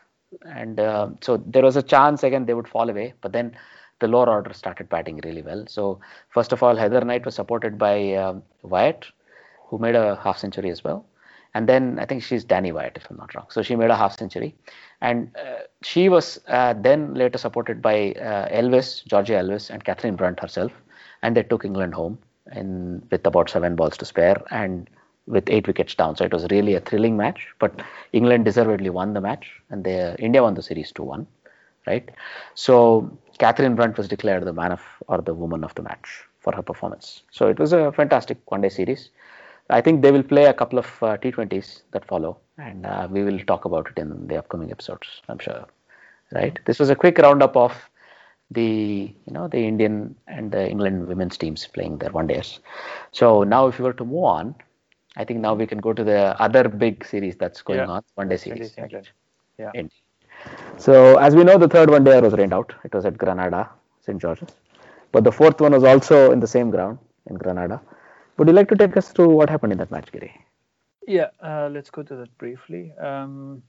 And 0.43 0.79
uh, 0.79 1.11
so 1.21 1.37
there 1.39 1.63
was 1.63 1.77
a 1.77 1.83
chance 1.83 2.23
again 2.23 2.47
they 2.47 2.55
would 2.55 2.69
fall 2.69 2.89
away. 2.91 3.15
But 3.21 3.33
then 3.33 3.57
the 4.01 4.09
lower 4.09 4.29
order 4.29 4.53
started 4.53 4.89
batting 4.89 5.21
really 5.25 5.43
well. 5.43 5.65
So 5.67 6.01
first 6.31 6.53
of 6.53 6.63
all, 6.63 6.77
Heather 6.77 7.05
Knight 7.05 7.25
was 7.25 7.35
supported 7.35 7.79
by 7.79 8.15
um, 8.15 8.43
Wyatt, 8.63 9.07
who 9.67 9.79
made 9.79 9.95
a 9.95 10.17
half 10.23 10.39
century 10.39 10.71
as 10.71 10.85
well. 10.85 11.05
And 11.55 11.69
then 11.69 11.99
I 11.99 12.05
think 12.05 12.23
she's 12.23 12.45
danni 12.45 12.73
Wyatt, 12.73 12.97
if 12.97 13.11
I'm 13.11 13.17
not 13.17 13.35
wrong. 13.35 13.47
So 13.49 13.63
she 13.63 13.75
made 13.75 13.91
a 13.91 13.97
half 13.97 14.19
century. 14.19 14.55
And 15.01 15.35
uh, 15.37 15.63
she 15.83 16.09
was 16.09 16.41
uh, 16.49 16.75
then 16.75 17.15
later 17.15 17.39
supported 17.39 17.81
by 17.81 18.13
uh, 18.13 18.49
Elwiss, 18.51 19.01
Georgia 19.01 19.39
Elwiss, 19.39 19.71
and 19.71 19.83
Katherine 19.85 20.17
Brunt 20.17 20.41
herself. 20.41 20.73
And 21.23 21.37
they 21.37 21.43
took 21.43 21.65
England 21.65 21.95
home 21.95 22.19
in, 22.53 23.03
with 23.11 23.27
about 23.27 23.51
seven 23.51 23.77
balls 23.77 23.97
to 23.97 24.05
spare 24.05 24.41
and 24.51 24.89
with 25.29 25.49
eight 25.51 25.67
wickets 25.67 25.95
down. 25.95 26.17
So 26.17 26.25
it 26.25 26.33
was 26.33 26.47
really 26.51 26.75
a 26.75 26.81
thrilling 26.81 27.17
match. 27.17 27.47
But 27.59 27.83
England 28.13 28.45
deservedly 28.45 28.91
won 28.91 29.15
the 29.15 29.21
match, 29.21 29.51
and 29.71 29.85
they, 29.85 30.17
India 30.19 30.43
won 30.43 30.55
the 30.55 30.63
series 30.63 30.91
2 30.93 31.03
1. 31.03 31.27
Right? 31.87 32.09
So 32.55 33.11
Katherine 33.39 33.75
Brunt 33.75 33.97
was 33.97 34.09
declared 34.09 34.45
the 34.45 34.53
man 34.53 34.73
of 34.73 34.83
or 35.07 35.23
the 35.23 35.35
woman 35.35 35.65
of 35.65 35.75
the 35.75 35.83
match 35.83 36.25
for 36.41 36.55
her 36.55 36.63
performance. 36.63 37.23
So 37.31 37.49
it 37.49 37.59
was 37.59 37.73
a 37.73 37.93
fantastic 37.93 38.39
one 38.51 38.61
day 38.61 38.69
series. 38.69 39.11
I 39.71 39.81
think 39.81 40.03
they 40.03 40.11
will 40.11 40.23
play 40.23 40.45
a 40.45 40.55
couple 40.55 40.79
of 40.79 40.87
uh, 41.03 41.17
T20s 41.19 41.83
that 41.93 42.05
follow, 42.07 42.39
and 42.57 42.87
uh, 42.87 43.07
we 43.11 43.23
will 43.23 43.39
talk 43.41 43.65
about 43.67 43.89
it 43.91 44.01
in 44.01 44.27
the 44.27 44.37
upcoming 44.37 44.71
episodes. 44.71 45.21
I'm 45.29 45.39
sure. 45.39 45.67
Right. 46.33 46.59
This 46.67 46.79
was 46.79 46.91
a 46.91 46.95
quick 46.95 47.19
roundup 47.19 47.57
of 47.57 47.73
the 48.51 49.15
you 49.27 49.33
know 49.33 49.49
the 49.49 49.59
Indian 49.59 50.15
and 50.27 50.53
the 50.53 50.69
England 50.69 51.07
women's 51.07 51.37
teams 51.37 51.67
playing 51.67 51.99
their 51.99 52.11
one 52.11 52.27
days. 52.27 52.61
So 53.13 53.43
now, 53.45 53.67
if 53.67 53.79
you 53.79 53.85
were 53.85 53.93
to 53.95 54.05
move 54.05 54.25
on, 54.25 54.55
I 55.19 55.25
think 55.25 55.41
now 55.41 55.55
we 55.55 55.67
can 55.67 55.79
go 55.87 55.93
to 55.93 56.05
the 56.05 56.21
other 56.47 56.69
big 56.69 57.05
series 57.13 57.37
that's 57.37 57.63
going 57.71 57.81
Yeah. 57.81 57.95
on, 57.97 58.03
one 58.15 58.29
day 58.29 58.37
series. 58.37 58.75
England. 58.79 59.11
Yeah. 59.59 59.71
Indeed. 59.75 60.03
So 60.87 61.17
as 61.19 61.35
we 61.35 61.45
know, 61.45 61.59
the 61.59 61.69
third 61.69 61.91
one 61.91 62.05
day 62.05 62.21
was 62.21 62.35
rained 62.41 62.55
out. 62.55 62.73
It 62.85 62.95
was 62.95 63.05
at 63.05 63.19
Grenada, 63.19 63.69
St 64.01 64.21
George's, 64.25 64.55
but 65.13 65.25
the 65.25 65.33
fourth 65.33 65.61
one 65.61 65.73
was 65.73 65.85
also 65.93 66.31
in 66.33 66.41
the 66.41 66.47
same 66.57 66.71
ground 66.71 66.99
in 67.29 67.37
Grenada. 67.37 67.81
Would 68.37 68.49
you 68.49 68.55
like 68.55 68.69
to 68.69 68.77
take 68.77 68.97
us 68.97 69.09
through 69.13 69.31
what 69.31 69.51
happened 69.51 69.73
in 69.73 69.79
that 69.79 69.91
match, 69.91 70.13
Giri? 70.13 70.33
Yeah, 71.07 71.31
uh, 71.43 71.69
let's 71.73 71.91
go 71.91 72.03
to 72.05 72.15
that 72.17 72.39
briefly. 72.39 72.93
Um, 73.11 73.63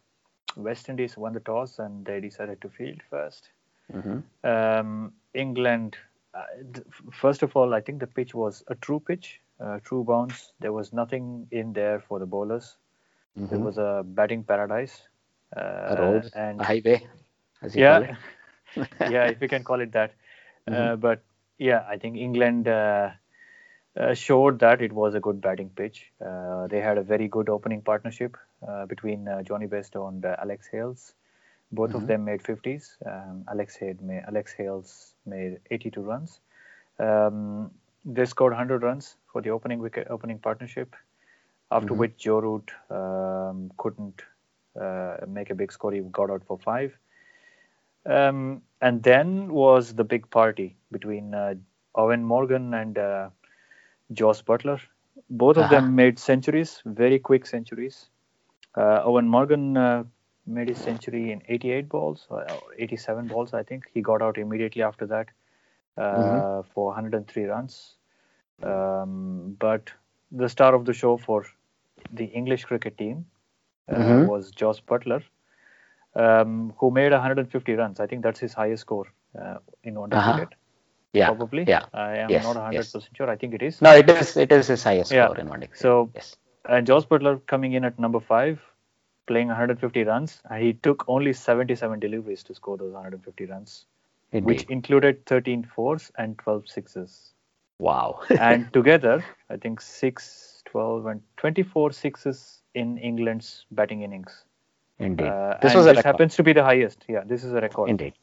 West 0.56 0.90
Indies 0.90 1.18
won 1.18 1.34
the 1.34 1.40
toss 1.40 1.80
and 1.80 2.06
they 2.06 2.20
decided 2.20 2.62
to 2.62 2.70
field 2.70 3.02
first. 3.10 3.50
Mm-hmm. 3.92 4.20
Um, 4.48 5.14
England, 5.34 5.98
uh, 6.36 6.44
th- 6.74 6.86
first 7.12 7.42
of 7.42 7.56
all, 7.56 7.74
I 7.74 7.82
think 7.82 8.00
the 8.00 8.08
pitch 8.08 8.36
was 8.36 8.64
a 8.68 8.76
true 8.76 9.00
pitch, 9.00 9.42
uh, 9.60 9.80
true 9.84 10.04
bounce. 10.04 10.54
There 10.60 10.74
was 10.74 10.94
nothing 10.94 11.48
in 11.52 11.74
there 11.74 12.00
for 12.00 12.20
the 12.20 12.26
bowlers. 12.26 12.78
It 13.52 13.58
Mhm. 13.58 13.62
was 13.62 13.78
a 13.78 14.04
batting 14.06 14.44
paradise. 14.44 15.08
Uh, 15.56 15.62
a 15.88 15.96
road, 15.96 16.30
and 16.34 16.62
a 16.62 16.64
highway, 16.66 17.08
as 17.62 17.76
you 17.76 17.84
call 17.84 18.02
yeah, 18.02 18.04
it. 18.04 18.12
yeah, 19.06 19.26
if 19.26 19.42
you 19.42 19.48
can 19.48 19.64
call 19.64 19.80
it 19.82 19.92
that. 19.94 20.12
Uh, 20.70 20.96
Mhm. 20.96 20.96
but 20.96 21.22
yeah, 21.58 21.84
I 21.90 21.98
think 21.98 22.18
England 22.18 22.68
uh, 22.68 23.10
uh, 24.00 24.14
showed 24.14 24.60
that 24.60 24.82
it 24.82 24.92
was 24.94 25.16
a 25.16 25.20
good 25.20 25.42
batting 25.42 25.70
pitch. 25.76 26.12
Uh, 26.26 26.68
they 26.68 26.80
had 26.82 26.98
a 26.98 27.02
very 27.04 27.28
good 27.28 27.50
opening 27.50 27.82
partnership 27.82 28.38
uh, 28.68 28.86
between 28.86 29.28
uh, 29.28 29.42
Jonny 29.44 29.68
Bairstow 29.68 30.08
and 30.10 30.26
uh, 30.26 30.36
Alex 30.42 30.68
Hales. 30.72 31.14
Both 31.72 31.94
Mhm. 31.94 32.06
of 32.06 32.08
them 32.08 32.26
made 32.26 32.42
50s. 32.42 32.98
Um, 33.06 33.44
Alex, 33.50 33.78
made, 33.82 34.24
Alex 34.28 34.54
Hales 34.54 35.16
made 35.26 35.60
82 35.72 36.02
runs. 36.02 36.42
Um, 37.00 37.72
they 38.10 38.26
scored 38.26 38.54
100 38.54 38.84
runs 38.84 39.18
for 39.32 39.42
the 39.42 39.52
opening 39.52 39.80
wicket, 39.80 40.08
opening 40.10 40.40
partnership. 40.40 40.96
After 41.72 41.94
Mhm. 41.94 41.96
which 41.96 42.18
Joe 42.18 42.40
Root 42.40 42.72
um, 42.90 43.72
couldn't 43.78 44.22
uh, 44.80 45.18
make 45.28 45.50
a 45.50 45.56
big 45.56 45.72
score. 45.72 45.92
He 45.92 46.02
got 46.02 46.30
out 46.32 46.44
for 46.46 46.58
five. 46.60 46.98
Um, 48.06 48.62
and 48.82 49.04
then 49.04 49.52
was 49.54 49.94
the 49.96 50.04
big 50.04 50.30
party 50.30 50.76
between 50.92 51.34
uh, 51.34 51.56
Eoin 51.98 52.22
Morgan 52.24 52.74
and 52.74 52.98
uh, 52.98 53.30
Jos 54.14 54.42
Buttler. 54.42 54.80
Both 55.30 55.58
of 55.58 55.68
Uh-huh. 55.68 55.70
them 55.70 55.96
made 55.96 56.20
centuries, 56.20 56.82
very 56.86 57.20
quick 57.20 57.46
centuries. 57.46 58.10
Uh, 58.76 59.04
Eoin 59.06 59.28
Morgan 59.28 59.78
uh, 59.78 60.04
made 60.46 60.68
his 60.70 60.80
century 60.80 61.32
in 61.32 61.42
88 61.48 61.90
balls, 61.90 62.28
or 62.30 62.62
87 62.78 63.28
balls, 63.28 63.54
I 63.54 63.64
think. 63.64 63.86
He 63.94 64.02
got 64.02 64.22
out 64.22 64.38
immediately 64.38 64.84
after 64.84 65.06
that 65.08 65.28
uh, 65.98 66.04
Mhm. 66.14 66.46
for 66.74 66.88
103 66.88 67.46
runs. 67.46 67.96
Um, 68.64 69.56
but 69.60 69.92
the 70.32 70.50
star 70.50 70.76
of 70.76 70.86
the 70.86 70.94
show 70.94 71.18
for 71.18 71.46
the 72.12 72.26
English 72.26 72.66
cricket 72.66 72.98
team 72.98 73.26
uh, 73.88 73.96
Mhm. 73.96 74.28
was 74.28 74.52
Jos 74.52 74.80
Buttler, 74.82 75.24
um, 76.16 76.74
who 76.78 76.92
made 76.92 77.12
150 77.12 77.74
runs. 77.74 78.00
I 78.00 78.08
think 78.08 78.24
that's 78.24 78.40
his 78.40 78.54
highest 78.54 78.82
score 78.82 79.08
uh, 79.40 79.58
in 79.84 80.00
one 80.00 80.10
day 80.10 80.18
Uh-huh. 80.18 80.34
cricket. 80.34 80.56
Yeah. 81.14 81.26
Probably. 81.28 81.64
Yeah. 81.68 81.86
I 81.94 82.18
am 82.18 82.30
Yes, 82.30 82.44
not 82.46 82.56
100% 82.58 83.16
sure. 83.18 83.30
I 83.30 83.36
think 83.36 83.54
it 83.56 83.64
is. 83.64 83.82
No, 83.82 83.92
it 83.96 84.10
is. 84.10 84.38
It 84.38 84.52
is 84.52 84.68
his 84.68 84.84
highest 84.84 85.12
Yeah. 85.12 85.26
score 85.26 85.40
in 85.40 85.50
one 85.50 85.60
day. 85.62 85.70
So 85.74 86.12
yes. 86.14 86.36
and 86.66 86.86
Jos 86.86 87.06
Buttler 87.06 87.40
coming 87.48 87.74
in 87.74 87.84
at 87.84 87.98
number 87.98 88.20
five, 88.20 88.62
playing 89.26 89.48
150 89.48 90.04
runs. 90.04 90.42
He 90.58 90.74
took 90.74 91.06
only 91.08 91.34
77 91.34 92.00
deliveries 92.00 92.44
to 92.44 92.54
score 92.54 92.78
those 92.78 92.94
150 92.94 93.46
runs, 93.46 93.86
Indeed. 94.32 94.46
which 94.48 94.64
included 94.78 95.26
13 95.26 95.64
fours 95.64 96.12
and 96.18 96.38
12 96.38 96.68
sixes. 96.70 97.34
Wow. 97.80 98.20
and 98.30 98.72
together, 98.78 99.24
I 99.50 99.58
think 99.58 99.82
6, 99.82 100.64
12, 100.66 101.06
and 101.08 101.22
24 101.38 101.92
sixes 101.92 102.62
in 102.76 102.98
England's 102.98 103.66
batting 103.72 104.04
innings. 104.04 104.44
Indeed. 105.00 105.28
Uh, 105.28 105.58
this 105.62 105.74
was 105.74 105.86
this 105.86 105.96
record. 105.98 106.06
happens 106.06 106.36
to 106.36 106.44
be 106.44 106.54
the 106.54 106.64
highest. 106.64 107.06
Yeah, 107.08 107.24
this 107.26 107.44
is 107.44 107.54
a 107.54 107.62
record 107.62 107.90
Indeed. 107.90 108.14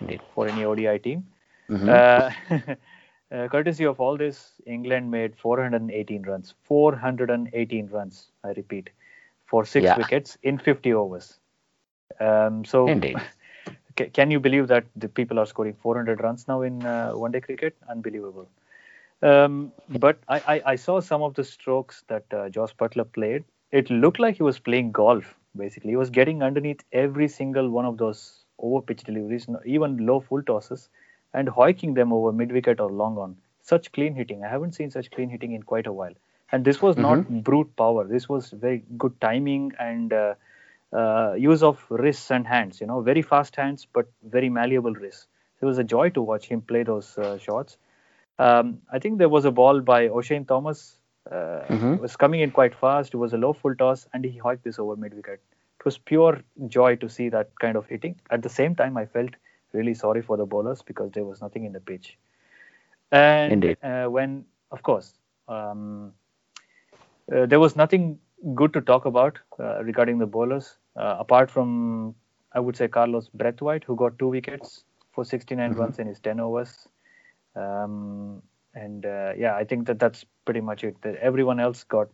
Indeed. 0.00 0.20
for 0.34 0.46
any 0.48 0.64
ODI 0.64 0.98
team. 0.98 1.26
Mhm. 1.68 1.88
Uh, 1.88 2.30
uh, 3.34 3.48
courtesy 3.48 3.84
of 3.84 4.00
all 4.00 4.16
this, 4.16 4.52
England 4.66 5.10
made 5.10 5.36
418 5.36 6.22
runs. 6.22 6.54
418 6.64 7.88
runs, 7.88 8.28
I 8.44 8.52
repeat, 8.52 8.90
for 9.46 9.64
six 9.64 9.84
Yeah. 9.84 9.96
wickets 9.98 10.38
in 10.42 10.58
50 10.58 10.94
overs. 10.94 11.38
Um, 12.20 12.64
so, 12.64 12.86
Indeed. 12.86 13.16
can 14.12 14.30
you 14.30 14.40
believe 14.40 14.68
that 14.68 14.84
the 14.96 15.08
people 15.08 15.38
are 15.38 15.46
scoring 15.46 15.74
400 15.74 16.20
runs 16.22 16.46
now 16.48 16.62
in 16.62 16.84
uh, 16.86 17.12
one 17.12 17.32
day 17.32 17.40
cricket? 17.40 17.76
Unbelievable. 17.88 18.48
Um, 19.22 19.72
but 19.88 20.18
I, 20.28 20.38
I, 20.54 20.62
I 20.72 20.76
saw 20.76 21.00
some 21.00 21.22
of 21.22 21.34
the 21.34 21.44
strokes 21.44 22.04
that 22.08 22.24
uh, 22.32 22.48
Josh 22.48 22.74
Buttler 22.76 23.10
played. 23.10 23.44
It 23.70 23.90
looked 23.90 24.18
like 24.18 24.36
he 24.36 24.42
was 24.42 24.58
playing 24.58 24.92
golf, 24.92 25.34
basically. 25.56 25.90
He 25.90 25.96
was 25.96 26.10
getting 26.10 26.42
underneath 26.42 26.82
every 26.92 27.28
single 27.28 27.70
one 27.70 27.84
of 27.84 27.98
those 27.98 28.44
over 28.58 28.82
pitch 28.82 29.04
deliveries, 29.04 29.46
even 29.64 30.06
low 30.06 30.20
full 30.20 30.42
tosses, 30.42 30.88
and 31.34 31.48
hoiking 31.48 31.94
them 31.94 32.12
over 32.12 32.32
mid 32.32 32.50
wicket 32.52 32.80
or 32.80 32.90
long 32.90 33.18
on. 33.18 33.36
Such 33.62 33.92
clean 33.92 34.14
hitting. 34.14 34.44
I 34.44 34.48
haven't 34.48 34.74
seen 34.74 34.90
such 34.90 35.10
clean 35.10 35.28
hitting 35.28 35.52
in 35.52 35.62
quite 35.62 35.86
a 35.86 35.92
while. 35.92 36.14
And 36.52 36.64
this 36.64 36.82
was 36.82 36.96
not 36.96 37.44
brute 37.44 37.76
power. 37.76 38.04
This 38.06 38.28
was 38.28 38.50
very 38.50 38.82
good 38.98 39.20
timing 39.20 39.72
and 39.78 40.12
uh, 40.12 40.34
uh, 40.92 41.34
use 41.34 41.62
of 41.62 41.84
wrists 41.90 42.30
and 42.30 42.46
hands. 42.46 42.80
You 42.80 42.88
know, 42.88 43.00
very 43.02 43.22
fast 43.22 43.54
hands, 43.54 43.86
but 43.92 44.06
very 44.24 44.48
malleable 44.48 44.94
wrists. 44.94 45.26
It 45.62 45.66
was 45.66 45.78
a 45.78 45.84
joy 45.84 46.10
to 46.10 46.22
watch 46.22 46.46
him 46.46 46.62
play 46.62 46.82
those 46.82 47.16
uh, 47.18 47.38
shots. 47.38 47.76
Um, 48.40 48.80
I 48.92 48.98
think 48.98 49.18
there 49.18 49.28
was 49.28 49.44
a 49.44 49.50
ball 49.50 49.80
by 49.80 50.08
Oshane 50.08 50.46
Thomas. 50.52 50.82
Uh, 51.30 51.60
Mhm. 51.70 51.94
It 51.96 52.00
was 52.06 52.16
coming 52.24 52.40
in 52.46 52.50
quite 52.58 52.74
fast. 52.82 53.14
It 53.14 53.18
was 53.24 53.34
a 53.38 53.38
low 53.44 53.52
full 53.62 53.74
toss, 53.82 54.06
and 54.14 54.24
he 54.24 54.38
hoiked 54.46 54.62
this 54.68 54.78
over 54.84 54.96
mid 55.04 55.14
wicket. 55.20 55.40
It 55.80 55.84
was 55.90 55.98
pure 56.12 56.38
joy 56.76 56.96
to 57.04 57.08
see 57.16 57.28
that 57.36 57.50
kind 57.64 57.76
of 57.82 57.86
hitting. 57.94 58.16
At 58.30 58.42
the 58.48 58.52
same 58.56 58.74
time, 58.82 58.96
I 59.02 59.06
felt 59.16 59.36
really 59.72 59.94
sorry 60.02 60.22
for 60.30 60.36
the 60.42 60.46
bowlers 60.54 60.82
because 60.92 61.12
there 61.18 61.24
was 61.32 61.42
nothing 61.46 61.64
in 61.70 61.72
the 61.78 61.80
pitch. 61.92 62.18
And 63.12 63.52
Indeed. 63.52 63.78
uh, 63.82 64.06
when, 64.06 64.44
of 64.72 64.82
course, 64.82 65.14
um, 65.48 66.12
uh, 67.34 67.46
there 67.46 67.60
was 67.60 67.76
nothing 67.76 68.18
good 68.54 68.72
to 68.74 68.80
talk 68.80 69.04
about 69.06 69.38
uh, 69.58 69.82
regarding 69.84 70.18
the 70.18 70.26
bowlers, 70.26 70.78
uh, 70.96 71.16
apart 71.18 71.50
from, 71.50 72.14
I 72.52 72.60
would 72.60 72.76
say, 72.76 72.88
Carlos 72.88 73.28
Brathwaite, 73.36 73.84
who 73.84 73.96
got 73.96 74.18
two 74.18 74.28
wickets 74.28 74.84
for 75.12 75.24
69 75.24 75.74
Mhm. 75.74 75.78
runs 75.78 75.98
in 75.98 76.06
his 76.06 76.20
10 76.20 76.40
overs. 76.40 76.88
Um, 77.56 78.42
and 78.74 79.04
uh, 79.04 79.32
yeah, 79.36 79.54
I 79.56 79.64
think 79.64 79.86
that 79.86 79.98
that's 79.98 80.24
pretty 80.44 80.60
much 80.60 80.84
it. 80.84 81.00
That 81.02 81.16
everyone 81.16 81.60
else 81.60 81.84
got 81.84 82.08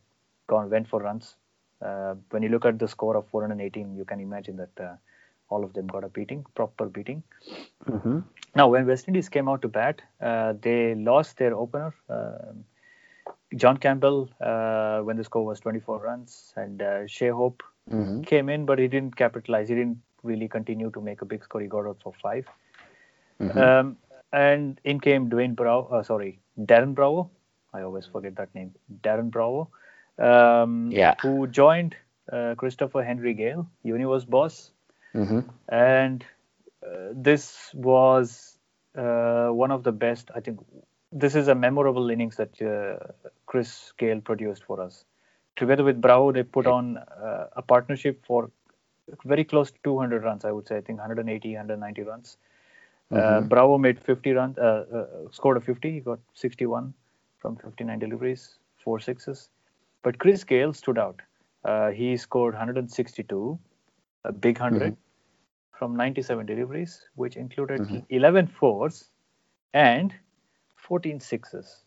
gone 0.46 0.70
went 0.70 0.88
for 0.88 1.00
runs. 1.00 1.36
Uh, 1.80 2.14
when 2.30 2.42
you 2.42 2.48
look 2.48 2.64
at 2.64 2.78
the 2.78 2.88
score 2.88 3.16
of 3.16 3.26
418, 3.28 3.94
you 3.96 4.04
can 4.04 4.20
imagine 4.20 4.56
that 4.56 4.80
uh, 4.80 4.94
all 5.50 5.64
of 5.64 5.72
them 5.74 5.86
got 5.86 6.04
a 6.04 6.08
beating, 6.08 6.44
proper 6.54 6.86
beating. 6.86 7.22
Mhm. 7.86 8.24
Now, 8.54 8.68
when 8.68 8.86
West 8.86 9.08
Indies 9.08 9.28
came 9.28 9.48
out 9.48 9.62
to 9.62 9.68
bat, 9.68 10.02
uh, 10.20 10.54
they 10.60 10.94
lost 10.94 11.36
their 11.38 11.54
opener, 11.54 11.94
um 12.08 12.64
John 13.54 13.76
Campbell, 13.78 14.28
uh, 14.40 15.00
when 15.00 15.16
the 15.16 15.24
score 15.24 15.44
was 15.44 15.60
24 15.60 15.98
runs, 16.00 16.52
and 16.56 16.82
uh, 16.82 17.06
Shai 17.06 17.28
Hope 17.28 17.62
Mhm. 17.90 18.26
came 18.26 18.48
in, 18.48 18.64
but 18.66 18.78
he 18.78 18.88
didn't 18.88 19.16
capitalize. 19.16 19.68
He 19.68 19.74
didn't 19.74 20.00
really 20.22 20.48
continue 20.48 20.90
to 20.90 21.00
make 21.00 21.22
a 21.22 21.24
big 21.24 21.44
score. 21.44 21.60
He 21.60 21.68
got 21.68 21.86
out 21.86 22.00
for 22.02 22.12
five. 22.12 22.46
Mhm. 23.40 23.58
Um, 23.58 23.96
and 24.32 24.80
in 24.84 25.00
came 25.00 25.30
Dwayne 25.30 25.54
Brow, 25.54 25.88
uh, 25.90 26.02
sorry, 26.02 26.38
Darren 26.58 26.94
Bravo. 26.94 27.30
I 27.72 27.82
always 27.82 28.06
forget 28.06 28.36
that 28.36 28.54
name. 28.54 28.74
Darren 29.02 29.30
Bravo, 29.30 29.68
um, 30.18 30.90
Yeah. 30.90 31.14
who 31.20 31.46
joined 31.46 31.96
uh, 32.32 32.54
Christopher 32.56 33.02
Henry 33.02 33.34
Gayle, 33.34 33.68
Universe 33.82 34.24
boss, 34.24 34.70
mm-hmm. 35.14 35.40
and 35.68 36.24
uh, 36.84 37.08
this 37.12 37.70
was 37.74 38.58
uh, 38.96 39.48
one 39.48 39.70
of 39.70 39.84
the 39.84 39.92
best. 39.92 40.30
I 40.34 40.40
think 40.40 40.60
this 41.12 41.34
is 41.34 41.48
a 41.48 41.54
memorable 41.54 42.10
innings 42.10 42.36
that 42.36 42.60
uh, 42.62 43.12
Chris 43.46 43.92
Gayle 43.98 44.20
produced 44.20 44.64
for 44.64 44.80
us. 44.80 45.04
Together 45.56 45.84
with 45.84 46.00
Bravo, 46.00 46.32
they 46.32 46.42
put 46.42 46.66
on 46.66 46.98
uh, 46.98 47.46
a 47.52 47.62
partnership 47.62 48.24
for 48.26 48.50
very 49.24 49.44
close 49.44 49.70
to 49.70 49.78
200 49.84 50.24
runs. 50.24 50.44
I 50.44 50.50
would 50.52 50.66
say, 50.66 50.76
I 50.76 50.80
think 50.80 50.98
180, 50.98 51.48
190 51.50 52.02
runs. 52.02 52.36
Uh, 53.12 53.40
Mhm. 53.40 53.48
Bravo 53.48 53.78
made 53.78 53.98
50 54.00 54.32
runs, 54.32 54.58
uh, 54.58 54.84
uh, 54.92 55.30
scored 55.30 55.56
a 55.56 55.60
50. 55.60 55.92
He 55.92 56.00
got 56.00 56.18
61 56.34 56.94
from 57.38 57.56
59 57.56 57.98
deliveries, 57.98 58.58
four 58.84 58.98
sixes. 59.00 59.50
But 60.02 60.18
Chris 60.18 60.44
Gayle 60.44 60.72
stood 60.72 60.98
out. 60.98 61.20
Uh, 61.64 61.90
he 61.90 62.16
scored 62.16 62.54
162, 62.54 63.58
a 64.24 64.32
big 64.32 64.58
100 64.58 64.92
Mhm. 64.92 64.96
from 65.72 65.96
97 65.96 66.46
deliveries, 66.46 67.08
which 67.14 67.36
included 67.36 67.80
Mhm. 67.82 68.04
11 68.08 68.46
fours 68.46 69.10
and 69.74 70.14
14 70.76 71.20
sixes. 71.20 71.84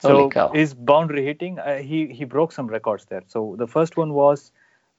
So 0.00 0.36
his 0.52 0.74
boundary 0.74 1.24
hitting, 1.24 1.58
uh, 1.58 1.76
he 1.78 2.06
he 2.08 2.24
broke 2.24 2.52
some 2.52 2.66
records 2.66 3.06
there. 3.06 3.22
So 3.26 3.56
the 3.56 3.66
first 3.66 3.96
one 3.96 4.12
was 4.14 4.52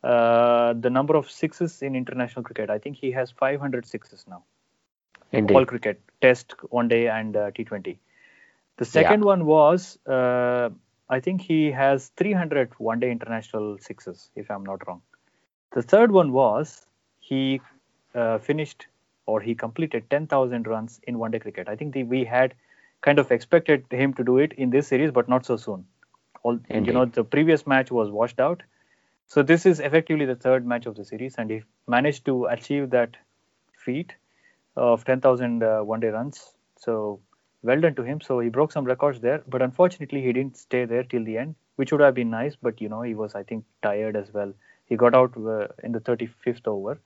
uh, 0.04 0.74
the 0.74 0.90
number 0.90 1.16
of 1.16 1.30
sixes 1.30 1.82
in 1.82 1.96
international 1.96 2.44
cricket. 2.44 2.70
I 2.70 2.78
think 2.80 2.98
he 2.98 3.12
has 3.12 3.32
500 3.32 3.86
sixes 3.86 4.26
now 4.28 4.44
Indeed. 5.32 5.56
all 5.56 5.66
cricket, 5.66 6.02
Test, 6.22 6.56
One 6.70 6.88
Day, 6.88 7.08
and 7.08 7.36
uh, 7.36 7.52
T20. 7.52 7.98
The 8.78 8.86
second 8.86 9.24
one 9.24 9.46
was, 9.46 9.98
uh, 10.08 10.70
I 11.10 11.20
think 11.20 11.42
he 11.42 11.72
has 11.72 12.10
300 12.18 12.72
One 12.80 13.00
Day 13.00 13.12
international 13.12 13.78
sixes, 13.80 14.30
if 14.36 14.50
I'm 14.50 14.64
not 14.64 14.88
wrong. 14.88 15.02
The 15.74 15.82
third 15.82 16.12
one 16.12 16.32
was 16.32 16.86
he 17.20 17.62
uh, 18.14 18.40
finished 18.40 18.88
or 19.26 19.40
he 19.40 19.56
completed 19.56 20.10
10,000 20.10 20.68
runs 20.68 21.00
in 21.04 21.20
One 21.20 21.32
Day 21.32 21.40
cricket. 21.40 21.70
I 21.70 21.76
think 21.76 21.94
the, 21.94 22.04
we 22.04 22.26
had 22.26 22.54
kind 23.02 23.20
of 23.20 23.32
expected 23.32 23.86
him 23.90 24.14
to 24.16 24.24
do 24.24 24.38
it 24.38 24.54
in 24.54 24.70
this 24.70 24.88
series, 24.88 25.12
but 25.12 25.30
not 25.30 25.46
so 25.46 25.58
soon. 25.58 25.86
All, 26.44 26.60
you 26.70 26.92
know, 26.92 27.06
the 27.06 27.24
previous 27.24 27.68
match 27.68 27.92
was 27.92 28.10
washed 28.10 28.40
out. 28.40 28.64
So 29.28 29.44
this 29.44 29.66
is 29.66 29.80
effectively 29.80 30.26
the 30.26 30.36
third 30.36 30.66
match 30.66 30.88
of 30.88 30.96
the 30.96 31.06
series, 31.06 31.36
and 31.38 31.50
he 31.50 31.62
managed 31.88 32.26
to 32.26 32.46
achieve 32.46 32.90
that 32.90 33.16
feat 33.78 34.14
of 34.76 35.04
10,000 35.06 35.64
uh, 35.64 35.82
one 35.82 36.00
day 36.00 36.10
runs. 36.10 36.54
So 36.78 37.20
well 37.64 37.80
done 37.80 37.96
to 37.96 38.04
him. 38.04 38.22
So 38.22 38.40
he 38.40 38.50
broke 38.50 38.72
some 38.72 38.86
records 38.86 39.20
there, 39.22 39.44
but 39.48 39.62
unfortunately 39.62 40.22
he 40.22 40.34
didn't 40.34 40.58
stay 40.58 40.86
there 40.86 41.04
till 41.04 41.24
the 41.24 41.38
end, 41.38 41.56
which 41.76 41.92
would 41.92 42.02
have 42.02 42.16
been 42.16 42.30
nice. 42.30 42.56
But 42.56 42.82
you 42.82 42.90
know 42.90 43.02
he 43.02 43.16
was 43.16 43.36
I 43.36 43.44
think 43.44 43.66
tired 43.82 44.16
as 44.16 44.34
well. 44.34 44.54
He 44.86 44.96
got 44.96 45.16
out 45.16 45.36
uh, 45.38 45.68
in 45.84 45.92
the 45.92 46.00
35th 46.00 46.68
over. 46.68 47.00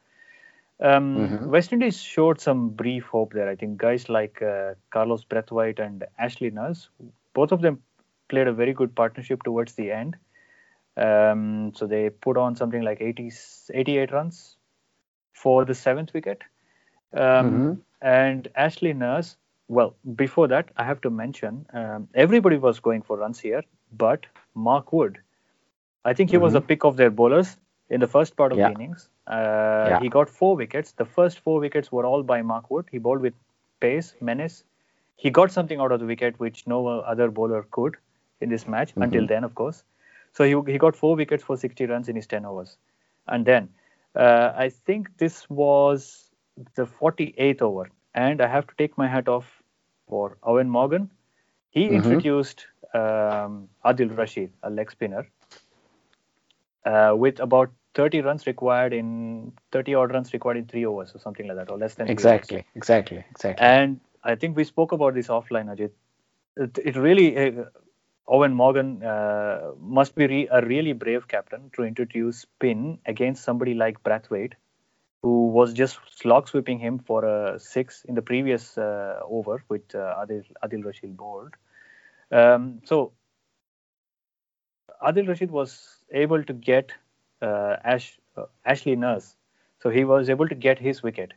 Um, 0.80 1.06
Mhm. 1.18 1.48
West 1.48 1.72
Indies 1.74 2.00
showed 2.02 2.40
some 2.42 2.70
brief 2.70 3.06
hope 3.06 3.34
there. 3.34 3.50
I 3.50 3.56
think 3.56 3.78
guys 3.78 4.10
like 4.10 4.42
uh, 4.42 4.74
Carlos 4.92 5.24
Brathwaite 5.26 5.80
and 5.80 6.04
Ashley 6.20 6.50
Nurse, 6.52 6.90
both 7.34 7.52
of 7.52 7.62
them 7.62 7.82
played 8.30 8.48
a 8.48 8.54
very 8.54 8.74
good 8.74 8.96
partnership 8.96 9.44
towards 9.44 9.74
the 9.76 9.92
end. 9.92 10.18
Um, 10.98 11.74
so 11.76 11.88
they 11.88 12.10
put 12.10 12.38
on 12.38 12.56
something 12.56 12.82
like 12.82 13.02
80, 13.02 13.32
88 13.74 14.12
runs 14.12 14.58
for 15.34 15.66
the 15.66 15.74
seventh 15.76 16.14
wicket. 16.14 16.44
Um, 17.16 17.52
Mhm. 17.52 17.82
And 18.02 18.48
Ashley 18.56 18.94
Nurse, 18.94 19.38
well, 19.68 19.96
before 20.16 20.48
that, 20.50 20.70
I 20.78 20.84
have 20.84 21.02
to 21.02 21.10
mention 21.10 21.66
um, 21.74 22.08
everybody 22.14 22.58
was 22.58 22.80
going 22.80 23.02
for 23.02 23.18
runs 23.18 23.40
here, 23.40 23.64
but 23.92 24.26
Mark 24.54 24.94
Wood, 24.94 25.20
I 26.06 26.14
think 26.14 26.30
he 26.32 26.38
was 26.38 26.56
a 26.56 26.62
pick 26.62 26.84
of 26.86 26.98
their 26.98 27.10
bowlers 27.10 27.58
in 27.90 28.00
the 28.00 28.08
first 28.08 28.36
part 28.38 28.52
of 28.52 28.60
Yeah. 28.60 28.68
the 28.68 28.74
innings. 28.74 29.10
Uh, 29.28 29.88
Yeah. 29.90 30.00
He 30.00 30.10
got 30.10 30.30
four 30.30 30.56
wickets. 30.56 30.92
The 30.92 31.06
first 31.06 31.40
four 31.40 31.60
wickets 31.60 31.92
were 31.92 32.06
all 32.06 32.24
by 32.24 32.42
Mark 32.42 32.70
Wood. 32.70 32.86
He 32.92 33.00
bowled 33.00 33.22
with 33.22 33.34
pace, 33.80 34.16
menace. 34.22 34.64
He 35.16 35.30
got 35.32 35.52
something 35.52 35.80
out 35.80 35.92
of 35.92 36.00
the 36.00 36.06
wicket 36.06 36.40
which 36.40 36.68
no 36.68 36.88
other 36.88 37.30
bowler 37.32 37.64
could 37.72 37.98
in 38.42 38.50
this 38.50 38.68
match 38.68 38.94
until 38.98 39.26
then, 39.28 39.44
of 39.44 39.56
course. 39.56 39.84
So 40.34 40.44
he, 40.44 40.72
he 40.72 40.78
got 40.78 40.96
four 40.96 41.16
wickets 41.16 41.44
for 41.44 41.58
60 41.58 41.86
runs 41.86 42.10
in 42.10 42.16
his 42.16 42.28
10 42.28 42.46
overs. 42.46 42.78
And 43.28 43.46
then 43.46 43.70
uh, 44.16 44.52
I 44.56 44.70
think 44.70 45.18
this 45.18 45.50
was 45.50 46.25
the 46.76 46.86
48th 46.86 47.62
over. 47.62 47.90
And 48.14 48.42
I 48.42 48.48
have 48.48 48.68
to 48.68 48.76
take 48.78 48.98
my 48.98 49.08
hat 49.08 49.28
off 49.28 49.62
for 50.08 50.38
Eoin 50.44 50.68
Morgan. 50.68 51.10
He 51.70 51.90
Mhm. 51.90 51.96
introduced 51.96 52.68
um, 52.94 53.70
Adil 53.86 54.16
Rashid, 54.18 54.52
a 54.64 54.70
leg 54.70 54.92
spinner, 54.92 55.28
uh, 56.86 57.14
with 57.18 57.40
about 57.40 57.72
30 57.94 58.22
runs 58.22 58.46
required 58.48 58.94
in 58.94 59.52
30 59.72 59.96
odd 59.96 60.14
runs 60.14 60.34
required 60.34 60.58
in 60.58 60.66
three 60.66 60.86
overs 60.86 61.14
or 61.16 61.20
something 61.20 61.48
like 61.48 61.58
that, 61.58 61.70
or 61.70 61.78
less 61.78 61.96
than. 61.96 62.08
Exactly, 62.10 62.66
exactly, 62.76 63.24
exactly. 63.32 63.66
And 63.66 64.00
I 64.24 64.36
think 64.36 64.56
we 64.56 64.64
spoke 64.64 64.92
about 64.92 65.14
this 65.14 65.28
offline, 65.28 65.68
Ajit. 65.76 65.92
It, 66.58 66.78
it 66.84 66.96
really, 66.96 67.38
uh, 67.38 67.66
Eoin 68.30 68.54
Morgan 68.54 69.04
uh, 69.04 69.72
must 69.80 70.16
be 70.16 70.28
re- 70.28 70.48
a 70.52 70.66
really 70.66 70.94
brave 70.94 71.28
captain 71.28 71.70
to 71.74 71.84
introduce 71.84 72.40
spin 72.40 73.00
against 73.06 73.44
somebody 73.44 73.74
like 73.74 74.04
Brathwaite, 74.04 74.54
who 75.26 75.48
was 75.50 75.74
just 75.74 76.00
slog 76.20 76.48
sweeping 76.50 76.80
him 76.80 77.00
for 77.00 77.26
a 77.26 77.60
six 77.60 78.06
in 78.06 78.16
the 78.16 78.22
previous 78.22 78.78
uh, 78.78 79.20
over 79.30 79.64
with 79.70 79.96
uh, 79.96 80.16
Adil, 80.24 80.44
Adil 80.64 80.86
Rashid 80.86 81.18
bowled. 81.18 81.54
Um, 82.32 82.82
so 82.84 83.14
Adil 85.02 85.28
Rashid 85.28 85.52
was 85.52 86.06
able 86.12 86.44
to 86.44 86.54
get 86.54 86.94
uh, 87.42 87.78
Ash, 87.84 88.20
uh, 88.38 88.46
Ashley 88.66 88.96
Nurse. 88.96 89.38
So 89.80 89.90
he 89.90 90.04
was 90.06 90.30
able 90.30 90.48
to 90.50 90.56
get 90.56 90.80
his 90.80 91.04
wicket 91.04 91.34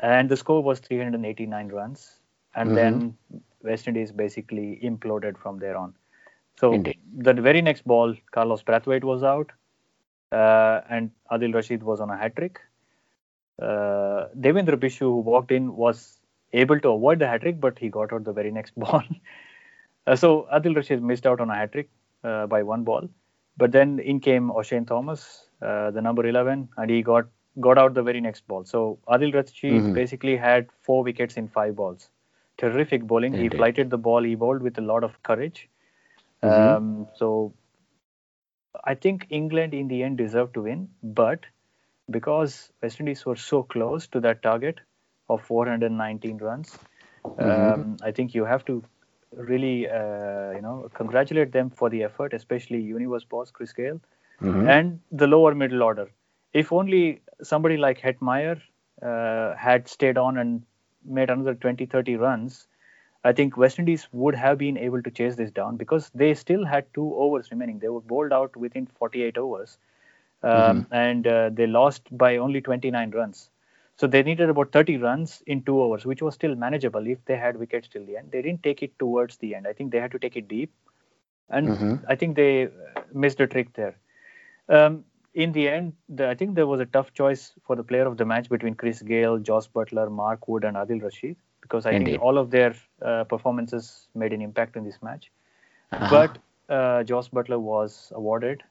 and 0.00 0.28
the 0.30 0.36
score 0.36 0.62
was 0.62 0.80
389 0.80 1.68
runs 1.68 2.20
and 2.54 2.74
Mhm. 2.74 3.02
then 3.02 3.16
west 3.62 3.88
indies 3.88 4.12
basically 4.12 4.78
imploded 4.82 5.36
from 5.38 5.58
there 5.58 5.76
on 5.76 5.94
so 6.56 6.70
Indeed. 6.70 6.96
the 7.16 7.32
very 7.34 7.62
next 7.62 7.84
ball 7.86 8.14
carlos 8.32 8.62
brathwaite 8.62 9.04
was 9.04 9.22
out 9.22 9.50
uh, 10.32 10.80
and 10.90 11.10
adil 11.30 11.54
rashid 11.54 11.82
was 11.82 12.00
on 12.00 12.10
a 12.10 12.16
hat 12.16 12.36
trick 12.36 12.60
uh, 13.60 14.28
devendra 14.46 14.76
bishoo 14.84 15.10
who 15.14 15.20
walked 15.32 15.50
in 15.52 15.74
was 15.76 16.20
able 16.52 16.78
to 16.80 16.88
avoid 16.90 17.18
the 17.18 17.26
hat 17.26 17.40
trick 17.42 17.60
but 17.60 17.78
he 17.78 17.88
got 17.88 18.12
out 18.12 18.24
the 18.24 18.32
very 18.32 18.50
next 18.50 18.74
ball 18.84 19.02
Uh, 20.06 20.16
so 20.16 20.28
adil 20.56 20.74
rashid 20.76 21.02
missed 21.02 21.26
out 21.26 21.40
on 21.40 21.50
a 21.50 21.54
hat 21.54 21.72
trick 21.72 21.88
uh, 22.24 22.46
by 22.46 22.62
one 22.62 22.82
ball 22.84 23.08
but 23.56 23.72
then 23.72 23.98
in 23.98 24.18
came 24.20 24.50
Oshane 24.50 24.86
Thomas, 24.86 25.48
uh, 25.60 25.90
the 25.90 26.00
number 26.00 26.26
11, 26.26 26.68
and 26.76 26.90
he 26.90 27.02
got 27.02 27.26
got 27.60 27.78
out 27.78 27.94
the 27.94 28.02
very 28.02 28.20
next 28.20 28.46
ball. 28.48 28.64
So 28.64 28.98
Adil 29.08 29.34
Rashid 29.34 29.72
Mhm. 29.72 29.92
basically 29.92 30.36
had 30.36 30.70
four 30.88 31.02
wickets 31.04 31.36
in 31.36 31.48
five 31.48 31.76
balls. 31.76 32.10
Terrific 32.56 33.02
bowling. 33.06 33.34
He 33.34 33.44
Indeed. 33.44 33.58
flighted 33.58 33.90
the 33.90 33.98
ball. 33.98 34.22
He 34.22 34.34
bowled 34.34 34.62
with 34.62 34.78
a 34.78 34.80
lot 34.80 35.04
of 35.04 35.22
courage. 35.22 35.68
Mhm. 36.42 36.76
Um, 36.76 37.08
so 37.14 37.52
I 38.84 38.94
think 38.94 39.26
England 39.30 39.74
in 39.74 39.88
the 39.88 40.02
end 40.02 40.18
deserved 40.18 40.54
to 40.54 40.62
win, 40.62 40.88
but 41.02 41.46
because 42.12 42.72
West 42.82 43.00
Indies 43.00 43.26
were 43.26 43.36
so 43.36 43.62
close 43.64 44.06
to 44.08 44.20
that 44.20 44.42
target 44.42 44.80
of 45.28 45.42
419 45.42 46.38
runs, 46.38 46.78
um, 47.38 47.96
I 48.02 48.12
think 48.12 48.34
you 48.34 48.44
have 48.44 48.64
to 48.66 48.82
really, 49.36 49.88
uh, 49.88 50.52
you 50.52 50.62
know, 50.62 50.90
congratulate 50.94 51.52
them 51.52 51.70
for 51.70 51.90
the 51.90 52.04
effort, 52.04 52.34
especially 52.34 52.80
Universe 52.80 53.24
boss 53.24 53.50
Chris 53.50 53.72
Gayle 53.72 54.00
Mhm. 54.40 54.68
and 54.68 55.00
the 55.10 55.26
lower 55.26 55.54
middle 55.54 55.82
order. 55.82 56.10
If 56.52 56.72
only 56.72 57.22
somebody 57.42 57.76
like 57.78 58.00
Hetmyer 58.00 58.60
uh, 59.02 59.54
had 59.56 59.88
stayed 59.88 60.18
on 60.18 60.38
and 60.38 60.62
made 61.04 61.30
another 61.30 61.54
20, 61.54 61.86
30 61.86 62.16
runs, 62.16 62.68
I 63.24 63.32
think 63.32 63.56
West 63.56 63.78
Indies 63.78 64.08
would 64.12 64.34
have 64.34 64.58
been 64.58 64.76
able 64.76 65.02
to 65.02 65.10
chase 65.10 65.36
this 65.36 65.50
down 65.50 65.76
because 65.76 66.10
they 66.14 66.34
still 66.34 66.64
had 66.66 66.92
two 66.94 67.14
overs 67.14 67.50
remaining. 67.50 67.78
They 67.78 67.88
were 67.88 68.00
bowled 68.00 68.32
out 68.32 68.56
within 68.56 68.86
48 68.86 69.38
overs, 69.38 69.78
um, 70.42 70.86
and 70.90 71.26
uh, 71.26 71.50
they 71.50 71.66
lost 71.66 72.16
by 72.16 72.36
only 72.36 72.60
29 72.60 73.10
runs. 73.10 73.50
So 73.96 74.06
they 74.06 74.22
needed 74.22 74.48
about 74.48 74.72
30 74.72 74.96
runs 74.98 75.42
in 75.46 75.62
two 75.62 75.80
overs, 75.80 76.04
which 76.06 76.22
was 76.22 76.34
still 76.34 76.54
manageable 76.54 77.06
if 77.06 77.24
they 77.24 77.36
had 77.36 77.56
wickets 77.56 77.88
till 77.88 78.04
the 78.04 78.16
end. 78.16 78.30
They 78.32 78.42
didn't 78.42 78.62
take 78.62 78.82
it 78.82 78.98
towards 78.98 79.36
the 79.38 79.54
end. 79.54 79.66
I 79.66 79.72
think 79.72 79.92
they 79.92 80.00
had 80.00 80.12
to 80.12 80.18
take 80.18 80.36
it 80.36 80.48
deep, 80.48 80.72
and 81.48 81.72
Mhm. 81.72 82.06
I 82.08 82.14
think 82.16 82.36
they 82.36 82.64
uh, 82.64 82.68
missed 83.12 83.40
a 83.40 83.46
trick 83.46 83.72
there. 83.74 83.96
Um, 84.68 85.04
in 85.34 85.52
the 85.52 85.68
end, 85.68 85.94
the, 86.08 86.28
I 86.28 86.34
think 86.34 86.54
there 86.54 86.66
was 86.66 86.80
a 86.80 86.86
tough 86.86 87.12
choice 87.12 87.54
for 87.62 87.76
the 87.76 87.82
player 87.84 88.06
of 88.06 88.16
the 88.16 88.24
match 88.24 88.48
between 88.48 88.74
Chris 88.74 89.02
Gayle, 89.02 89.38
Jos 89.38 89.68
Buttler, 89.68 90.10
Mark 90.10 90.48
Wood, 90.48 90.64
and 90.64 90.76
Adil 90.76 91.02
Rashid 91.02 91.36
because 91.60 91.86
I 91.86 91.94
Indeed. 91.94 91.94
think 91.94 92.20
all 92.20 92.38
of 92.38 92.50
their 92.50 92.74
uh, 93.02 93.24
performances 93.24 94.08
made 94.14 94.32
an 94.32 94.40
impact 94.42 94.76
in 94.76 94.84
this 94.84 95.02
match. 95.02 95.30
Uh-huh. 95.92 96.08
But 96.08 96.38
uh, 96.68 97.02
Jos 97.04 97.28
Buttler 97.28 97.60
was 97.60 98.12
awarded 98.14 98.62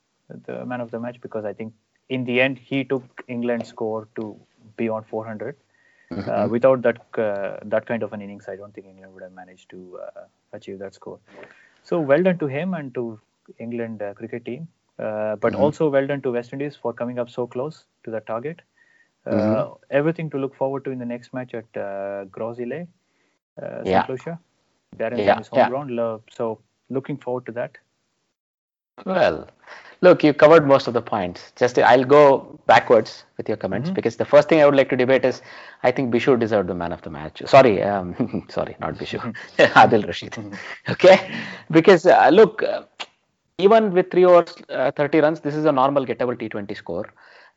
the 0.45 0.65
man 0.65 0.81
of 0.81 0.91
the 0.91 0.99
match 0.99 1.19
because 1.21 1.45
I 1.45 1.53
think 1.53 1.73
in 2.09 2.23
the 2.25 2.39
end 2.41 2.57
he 2.59 2.83
took 2.83 3.23
England's 3.27 3.69
score 3.69 4.07
to 4.15 4.35
beyond 4.77 5.05
400. 5.07 5.55
Uh, 6.27 6.47
Mhm. 6.47 6.51
without 6.51 6.81
that 6.83 6.97
uh, 7.17 7.57
that 7.65 7.85
kind 7.85 8.03
of 8.03 8.13
an 8.13 8.21
innings, 8.21 8.47
I 8.47 8.55
don't 8.55 8.73
think 8.73 8.87
England 8.87 9.13
would 9.13 9.23
have 9.23 9.31
managed 9.33 9.69
to 9.71 9.99
uh, 10.05 10.21
achieve 10.53 10.79
that 10.79 10.93
score. 10.93 11.19
So 11.83 11.99
well 11.99 12.21
done 12.23 12.37
to 12.39 12.47
him 12.47 12.73
and 12.73 12.93
to 12.95 13.19
England 13.59 14.01
uh, 14.01 14.13
cricket 14.13 14.45
team, 14.45 14.67
uh, 14.99 15.35
but 15.35 15.53
Mhm. 15.53 15.61
also 15.63 15.89
well 15.89 16.07
done 16.07 16.21
to 16.21 16.31
West 16.31 16.53
Indies 16.53 16.75
for 16.75 16.93
coming 16.93 17.19
up 17.19 17.29
so 17.29 17.47
close 17.47 17.85
to 18.03 18.11
that 18.11 18.25
target. 18.27 18.61
Uh, 19.25 19.31
Mhm. 19.35 19.77
Everything 19.89 20.29
to 20.31 20.37
look 20.37 20.55
forward 20.55 20.83
to 20.85 20.91
in 20.91 20.99
the 20.99 21.05
next 21.05 21.33
match 21.33 21.53
at 21.53 21.77
uh, 21.77 22.25
Gros 22.25 22.59
Islet, 22.59 22.87
uh, 23.61 23.83
Yeah. 23.83 24.05
St. 24.05 24.09
Lucia. 24.09 24.39
Darren 24.97 25.25
Yeah, 25.25 25.37
his 25.37 25.47
home 25.47 25.59
yeah. 25.59 25.69
ground. 25.69 25.99
So 26.29 26.59
looking 26.89 27.17
forward 27.17 27.45
to 27.47 27.51
that. 27.53 27.77
Well, 29.05 29.47
look, 30.01 30.23
you 30.23 30.33
covered 30.33 30.65
most 30.67 30.87
of 30.87 30.93
the 30.93 31.01
points. 31.01 31.51
Just 31.55 31.77
I'll 31.79 32.03
go 32.03 32.59
backwards 32.67 33.25
with 33.37 33.47
your 33.47 33.57
comments 33.57 33.89
Mhm. 33.89 33.95
because 33.95 34.15
the 34.17 34.25
first 34.25 34.49
thing 34.49 34.61
I 34.61 34.65
would 34.65 34.75
like 34.75 34.89
to 34.89 34.97
debate 34.97 35.25
is 35.25 35.41
I 35.83 35.91
think 35.91 36.13
Bishoo 36.13 36.39
deserved 36.39 36.69
the 36.69 36.75
man 36.75 36.91
of 36.91 37.01
the 37.01 37.09
match. 37.09 37.41
Sorry, 37.45 37.81
um, 37.83 38.45
sorry, 38.49 38.75
not 38.79 38.95
Bishoo, 38.95 39.21
Adil 39.83 40.05
Rashid. 40.07 40.37
Okay, 40.89 41.17
because 41.71 42.05
uh, 42.05 42.29
look, 42.31 42.63
uh, 42.63 42.83
even 43.57 43.91
with 43.93 44.11
three 44.11 44.25
overs, 44.25 44.55
uh, 44.69 44.91
30 44.91 45.19
runs, 45.19 45.39
this 45.41 45.55
is 45.55 45.65
a 45.65 45.71
normal 45.71 46.05
gettable 46.05 46.37
T20 46.37 46.73
score. 46.75 47.05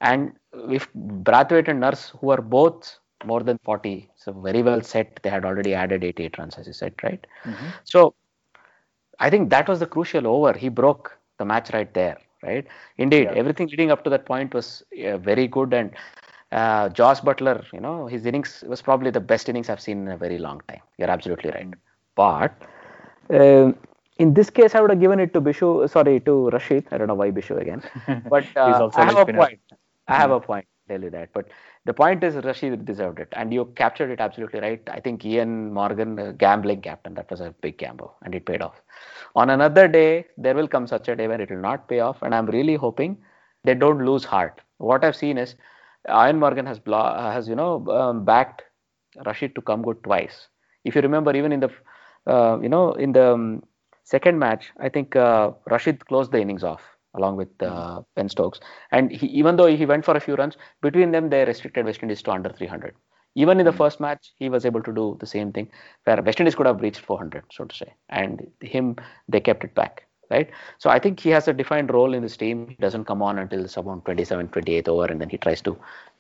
And 0.00 0.32
if 0.70 0.88
Brathwaite 0.94 1.68
and 1.68 1.80
Nurse, 1.80 2.10
who 2.20 2.30
are 2.30 2.40
both 2.42 2.98
more 3.24 3.42
than 3.42 3.58
40, 3.64 4.10
so 4.16 4.32
very 4.32 4.62
well 4.62 4.80
set, 4.82 5.20
they 5.22 5.30
had 5.30 5.44
already 5.44 5.74
added 5.74 6.04
88 6.04 6.38
runs, 6.38 6.56
as 6.58 6.66
you 6.66 6.72
said, 6.72 6.94
right? 7.02 7.24
Mhm. 7.44 7.74
So 7.84 8.14
I 9.18 9.30
think 9.30 9.50
that 9.50 9.68
was 9.68 9.80
the 9.80 9.86
crucial 9.86 10.26
over. 10.26 10.52
He 10.56 10.68
broke 10.68 11.18
the 11.38 11.44
match 11.44 11.72
right 11.72 11.92
there, 11.94 12.18
right? 12.44 12.66
Indeed, 12.98 13.32
Yeah. 13.32 13.34
everything 13.34 13.68
leading 13.68 13.90
up 13.90 14.04
to 14.04 14.10
that 14.10 14.26
point 14.26 14.54
was 14.54 14.84
uh, 15.04 15.16
very 15.18 15.46
good. 15.48 15.74
And 15.74 15.90
uh, 16.52 16.88
Josh 16.90 17.20
Buttler, 17.20 17.64
you 17.72 17.80
know, 17.80 18.06
his 18.06 18.26
innings 18.26 18.64
was 18.66 18.82
probably 18.82 19.10
the 19.10 19.20
best 19.20 19.48
innings 19.48 19.68
I've 19.70 19.80
seen 19.80 20.02
in 20.06 20.08
a 20.12 20.16
very 20.16 20.38
long 20.38 20.60
time. 20.68 20.80
You're 20.98 21.10
absolutely 21.10 21.50
right. 21.50 21.68
But 22.16 22.52
um, 23.30 23.76
in 24.18 24.34
this 24.34 24.50
case, 24.50 24.74
I 24.74 24.80
would 24.80 24.90
have 24.90 25.00
given 25.00 25.20
it 25.20 25.32
to 25.34 25.40
Bishoo, 25.40 25.88
sorry, 25.88 26.20
to 26.20 26.50
Rashid. 26.50 26.86
I 26.90 26.98
don't 26.98 27.08
know 27.08 27.14
why 27.14 27.30
Bishoo 27.30 27.60
again. 27.60 27.82
But 28.28 28.44
He's 28.62 28.80
uh, 28.80 28.80
also 28.80 29.02
I 29.02 29.04
have 29.06 29.16
a 29.16 29.26
point. 29.26 29.60
I 30.08 30.14
have 30.16 30.30
a 30.30 30.40
point. 30.40 30.66
Tell 30.88 31.02
you 31.02 31.10
that. 31.10 31.30
But 31.32 31.48
the 31.84 31.92
point 31.94 32.24
is, 32.24 32.34
Rashid 32.36 32.84
deserved 32.84 33.18
it, 33.20 33.28
and 33.32 33.52
you 33.52 33.66
captured 33.76 34.10
it 34.10 34.20
absolutely 34.20 34.60
right. 34.60 34.82
I 34.90 35.00
think 35.00 35.24
Ian 35.24 35.72
Morgan, 35.72 36.18
uh, 36.18 36.32
gambling 36.32 36.80
captain, 36.82 37.14
that 37.14 37.30
was 37.30 37.40
a 37.40 37.54
big 37.60 37.78
gamble, 37.78 38.14
and 38.22 38.34
it 38.34 38.46
paid 38.46 38.62
off. 38.62 38.80
On 39.36 39.50
another 39.50 39.88
day, 39.88 40.26
there 40.38 40.54
will 40.54 40.68
come 40.68 40.86
such 40.86 41.08
a 41.08 41.16
day 41.16 41.28
where 41.28 41.40
it 41.40 41.50
will 41.50 41.58
not 41.60 41.88
pay 41.88 42.00
off, 42.00 42.22
and 42.22 42.34
I'm 42.34 42.46
really 42.46 42.74
hoping 42.74 43.18
they 43.64 43.74
don't 43.74 44.04
lose 44.04 44.24
heart. 44.24 44.60
What 44.78 45.04
I've 45.04 45.16
seen 45.16 45.38
is, 45.38 45.56
Ian 46.08 46.38
Morgan 46.38 46.66
has 46.66 46.78
blo- 46.78 47.14
has 47.32 47.48
you 47.48 47.54
know 47.56 47.86
um, 47.88 48.24
backed 48.24 48.62
Rashid 49.24 49.54
to 49.54 49.62
come 49.62 49.82
good 49.82 50.02
twice. 50.02 50.48
If 50.84 50.94
you 50.94 51.02
remember, 51.02 51.34
even 51.36 51.52
in 51.52 51.60
the 51.60 51.70
uh, 52.26 52.58
you 52.62 52.68
know 52.68 52.92
in 52.94 53.12
the 53.12 53.32
um, 53.34 53.62
second 54.04 54.38
match, 54.38 54.72
I 54.78 54.88
think 54.88 55.16
uh, 55.16 55.52
Rashid 55.70 56.06
closed 56.06 56.32
the 56.32 56.40
innings 56.40 56.64
off 56.64 56.82
along 57.14 57.36
with 57.36 57.48
uh, 57.62 58.02
Ben 58.16 58.28
Stokes, 58.28 58.60
and 58.92 59.10
he, 59.10 59.26
even 59.26 59.56
though 59.56 59.66
he 59.66 59.86
went 59.86 60.04
for 60.04 60.16
a 60.16 60.20
few 60.20 60.34
runs, 60.34 60.56
between 60.82 61.12
them 61.12 61.30
they 61.30 61.44
restricted 61.44 61.84
West 61.84 62.02
Indies 62.02 62.22
to 62.22 62.32
under 62.32 62.50
300. 62.50 62.94
Even 63.36 63.58
in 63.58 63.66
the 63.66 63.72
first 63.72 63.98
match, 63.98 64.32
he 64.38 64.48
was 64.48 64.64
able 64.64 64.82
to 64.82 64.92
do 64.92 65.16
the 65.18 65.26
same 65.26 65.52
thing, 65.52 65.68
where 66.04 66.22
West 66.22 66.38
Indies 66.40 66.54
could 66.54 66.66
have 66.66 66.80
reached 66.80 67.00
400, 67.00 67.44
so 67.50 67.64
to 67.64 67.74
say, 67.74 67.92
and 68.08 68.46
him 68.60 68.96
they 69.28 69.40
kept 69.40 69.64
it 69.64 69.74
back 69.74 70.06
right? 70.30 70.50
So 70.78 70.90
I 70.90 70.98
think 70.98 71.20
he 71.20 71.30
has 71.30 71.48
a 71.48 71.52
defined 71.52 71.92
role 71.92 72.14
in 72.14 72.22
this 72.22 72.36
team. 72.36 72.68
He 72.68 72.76
doesn't 72.76 73.04
come 73.04 73.22
on 73.22 73.38
until 73.38 73.66
around 73.76 74.04
27, 74.04 74.48
28 74.48 74.88
over, 74.88 75.06
and 75.06 75.20
then 75.20 75.28
he 75.28 75.38
tries 75.38 75.60
to, 75.62 75.70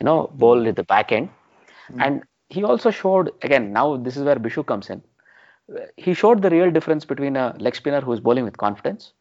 you 0.00 0.04
know, 0.04 0.30
bowl 0.34 0.66
at 0.68 0.76
the 0.76 0.84
back 0.84 1.12
end. 1.12 1.28
Mm-hmm. 1.90 2.00
And 2.00 2.22
he 2.48 2.64
also 2.64 2.90
showed 2.90 3.32
again. 3.42 3.72
Now 3.72 3.96
this 3.96 4.16
is 4.16 4.22
where 4.22 4.36
Bishoo 4.36 4.66
comes 4.66 4.90
in. 4.90 5.02
He 5.96 6.14
showed 6.14 6.42
the 6.42 6.50
real 6.50 6.70
difference 6.70 7.04
between 7.04 7.36
a 7.36 7.56
leg 7.58 7.74
spinner 7.74 8.00
who 8.00 8.12
is 8.12 8.20
bowling 8.20 8.44
with 8.44 8.58
confidence. 8.58 9.12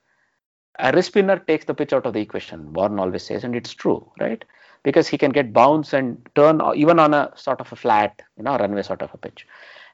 A 0.79 0.91
wrist 0.91 1.09
spinner 1.09 1.39
takes 1.39 1.65
the 1.65 1.73
pitch 1.73 1.93
out 1.93 2.05
of 2.05 2.13
the 2.13 2.21
equation. 2.21 2.73
Warne 2.73 2.99
always 2.99 3.23
says, 3.23 3.43
and 3.43 3.55
it's 3.55 3.73
true, 3.73 4.09
right? 4.19 4.43
Because 4.83 5.07
he 5.07 5.17
can 5.17 5.31
get 5.31 5.53
bounce 5.53 5.93
and 5.93 6.27
turn 6.35 6.61
even 6.75 6.99
on 6.99 7.13
a 7.13 7.31
sort 7.35 7.61
of 7.61 7.71
a 7.71 7.75
flat, 7.75 8.21
you 8.37 8.43
know, 8.43 8.57
runway 8.57 8.81
sort 8.81 9.01
of 9.01 9.13
a 9.13 9.17
pitch. 9.17 9.47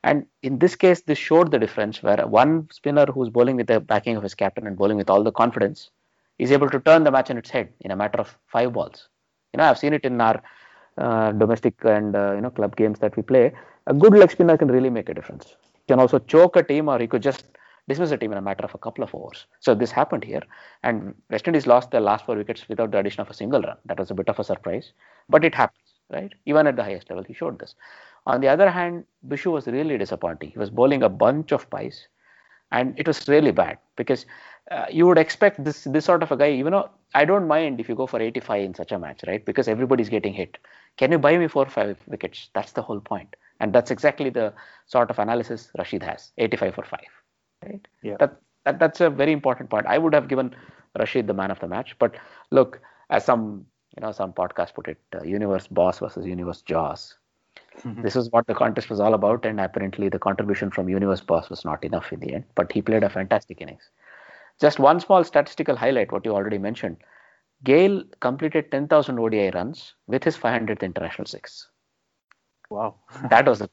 And 0.04 0.26
in 0.42 0.60
this 0.60 0.76
case, 0.76 1.02
this 1.02 1.18
showed 1.18 1.52
the 1.52 1.60
difference 1.60 2.02
where 2.02 2.26
one 2.26 2.70
spinner 2.72 3.06
who's 3.06 3.30
bowling 3.30 3.58
with 3.58 3.68
the 3.68 3.80
backing 3.80 4.16
of 4.16 4.24
his 4.24 4.34
captain 4.34 4.66
and 4.66 4.78
bowling 4.78 4.98
with 4.98 5.10
all 5.10 5.24
the 5.24 5.32
confidence 5.32 5.90
is 6.38 6.52
able 6.52 6.70
to 6.70 6.80
turn 6.80 7.04
the 7.04 7.12
match 7.12 7.30
on 7.30 7.38
its 7.38 7.50
head 7.50 7.70
in 7.82 7.92
a 7.92 7.96
matter 7.96 8.20
of 8.20 8.38
five 8.48 8.72
balls. 8.72 9.10
You 9.54 9.58
know, 9.58 9.66
I've 9.66 9.78
seen 9.78 9.94
it 9.94 10.06
in 10.06 10.20
our 10.22 10.42
uh, 10.98 11.34
domestic 11.34 11.76
and 11.84 12.16
uh, 12.16 12.34
you 12.34 12.42
know 12.42 12.50
club 12.50 12.76
games 12.76 13.00
that 13.00 13.16
we 13.18 13.24
play. 13.24 13.52
A 13.88 13.94
good 13.94 14.14
leg 14.14 14.32
spinner 14.32 14.58
can 14.58 14.70
really 14.70 14.90
make 14.90 15.10
a 15.10 15.14
difference. 15.14 15.56
He 15.74 15.82
can 15.88 16.00
also 16.00 16.20
choke 16.20 16.56
a 16.56 16.64
team, 16.64 16.88
or 16.88 17.00
he 17.00 17.08
could 17.08 17.24
just 17.24 17.44
dismiss 17.90 18.12
a 18.12 18.18
team 18.18 18.32
in 18.32 18.38
a 18.38 18.42
matter 18.42 18.64
of 18.64 18.74
a 18.76 18.78
couple 18.78 19.04
of 19.04 19.14
overs. 19.14 19.46
So 19.60 19.76
this 19.76 19.92
happened 19.92 20.24
here, 20.24 20.44
and 20.84 21.14
West 21.30 21.48
Indies 21.48 21.68
lost 21.68 21.92
their 21.92 22.02
last 22.02 22.26
four 22.26 22.36
wickets 22.38 22.70
without 22.70 22.92
the 22.92 23.00
addition 23.00 23.22
of 23.22 23.30
a 23.30 23.34
single 23.34 23.62
run. 23.62 23.78
That 23.86 24.00
was 24.00 24.12
a 24.12 24.14
bit 24.14 24.30
of 24.30 24.40
a 24.40 24.44
surprise, 24.44 24.94
but 25.28 25.44
it 25.44 25.56
happens, 25.56 25.94
right? 26.10 26.34
Even 26.46 26.68
at 26.68 26.78
the 26.78 26.84
highest 26.84 27.10
level, 27.10 27.26
he 27.26 27.34
showed 27.34 27.60
this. 27.60 27.76
On 28.26 28.42
the 28.42 28.48
other 28.48 28.70
hand, 28.70 29.06
Bishoo 29.28 29.52
was 29.52 29.68
really 29.68 29.98
disappointing. 29.98 30.52
He 30.52 30.60
was 30.60 30.70
bowling 30.70 31.04
a 31.04 31.10
bunch 31.10 31.52
of 31.52 31.70
pies, 31.70 32.08
and 32.72 32.94
it 32.98 33.08
was 33.08 33.28
really 33.28 33.52
bad 33.52 33.78
because 33.96 34.26
uh, 34.72 34.86
you 34.92 35.08
would 35.08 35.18
expect 35.18 35.64
this 35.64 35.84
this 35.86 36.06
sort 36.06 36.24
of 36.24 36.32
a 36.32 36.38
guy. 36.38 36.48
You 36.48 36.70
know, 36.70 36.90
I 37.16 37.26
don't 37.26 37.48
mind 37.48 37.80
if 37.80 37.90
you 37.90 37.96
go 37.96 38.08
for 38.08 38.22
85 38.22 38.64
in 38.64 38.74
such 38.76 38.92
a 38.92 39.00
match, 39.00 39.22
right? 39.28 39.44
Because 39.44 39.68
everybody's 39.68 40.10
getting 40.10 40.34
hit. 40.34 40.58
Can 40.98 41.12
you 41.12 41.18
buy 41.18 41.38
me 41.38 41.48
four 41.48 41.66
or 41.66 41.70
five 41.70 41.98
wickets? 42.08 42.50
That's 42.54 42.74
the 42.74 42.82
whole 42.84 43.00
point, 43.00 43.36
and 43.60 43.74
that's 43.74 43.92
exactly 43.92 44.30
the 44.30 44.54
sort 44.86 45.10
of 45.10 45.20
analysis 45.20 45.70
Rashid 45.78 46.04
has. 46.04 46.32
85 46.38 46.76
for 46.76 46.84
five, 46.84 47.19
right? 47.64 47.88
Yeah. 48.02 48.18
That, 48.20 48.42
that 48.66 48.80
that's 48.80 49.02
a 49.02 49.10
very 49.10 49.32
important 49.32 49.70
point. 49.70 49.86
I 49.88 49.98
would 49.98 50.14
have 50.14 50.28
given 50.28 50.56
Rashid 50.98 51.28
the 51.28 51.34
man 51.34 51.52
of 51.52 51.60
the 51.60 51.68
match, 51.68 51.96
but 52.00 52.16
look, 52.52 52.80
as 53.10 53.26
some 53.26 53.66
you 53.96 54.02
know 54.02 54.12
some 54.12 54.34
podcast 54.34 54.74
put 54.74 54.88
it, 54.88 55.00
uh, 55.16 55.24
universe 55.24 55.68
boss 55.68 56.00
versus 56.00 56.26
universe 56.26 56.62
jaws 56.62 57.16
Mm-hmm. 57.84 58.02
This 58.02 58.16
is 58.16 58.30
what 58.32 58.46
the 58.48 58.54
contest 58.54 58.90
was 58.90 59.00
all 59.00 59.14
about, 59.14 59.46
and 59.46 59.60
apparently 59.60 60.10
the 60.10 60.20
contribution 60.20 60.72
from 60.72 60.90
Universe 60.90 61.22
Boss 61.22 61.50
was 61.50 61.64
not 61.64 61.84
enough 61.84 62.12
in 62.12 62.20
the 62.20 62.34
end. 62.34 62.46
But 62.56 62.72
he 62.72 62.82
played 62.82 63.04
a 63.04 63.10
fantastic 63.10 63.62
innings. 63.62 63.90
Just 64.60 64.80
one 64.80 65.00
small 65.00 65.24
statistical 65.24 65.76
highlight, 65.76 66.12
what 66.12 66.26
you 66.26 66.34
already 66.34 66.58
mentioned. 66.58 66.98
Gayle 67.64 68.04
completed 68.20 68.72
10,000 68.72 69.20
ODI 69.20 69.50
runs 69.52 69.96
with 70.08 70.24
his 70.24 70.38
500th 70.38 70.82
international 70.82 71.26
six. 71.26 71.70
Wow, 72.70 72.96
that 73.30 73.48
was 73.48 73.62
a 73.62 73.70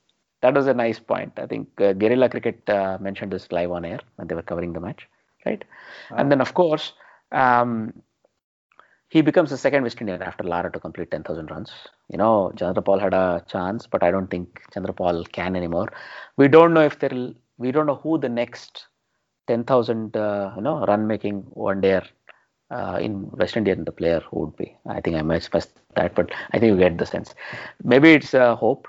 that 0.46 0.54
was 0.54 0.66
a 0.68 0.74
nice 0.74 1.00
point. 1.00 1.32
I 1.38 1.46
think 1.46 1.68
uh, 1.80 1.92
Guerrilla 1.94 2.28
Cricket 2.28 2.68
uh, 2.68 2.98
mentioned 3.00 3.32
this 3.32 3.52
live 3.52 3.72
on 3.72 3.84
air 3.84 4.00
when 4.16 4.28
they 4.28 4.34
were 4.34 4.42
covering 4.42 4.72
the 4.72 4.80
match, 4.80 5.08
right? 5.46 5.64
Wow. 6.10 6.16
And 6.18 6.30
then 6.32 6.40
of 6.40 6.54
course, 6.54 6.94
um, 7.32 8.02
he 9.08 9.22
becomes 9.22 9.50
the 9.50 9.58
second 9.58 9.84
West 9.84 10.00
Indian 10.00 10.22
after 10.22 10.44
Lara 10.44 10.70
to 10.72 10.80
complete 10.80 11.10
10,000 11.10 11.50
runs. 11.50 11.72
You 12.08 12.18
know, 12.18 12.52
Chanderpaul 12.56 13.00
had 13.00 13.14
a 13.14 13.44
chance, 13.46 13.86
but 13.86 14.02
I 14.02 14.10
don't 14.10 14.28
think 14.28 14.62
Chanderpaul 14.74 15.30
can 15.32 15.56
anymore. 15.56 15.88
We 16.36 16.48
don't 16.48 16.74
know 16.74 16.82
if 16.82 16.98
there'll, 16.98 17.34
we 17.58 17.72
don't 17.72 17.86
know 17.86 17.96
who 17.96 18.18
the 18.18 18.28
next 18.28 18.88
10,000 19.46 20.16
uh, 20.16 20.52
you 20.56 20.62
know 20.62 20.84
run 20.86 21.06
making 21.06 21.42
one 21.50 21.80
day 21.80 22.00
uh, 22.70 22.98
in 23.00 23.30
West 23.32 23.56
Indian 23.56 23.84
the 23.84 23.92
player 23.92 24.20
who 24.30 24.40
would 24.40 24.56
be. 24.56 24.76
I 24.86 25.00
think 25.00 25.16
I 25.16 25.22
might 25.22 25.42
specify 25.44 25.80
that, 25.96 26.14
but 26.14 26.30
I 26.52 26.58
think 26.58 26.70
you 26.72 26.78
get 26.78 26.98
the 26.98 27.06
sense. 27.06 27.34
Maybe 27.84 28.12
it's 28.12 28.34
a 28.34 28.56
hope. 28.56 28.88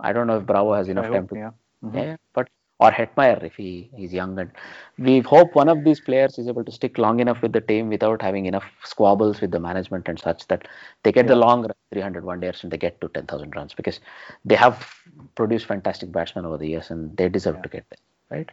I 0.00 0.12
don't 0.12 0.26
know 0.26 0.38
if 0.38 0.46
Bravo 0.46 0.74
has 0.74 0.88
enough 0.88 1.06
I 1.06 1.10
time 1.10 1.22
hope, 1.22 1.30
to. 1.30 1.36
Yeah. 1.36 1.50
Mm-hmm. 1.84 1.98
yeah, 1.98 2.16
but 2.32 2.48
or 2.80 2.90
Hetmyer 2.90 3.42
if 3.42 3.56
he 3.56 3.90
he's 3.96 4.12
young 4.12 4.38
and 4.38 4.50
we 4.98 5.20
hope 5.20 5.54
one 5.54 5.68
of 5.68 5.84
these 5.84 6.00
players 6.00 6.38
is 6.38 6.48
able 6.48 6.64
to 6.64 6.72
stick 6.72 6.98
long 6.98 7.20
enough 7.20 7.42
with 7.42 7.52
the 7.52 7.60
team 7.60 7.88
without 7.88 8.22
having 8.22 8.46
enough 8.46 8.64
squabbles 8.84 9.40
with 9.40 9.50
the 9.50 9.60
management 9.60 10.08
and 10.08 10.18
such 10.18 10.46
that 10.48 10.68
they 11.02 11.12
get 11.12 11.24
yeah. 11.24 11.34
the 11.34 11.36
long 11.36 11.68
300 11.92 12.24
one 12.24 12.40
days 12.40 12.62
and 12.62 12.72
they 12.72 12.76
get 12.76 13.00
to 13.00 13.08
10,000 13.08 13.54
runs 13.56 13.74
because 13.74 14.00
they 14.44 14.54
have 14.54 14.94
produced 15.34 15.66
fantastic 15.66 16.12
batsmen 16.12 16.44
over 16.44 16.56
the 16.56 16.68
years 16.68 16.90
and 16.90 17.16
they 17.16 17.28
deserve 17.28 17.56
yeah. 17.56 17.62
to 17.62 17.68
get 17.68 17.84
there 17.90 18.38
right 18.38 18.50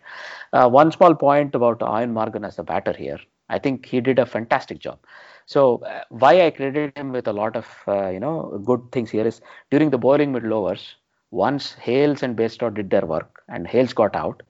uh, 0.53 0.67
one 0.67 0.91
small 0.91 1.13
point 1.13 1.53
about 1.53 1.79
Eoin 1.79 2.11
Morgan 2.11 2.43
as 2.43 2.55
the 2.55 2.63
batter 2.63 2.93
here 2.93 3.19
I 3.49 3.59
think 3.59 3.85
he 3.85 4.01
did 4.01 4.17
a 4.17 4.25
fantastic 4.25 4.79
job 4.79 4.99
so 5.45 5.77
uh, 5.83 6.01
why 6.09 6.43
I 6.43 6.49
credit 6.49 6.97
him 6.97 7.11
with 7.11 7.27
a 7.27 7.33
lot 7.33 7.55
of 7.55 7.67
uh, 7.87 8.09
you 8.09 8.19
know 8.19 8.59
good 8.65 8.91
things 8.91 9.11
here 9.11 9.27
is 9.27 9.41
during 9.69 9.91
the 9.91 9.99
bowling 9.99 10.31
middle 10.31 10.53
overs 10.53 10.95
once 11.35 11.73
Hales 11.73 12.23
and 12.23 12.37
Bairstow 12.37 12.73
did 12.73 12.89
their 12.89 13.05
work 13.05 13.43
and 13.49 13.67
Hales 13.67 13.93
got 13.93 14.15
out, 14.15 14.41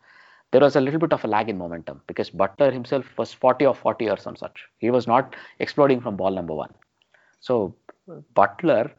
there 0.51 0.61
was 0.61 0.75
a 0.75 0.81
little 0.81 0.99
bit 0.99 1.13
of 1.13 1.23
a 1.25 1.27
lag 1.27 1.49
in 1.49 1.57
momentum 1.57 2.01
because 2.07 2.29
Buttler 2.29 2.71
himself 2.71 3.05
was 3.17 3.33
40 3.33 3.65
or 3.65 3.75
40 3.75 4.09
or 4.09 4.17
some 4.17 4.35
such. 4.35 4.65
He 4.77 4.91
was 4.91 5.07
not 5.07 5.35
exploding 5.59 5.99
from 5.99 6.15
ball 6.15 6.31
number 6.31 6.53
one. 6.53 6.73
So 7.39 7.75
Buttler, 8.35 8.91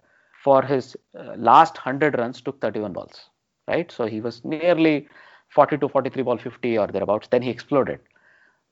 for 0.43 0.63
his 0.63 0.97
uh, 1.19 1.35
last 1.37 1.77
100 1.77 2.19
runs, 2.19 2.41
took 2.41 2.61
31 2.61 2.93
balls, 2.93 3.31
right? 3.69 3.91
So 3.91 4.07
he 4.07 4.21
was 4.21 4.45
nearly 4.45 5.09
40 5.51 5.79
to 5.79 5.89
43 5.89 6.23
ball 6.25 6.39
50 6.39 6.77
or 6.79 6.89
thereabouts. 6.89 7.29
Then 7.29 7.43
he 7.43 7.51
exploded. 7.51 8.01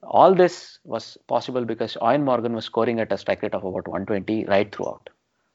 All 0.02 0.34
this 0.34 0.80
was 0.84 1.16
possible 1.28 1.64
because 1.64 1.96
Eoin 2.02 2.24
Morgan 2.24 2.52
was 2.52 2.64
scoring 2.64 3.00
at 3.00 3.12
a 3.12 3.16
strike 3.16 3.42
rate 3.42 3.54
of 3.54 3.64
about 3.64 3.88
120 3.88 4.44
right 4.46 4.74
throughout. 4.74 5.08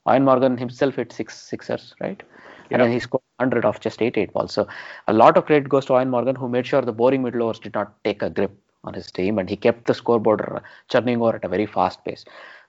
Eoin 0.08 0.24
Morgan 0.24 0.58
himself 0.58 0.96
hit 0.96 1.12
six 1.12 1.38
sixers, 1.38 1.94
right? 2.00 2.24
And 2.72 2.82
then 2.82 2.92
he 2.92 3.00
scored 3.00 3.24
100 3.38 3.66
off 3.66 3.80
just 3.80 4.02
8 4.02 4.18
8 4.18 4.34
balls. 4.34 4.54
So 4.54 4.68
a 5.08 5.14
lot 5.14 5.38
of 5.38 5.46
credit 5.46 5.70
goes 5.70 5.86
to 5.86 5.94
Eoin 5.94 6.10
Morgan, 6.10 6.36
who 6.36 6.50
made 6.50 6.68
sure 6.68 6.82
the 6.82 6.94
boring 6.94 7.24
middle 7.24 7.44
overs 7.44 7.60
did 7.60 7.74
not 7.74 8.04
take 8.04 8.22
a 8.22 8.30
grip 8.30 8.52
on 8.84 8.94
his 8.94 9.12
team, 9.12 9.40
and 9.40 9.50
he 9.50 9.56
kept 9.56 9.86
the 9.88 9.94
scoreboard 9.94 10.62
churning 10.90 11.22
over 11.22 11.36
at 11.36 11.44
a 11.44 11.50
very 11.50 11.66
fast 11.66 12.04
pace. 12.06 12.26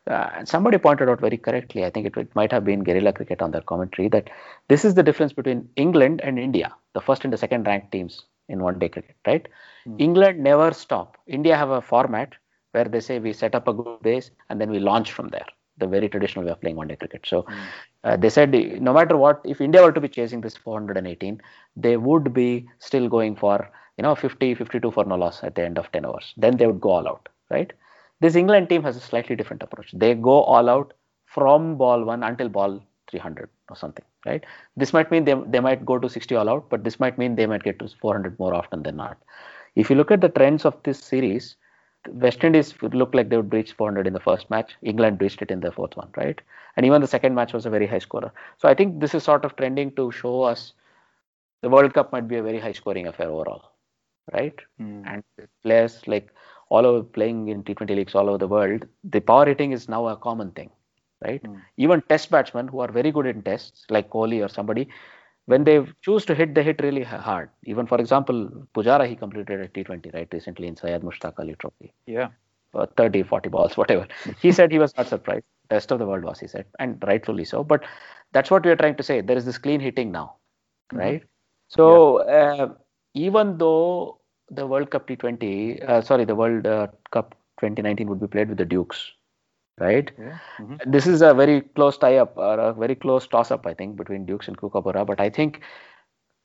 Uh, 0.09 0.29
and 0.35 0.49
somebody 0.49 0.79
pointed 0.79 1.09
out 1.09 1.21
very 1.21 1.37
correctly, 1.37 1.85
I 1.85 1.91
think 1.91 2.07
it, 2.07 2.17
it, 2.17 2.35
might 2.35 2.51
have 2.51 2.65
been 2.65 2.83
Guerrilla 2.83 3.13
Cricket 3.13 3.43
on 3.43 3.51
their 3.51 3.61
commentary, 3.61 4.09
that 4.09 4.31
this 4.69 4.85
is 4.85 4.95
the 4.95 5.03
difference 5.03 5.33
between 5.33 5.69
England 5.77 6.21
and 6.25 6.39
India, 6.39 6.75
the 6.95 7.01
first 7.01 7.25
and 7.25 7.33
the 7.33 7.37
second 7.37 7.67
ranked 7.67 7.93
teams 7.93 8.25
in 8.49 8.63
one 8.63 8.79
day 8.79 8.89
cricket, 8.89 9.17
right? 9.27 9.47
Mm. 9.87 10.01
England 10.01 10.41
never 10.41 10.73
stop. 10.73 11.17
India 11.27 11.57
have 11.57 11.71
a 11.71 11.83
format 11.83 12.33
where 12.73 12.85
they 12.85 13.01
say 13.01 13.19
we 13.19 13.33
set 13.33 13.55
up 13.55 13.69
a 13.69 13.75
good 13.75 14.01
base 14.03 14.31
and 14.49 14.61
then 14.61 14.71
we 14.71 14.79
launch 14.79 15.13
from 15.13 15.29
there 15.29 15.47
the 15.81 15.87
very 15.87 16.09
traditional 16.09 16.45
way 16.45 16.51
of 16.51 16.61
playing 16.61 16.77
one 16.77 16.89
day 16.89 16.97
cricket. 16.97 17.27
So 17.27 17.43
mm. 17.43 17.59
uh, 18.05 18.17
they 18.17 18.31
said 18.31 18.53
no 18.81 18.93
matter 18.93 19.17
what, 19.17 19.41
if 19.45 19.61
India 19.61 19.83
were 19.83 19.93
to 19.93 20.01
be 20.01 20.09
chasing 20.09 20.41
this 20.41 20.57
418, 20.57 21.41
they 21.77 21.97
would 21.97 22.33
be 22.33 22.69
still 22.79 23.09
going 23.09 23.37
for 23.37 23.71
you 23.97 24.03
know 24.03 24.15
50, 24.15 24.55
52 24.55 24.91
for 24.91 25.05
no 25.05 25.17
loss 25.17 25.43
at 25.43 25.55
the 25.55 25.65
end 25.65 25.79
of 25.79 25.91
10 25.93 26.05
overs. 26.05 26.33
Then 26.37 26.57
they 26.57 26.67
would 26.67 26.81
go 26.81 26.91
all 26.91 27.09
out, 27.09 27.29
right? 27.51 27.73
This 28.21 28.37
England 28.37 28.69
team 28.69 28.83
has 28.83 28.97
a 28.97 29.01
slightly 29.01 29.35
different 29.35 29.63
approach. 29.63 29.91
They 29.93 30.15
go 30.15 30.43
all 30.43 30.69
out 30.69 30.93
from 31.27 31.77
ball 31.77 32.05
one 32.05 32.23
until 32.23 32.49
ball 32.49 32.83
300 33.11 33.49
or 33.69 33.77
something, 33.77 34.05
right? 34.27 34.45
This 34.77 34.93
might 34.93 35.11
mean 35.11 35.25
they, 35.25 35.35
they 35.47 35.61
might 35.61 35.85
go 35.87 35.99
to 35.99 36.09
60 36.09 36.35
all 36.35 36.49
out, 36.49 36.69
but 36.69 36.85
this 36.85 37.01
might 37.01 37.19
mean 37.19 37.37
they 37.37 37.47
might 37.47 37.63
get 37.63 37.79
to 37.79 37.89
400 37.89 38.39
more 38.39 38.55
often 38.55 38.83
than 38.83 38.97
not. 38.97 39.19
If 39.77 39.89
you 39.91 39.97
look 39.97 40.11
at 40.11 40.21
the 40.21 40.29
trends 40.29 40.65
of 40.65 40.77
this 40.83 40.99
series, 40.99 41.57
West 42.09 42.43
Indies 42.45 42.75
looked 42.83 43.15
like 43.15 43.29
they 43.29 43.37
would 43.37 43.53
reach 43.53 43.73
400 43.73 44.07
in 44.07 44.13
the 44.13 44.21
first 44.21 44.49
match. 44.51 44.73
England 44.83 45.21
reached 45.21 45.43
it 45.43 45.51
in 45.51 45.61
the 45.61 45.71
fourth 45.73 45.97
one, 45.97 46.09
right? 46.17 46.41
And 46.77 46.87
even 46.87 47.01
the 47.01 47.07
second 47.07 47.35
match 47.35 47.53
was 47.53 47.67
a 47.67 47.71
very 47.71 47.87
high 47.87 47.99
scorer. 47.99 48.33
So 48.59 48.69
I 48.69 48.75
think 48.75 49.01
this 49.01 49.15
is 49.15 49.23
sort 49.23 49.45
of 49.45 49.57
trending 49.57 49.95
to 49.97 50.11
show 50.11 50.43
us 50.43 50.73
the 51.63 51.69
World 51.69 51.93
Cup 51.93 52.13
might 52.13 52.29
be 52.29 52.37
a 52.37 52.43
very 52.43 52.59
high 52.59 52.73
scoring 52.73 53.07
affair 53.07 53.29
overall, 53.29 53.73
right? 54.33 54.55
Mm. 54.81 55.03
And 55.07 55.25
players 55.63 56.07
like 56.07 56.33
all 56.71 56.87
over 56.87 57.03
playing 57.03 57.49
in 57.49 57.63
T20 57.65 57.89
leagues 57.95 58.15
all 58.15 58.29
over 58.29 58.39
the 58.39 58.49
world, 58.49 58.87
the 59.05 59.21
power 59.21 59.47
hitting 59.47 59.73
is 59.73 59.89
now 59.89 60.07
a 60.09 60.17
common 60.17 60.53
thing, 60.53 60.71
right? 61.23 61.43
Mm. 61.43 61.61
Even 61.77 62.03
test 62.09 62.31
batsmen 62.31 62.69
who 62.69 62.81
are 62.81 62.91
very 62.91 63.11
good 63.11 63.27
in 63.27 63.43
tests, 63.43 63.85
like 63.91 64.09
Kohli 64.11 64.43
or 64.45 64.49
somebody, 64.49 64.89
when 65.47 65.65
they 65.65 65.85
choose 66.03 66.25
to 66.27 66.35
hit, 66.35 66.55
they 66.55 66.63
hit 66.63 66.81
really 66.83 67.03
hard. 67.03 67.51
Even 67.65 67.87
for 67.87 67.99
example, 67.99 68.67
Pujara, 68.75 69.09
he 69.09 69.17
completed 69.17 69.61
a 69.61 69.69
T20 69.69 70.15
right 70.15 70.29
recently 70.33 70.67
in 70.69 70.77
Syed 70.77 71.03
Mushtaq 71.03 71.35
Ali 71.39 71.57
Trophy. 71.59 71.93
Yeah. 72.07 72.29
Uh, 72.75 72.87
30, 72.97 73.25
40 73.25 73.49
balls, 73.49 73.77
whatever. 73.77 74.07
he 74.41 74.53
said 74.53 74.71
he 74.71 74.79
was 74.79 74.97
not 74.97 75.09
surprised. 75.09 75.45
The 75.69 75.77
rest 75.77 75.91
of 75.91 75.99
the 75.99 76.07
world 76.07 76.25
was, 76.25 76.39
he 76.39 76.47
said, 76.47 76.67
and 76.79 77.03
rightfully 77.07 77.45
so. 77.45 77.65
But 77.65 77.85
that's 78.33 78.51
what 78.51 78.65
we 78.65 78.71
are 78.71 78.77
trying 78.77 78.97
to 78.97 79.03
say. 79.03 79.21
There 79.21 79.37
is 79.37 79.45
this 79.45 79.59
clean 79.59 79.81
hitting 79.81 80.13
now, 80.13 80.37
mm-hmm. 80.93 80.99
right? 80.99 81.23
So 81.69 82.19
uh, 82.19 82.75
even 83.15 83.59
though 83.59 84.21
the 84.51 84.67
World 84.67 84.91
Cup 84.91 85.07
T20, 85.07 85.89
uh, 85.89 86.03
sorry, 86.03 86.25
the 86.25 86.35
World 86.35 86.67
uh, 86.67 86.89
Cup 87.13 87.35
2019 87.61 88.09
would 88.09 88.21
be 88.21 88.27
played 88.27 88.49
with 88.49 88.59
the 88.59 88.65
Dukes, 88.65 89.13
right? 89.81 90.11
Yeah. 90.19 90.39
hmm 90.59 90.79
This 90.87 91.07
is 91.07 91.23
a 91.23 91.35
very 91.35 91.61
close 91.63 91.99
tie-up 91.99 92.37
or 92.37 92.59
a 92.59 92.73
very 92.73 92.95
close 92.95 93.27
toss-up, 93.27 93.67
I 93.67 93.75
think, 93.75 93.97
between 93.97 94.27
Dukes 94.27 94.49
and 94.49 94.57
Kookaburra. 94.57 95.05
But 95.07 95.21
I 95.21 95.31
think 95.31 95.61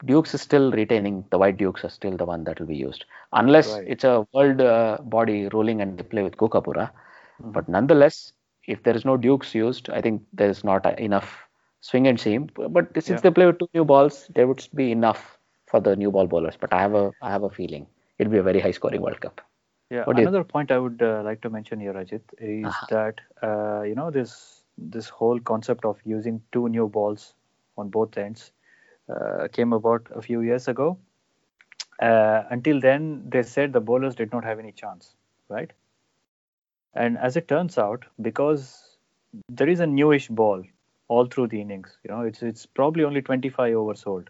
Dukes 0.06 0.34
is 0.34 0.42
still 0.42 0.72
retaining 0.72 1.26
the 1.32 1.38
White 1.38 1.58
Dukes 1.58 1.84
are 1.86 1.90
still 1.90 2.16
the 2.18 2.26
one 2.26 2.44
that 2.46 2.60
will 2.60 2.68
be 2.68 2.76
used, 2.78 3.06
unless 3.34 3.78
Right. 3.78 3.86
it's 3.86 4.04
a 4.04 4.26
world 4.34 4.62
uh, 4.62 4.98
body 5.04 5.48
ruling 5.50 5.82
and 5.82 5.98
they 5.98 6.04
play 6.04 6.24
with 6.24 6.38
Kookaburra. 6.38 6.92
Mhm. 7.40 7.54
But 7.54 7.68
nonetheless, 7.70 8.34
if 8.68 8.84
there 8.84 8.96
is 8.96 9.06
no 9.06 9.18
Dukes 9.18 9.54
used, 9.56 9.90
I 9.90 10.02
think 10.02 10.24
there 10.34 10.50
is 10.50 10.64
not 10.64 10.86
enough 11.00 11.48
swing 11.82 12.08
and 12.08 12.20
seam. 12.20 12.50
But 12.56 12.88
since 13.04 13.22
Yeah. 13.22 13.22
they 13.22 13.32
play 13.32 13.46
with 13.46 13.60
two 13.60 13.70
new 13.74 13.86
balls, 13.86 14.28
there 14.34 14.48
would 14.48 14.66
be 14.76 14.92
enough 14.92 15.38
for 15.68 15.80
the 15.80 15.96
new 15.96 16.12
ball 16.12 16.28
bowlers. 16.28 16.58
But 16.58 16.74
I 16.74 16.82
have 16.82 16.94
a 16.96 17.14
I 17.22 17.32
have 17.32 17.44
a 17.44 17.50
feeling 17.50 17.88
it'll 18.18 18.32
be 18.32 18.38
a 18.40 18.44
very 18.44 18.60
high-scoring 18.60 19.02
World 19.02 19.22
Cup. 19.22 19.42
Yeah, 19.90 20.04
What 20.06 20.18
another 20.18 20.44
point 20.44 20.72
I 20.72 20.80
would 20.80 21.02
uh, 21.02 21.22
like 21.24 21.42
to 21.42 21.50
mention 21.50 21.80
here, 21.80 21.94
Ajit, 21.94 22.22
is 22.40 22.66
Uh-huh. 22.66 22.86
that 22.90 23.22
uh, 23.44 23.82
you 23.84 23.96
know 23.96 24.10
this 24.12 24.64
this 24.78 25.10
whole 25.10 25.40
concept 25.40 25.86
of 25.86 26.00
using 26.06 26.42
two 26.52 26.68
new 26.70 26.88
balls 26.88 27.34
on 27.78 27.90
both 27.90 28.18
ends 28.18 28.52
uh, 29.10 29.48
came 29.52 29.74
about 29.74 30.08
a 30.16 30.22
few 30.22 30.42
years 30.42 30.68
ago. 30.68 30.98
Uh, 32.00 32.44
until 32.50 32.80
then, 32.80 33.30
they 33.30 33.44
said 33.44 33.74
the 33.74 33.80
bowlers 33.80 34.16
did 34.16 34.32
not 34.32 34.44
have 34.44 34.60
any 34.60 34.72
chance, 34.72 35.16
right? 35.50 35.72
And 36.94 37.18
as 37.18 37.36
it 37.36 37.48
turns 37.48 37.78
out, 37.78 38.06
because 38.22 38.98
there 39.50 39.68
is 39.70 39.80
a 39.80 39.88
newish 39.88 40.28
ball 40.30 40.64
all 41.08 41.26
through 41.26 41.48
the 41.48 41.62
innings, 41.62 41.98
you 42.04 42.10
know, 42.12 42.22
it's 42.22 42.42
it's 42.42 42.66
probably 42.66 43.04
only 43.04 43.22
25 43.22 43.76
overs 43.76 44.04
old 44.06 44.30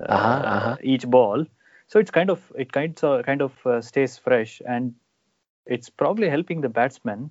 uh, 0.00 0.04
Uh-huh, 0.12 0.28
uh-huh. 0.56 0.76
each 0.82 1.06
ball. 1.08 1.46
So 1.92 1.98
it's 1.98 2.10
kind 2.10 2.30
of 2.30 2.40
it 2.56 2.72
kind 2.72 2.98
of 3.04 3.26
kind 3.26 3.42
of 3.42 3.66
uh, 3.66 3.82
stays 3.82 4.16
fresh, 4.16 4.62
and 4.66 4.94
it's 5.66 5.90
probably 5.90 6.30
helping 6.34 6.62
the 6.62 6.70
batsmen 6.70 7.30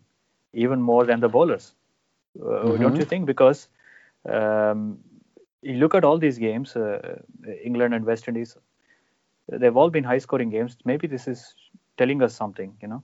even 0.54 0.80
more 0.80 1.04
than 1.04 1.20
the 1.20 1.30
bowlers. 1.30 1.74
Uh, 2.40 2.78
Don't 2.78 2.96
you 2.96 3.06
think? 3.06 3.26
Because 3.26 3.70
um, 4.32 5.00
you 5.64 5.80
look 5.80 5.96
at 5.96 6.04
all 6.04 6.20
these 6.20 6.38
games, 6.38 6.76
uh, 6.76 7.18
England 7.64 7.96
and 7.96 8.06
West 8.06 8.28
Indies, 8.28 8.56
they've 9.50 9.76
all 9.76 9.90
been 9.90 10.04
high-scoring 10.04 10.52
games. 10.52 10.78
Maybe 10.86 11.08
this 11.08 11.28
is 11.28 11.56
telling 11.98 12.22
us 12.22 12.36
something, 12.36 12.78
you 12.84 12.88
know. 12.88 13.04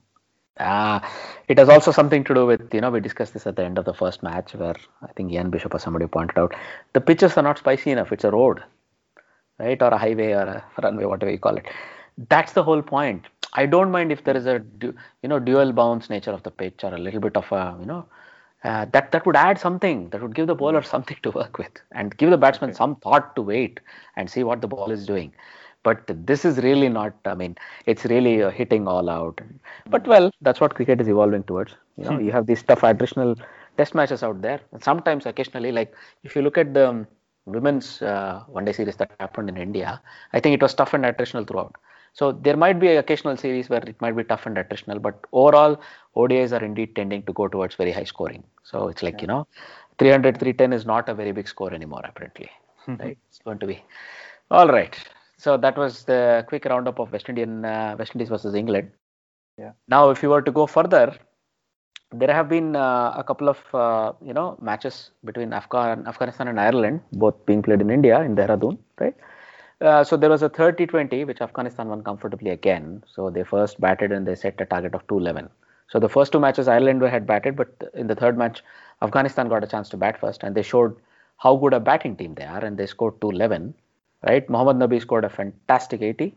Ah, 0.60 1.02
it 1.48 1.58
has 1.58 1.68
also 1.68 1.90
something 1.90 2.22
to 2.24 2.34
do 2.34 2.46
with, 2.46 2.72
you 2.72 2.80
know, 2.80 2.90
we 2.90 3.00
discussed 3.00 3.32
this 3.32 3.48
at 3.48 3.56
the 3.56 3.64
end 3.64 3.78
of 3.78 3.84
the 3.84 3.94
first 3.94 4.22
match 4.22 4.54
where 4.54 4.76
I 5.02 5.12
think 5.16 5.32
Ian 5.32 5.50
Bishop 5.50 5.74
or 5.74 5.80
somebody 5.80 6.06
pointed 6.06 6.38
out 6.38 6.54
the 6.92 7.00
pitches 7.00 7.36
are 7.36 7.42
not 7.42 7.58
spicy 7.58 7.90
enough. 7.90 8.12
It's 8.12 8.24
a 8.24 8.30
road, 8.30 8.62
right? 9.58 9.80
Or 9.82 9.88
a 9.88 9.98
highway 9.98 10.32
or 10.32 10.42
a 10.42 10.64
runway, 10.82 11.04
whatever 11.04 11.30
you 11.30 11.38
call 11.38 11.56
it. 11.56 11.66
That's 12.28 12.52
the 12.52 12.62
whole 12.62 12.82
point. 12.82 13.26
I 13.54 13.66
don't 13.66 13.90
mind 13.90 14.12
if 14.12 14.24
there 14.24 14.36
is 14.36 14.46
a, 14.46 14.62
you 14.82 15.28
know, 15.28 15.38
dual 15.38 15.72
bounce 15.72 16.08
nature 16.10 16.30
of 16.32 16.42
the 16.42 16.50
pitch 16.50 16.84
or 16.84 16.94
a 16.94 16.98
little 16.98 17.20
bit 17.20 17.36
of 17.36 17.50
a, 17.52 17.76
you 17.80 17.86
know, 17.86 18.06
uh, 18.64 18.86
that 18.92 19.12
that 19.12 19.26
would 19.26 19.36
add 19.36 19.58
something 19.58 20.08
that 20.10 20.20
would 20.22 20.34
give 20.34 20.46
the 20.46 20.54
bowler 20.54 20.82
something 20.82 21.16
to 21.22 21.30
work 21.30 21.58
with 21.58 21.80
and 21.92 22.16
give 22.16 22.30
the 22.30 22.36
batsman 22.38 22.72
Okay. 22.72 22.74
some 22.74 22.96
thought 22.96 23.34
to 23.36 23.42
wait 23.42 23.80
and 24.16 24.30
see 24.30 24.42
what 24.42 24.60
the 24.60 24.68
ball 24.68 24.90
is 24.90 25.06
doing 25.06 25.32
but 25.82 26.02
this 26.26 26.44
is 26.44 26.58
really 26.58 26.88
not 26.88 27.14
i 27.26 27.34
mean 27.34 27.54
it's 27.86 28.04
really 28.06 28.42
uh, 28.42 28.50
hitting 28.50 28.86
all 28.88 29.08
out 29.08 29.40
but 29.90 30.06
well 30.06 30.30
that's 30.40 30.60
what 30.60 30.74
cricket 30.74 31.00
is 31.00 31.08
evolving 31.08 31.42
towards 31.44 31.74
you 31.96 32.04
know 32.04 32.18
you 32.18 32.30
have 32.32 32.46
these 32.46 32.62
tough 32.62 32.82
additional 32.82 33.34
test 33.76 33.94
matches 33.94 34.22
out 34.22 34.40
there 34.42 34.60
and 34.72 34.82
sometimes 34.82 35.26
occasionally 35.26 35.72
like 35.72 35.94
if 36.24 36.34
you 36.34 36.42
look 36.42 36.58
at 36.58 36.74
the 36.74 36.88
um, 36.88 37.06
women's 37.52 38.02
uh, 38.02 38.42
one 38.46 38.64
day 38.64 38.72
series 38.72 38.96
that 38.96 39.10
happened 39.20 39.48
in 39.48 39.56
india 39.56 40.00
i 40.32 40.40
think 40.40 40.54
it 40.54 40.62
was 40.62 40.74
tough 40.74 40.94
and 40.94 41.04
attritional 41.04 41.46
throughout 41.46 41.76
so 42.18 42.32
there 42.32 42.56
might 42.56 42.80
be 42.80 42.88
occasional 42.88 43.36
series 43.36 43.68
where 43.68 43.82
it 43.86 44.00
might 44.00 44.16
be 44.16 44.24
tough 44.24 44.46
and 44.46 44.56
attritional, 44.56 45.00
but 45.00 45.24
overall 45.32 45.80
ODIs 46.16 46.52
are 46.52 46.64
indeed 46.64 46.96
tending 46.96 47.22
to 47.24 47.32
go 47.32 47.46
towards 47.46 47.76
very 47.76 47.92
high 47.92 48.04
scoring. 48.04 48.42
So 48.64 48.88
it's 48.88 49.04
like 49.04 49.20
you 49.20 49.28
know, 49.28 49.46
300, 49.98 50.38
310 50.38 50.72
is 50.72 50.84
not 50.84 51.08
a 51.08 51.14
very 51.14 51.30
big 51.30 51.48
score 51.48 51.72
anymore 51.72 52.02
apparently. 52.04 52.50
right? 52.88 53.16
It's 53.28 53.38
going 53.38 53.58
to 53.60 53.66
be 53.66 53.82
all 54.50 54.66
right. 54.68 54.98
So 55.36 55.56
that 55.58 55.76
was 55.76 56.04
the 56.04 56.44
quick 56.48 56.64
roundup 56.64 56.98
of 56.98 57.12
West 57.12 57.28
Indian 57.28 57.64
uh, 57.64 57.94
West 57.98 58.16
Indies 58.16 58.28
versus 58.28 58.54
England. 58.54 58.90
Yeah. 59.56 59.72
Now, 59.86 60.10
if 60.10 60.22
you 60.22 60.30
were 60.30 60.42
to 60.42 60.50
go 60.50 60.66
further, 60.66 61.16
there 62.12 62.32
have 62.32 62.48
been 62.48 62.74
uh, 62.74 63.12
a 63.16 63.24
couple 63.24 63.48
of 63.48 63.58
uh, 63.74 64.12
you 64.24 64.32
know 64.32 64.56
matches 64.60 65.10
between 65.24 65.52
Afghan, 65.52 66.06
Afghanistan 66.06 66.48
and 66.48 66.60
Ireland, 66.60 67.00
both 67.12 67.44
being 67.46 67.62
played 67.62 67.80
in 67.80 67.90
India 67.90 68.20
in 68.22 68.34
Dehradun, 68.34 68.78
right? 69.00 69.14
Uh, 69.80 70.02
so 70.02 70.16
there 70.16 70.30
was 70.30 70.42
a 70.42 70.50
30-20 70.50 71.24
which 71.26 71.40
Afghanistan 71.40 71.88
won 71.88 72.02
comfortably 72.02 72.50
again. 72.50 73.04
So 73.06 73.30
they 73.30 73.44
first 73.44 73.80
batted 73.80 74.10
and 74.10 74.26
they 74.26 74.34
set 74.34 74.60
a 74.60 74.64
target 74.64 74.94
of 74.94 75.06
211. 75.06 75.48
So 75.88 76.00
the 76.00 76.08
first 76.08 76.32
two 76.32 76.40
matches 76.40 76.66
Ireland 76.66 77.00
had 77.02 77.26
batted, 77.26 77.54
but 77.56 77.68
in 77.94 78.08
the 78.08 78.16
third 78.16 78.36
match 78.36 78.64
Afghanistan 79.02 79.48
got 79.48 79.62
a 79.62 79.68
chance 79.68 79.88
to 79.90 79.96
bat 79.96 80.18
first 80.18 80.42
and 80.42 80.54
they 80.54 80.62
showed 80.62 80.96
how 81.36 81.56
good 81.56 81.72
a 81.72 81.80
batting 81.80 82.16
team 82.16 82.34
they 82.34 82.44
are 82.44 82.64
and 82.64 82.76
they 82.76 82.86
scored 82.86 83.20
211. 83.20 83.74
Right, 84.26 84.50
Mohammad 84.50 84.78
Nabi 84.78 85.00
scored 85.00 85.24
a 85.24 85.28
fantastic 85.28 86.02
80, 86.02 86.34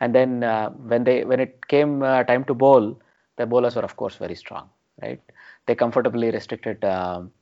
and 0.00 0.14
then 0.14 0.42
uh, 0.42 0.70
when 0.70 1.04
they 1.04 1.24
when 1.24 1.40
it 1.40 1.68
came 1.68 2.02
uh, 2.02 2.24
time 2.24 2.42
to 2.44 2.54
bowl, 2.54 2.98
the 3.36 3.44
bowlers 3.44 3.76
were 3.76 3.82
of 3.82 3.96
course 3.96 4.16
very 4.16 4.34
strong. 4.34 4.70
Right, 5.00 5.20
they 5.66 5.74
comfortably 5.74 6.30
restricted 6.30 6.84
um 6.84 7.32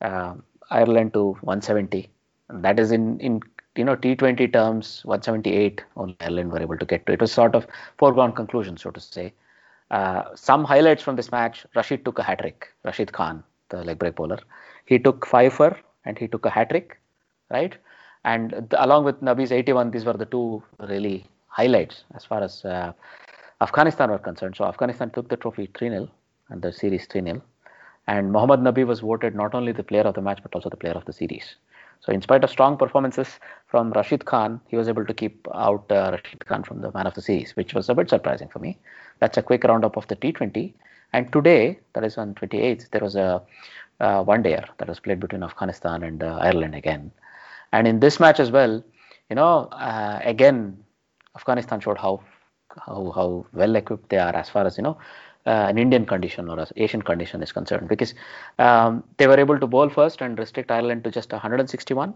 uh, 0.00 0.34
Ireland 0.70 1.12
to 1.14 1.32
170. 1.40 2.10
And 2.48 2.64
that 2.64 2.78
is 2.78 2.92
in 2.92 3.20
in 3.20 3.40
you 3.76 3.84
know 3.84 3.96
T20 3.96 4.52
terms 4.52 5.02
178 5.04 5.82
only 5.96 6.16
Ireland 6.20 6.52
were 6.52 6.60
able 6.60 6.78
to 6.78 6.86
get 6.86 7.06
to. 7.06 7.12
It 7.12 7.20
was 7.20 7.32
sort 7.32 7.54
of 7.54 7.66
foregone 7.98 8.32
conclusion, 8.32 8.76
so 8.76 8.90
to 8.90 9.00
say. 9.00 9.32
Uh, 9.90 10.24
some 10.34 10.64
highlights 10.64 11.02
from 11.02 11.16
this 11.16 11.30
match: 11.30 11.66
Rashid 11.74 12.04
took 12.04 12.18
a 12.18 12.22
hat 12.22 12.40
trick. 12.40 12.68
Rashid 12.84 13.12
Khan, 13.12 13.42
the 13.70 13.84
leg 13.84 13.98
break 13.98 14.16
bowler, 14.16 14.38
he 14.84 14.98
took 14.98 15.26
five 15.26 15.52
for 15.52 15.76
and 16.04 16.18
he 16.18 16.28
took 16.28 16.44
a 16.46 16.50
hat 16.50 16.70
trick, 16.70 16.98
right? 17.50 17.76
And 18.24 18.50
th- 18.50 18.72
along 18.78 19.04
with 19.04 19.20
Nabi's 19.22 19.52
81, 19.52 19.90
these 19.90 20.04
were 20.04 20.12
the 20.14 20.26
two 20.26 20.62
really 20.80 21.24
highlights 21.48 22.04
as 22.14 22.24
far 22.24 22.42
as 22.42 22.64
uh, 22.64 22.92
Afghanistan 23.60 24.10
were 24.10 24.18
concerned. 24.18 24.56
So 24.56 24.64
Afghanistan 24.64 25.10
took 25.10 25.28
the 25.28 25.36
trophy 25.36 25.68
3-0 25.68 26.08
the 26.50 26.72
series 26.72 27.06
3-0. 27.06 27.42
And 28.06 28.32
Mohammad 28.32 28.60
Nabi 28.60 28.86
was 28.86 29.00
voted 29.00 29.34
not 29.34 29.54
only 29.54 29.72
the 29.72 29.82
player 29.82 30.02
of 30.02 30.14
the 30.14 30.22
match 30.22 30.40
but 30.42 30.54
also 30.54 30.70
the 30.70 30.76
player 30.76 30.94
of 30.94 31.04
the 31.04 31.12
series. 31.12 31.56
So 32.00 32.12
in 32.12 32.22
spite 32.22 32.44
of 32.44 32.50
strong 32.50 32.76
performances 32.76 33.40
from 33.66 33.92
Rashid 33.92 34.24
Khan, 34.24 34.60
he 34.68 34.76
was 34.76 34.88
able 34.88 35.04
to 35.04 35.12
keep 35.12 35.46
out 35.54 35.84
uh, 35.90 36.10
Rashid 36.12 36.46
Khan 36.46 36.62
from 36.62 36.80
the 36.80 36.92
man 36.92 37.06
of 37.06 37.14
the 37.14 37.22
series, 37.22 37.56
which 37.56 37.74
was 37.74 37.88
a 37.88 37.94
bit 37.94 38.08
surprising 38.08 38.48
for 38.48 38.60
me. 38.60 38.78
That's 39.18 39.36
a 39.36 39.42
quick 39.42 39.64
roundup 39.64 39.96
of 39.96 40.06
the 40.06 40.16
T20. 40.16 40.72
And 41.12 41.32
today, 41.32 41.80
that 41.94 42.04
is 42.04 42.16
on 42.16 42.34
28th, 42.34 42.90
there 42.90 43.00
was 43.00 43.16
a 43.16 43.42
uh, 44.00 44.22
one 44.22 44.42
dayer 44.42 44.64
that 44.78 44.88
was 44.88 45.00
played 45.00 45.18
between 45.18 45.42
Afghanistan 45.42 46.02
and 46.02 46.22
uh, 46.22 46.38
Ireland 46.40 46.74
again. 46.74 47.10
And 47.72 47.86
in 47.88 48.00
this 48.00 48.20
match 48.20 48.38
as 48.38 48.50
well, 48.50 48.82
you 49.28 49.36
know, 49.36 49.66
uh, 49.72 50.20
again, 50.22 50.78
Afghanistan 51.36 51.80
showed 51.80 51.98
how 51.98 52.20
how 52.86 53.12
how 53.14 53.46
well 53.52 53.76
equipped 53.76 54.08
they 54.10 54.18
are 54.18 54.34
as 54.36 54.48
far 54.48 54.66
as 54.66 54.76
you 54.76 54.82
know 54.82 54.98
an 55.48 55.78
Indian 55.78 56.04
condition 56.04 56.48
or 56.48 56.58
an 56.58 56.66
Asian 56.76 57.02
condition 57.02 57.42
is 57.42 57.52
concerned 57.52 57.88
because 57.88 58.14
um, 58.58 59.02
they 59.16 59.26
were 59.26 59.38
able 59.38 59.58
to 59.58 59.66
bowl 59.66 59.88
first 59.88 60.20
and 60.20 60.38
restrict 60.38 60.70
Ireland 60.70 61.04
to 61.04 61.10
just 61.10 61.32
161. 61.32 62.14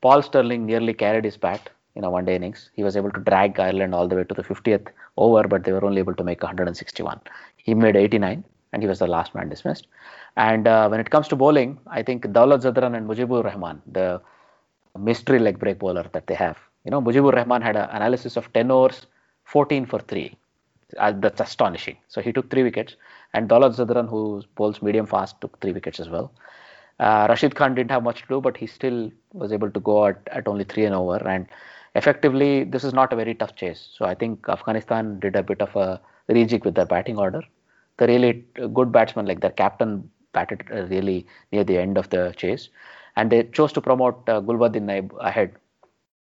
Paul 0.00 0.22
Stirling 0.22 0.64
nearly 0.66 0.94
carried 0.94 1.24
his 1.24 1.36
bat 1.36 1.70
in 1.96 2.04
a 2.04 2.10
one-day 2.10 2.36
innings. 2.36 2.70
He 2.74 2.84
was 2.84 2.96
able 2.96 3.10
to 3.10 3.20
drag 3.20 3.58
Ireland 3.58 3.94
all 3.94 4.06
the 4.06 4.16
way 4.16 4.24
to 4.24 4.34
the 4.34 4.44
50th 4.44 4.88
over, 5.16 5.48
but 5.48 5.64
they 5.64 5.72
were 5.72 5.84
only 5.84 5.98
able 5.98 6.14
to 6.14 6.24
make 6.24 6.42
161. 6.42 7.20
He 7.56 7.74
made 7.74 7.96
89, 7.96 8.44
and 8.72 8.82
he 8.82 8.88
was 8.88 9.00
the 9.00 9.08
last 9.08 9.34
man 9.34 9.48
dismissed. 9.48 9.88
And 10.36 10.68
uh, 10.68 10.88
when 10.88 11.00
it 11.00 11.10
comes 11.10 11.26
to 11.28 11.36
bowling, 11.36 11.78
I 11.88 12.02
think 12.02 12.26
Dawlat 12.26 12.62
Zadran 12.62 12.96
and 12.96 13.08
Mujeeb 13.08 13.30
Ur 13.36 13.42
Rahman, 13.42 13.82
the 13.90 14.20
mystery 14.96 15.40
leg 15.40 15.58
break 15.58 15.80
bowler 15.80 16.06
that 16.12 16.28
they 16.28 16.34
have. 16.34 16.58
You 16.84 16.92
know, 16.92 17.02
Mujeeb 17.02 17.26
Ur 17.26 17.36
Rahman 17.36 17.62
had 17.62 17.76
an 17.76 17.88
analysis 17.90 18.36
of 18.36 18.52
10 18.52 18.70
overs, 18.70 19.06
14 19.44 19.86
for 19.86 19.98
3. 19.98 20.36
Uh, 20.96 21.12
that's 21.12 21.40
astonishing. 21.40 21.96
So 22.08 22.22
he 22.22 22.32
took 22.32 22.50
three 22.50 22.62
wickets, 22.62 22.96
and 23.34 23.48
Dawlat 23.48 23.76
Zadran, 23.76 24.08
who 24.08 24.42
bowls 24.54 24.80
medium 24.80 25.06
fast, 25.06 25.40
took 25.40 25.60
three 25.60 25.72
wickets 25.72 26.00
as 26.00 26.08
well. 26.08 26.32
Uh, 26.98 27.26
Rashid 27.28 27.54
Khan 27.54 27.74
didn't 27.74 27.90
have 27.90 28.02
much 28.02 28.22
to 28.22 28.28
do, 28.28 28.40
but 28.40 28.56
he 28.56 28.66
still 28.66 29.10
was 29.32 29.52
able 29.52 29.70
to 29.70 29.80
go 29.80 30.06
at, 30.06 30.20
at 30.32 30.48
only 30.48 30.64
three 30.64 30.84
and 30.84 30.94
over. 30.94 31.16
And 31.28 31.46
effectively, 31.94 32.64
this 32.64 32.84
is 32.84 32.94
not 32.94 33.12
a 33.12 33.16
very 33.16 33.34
tough 33.34 33.54
chase. 33.54 33.88
So 33.96 34.06
I 34.06 34.14
think 34.14 34.48
Afghanistan 34.48 35.20
did 35.20 35.36
a 35.36 35.42
bit 35.42 35.60
of 35.60 35.76
a 35.76 36.00
rejig 36.28 36.64
with 36.64 36.74
their 36.74 36.86
batting 36.86 37.18
order. 37.18 37.42
The 37.98 38.06
really 38.06 38.44
good 38.72 38.90
batsmen, 38.92 39.26
like 39.26 39.40
their 39.40 39.50
captain, 39.50 40.10
batted 40.32 40.64
uh, 40.72 40.86
really 40.86 41.26
near 41.52 41.64
the 41.64 41.78
end 41.78 41.98
of 41.98 42.10
the 42.10 42.32
chase, 42.36 42.68
and 43.16 43.30
they 43.30 43.44
chose 43.44 43.72
to 43.72 43.80
promote 43.80 44.28
uh, 44.28 44.40
Naib 44.40 45.12
ahead 45.20 45.52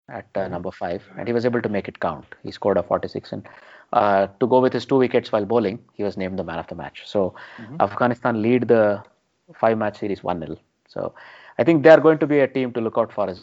at 0.08 0.26
uh, 0.34 0.48
number 0.48 0.70
five, 0.70 1.02
and 1.16 1.28
he 1.28 1.32
was 1.32 1.44
able 1.44 1.62
to 1.62 1.68
make 1.68 1.88
it 1.88 2.00
count. 2.00 2.26
He 2.42 2.50
scored 2.50 2.76
a 2.76 2.82
46, 2.82 3.32
and 3.32 3.46
uh, 3.92 4.26
to 4.40 4.46
go 4.46 4.60
with 4.60 4.72
his 4.72 4.86
two 4.86 4.96
wickets 4.96 5.32
while 5.32 5.44
bowling, 5.44 5.78
he 5.94 6.02
was 6.02 6.16
named 6.16 6.38
the 6.38 6.44
man 6.44 6.58
of 6.58 6.66
the 6.68 6.74
match. 6.74 7.02
So 7.06 7.34
Afghanistan 7.80 8.42
lead 8.42 8.68
the 8.68 9.02
five-match 9.54 9.98
series 9.98 10.20
1-0. 10.20 10.58
So 10.88 11.14
I 11.58 11.64
think 11.64 11.82
they 11.82 11.90
are 11.90 12.00
going 12.00 12.18
to 12.18 12.26
be 12.26 12.40
a 12.40 12.48
team 12.48 12.72
to 12.72 12.80
look 12.80 12.96
out 12.98 13.12
for 13.12 13.34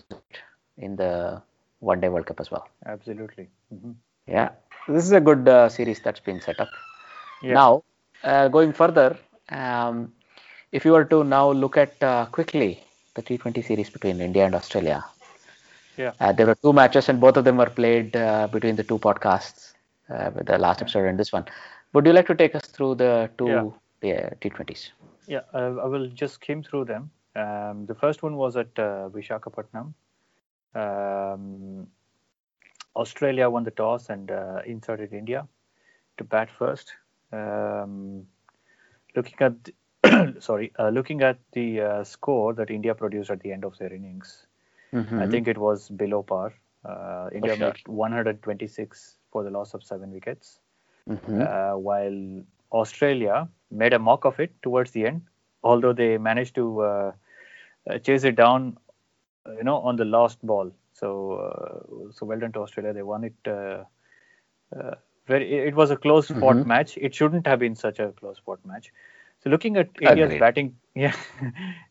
in 0.77 0.95
the 0.95 1.41
One 1.79 1.99
Day 1.99 2.09
World 2.09 2.25
Cup 2.25 2.39
as 2.39 2.51
well. 2.51 2.67
Absolutely. 2.85 3.49
Mm-hmm. 3.73 3.91
Yeah, 4.27 4.49
this 4.87 5.03
is 5.03 5.11
a 5.11 5.19
good 5.19 5.47
uh, 5.47 5.69
series 5.69 5.99
that's 6.01 6.19
been 6.19 6.41
set 6.41 6.59
up. 6.59 6.69
Yeah. 7.41 7.53
Now, 7.53 7.83
uh, 8.23 8.47
going 8.49 8.73
further, 8.73 9.17
um, 9.49 10.13
if 10.71 10.85
you 10.85 10.91
were 10.91 11.05
to 11.05 11.23
now 11.23 11.51
look 11.51 11.77
at 11.77 12.01
uh, 12.03 12.25
quickly 12.27 12.83
the 13.15 13.21
T20 13.21 13.63
series 13.63 13.89
between 13.89 14.21
India 14.21 14.45
and 14.45 14.55
Australia, 14.55 15.03
Yeah. 15.97 16.13
uh, 16.19 16.31
there 16.31 16.45
were 16.45 16.55
two 16.55 16.73
matches 16.73 17.09
and 17.09 17.19
both 17.19 17.37
of 17.37 17.43
them 17.43 17.57
were 17.57 17.69
played 17.69 18.15
uh, 18.15 18.47
between 18.47 18.75
the 18.75 18.83
two 18.83 18.99
podcasts, 18.99 19.73
uh, 20.09 20.31
with 20.35 20.47
the 20.47 20.57
last 20.57 20.81
episode 20.81 21.05
and 21.05 21.19
this 21.19 21.31
one. 21.31 21.45
Would 21.93 22.05
you 22.05 22.13
like 22.13 22.27
to 22.27 22.35
take 22.35 22.55
us 22.55 22.65
through 22.67 22.95
the 22.95 23.29
two 23.37 23.49
Yeah. 23.49 23.65
uh, 24.03 24.29
T20s? 24.41 24.91
Yeah, 25.27 25.41
uh, 25.53 25.75
I 25.83 25.85
will 25.87 26.07
just 26.09 26.35
skim 26.35 26.63
through 26.63 26.85
them. 26.85 27.11
Um, 27.35 27.85
the 27.85 27.95
first 27.95 28.23
one 28.23 28.35
was 28.35 28.57
at 28.57 28.77
uh, 28.77 29.09
Vishakhapatnam. 29.09 29.93
Um, 30.75 31.87
Australia 32.95 33.49
won 33.49 33.63
the 33.63 33.71
toss 33.71 34.09
and 34.09 34.31
uh, 34.31 34.61
inserted 34.65 35.13
India 35.13 35.47
to 36.17 36.23
bat 36.23 36.49
first. 36.49 36.95
Um, 37.31 38.27
looking 39.15 39.37
at 39.41 39.69
sorry, 40.41 40.71
uh, 40.79 40.89
looking 40.89 41.21
at 41.21 41.39
the 41.53 41.81
uh, 41.81 42.03
score 42.03 42.53
that 42.53 42.69
India 42.71 42.95
produced 42.95 43.31
at 43.31 43.41
the 43.41 43.51
end 43.51 43.65
of 43.65 43.77
their 43.77 43.93
innings, 43.93 44.47
I 45.17 45.27
Mhm. 45.27 45.27
think 45.27 45.47
it 45.47 45.57
was 45.57 45.89
below 45.89 46.23
par. 46.23 46.53
Uh, 46.85 47.29
India 47.33 47.55
sure. 47.55 47.57
made 47.57 47.79
126 47.87 49.18
for 49.31 49.43
the 49.43 49.49
loss 49.49 49.73
of 49.73 49.83
seven 49.83 50.11
wickets 50.11 50.59
Mhm. 51.07 51.49
uh, 51.49 51.73
while 51.73 52.43
Australia 52.71 53.47
made 53.71 53.93
a 53.93 53.99
mock 53.99 54.25
of 54.25 54.39
it 54.39 54.51
towards 54.61 54.91
the 54.91 55.05
end, 55.07 55.21
although 55.63 55.93
they 55.93 56.17
managed 56.17 56.55
to 56.55 56.81
uh, 56.81 57.11
uh, 57.89 57.97
chase 57.99 58.23
it 58.23 58.35
down, 58.35 58.77
you 59.57 59.63
know, 59.63 59.77
on 59.77 59.95
the 59.95 60.05
last 60.05 60.45
ball. 60.45 60.71
So, 60.93 61.09
uh, 61.33 62.11
so 62.11 62.25
well 62.25 62.39
done 62.39 62.51
to 62.53 62.59
Australia. 62.61 62.93
They 62.93 63.01
won 63.03 63.23
it. 63.23 63.33
Uh, 63.47 63.83
uh, 64.75 64.95
very. 65.27 65.53
It 65.67 65.75
was 65.75 65.91
a 65.91 65.97
close 65.97 66.29
fought 66.29 66.63
Mhm. 66.63 66.65
match. 66.65 66.97
It 66.97 67.13
shouldn't 67.15 67.47
have 67.47 67.59
been 67.59 67.75
such 67.75 67.99
a 67.99 68.11
close 68.11 68.39
fought 68.39 68.63
match. 68.65 68.91
So, 69.39 69.49
looking 69.49 69.77
at 69.77 69.89
India's 70.01 70.33
Agreed. 70.33 70.39
batting, 70.39 70.75
yeah, 70.95 71.13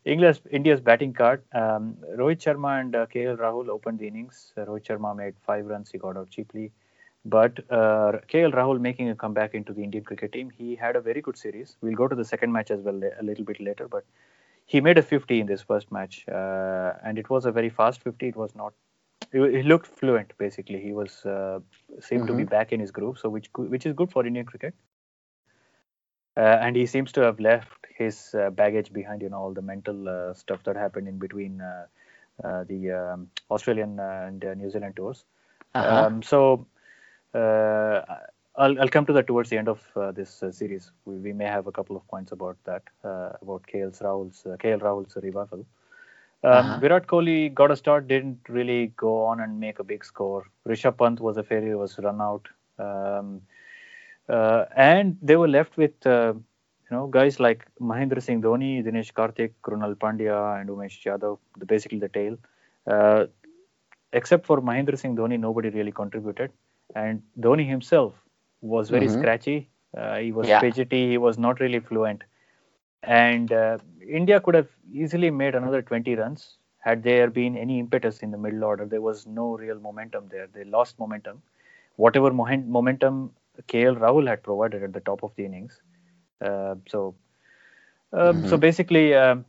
India's 0.05 0.41
India's 0.51 0.81
batting 0.81 1.13
card. 1.13 1.43
Um, 1.53 1.97
Rohit 2.17 2.39
Sharma 2.45 2.79
and 2.79 2.95
uh, 2.95 3.05
KL 3.07 3.37
Rahul 3.37 3.69
opened 3.69 3.99
the 3.99 4.07
innings. 4.07 4.53
Uh, 4.57 4.61
Rohit 4.65 4.85
Sharma 4.85 5.15
made 5.15 5.35
five 5.39 5.65
runs. 5.65 5.91
He 5.91 5.97
got 5.97 6.17
out 6.17 6.29
cheaply. 6.29 6.71
But 7.25 7.59
uh, 7.71 8.19
KL 8.27 8.51
Rahul 8.51 8.79
making 8.79 9.09
a 9.09 9.15
comeback 9.15 9.53
into 9.53 9.73
the 9.73 9.83
Indian 9.83 10.03
cricket 10.03 10.31
team, 10.31 10.49
he 10.49 10.75
had 10.75 10.95
a 10.95 11.01
very 11.01 11.21
good 11.21 11.37
series. 11.37 11.75
We'll 11.81 11.95
go 11.95 12.07
to 12.07 12.15
the 12.15 12.23
second 12.25 12.51
match 12.51 12.71
as 12.71 12.81
well 12.81 13.01
a 13.19 13.23
little 13.23 13.45
bit 13.45 13.59
later, 13.59 13.87
but 13.87 14.05
he 14.65 14.81
made 14.81 14.97
a 14.97 15.01
50 15.03 15.39
in 15.39 15.47
this 15.47 15.61
first 15.61 15.91
match, 15.91 16.25
uh, 16.27 16.93
and 17.03 17.17
it 17.17 17.29
was 17.29 17.45
a 17.45 17.51
very 17.51 17.69
fast 17.69 18.01
50. 18.03 18.27
It 18.29 18.35
was 18.35 18.55
not. 18.55 18.73
He, 19.31 19.61
looked 19.63 19.87
fluent 19.87 20.33
basically. 20.37 20.79
He 20.79 20.91
was 20.93 21.25
uh, 21.25 21.59
seemed 21.99 22.27
to 22.27 22.33
be 22.33 22.43
Mhm. 22.43 22.49
back 22.49 22.71
in 22.71 22.79
his 22.79 22.91
groove, 22.91 23.19
so 23.19 23.29
which 23.29 23.49
which 23.55 23.85
is 23.85 23.93
good 23.93 24.11
for 24.11 24.25
Indian 24.25 24.45
cricket. 24.45 24.73
Uh, 26.37 26.57
and 26.61 26.75
he 26.75 26.85
seems 26.85 27.11
to 27.11 27.21
have 27.21 27.39
left 27.39 27.87
his 27.95 28.33
uh, 28.35 28.49
baggage 28.51 28.93
behind, 28.93 29.21
you 29.21 29.29
know, 29.29 29.37
all 29.37 29.53
the 29.53 29.61
mental 29.61 30.07
uh, 30.07 30.33
stuff 30.33 30.63
that 30.63 30.75
happened 30.75 31.07
in 31.07 31.17
between 31.17 31.61
uh, 31.61 31.85
uh, 32.43 32.63
the 32.63 32.91
um, 32.91 33.29
Australian 33.51 33.99
uh, 33.99 34.25
and 34.27 34.45
uh, 34.45 34.53
New 34.53 34.69
Zealand 34.69 34.95
tours. 34.95 35.25
Uh-huh. 35.75 36.05
Um, 36.05 36.23
so 36.23 36.65
I'll, 37.33 38.79
I'll 38.81 38.89
come 38.89 39.05
to 39.05 39.13
that 39.13 39.27
towards 39.27 39.49
the 39.49 39.57
end 39.57 39.69
of 39.69 39.81
uh, 39.95 40.11
this 40.11 40.43
uh, 40.43 40.51
series. 40.51 40.91
We, 41.05 41.15
we 41.15 41.33
may 41.33 41.45
have 41.45 41.67
a 41.67 41.71
couple 41.71 41.95
of 41.95 42.05
points 42.07 42.31
about 42.33 42.57
that, 42.65 42.83
uh, 43.03 43.31
about 43.41 43.65
KL's 43.67 43.99
Rahul's, 43.99 44.45
uh, 44.45 44.57
KL 44.57 44.81
Rahul's 44.81 45.15
revival. 45.15 45.65
Um, 46.43 46.51
Uh-huh. 46.51 46.79
Virat 46.79 47.07
Kohli 47.07 47.53
got 47.53 47.71
a 47.71 47.75
start, 47.75 48.07
didn't 48.07 48.39
really 48.47 48.87
go 48.97 49.25
on 49.25 49.41
and 49.41 49.59
make 49.59 49.79
a 49.79 49.83
big 49.83 50.05
score. 50.05 50.45
Rishabh 50.67 50.97
Pant 50.97 51.19
was 51.19 51.37
a 51.37 51.43
failure, 51.43 51.77
was 51.77 51.97
run 51.99 52.21
out. 52.21 52.47
Um, 52.77 53.41
uh, 54.29 54.65
and 54.75 55.17
they 55.21 55.35
were 55.35 55.47
left 55.47 55.75
with, 55.77 56.05
uh, 56.05 56.33
you 56.33 56.91
know, 56.91 57.07
guys 57.07 57.39
like 57.39 57.65
Mahendra 57.81 58.21
Singh 58.21 58.41
Dhoni, 58.41 58.83
Dinesh 58.85 59.11
Karthik, 59.13 59.51
Krunal 59.63 59.95
Pandya, 59.95 60.59
and 60.59 60.69
Umesh 60.69 61.03
Yadav, 61.03 61.39
the, 61.57 61.65
basically 61.65 61.99
the 61.99 62.09
tail. 62.09 62.37
Uh, 62.87 63.25
except 64.13 64.45
for 64.45 64.61
Mahendra 64.61 64.97
Singh 64.97 65.15
Dhoni, 65.15 65.39
nobody 65.39 65.69
really 65.69 65.91
contributed. 65.91 66.51
And 66.95 67.21
Dhoni 67.39 67.67
himself 67.67 68.13
was 68.61 68.89
very 68.89 69.07
Mhm. 69.07 69.09
scratchy. 69.09 69.69
Uh, 69.97 70.17
he 70.17 70.31
was 70.31 70.51
Yeah. 70.51 70.53
fidgety. 70.53 71.09
He 71.09 71.17
was 71.17 71.37
not 71.37 71.59
really 71.59 71.79
fluent. 71.79 72.23
And 73.03 73.51
uh, 73.51 73.77
India 74.07 74.39
could 74.39 74.55
have 74.55 74.69
easily 74.91 75.29
made 75.29 75.55
another 75.55 75.81
20 75.81 76.15
runs 76.15 76.57
had 76.79 77.03
there 77.03 77.29
been 77.29 77.55
any 77.57 77.79
impetus 77.79 78.21
in 78.21 78.31
the 78.31 78.37
middle 78.37 78.63
order. 78.63 78.85
There 78.85 79.01
was 79.01 79.25
no 79.27 79.57
real 79.57 79.79
momentum 79.79 80.27
there. 80.29 80.47
They 80.53 80.63
lost 80.63 80.99
momentum. 80.99 81.41
Whatever 81.95 82.31
momentum 82.31 83.31
KL 83.67 83.95
Rahul 83.95 84.27
had 84.27 84.43
provided 84.43 84.83
at 84.83 84.93
the 84.93 84.99
top 85.01 85.23
of 85.23 85.35
the 85.35 85.45
innings. 85.45 85.81
Uh, 86.41 86.75
so, 86.87 87.15
um, 88.13 88.43
so 88.45 88.57
Mhm. 88.57 88.57
basically, 88.57 89.13
um, 89.15 89.45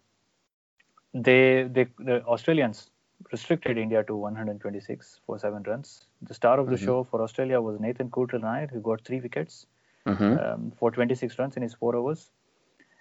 they, 1.14 1.64
they 1.70 1.86
the 1.98 2.22
Australians 2.24 2.90
restricted 3.32 3.78
India 3.78 4.02
to 4.04 4.16
126 4.16 5.20
for 5.26 5.38
seven 5.38 5.62
runs. 5.64 6.06
The 6.22 6.34
star 6.34 6.58
of 6.60 6.68
the 6.68 6.76
Mhm. 6.76 6.78
show 6.78 7.04
for 7.04 7.22
Australia 7.22 7.60
was 7.60 7.80
Nathan 7.80 8.10
Coulter 8.10 8.38
Nile, 8.38 8.68
who 8.68 8.80
got 8.80 9.04
three 9.04 9.20
wickets 9.20 9.66
Mhm. 10.06 10.38
um, 10.38 10.70
for 10.78 10.90
26 10.90 11.38
runs 11.38 11.56
in 11.56 11.62
his 11.62 11.74
four 11.74 11.94
overs. 11.96 12.30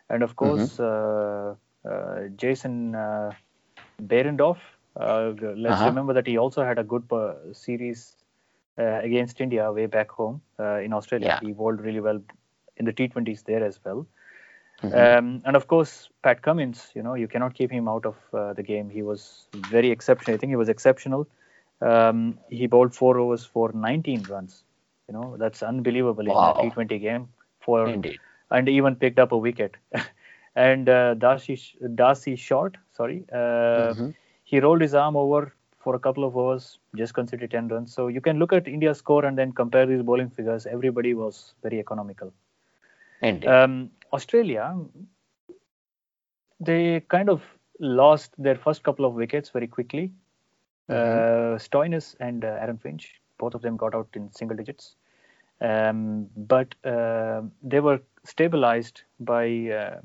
And 0.09 0.23
of 0.23 0.35
course, 0.35 0.79
uh, 0.79 1.55
uh, 1.85 2.27
Jason 2.35 2.95
uh. 2.95 3.33
Uh, 4.95 5.31
let's 5.55 5.85
Uh-huh. 5.85 5.85
remember 5.85 6.13
that 6.13 6.27
he 6.27 6.37
also 6.37 6.63
had 6.63 6.77
a 6.79 6.83
good 6.83 7.03
uh, 7.11 7.33
series 7.53 8.15
uh, 8.77 8.99
against 9.01 9.39
India 9.41 9.71
way 9.71 9.85
back 9.85 10.09
home 10.11 10.41
uh, 10.59 10.77
in 10.79 10.93
Australia. 10.93 11.31
Yeah. 11.31 11.39
He 11.39 11.51
bowled 11.53 11.81
really 11.81 11.99
well 12.01 12.21
in 12.77 12.85
the 12.85 12.93
T20s 12.93 13.43
there 13.43 13.63
as 13.63 13.79
well. 13.83 14.05
Mhm. 14.83 14.93
Um, 14.93 15.41
and 15.45 15.55
of 15.55 15.67
course, 15.67 16.09
Pat 16.23 16.41
Cummins, 16.41 16.91
you 16.95 17.03
know, 17.03 17.13
you 17.15 17.27
cannot 17.27 17.53
keep 17.53 17.71
him 17.71 17.87
out 17.87 18.05
of 18.05 18.15
uh, 18.33 18.53
the 18.53 18.63
game. 18.63 18.89
He 18.89 19.01
was 19.01 19.47
very 19.53 19.91
exceptional. 19.91 20.35
I 20.35 20.37
think 20.37 20.51
he 20.51 20.55
was 20.55 20.69
exceptional. 20.69 21.27
Um, 21.81 22.37
he 22.49 22.67
bowled 22.67 22.93
four 22.95 23.17
overs 23.17 23.45
for 23.45 23.71
19 23.73 24.23
runs. 24.29 24.63
You 25.07 25.13
know, 25.13 25.35
that's 25.37 25.63
unbelievable 25.63 26.25
Wow. 26.25 26.53
in 26.61 26.67
a 26.67 26.71
T20 26.71 26.99
game. 26.99 27.27
For 27.59 27.87
Indeed. 27.89 28.19
and 28.51 28.67
even 28.69 28.95
picked 28.95 29.19
up 29.19 29.31
a 29.31 29.37
wicket. 29.37 29.75
and 30.55 30.89
uh, 30.89 31.13
D'Arcy 31.15 31.59
D'Arcy 31.95 32.35
Short, 32.35 32.77
sorry, 32.93 33.25
uh, 33.31 33.93
Mhm. 33.93 34.13
he 34.43 34.59
rolled 34.59 34.81
his 34.81 34.93
arm 34.95 35.15
over 35.15 35.53
for 35.79 35.95
a 35.95 35.99
couple 35.99 36.23
of 36.23 36.35
overs, 36.37 36.79
just 36.95 37.13
considered 37.13 37.51
10 37.51 37.67
runs. 37.67 37.93
So 37.93 38.07
you 38.07 38.21
can 38.21 38.39
look 38.39 38.53
at 38.53 38.67
India's 38.67 38.97
score 38.97 39.25
and 39.25 39.37
then 39.37 39.51
compare 39.51 39.85
these 39.85 40.01
bowling 40.01 40.29
figures. 40.29 40.65
Everybody 40.65 41.13
was 41.13 41.53
very 41.63 41.79
economical. 41.79 42.31
Um, 43.45 43.91
Australia, 44.13 44.75
they 46.59 47.01
kind 47.07 47.29
of 47.29 47.41
lost 47.79 48.33
their 48.37 48.55
first 48.55 48.83
couple 48.83 49.05
of 49.05 49.13
wickets 49.13 49.49
very 49.49 49.67
quickly. 49.67 50.11
Uh, 50.89 51.57
Stoinis 51.57 52.15
and 52.19 52.43
uh, 52.43 52.57
Aaron 52.59 52.77
Finch, 52.77 53.21
both 53.37 53.53
of 53.53 53.61
them 53.61 53.77
got 53.77 53.93
out 53.93 54.07
in 54.13 54.31
single 54.31 54.57
digits. 54.57 54.95
Um, 55.61 56.27
but 56.35 56.73
uh, 56.85 57.41
they 57.61 57.79
were 57.79 58.01
stabilized 58.23 59.03
by 59.19 59.69
uh, 59.69 60.01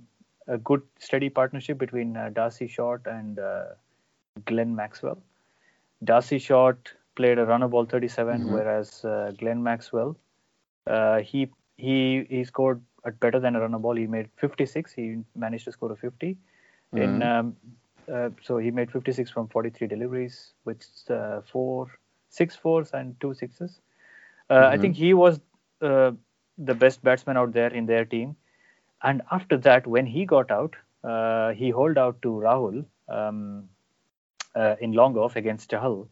a 0.46 0.58
good, 0.58 0.82
steady 0.98 1.30
partnership 1.30 1.78
between 1.78 2.16
uh, 2.16 2.28
D'Arcy 2.30 2.66
Short 2.66 3.06
and 3.06 3.38
uh, 3.38 3.64
Glenn 4.44 4.74
Maxwell. 4.74 5.18
D'Arcy 6.02 6.38
Short 6.38 6.92
played 7.14 7.38
a 7.38 7.46
runner 7.46 7.68
ball 7.68 7.86
37, 7.86 8.42
Mhm. 8.42 8.50
whereas 8.52 9.04
uh, 9.04 9.32
Glenn 9.38 9.62
Maxwell, 9.62 10.16
uh, 10.86 11.20
he 11.20 11.50
he 11.76 12.24
he 12.28 12.44
scored 12.44 12.82
at 13.04 13.18
better 13.20 13.40
than 13.40 13.56
a 13.56 13.60
runner 13.60 13.78
ball. 13.78 13.94
He 13.96 14.06
made 14.06 14.28
56. 14.36 14.92
He 14.92 15.18
managed 15.34 15.64
to 15.64 15.72
score 15.72 15.92
a 15.92 15.96
50. 15.96 16.36
In 16.94 17.22
Mhm. 17.22 17.22
um, 17.22 17.56
uh, 18.12 18.30
so 18.42 18.58
he 18.58 18.70
made 18.70 18.90
56 18.90 19.30
from 19.30 19.48
43 19.48 19.88
deliveries 19.88 20.52
with 20.64 20.84
uh, 21.10 21.40
four, 21.42 21.86
six 22.28 22.56
fours 22.56 22.92
and 22.92 23.18
two 23.20 23.34
sixes. 23.34 23.80
Uh, 24.50 24.68
I 24.70 24.76
Mhm. 24.76 24.78
think 24.78 24.96
he 24.96 25.14
was 25.14 25.40
uh, 25.82 26.12
the 26.58 26.74
best 26.74 27.02
batsman 27.02 27.36
out 27.36 27.52
there 27.52 27.72
in 27.72 27.86
their 27.86 28.04
team. 28.04 28.36
And 29.02 29.22
after 29.30 29.56
that, 29.58 29.86
when 29.86 30.06
he 30.06 30.24
got 30.24 30.50
out, 30.50 30.76
uh, 31.04 31.52
he 31.52 31.70
holed 31.70 31.98
out 31.98 32.20
to 32.22 32.28
Rahul 32.28 32.84
um, 33.08 33.68
uh, 34.54 34.76
in 34.80 34.92
long 34.92 35.16
off 35.16 35.36
against 35.36 35.70
Chahal. 35.70 36.08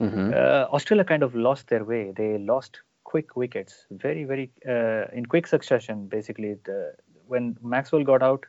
Mhm. 0.00 0.32
Uh, 0.32 0.66
Australia 0.72 1.04
kind 1.04 1.22
of 1.22 1.34
lost 1.34 1.68
their 1.68 1.84
way. 1.84 2.12
They 2.12 2.38
lost 2.38 2.80
quick 3.12 3.36
wickets, 3.42 3.86
very, 4.04 4.24
very 4.24 4.50
uh, 4.74 5.04
in 5.20 5.26
quick 5.34 5.46
succession. 5.46 6.06
Basically, 6.16 6.54
the, 6.70 6.78
when 7.26 7.56
Maxwell 7.62 8.04
got 8.10 8.22
out, 8.22 8.46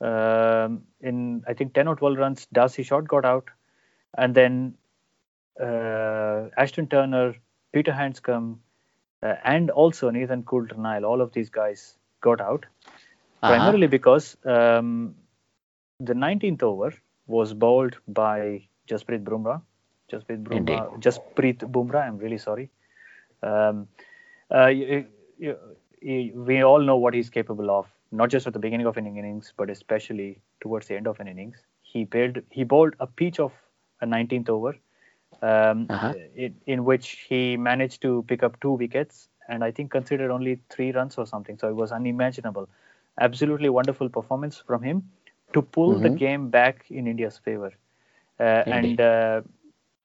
um, 0.00 0.82
in 1.00 1.42
I 1.48 1.54
think 1.54 1.74
10 1.74 1.88
or 1.88 1.96
12 1.96 2.18
runs, 2.18 2.46
D'Arcy 2.52 2.82
Short 2.90 3.08
got 3.14 3.24
out, 3.24 3.50
and 4.16 4.34
then 4.34 4.74
uh, 5.60 6.48
Ashton 6.56 6.86
Turner, 6.88 7.34
Peter 7.72 7.92
Handscomb, 7.92 8.58
uh, 9.22 9.34
and 9.44 9.70
also 9.70 10.10
Nathan 10.10 10.44
Coulter 10.44 10.76
Nile, 10.76 11.04
all 11.04 11.20
of 11.20 11.32
these 11.32 11.50
guys 11.50 11.96
got 12.28 12.40
out 12.40 12.66
Uh-huh. 13.42 13.50
primarily 13.52 13.86
because 13.92 14.36
um, 14.54 15.14
the 16.10 16.14
19th 16.14 16.62
over 16.68 16.92
was 17.34 17.52
bowled 17.64 17.96
by 18.20 18.38
Jasprit 18.92 19.24
Bumrah, 19.24 19.60
Jasprit 20.12 20.42
Bumrah, 20.44 21.00
Jasprit 21.06 21.58
Bumrah. 21.76 22.02
I'm 22.06 22.18
really 22.18 22.38
sorry. 22.46 22.70
Um, 23.42 23.88
uh, 24.54 24.66
you, 24.66 25.06
you, 25.38 25.56
you, 26.00 26.32
we 26.34 26.62
all 26.62 26.80
know 26.80 26.96
what 26.96 27.14
he's 27.14 27.30
capable 27.30 27.70
of, 27.70 27.86
not 28.12 28.30
just 28.30 28.46
at 28.46 28.52
the 28.52 28.58
beginning 28.58 28.86
of 28.86 28.96
an 28.96 29.06
innings, 29.06 29.52
but 29.56 29.70
especially 29.70 30.40
towards 30.60 30.86
the 30.86 30.96
end 30.96 31.06
of 31.06 31.20
an 31.20 31.28
innings. 31.28 31.58
He 31.82 32.04
bowled, 32.04 32.40
he 32.50 32.64
bowled 32.64 32.94
a 33.00 33.06
pitch 33.06 33.40
of 33.40 33.52
a 34.00 34.06
19th 34.06 34.48
over, 34.48 34.76
um, 35.42 35.86
uh-huh. 35.88 36.14
in, 36.34 36.54
in, 36.66 36.84
which 36.84 37.26
he 37.28 37.56
managed 37.56 38.02
to 38.02 38.24
pick 38.28 38.42
up 38.42 38.60
two 38.60 38.72
wickets 38.72 39.28
and 39.48 39.64
I 39.64 39.70
think 39.70 39.90
considered 39.90 40.30
only 40.30 40.60
three 40.68 40.92
runs 40.92 41.16
or 41.16 41.26
something. 41.26 41.58
So 41.58 41.68
it 41.68 41.76
was 41.76 41.92
unimaginable. 41.92 42.68
Absolutely 43.20 43.68
wonderful 43.68 44.08
performance 44.08 44.62
from 44.66 44.82
him 44.82 45.08
to 45.52 45.62
pull 45.62 45.94
mm-hmm. 45.94 46.02
the 46.02 46.10
game 46.10 46.50
back 46.50 46.84
in 46.90 47.06
India's 47.06 47.38
favor. 47.38 47.72
Uh, 48.38 48.62
and 48.66 49.00
uh, 49.00 49.40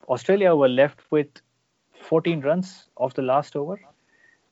Australia 0.07 0.55
were 0.55 0.69
left 0.69 0.99
with 1.11 1.27
14 2.03 2.41
runs 2.41 2.87
of 2.97 3.13
the 3.13 3.21
last 3.21 3.55
over. 3.55 3.79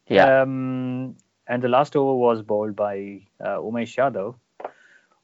Yeah. 0.07 0.41
Um, 0.41 1.15
and 1.47 1.61
the 1.61 1.67
last 1.67 1.95
over 1.95 2.13
was 2.13 2.41
bowled 2.41 2.75
by 2.75 3.21
uh, 3.39 3.57
Umesh 3.57 3.95
Yadav. 3.97 4.35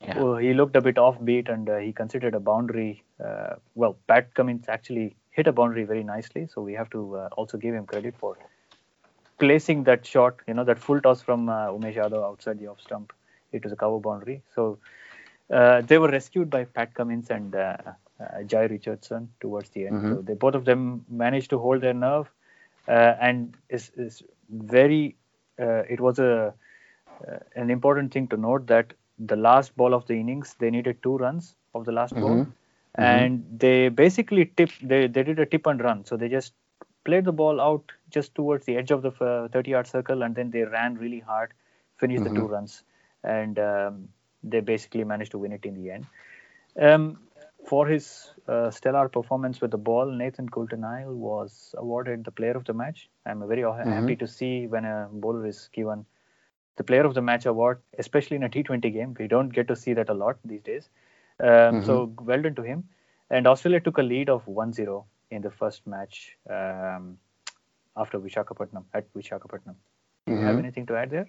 Yeah. 0.02 0.20
Uh, 0.20 0.36
he 0.36 0.54
looked 0.54 0.76
a 0.76 0.82
bit 0.82 0.96
offbeat 0.96 1.50
and 1.50 1.70
uh, 1.70 1.78
he 1.78 1.92
considered 1.92 2.36
a 2.36 2.40
boundary. 2.40 3.04
Uh, 3.24 3.56
well, 3.76 3.98
Pat 4.08 4.34
Cummins 4.34 4.66
actually 4.68 5.16
hit 5.32 5.48
a 5.48 5.52
boundary 5.52 5.86
very 5.86 6.04
nicely, 6.04 6.48
so 6.54 6.62
we 6.62 6.74
have 6.74 6.90
to 6.92 7.16
uh, 7.16 7.30
also 7.36 7.58
give 7.58 7.74
him 7.74 7.86
credit 7.86 8.16
for 8.18 8.38
placing 9.40 9.84
that 9.86 10.06
shot. 10.06 10.36
You 10.48 10.54
know, 10.54 10.64
that 10.66 10.80
full 10.80 11.02
toss 11.02 11.22
from 11.22 11.50
uh, 11.50 11.68
Umesh 11.68 11.96
Yadav 11.96 12.24
outside 12.24 12.60
the 12.60 12.68
off 12.68 12.82
stump. 12.82 13.14
It 13.52 13.64
was 13.64 13.72
a 13.72 13.76
cover 13.76 14.00
boundary. 14.00 14.42
So 14.54 14.78
uh, 15.52 15.82
they 15.82 15.98
were 15.98 16.10
rescued 16.10 16.50
by 16.50 16.66
Pat 16.66 16.94
Cummins 16.94 17.30
and 17.32 17.56
uh, 18.20 18.24
uh, 18.24 18.44
Jhye 18.44 18.70
Richardson 18.70 19.30
towards 19.40 19.70
the 19.70 19.88
end. 19.88 19.96
Mm-hmm. 19.96 20.14
So 20.16 20.22
they 20.22 20.34
both 20.34 20.56
of 20.56 20.66
them 20.66 21.06
managed 21.10 21.50
to 21.52 21.60
hold 21.60 21.82
their 21.82 21.94
nerve, 21.94 22.30
uh, 22.88 23.16
and 23.20 23.56
is 23.70 23.92
is 23.96 24.24
very. 24.50 25.16
Uh, 25.60 25.84
it 25.90 26.00
was 26.00 26.20
a 26.20 26.54
uh, 27.28 27.38
an 27.56 27.70
important 27.70 28.14
thing 28.14 28.28
to 28.28 28.38
note 28.38 28.68
that 28.68 28.94
the 29.20 29.36
last 29.36 29.76
ball 29.76 29.94
of 29.94 30.06
the 30.06 30.14
innings 30.14 30.56
they 30.60 30.70
needed 30.70 31.02
two 31.02 31.18
runs 31.18 31.56
of 31.74 31.86
the 31.86 31.92
last 31.92 32.14
mm-hmm. 32.14 32.24
ball, 32.24 32.46
mm-hmm. 32.46 33.02
and 33.02 33.44
they 33.58 33.90
basically 33.90 34.46
tipped. 34.46 34.88
They 34.88 35.08
they 35.08 35.24
did 35.24 35.40
a 35.40 35.46
tip 35.46 35.66
and 35.66 35.82
run. 35.82 36.06
So 36.06 36.18
they 36.18 36.30
just 36.30 36.54
played 37.06 37.26
the 37.26 37.32
ball 37.32 37.62
out 37.62 37.92
just 38.10 38.36
towards 38.36 38.66
the 38.66 38.76
edge 38.76 38.92
of 38.92 39.02
the 39.02 39.12
30 39.52 39.72
yard 39.72 39.88
circle, 39.88 40.24
and 40.24 40.36
then 40.36 40.52
they 40.52 40.64
ran 40.64 40.96
really 40.96 41.20
hard, 41.20 41.54
finished 41.98 42.24
the 42.24 42.30
two 42.30 42.42
mm-hmm. 42.42 42.54
runs, 42.54 42.84
and 43.24 43.60
um, 43.60 44.10
they 44.44 44.60
basically 44.60 45.04
managed 45.04 45.32
to 45.32 45.38
win 45.38 45.52
it 45.52 45.66
in 45.66 45.76
the 45.76 45.92
end. 45.92 46.06
Um, 46.80 47.20
for 47.68 47.86
his 47.86 48.32
uh, 48.48 48.72
stellar 48.72 49.10
performance 49.10 49.60
with 49.60 49.72
the 49.72 49.78
ball, 49.78 50.10
Nathan 50.10 50.48
Coulter-Nile 50.48 51.14
was 51.14 51.76
awarded 51.78 52.24
the 52.24 52.32
Player 52.32 52.56
of 52.56 52.64
the 52.64 52.74
Match. 52.74 53.10
I'm 53.26 53.46
very 53.48 53.62
mm-hmm. 53.62 53.92
happy 53.92 54.16
to 54.16 54.28
see 54.28 54.68
when 54.68 54.86
a 54.86 55.10
bowler 55.12 55.46
is 55.46 55.70
given 55.74 56.06
the 56.78 56.84
Player 56.84 57.06
of 57.06 57.14
the 57.14 57.22
Match 57.22 57.46
award, 57.46 57.82
especially 58.00 58.38
in 58.38 58.44
a 58.44 58.50
T20 58.50 58.94
game. 58.94 59.16
We 59.20 59.28
don't 59.28 59.50
get 59.50 59.68
to 59.68 59.76
see 59.76 59.94
that 59.94 60.10
a 60.10 60.14
lot 60.14 60.38
these 60.46 60.62
days. 60.62 60.90
Um, 61.42 61.48
mm-hmm. 61.50 61.86
So 61.86 62.14
well 62.22 62.42
done 62.42 62.56
to 62.56 62.62
him. 62.62 62.86
And 63.30 63.46
Australia 63.48 63.82
took 63.82 63.98
a 63.98 64.04
lead 64.04 64.30
of 64.30 64.46
1-0 64.46 65.04
in 65.32 65.42
the 65.42 65.52
first 65.52 65.86
match 65.86 66.38
um, 66.50 67.18
after 67.98 68.18
Vishakhapatnam 68.18 68.86
at 68.94 69.14
Vishakhapatnam. 69.14 69.76
Do 70.26 70.34
you 70.34 70.38
mm-hmm. 70.38 70.48
have 70.48 70.60
anything 70.60 70.86
to 70.86 70.96
add 70.96 71.10
there? 71.10 71.28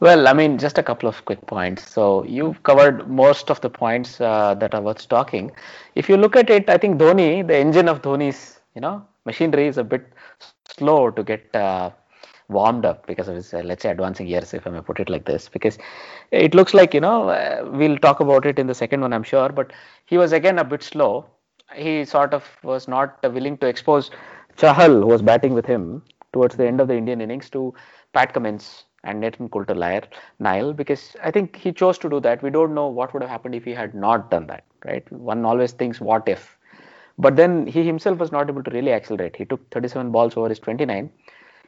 Well, 0.00 0.26
I 0.28 0.32
mean, 0.32 0.58
just 0.58 0.78
a 0.78 0.82
couple 0.82 1.08
of 1.08 1.24
quick 1.24 1.46
points. 1.46 1.88
So 1.88 2.24
you've 2.24 2.62
covered 2.64 3.08
most 3.08 3.50
of 3.50 3.60
the 3.60 3.70
points 3.70 4.20
uh, 4.20 4.54
that 4.54 4.74
are 4.74 4.80
worth 4.82 5.08
talking. 5.08 5.52
If 5.94 6.08
you 6.08 6.16
look 6.16 6.36
at 6.36 6.50
it, 6.50 6.68
I 6.68 6.76
think 6.78 6.98
Dhoni, 6.98 7.46
the 7.46 7.56
engine 7.56 7.88
of 7.88 8.02
Dhoni's, 8.02 8.60
you 8.74 8.80
know, 8.80 9.04
machinery 9.24 9.66
is 9.68 9.78
a 9.78 9.84
bit 9.84 10.06
slow 10.40 11.10
to 11.10 11.22
get 11.22 11.54
uh, 11.54 11.90
warmed 12.48 12.84
up 12.84 13.06
because 13.06 13.28
of 13.28 13.36
his, 13.36 13.54
uh, 13.54 13.62
let's 13.64 13.82
say, 13.82 13.90
advancing 13.90 14.26
years, 14.26 14.52
if 14.52 14.66
I 14.66 14.70
may 14.70 14.80
put 14.80 14.98
it 14.98 15.08
like 15.08 15.24
this. 15.24 15.48
Because 15.48 15.78
it 16.30 16.54
looks 16.54 16.74
like, 16.74 16.94
you 16.94 17.00
know, 17.00 17.28
uh, 17.28 17.68
we'll 17.72 17.98
talk 17.98 18.20
about 18.20 18.44
it 18.44 18.58
in 18.58 18.66
the 18.66 18.74
second 18.74 19.00
one, 19.00 19.12
I'm 19.12 19.22
sure, 19.22 19.48
but 19.50 19.72
he 20.06 20.18
was 20.18 20.32
again 20.32 20.58
a 20.58 20.64
bit 20.64 20.82
slow. 20.82 21.26
He 21.74 22.04
sort 22.04 22.34
of 22.34 22.44
was 22.62 22.88
not 22.88 23.18
willing 23.22 23.56
to 23.58 23.66
expose 23.66 24.10
Chahal, 24.56 25.00
who 25.00 25.06
was 25.06 25.22
batting 25.22 25.54
with 25.54 25.66
him 25.66 26.02
towards 26.32 26.56
the 26.56 26.66
end 26.66 26.80
of 26.80 26.88
the 26.88 26.96
Indian 26.96 27.20
innings, 27.20 27.48
to 27.50 27.72
Pat 28.12 28.32
Cummins 28.34 28.84
and 29.04 29.20
Nathan 29.20 29.48
Coulter 29.48 29.74
Nile 30.38 30.72
because 30.72 31.16
I 31.22 31.30
think 31.30 31.56
he 31.56 31.72
chose 31.72 31.98
to 31.98 32.08
do 32.08 32.20
that. 32.20 32.42
We 32.42 32.50
don't 32.50 32.74
know 32.74 32.86
what 32.88 33.12
would 33.12 33.22
have 33.22 33.30
happened 33.30 33.54
if 33.54 33.64
he 33.64 33.72
had 33.72 33.94
not 33.94 34.30
done 34.30 34.46
that, 34.46 34.64
right? 34.84 35.10
One 35.12 35.44
always 35.44 35.72
thinks, 35.72 36.00
what 36.00 36.28
if? 36.28 36.56
But 37.18 37.36
then 37.36 37.66
he 37.66 37.84
himself 37.84 38.18
was 38.18 38.32
not 38.32 38.48
able 38.48 38.62
to 38.62 38.70
really 38.70 38.92
accelerate. 38.92 39.36
He 39.36 39.44
took 39.44 39.68
37 39.70 40.10
balls 40.12 40.36
over 40.36 40.48
his 40.48 40.58
29. 40.58 41.10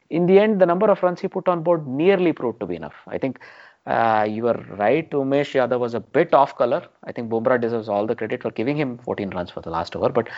In 0.09 0.25
the 0.25 0.39
end, 0.39 0.61
the 0.61 0.65
number 0.65 0.89
of 0.89 1.01
runs 1.03 1.19
he 1.19 1.27
put 1.27 1.47
on 1.47 1.63
board 1.63 1.87
nearly 1.87 2.33
proved 2.33 2.59
to 2.59 2.65
be 2.65 2.75
enough. 2.75 2.95
I 3.07 3.17
think 3.17 3.39
uh, 3.85 4.25
you 4.29 4.47
are 4.47 4.57
right. 4.77 5.09
Umesh 5.11 5.53
Yadav 5.53 5.79
was 5.79 5.93
a 5.93 5.99
bit 5.99 6.33
off 6.33 6.57
color. 6.57 6.83
I 7.03 7.11
think 7.11 7.29
Bumrah 7.29 7.59
deserves 7.61 7.89
all 7.89 8.05
the 8.07 8.15
credit 8.15 8.41
for 8.41 8.51
giving 8.51 8.75
him 8.75 8.97
14 8.99 9.29
runs 9.31 9.51
for 9.51 9.61
the 9.61 9.69
last 9.69 9.95
over. 9.95 10.09
But 10.09 10.29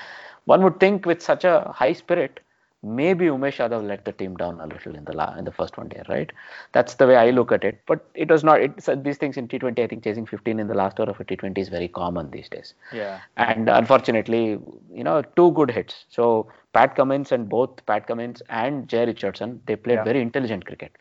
one 0.45 0.63
would 0.63 0.79
think 0.79 1.05
with 1.05 1.21
such 1.21 1.43
a 1.43 1.71
high 1.73 1.93
spirit, 1.93 2.39
maybe 2.83 3.25
Umesh 3.25 3.57
Yadav 3.57 3.85
let 3.85 4.05
the 4.05 4.11
team 4.11 4.35
down 4.35 4.59
a 4.59 4.67
little 4.67 4.95
in 4.95 5.03
the 5.05 5.13
la- 5.13 5.35
in 5.35 5.45
the 5.45 5.51
first 5.51 5.77
one 5.77 5.87
day, 5.87 6.03
right? 6.07 6.31
That's 6.73 6.95
the 6.95 7.07
way 7.07 7.15
I 7.15 7.31
look 7.31 7.51
at 7.51 7.63
it. 7.63 7.81
But 7.85 8.05
it 8.13 8.29
was 8.29 8.43
not. 8.43 8.61
It's 8.61 8.89
these 8.97 9.17
things 9.17 9.37
in 9.37 9.47
T20. 9.47 9.79
I 9.79 9.87
think 9.87 10.03
chasing 10.03 10.25
15 10.25 10.59
in 10.59 10.67
the 10.67 10.73
last 10.73 10.99
over 10.99 11.11
of 11.11 11.19
a 11.19 11.25
T20 11.25 11.57
is 11.57 11.69
very 11.69 11.87
common 11.87 12.29
these 12.31 12.49
days. 12.49 12.73
Yeah. 12.93 13.19
And 13.35 13.69
unfortunately, 13.69 14.59
you 14.91 15.03
know, 15.03 15.21
two 15.35 15.51
good 15.51 15.71
hits. 15.71 16.05
So 16.09 16.47
Pat 16.73 16.95
Cummins 16.95 17.31
and 17.31 17.49
both 17.49 17.85
Pat 17.85 18.07
Cummins 18.07 18.41
and 18.49 18.87
Jhye 18.87 19.07
Richardson, 19.07 19.61
they 19.65 19.75
played 19.75 19.95
yeah. 19.95 20.03
very 20.03 20.21
intelligent 20.21 20.65
cricket. 20.65 20.91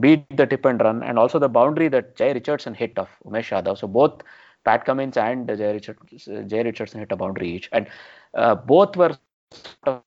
Beat 0.00 0.36
the 0.36 0.46
tip 0.46 0.66
and 0.66 0.80
run, 0.80 1.02
and 1.02 1.18
also 1.18 1.38
the 1.38 1.48
boundary 1.48 1.88
that 1.88 2.14
Jhye 2.14 2.34
Richardson 2.34 2.74
hit 2.74 2.98
of 2.98 3.08
Umesh 3.24 3.50
Yadav. 3.50 3.78
So 3.78 3.88
both 3.88 4.22
Pat 4.64 4.84
Cummins 4.84 5.16
and 5.16 5.48
Jay, 5.48 5.72
Richard, 5.72 5.96
Jhye 6.12 6.64
Richardson 6.64 7.00
hit 7.00 7.10
a 7.10 7.16
boundary 7.16 7.48
each, 7.48 7.70
and 7.72 7.86
uh, 8.34 8.54
both 8.54 8.96
were 8.96 9.16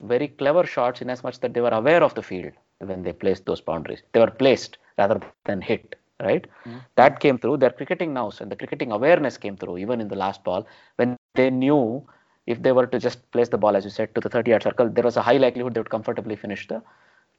very 0.02 0.28
clever 0.28 0.66
shots 0.66 1.02
in 1.02 1.10
as 1.10 1.24
much 1.24 1.40
that 1.42 1.54
they 1.54 1.62
were 1.62 1.76
aware 1.82 2.04
of 2.04 2.14
the 2.16 2.24
field 2.24 2.54
when 2.80 3.04
they 3.04 3.14
placed 3.14 3.46
those 3.46 3.62
boundaries. 3.62 4.02
They 4.14 4.20
were 4.20 4.32
placed 4.32 4.78
rather 4.98 5.20
than 5.46 5.62
hit, 5.62 5.96
right? 6.20 6.46
Mm-hmm. 6.66 6.78
That 6.96 7.20
came 7.20 7.38
through. 7.38 7.58
Their 7.58 7.70
cricketing 7.72 8.14
nous 8.14 8.42
and 8.42 8.52
the 8.52 8.56
cricketing 8.56 8.92
awareness 8.92 9.38
came 9.38 9.58
through 9.58 9.78
even 9.78 10.02
in 10.02 10.08
the 10.08 10.16
last 10.16 10.44
ball 10.44 10.68
when 10.98 11.18
they 11.36 11.50
knew 11.50 12.06
if 12.48 12.62
they 12.62 12.72
were 12.72 12.88
to 12.88 13.00
just 13.00 13.20
place 13.32 13.50
the 13.50 13.58
ball, 13.58 13.76
as 13.76 13.84
you 13.84 13.92
said, 13.92 14.14
to 14.16 14.22
the 14.22 14.30
30 14.30 14.52
yard 14.52 14.64
circle, 14.64 14.90
there 14.90 15.04
was 15.04 15.18
a 15.18 15.22
high 15.22 15.38
likelihood 15.38 15.74
they 15.74 15.80
would 15.80 15.90
comfortably 15.90 16.36
finish 16.36 16.68
the 16.68 16.82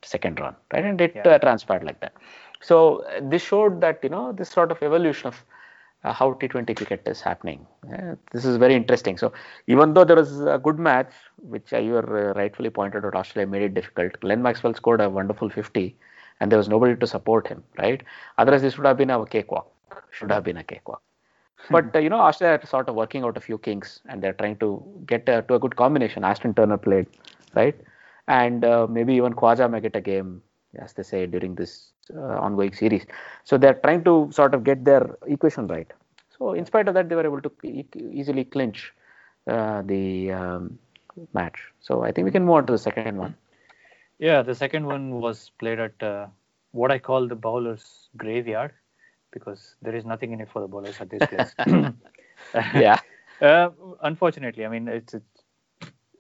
second 0.03 0.41
run, 0.41 0.55
right? 0.73 0.85
And 0.85 1.01
it 1.01 1.13
yeah. 1.15 1.29
uh, 1.29 1.39
transpired 1.39 1.85
like 1.85 2.01
that. 2.01 2.15
So 2.61 3.05
uh, 3.05 3.21
this 3.23 3.43
showed 3.43 3.81
that, 3.81 4.01
you 4.03 4.09
know, 4.09 4.33
this 4.33 4.49
sort 4.49 4.71
of 4.71 4.83
evolution 4.83 5.27
of 5.29 5.45
uh, 6.05 6.13
how 6.13 6.33
T20 6.35 6.77
cricket 6.77 7.03
is 7.07 7.21
happening. 7.21 7.67
Yeah, 7.89 8.15
this 8.33 8.45
is 8.45 8.57
very 8.57 8.75
interesting. 8.75 9.17
So 9.19 9.33
even 9.67 9.95
though 9.95 10.05
there 10.05 10.17
was 10.17 10.41
a 10.41 10.59
good 10.63 10.79
match, 10.79 11.13
which 11.37 11.73
uh, 11.73 11.79
you 11.79 11.99
uh, 11.99 12.33
rightfully 12.37 12.71
pointed 12.71 13.05
out, 13.05 13.15
Australia 13.15 13.51
made 13.51 13.63
it 13.63 13.75
difficult. 13.75 14.19
Glenn 14.21 14.43
Maxwell 14.43 14.75
scored 14.75 15.01
a 15.01 15.09
wonderful 15.09 15.49
50, 15.49 15.97
and 16.41 16.51
there 16.51 16.59
was 16.59 16.69
nobody 16.69 16.97
to 16.97 17.07
support 17.07 17.47
him, 17.47 17.63
right? 17.79 18.03
Otherwise, 18.39 18.63
this 18.63 18.77
would 18.77 18.87
have 18.87 18.97
been 18.97 19.11
a 19.11 19.25
cakewalk. 19.27 19.71
Should 20.11 20.31
have 20.31 20.45
been 20.45 20.57
a 20.57 20.65
cakewalk. 20.65 21.03
Hmm. 21.57 21.73
But 21.73 21.97
uh, 21.97 21.99
you 22.01 22.09
know, 22.09 22.21
Australia 22.21 22.59
are 22.63 22.67
sort 22.67 22.89
of 22.89 22.95
working 22.95 23.25
out 23.25 23.37
a 23.37 23.41
few 23.41 23.59
kinks, 23.59 24.01
and 24.09 24.23
they're 24.23 24.33
trying 24.33 24.57
to 24.57 24.83
get 25.07 25.29
uh, 25.29 25.43
to 25.43 25.55
a 25.55 25.59
good 25.59 25.77
combination. 25.77 26.25
Ashton 26.25 26.55
Turner 26.55 26.79
played, 26.79 27.07
right? 27.55 27.79
And 28.27 28.65
uh, 28.65 28.87
maybe 28.89 29.15
even 29.15 29.35
Khawaja 29.35 29.71
may 29.71 29.81
get 29.81 29.97
a 29.97 30.01
game, 30.01 30.43
as 30.79 30.93
they 30.95 31.03
say 31.03 31.27
during 31.27 31.55
this 31.55 31.92
uh, 31.92 31.92
ongoing 32.11 32.73
series. 32.73 33.07
So 33.45 33.59
they're 33.59 33.75
trying 33.75 34.05
to 34.05 34.29
sort 34.33 34.55
of 34.55 34.65
get 34.65 34.85
their 34.85 35.17
equation 35.27 35.67
right. 35.67 35.91
So 36.39 36.53
in 36.53 36.67
spite 36.67 36.89
of 36.89 36.95
that, 36.95 37.09
they 37.09 37.15
were 37.15 37.25
able 37.25 37.41
to 37.43 37.53
e- 37.63 37.85
easily 38.11 38.45
clinch 38.45 38.93
uh, 39.47 39.83
the 39.83 40.33
um, 40.33 40.79
match. 41.33 41.61
So 41.81 42.03
I 42.03 42.13
think 42.13 42.25
we 42.25 42.31
can 42.31 42.45
move 42.45 42.57
on 42.57 42.67
to 42.67 42.73
the 42.73 42.79
second 42.79 43.17
one. 43.17 43.35
Yeah, 44.19 44.43
the 44.43 44.55
second 44.55 44.87
one 44.87 45.21
was 45.21 45.51
played 45.59 45.81
at 45.81 46.03
uh, 46.03 46.27
what 46.73 46.91
I 46.91 46.99
call 46.99 47.29
the 47.29 47.35
bowler's 47.35 48.09
graveyard 48.17 48.73
because 49.33 49.75
there 49.83 49.95
is 49.95 50.05
nothing 50.05 50.33
in 50.33 50.41
it 50.41 50.49
for 50.51 50.61
the 50.61 50.69
bowlers 50.69 51.01
at 51.01 51.11
this 51.11 51.27
place. 51.27 51.55
yeah. 52.75 52.99
Uh, 53.41 53.71
unfortunately, 54.05 54.65
I 54.65 54.69
mean 54.69 54.87
it's 54.87 55.15
it's, 55.15 55.43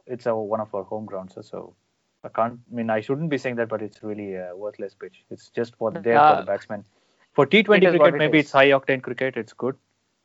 it's 0.08 0.26
a, 0.26 0.34
one 0.34 0.58
of 0.58 0.74
our 0.74 0.82
home 0.82 1.06
grounds, 1.06 1.38
so 1.40 1.76
I 2.24 2.28
can't. 2.28 2.60
I 2.70 2.74
mean, 2.74 2.90
I 2.90 3.00
shouldn't 3.00 3.30
be 3.30 3.38
saying 3.38 3.56
that, 3.56 3.68
but 3.68 3.82
it's 3.82 4.02
really 4.02 4.34
a 4.34 4.54
worthless 4.54 4.94
pitch. 4.94 5.24
It's 5.30 5.48
just 5.50 5.76
for 5.76 5.90
there 5.90 6.18
uh, 6.18 6.30
for 6.30 6.40
the 6.42 6.46
batsmen. 6.46 6.84
For 7.32 7.46
T20 7.46 7.98
cricket, 7.98 8.14
maybe 8.14 8.38
it's 8.38 8.52
high 8.52 8.68
octane 8.68 9.02
cricket. 9.02 9.36
It's 9.36 9.52
good 9.52 9.76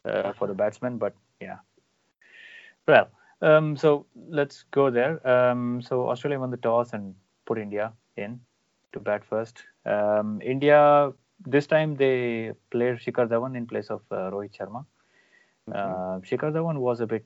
uh, 0.06 0.34
for 0.34 0.48
the 0.48 0.54
batsmen, 0.54 0.98
but 0.98 1.14
yeah. 1.42 1.58
Well, 2.88 3.10
um, 3.42 3.78
so 3.78 4.06
let's 4.30 4.66
go 4.72 4.90
there. 4.90 5.26
Um, 5.28 5.82
so 5.82 6.10
Australia 6.10 6.40
won 6.40 6.52
the 6.52 6.58
toss 6.58 6.94
and 6.94 7.16
put 7.46 7.58
India 7.58 7.94
in 8.16 8.40
to 8.94 9.00
bat 9.00 9.24
first. 9.26 9.64
Um, 9.86 10.42
India 10.44 11.14
this 11.46 11.68
time 11.68 11.96
they 11.96 12.54
played 12.72 12.96
Shikhar 12.96 13.28
Dhawan 13.28 13.56
in 13.56 13.68
place 13.68 13.90
of 13.90 14.02
uh, 14.12 14.32
Rohit 14.32 14.58
Sharma. 14.58 14.86
Mm-hmm. 15.70 15.74
Uh, 15.74 16.20
Shikhar 16.22 16.52
Dhawan 16.52 16.78
was 16.78 17.00
a 17.00 17.08
bit 17.08 17.26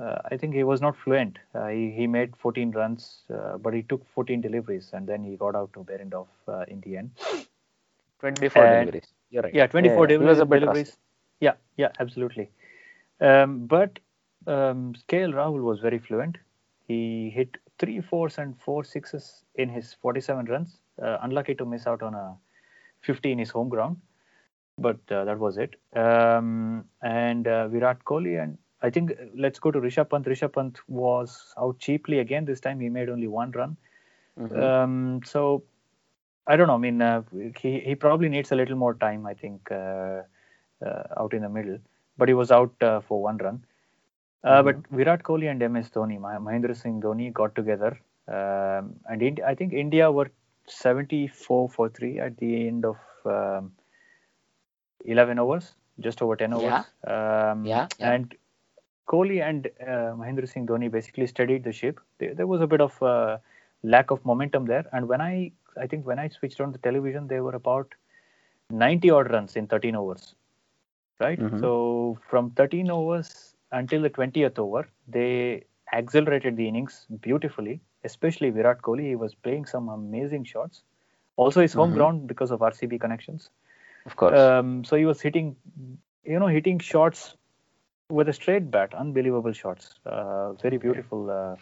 uh, 0.00 0.18
I 0.30 0.36
think 0.36 0.54
he 0.54 0.64
was 0.64 0.80
not 0.80 0.96
fluent. 0.96 1.38
Uh, 1.54 1.66
he, 1.68 1.90
he 1.90 2.06
made 2.06 2.36
14 2.36 2.70
runs, 2.72 3.22
uh, 3.34 3.58
but 3.58 3.74
he 3.74 3.82
took 3.82 4.06
14 4.14 4.40
deliveries 4.40 4.90
and 4.92 5.06
then 5.06 5.22
he 5.22 5.36
got 5.36 5.54
out 5.54 5.72
to 5.74 5.80
Behrendorff 5.84 6.26
uh, 6.48 6.64
in 6.68 6.80
the 6.80 6.96
end. 6.96 7.10
24 8.20 8.64
And- 8.64 8.86
deliveries. 8.86 9.12
You're 9.30 9.42
right. 9.42 9.54
Yeah, 9.54 9.66
24 9.66 10.04
Yeah. 10.04 10.06
Deliveries. 10.08 10.28
was 10.28 10.38
a 10.40 10.44
bit 10.46 10.60
deliveries. 10.60 10.96
Yeah, 11.40 11.54
yeah, 11.76 11.88
absolutely. 12.00 12.50
Um, 13.20 13.66
but 13.66 13.98
um, 14.46 14.94
KL 15.08 15.32
Rahul 15.32 15.62
was 15.62 15.80
very 15.80 15.98
fluent. 15.98 16.36
He 16.86 17.30
hit 17.30 17.56
three 17.78 18.00
fours 18.00 18.38
and 18.38 18.54
four 18.60 18.84
sixes 18.84 19.44
in 19.54 19.68
his 19.68 19.94
47 20.02 20.44
runs. 20.46 20.78
Uh, 21.02 21.16
unlucky 21.22 21.54
to 21.54 21.64
miss 21.64 21.86
out 21.86 22.02
on 22.02 22.14
a 22.14 22.34
50 23.00 23.32
in 23.32 23.38
his 23.38 23.48
home 23.50 23.68
ground, 23.70 23.96
but 24.78 24.98
uh, 25.10 25.24
that 25.24 25.38
was 25.38 25.56
it. 25.56 25.76
Um, 25.96 26.84
and 27.02 27.48
uh, 27.48 27.68
Virat 27.68 28.04
Kohli 28.04 28.40
and 28.42 28.58
I 28.82 28.90
think 28.90 29.12
uh, 29.12 29.24
let's 29.36 29.58
go 29.58 29.70
to 29.70 29.80
Rishabh 29.80 30.10
Pant. 30.10 30.26
Rishabh 30.26 30.52
Pant 30.54 30.78
was 30.88 31.54
out 31.58 31.78
cheaply 31.78 32.18
again. 32.20 32.44
This 32.44 32.60
time 32.60 32.80
he 32.80 32.88
made 32.88 33.08
only 33.16 33.28
one 33.28 33.52
run. 33.52 33.76
Mhm. 34.38 34.62
Um, 34.64 35.20
so 35.32 35.42
I 36.46 36.56
don't 36.56 36.66
know. 36.72 36.74
I 36.74 36.84
mean, 36.86 37.02
uh, 37.08 37.22
he 37.64 37.72
he 37.88 37.94
probably 38.06 38.28
needs 38.28 38.52
a 38.52 38.56
little 38.62 38.76
more 38.84 38.94
time. 38.94 39.26
I 39.26 39.34
think 39.42 39.70
uh, 39.70 40.22
uh, 40.86 41.02
out 41.24 41.34
in 41.38 41.42
the 41.42 41.52
middle, 41.58 41.78
but 42.18 42.28
he 42.28 42.34
was 42.34 42.50
out 42.60 42.86
uh, 42.90 43.00
for 43.10 43.22
one 43.22 43.38
run. 43.48 43.60
Uh, 44.44 44.62
But 44.66 44.76
Virat 44.98 45.22
Kohli 45.22 45.48
and 45.50 45.62
MS 45.72 45.90
Dhoni, 45.96 46.18
Mah- 46.22 46.38
Mahendra 46.46 46.76
Singh 46.76 47.00
Dhoni, 47.02 47.32
got 47.40 47.54
together, 47.54 47.90
um, 48.38 48.88
and 49.08 49.22
Indi- 49.28 49.44
I 49.50 49.54
think 49.60 49.72
India 49.84 50.10
were 50.10 50.28
74 50.78 51.68
for 51.76 51.88
three 51.98 52.18
at 52.18 52.36
the 52.38 52.50
end 52.66 52.84
of 52.84 52.98
um, 53.36 53.72
11 55.04 55.38
overs, 55.38 55.74
just 56.00 56.22
over 56.22 56.36
10 56.36 56.52
overs. 56.52 56.72
Um, 57.06 57.64
Yeah, 57.64 57.86
yeah. 57.98 58.12
And 58.12 58.34
Kohli 59.06 59.42
and 59.42 59.66
uh, 59.80 60.14
Mahendra 60.20 60.48
Singh 60.48 60.66
Dhoni 60.66 60.90
basically 60.90 61.26
steadied 61.26 61.64
the 61.64 61.72
ship. 61.72 62.00
There, 62.18 62.34
there 62.34 62.46
was 62.46 62.60
a 62.60 62.66
bit 62.66 62.80
of 62.80 63.02
uh, 63.02 63.38
lack 63.82 64.10
of 64.10 64.24
momentum 64.24 64.66
there, 64.66 64.86
and 64.92 65.08
when 65.08 65.20
I 65.20 65.52
I 65.76 65.86
think 65.86 66.06
when 66.06 66.18
I 66.18 66.28
switched 66.28 66.60
on 66.60 66.72
the 66.72 66.78
television, 66.78 67.26
they 67.26 67.40
were 67.40 67.54
about 67.54 67.94
90 68.70 69.10
odd 69.10 69.30
runs 69.30 69.56
in 69.56 69.66
13 69.66 69.96
overs, 69.96 70.34
right? 71.20 71.38
Mhm. 71.38 71.60
So 71.60 72.18
from 72.28 72.50
13 72.50 72.90
overs 72.90 73.54
until 73.72 74.02
the 74.02 74.10
20th 74.10 74.58
over, 74.58 74.88
they 75.08 75.64
accelerated 75.92 76.56
the 76.56 76.68
innings 76.68 77.06
beautifully. 77.20 77.80
Especially 78.04 78.50
Virat 78.50 78.82
Kohli, 78.82 79.08
he 79.08 79.16
was 79.16 79.34
playing 79.34 79.64
some 79.66 79.88
amazing 79.88 80.44
shots. 80.44 80.82
Also, 81.36 81.60
his 81.60 81.72
home 81.72 81.90
Mhm. 81.90 81.94
ground 81.94 82.26
because 82.26 82.50
of 82.50 82.62
RCB 82.62 82.98
connections. 82.98 83.50
Of 84.06 84.16
course. 84.16 84.38
Um, 84.38 84.84
so 84.84 84.96
he 84.96 85.06
was 85.06 85.20
hitting, 85.20 85.56
you 86.24 86.38
know, 86.38 86.48
hitting 86.48 86.78
shots 86.80 87.36
with 88.18 88.28
a 88.28 88.32
straight 88.32 88.70
bat, 88.70 88.94
unbelievable 88.94 89.52
shots. 89.52 89.94
Uh, 90.04 90.52
very 90.64 90.78
beautiful 90.78 91.30
uh, 91.30 91.56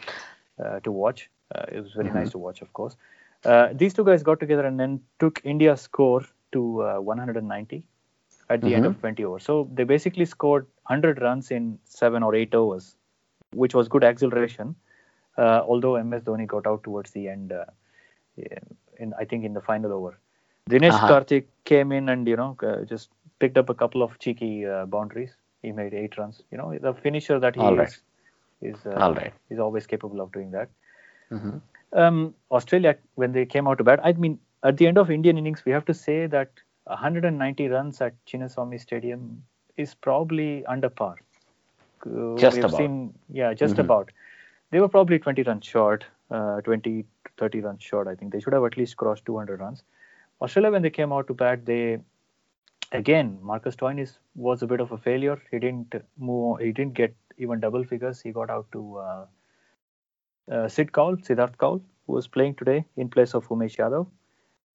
uh, 0.63 0.79
to 0.81 0.91
watch. 0.91 1.29
Uh, 1.55 1.65
it 1.77 1.81
was 1.85 1.93
very 1.99 2.09
Mhm. 2.09 2.19
nice 2.19 2.31
to 2.35 2.41
watch, 2.47 2.61
of 2.61 2.73
course. 2.79 2.97
Uh, 3.45 3.69
these 3.81 3.93
two 3.99 4.03
guys 4.09 4.23
got 4.29 4.39
together 4.45 4.65
and 4.71 4.79
then 4.83 4.99
took 5.23 5.41
India's 5.53 5.81
score 5.89 6.21
to 6.57 6.61
uh, 6.83 6.99
190 6.99 7.83
at 8.49 8.61
the 8.61 8.75
end 8.75 8.85
of 8.89 8.99
20 8.99 9.23
overs. 9.29 9.43
So 9.51 9.55
they 9.79 9.85
basically 9.91 10.25
scored 10.25 10.65
100 10.89 11.21
runs 11.21 11.51
in 11.51 11.69
seven 11.85 12.23
or 12.29 12.35
eight 12.35 12.53
overs, 12.61 12.95
which 13.63 13.73
was 13.79 13.87
good 13.87 14.03
acceleration. 14.03 14.75
Uh, 15.37 15.61
although 15.73 15.95
MS 16.03 16.23
Dhoni 16.23 16.45
got 16.55 16.67
out 16.67 16.83
towards 16.83 17.11
the 17.11 17.27
end, 17.35 17.53
uh, 17.53 17.65
in 18.99 19.13
I 19.21 19.25
think 19.25 19.45
in 19.49 19.53
the 19.53 19.61
final 19.61 19.93
over. 19.99 20.17
Dinesh 20.69 20.97
Uh-huh. 20.97 21.07
Karthik 21.11 21.45
came 21.71 21.91
in 21.91 22.09
and 22.09 22.27
you 22.27 22.35
know 22.41 22.49
uh, 22.71 22.75
just 22.93 23.09
picked 23.39 23.57
up 23.61 23.69
a 23.69 23.77
couple 23.83 24.03
of 24.07 24.17
cheeky 24.19 24.65
uh, 24.65 24.85
boundaries. 24.85 25.31
He 25.61 25.71
made 25.71 25.93
eight 25.93 26.17
runs. 26.17 26.41
You 26.51 26.57
know 26.57 26.77
the 26.77 26.93
finisher 26.93 27.39
that 27.39 27.55
he 27.55 27.61
All 27.61 27.75
right. 27.75 27.89
is 27.89 28.01
is 28.61 28.85
uh, 28.85 29.01
All 29.01 29.13
right. 29.13 29.33
is 29.49 29.59
always 29.59 29.87
capable 29.87 30.21
of 30.21 30.31
doing 30.31 30.51
that. 30.51 30.69
Mhm. 31.31 31.61
Um, 31.93 32.35
Australia 32.51 32.97
when 33.15 33.31
they 33.33 33.45
came 33.45 33.67
out 33.67 33.77
to 33.77 33.83
bat, 33.83 33.99
I 34.03 34.13
mean 34.13 34.39
at 34.63 34.77
the 34.77 34.87
end 34.87 34.97
of 34.97 35.09
Indian 35.11 35.37
innings, 35.37 35.65
we 35.65 35.71
have 35.71 35.85
to 35.85 35.93
say 35.93 36.25
that 36.27 36.49
190 36.85 37.67
runs 37.67 38.01
at 38.01 38.13
Chinnaswamy 38.25 38.79
Stadium 38.79 39.43
is 39.77 39.93
probably 39.95 40.65
under 40.65 40.89
par. 40.89 41.15
Uh, 42.05 42.35
Just 42.37 42.57
about. 42.59 42.77
Seen, 42.77 43.13
yeah, 43.29 43.53
just 43.53 43.77
Mhm. 43.77 43.85
about. 43.85 44.11
They 44.71 44.79
were 44.79 44.89
probably 44.89 45.19
20 45.19 45.43
runs 45.43 45.65
short, 45.65 46.05
uh, 46.31 46.61
20 46.61 47.03
to 47.25 47.31
30 47.37 47.61
runs 47.61 47.83
short. 47.83 48.07
I 48.07 48.15
think 48.15 48.31
they 48.31 48.39
should 48.39 48.53
have 48.53 48.63
at 48.63 48.77
least 48.77 48.97
crossed 48.97 49.25
200 49.25 49.59
runs. 49.59 49.83
Australia, 50.41 50.71
when 50.71 50.81
they 50.81 50.89
came 50.89 51.11
out 51.13 51.27
to 51.27 51.33
bat, 51.33 51.65
they 51.65 51.99
again 52.91 53.37
Marcus 53.41 53.75
Stoinis 53.75 54.17
was 54.35 54.61
a 54.63 54.67
bit 54.67 54.79
of 54.79 54.91
a 54.91 54.97
failure. 54.97 55.41
He 55.51 55.59
didn't 55.59 55.95
move. 56.17 56.59
He 56.59 56.71
didn't 56.71 56.93
get 56.93 57.15
even 57.37 57.59
double 57.59 57.83
figures. 57.83 58.21
He 58.21 58.31
got 58.31 58.49
out 58.49 58.67
to 58.73 58.97
uh, 58.97 59.25
uh, 60.51 60.67
Sid 60.67 60.91
Kaul, 60.91 61.15
Siddharth 61.17 61.57
Kaul, 61.57 61.81
who 62.05 62.13
was 62.13 62.27
playing 62.27 62.55
today 62.55 62.85
in 62.97 63.09
place 63.09 63.33
of 63.33 63.47
Umesh 63.49 63.77
Yadav, 63.77 64.07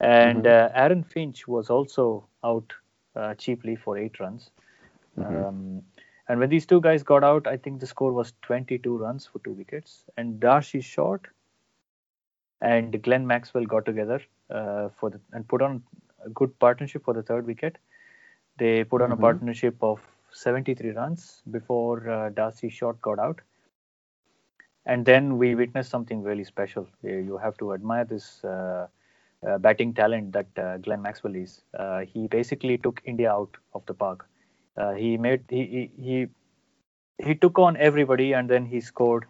and 0.00 0.46
Mhm. 0.46 0.46
uh, 0.46 0.70
Aaron 0.74 1.02
Finch 1.04 1.46
was 1.46 1.70
also 1.70 2.26
out 2.44 2.72
uh, 3.16 3.34
cheaply 3.34 3.76
for 3.76 3.96
eight 3.98 4.18
runs. 4.20 4.50
Mhm. 5.16 5.46
Um, 5.46 5.82
and 6.28 6.40
when 6.40 6.50
these 6.50 6.66
two 6.66 6.80
guys 6.80 7.02
got 7.02 7.24
out, 7.24 7.46
I 7.46 7.56
think 7.56 7.80
the 7.80 7.86
score 7.86 8.12
was 8.12 8.32
22 8.42 8.96
runs 8.98 9.26
for 9.26 9.38
two 9.40 9.52
wickets. 9.52 10.04
And 10.16 10.40
Darcy 10.40 10.80
Short 10.80 11.28
and 12.60 13.02
Glenn 13.02 13.26
Maxwell 13.26 13.64
got 13.64 13.84
together 13.84 14.20
uh, 14.50 14.88
for 14.98 15.10
the 15.10 15.20
and 15.32 15.46
put 15.48 15.62
on 15.62 15.82
a 16.24 16.30
good 16.30 16.58
partnership 16.58 17.04
for 17.04 17.14
the 17.14 17.22
third 17.22 17.46
wicket. 17.46 17.78
They 18.58 18.84
put 18.84 19.02
on 19.02 19.12
a 19.12 19.16
Mhm. 19.16 19.20
partnership 19.26 19.76
of 19.82 20.00
73 20.32 20.90
runs 20.92 21.42
before 21.50 22.08
uh, 22.08 22.30
Darcy 22.30 22.68
Short 22.68 23.00
got 23.00 23.18
out. 23.18 23.40
And 24.86 25.04
then 25.04 25.38
we 25.38 25.54
witnessed 25.54 25.90
something 25.90 26.22
really 26.22 26.44
special. 26.44 26.86
You 27.02 27.38
have 27.38 27.56
to 27.58 27.74
admire 27.74 28.04
this 28.04 28.44
uh, 28.44 28.86
uh, 29.46 29.58
batting 29.58 29.92
talent 29.94 30.32
that 30.32 30.46
uh, 30.58 30.78
Glenn 30.78 31.02
Maxwell 31.02 31.34
is. 31.34 31.62
Uh, 31.76 32.00
he 32.00 32.26
basically 32.28 32.78
took 32.78 33.00
India 33.04 33.30
out 33.32 33.56
of 33.74 33.84
the 33.86 33.94
park. 33.94 34.26
Uh, 34.76 34.92
he 34.92 35.16
made 35.16 35.42
he, 35.48 35.64
he 35.66 35.90
he 36.02 36.28
he 37.24 37.34
took 37.34 37.58
on 37.58 37.76
everybody, 37.76 38.32
and 38.32 38.48
then 38.48 38.66
he 38.66 38.80
scored 38.80 39.26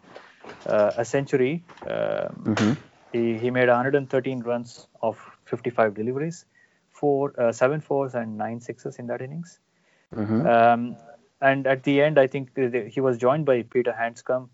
uh, 0.67 0.93
a 0.97 1.05
century. 1.05 1.63
Um, 1.87 2.47
Mhm. 2.47 2.77
he 3.13 3.39
he 3.39 3.51
made 3.51 3.69
113 3.69 4.41
runs 4.41 4.89
of 5.03 5.19
55 5.45 5.95
deliveries, 5.95 6.45
four 7.01 7.33
uh, 7.41 7.53
seven 7.53 7.81
fours 7.81 8.15
and 8.15 8.39
nine 8.39 8.61
sixes 8.61 8.99
in 8.99 9.07
that 9.13 9.23
innings. 9.27 9.59
Mhm. 10.15 10.47
Um, 10.53 10.97
and 11.41 11.67
at 11.67 11.83
the 11.85 12.01
end, 12.03 12.19
I 12.19 12.27
think 12.27 12.57
he 12.97 13.01
was 13.01 13.19
joined 13.19 13.47
by 13.47 13.63
Peter 13.63 13.93
Handscomb. 13.93 14.49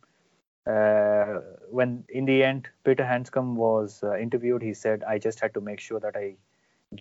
Uh, 0.66 1.40
when 1.70 2.04
in 2.08 2.24
the 2.24 2.42
end, 2.44 2.68
Peter 2.84 3.04
Handscomb 3.04 3.56
was 3.56 4.02
uh, 4.02 4.16
interviewed, 4.16 4.62
he 4.62 4.74
said, 4.74 5.04
"I 5.14 5.18
just 5.18 5.40
had 5.40 5.54
to 5.54 5.60
make 5.60 5.80
sure 5.80 6.00
that 6.00 6.16
I 6.16 6.34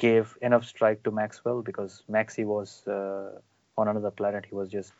gave 0.05 0.37
enough 0.41 0.65
strike 0.65 1.03
to 1.03 1.11
Maxwell 1.11 1.61
because 1.61 2.03
Maxi 2.17 2.45
was 2.45 2.87
uh, 2.87 3.39
on 3.77 3.87
another 3.87 4.11
planet. 4.11 4.45
He 4.45 4.55
was 4.55 4.69
just, 4.69 4.93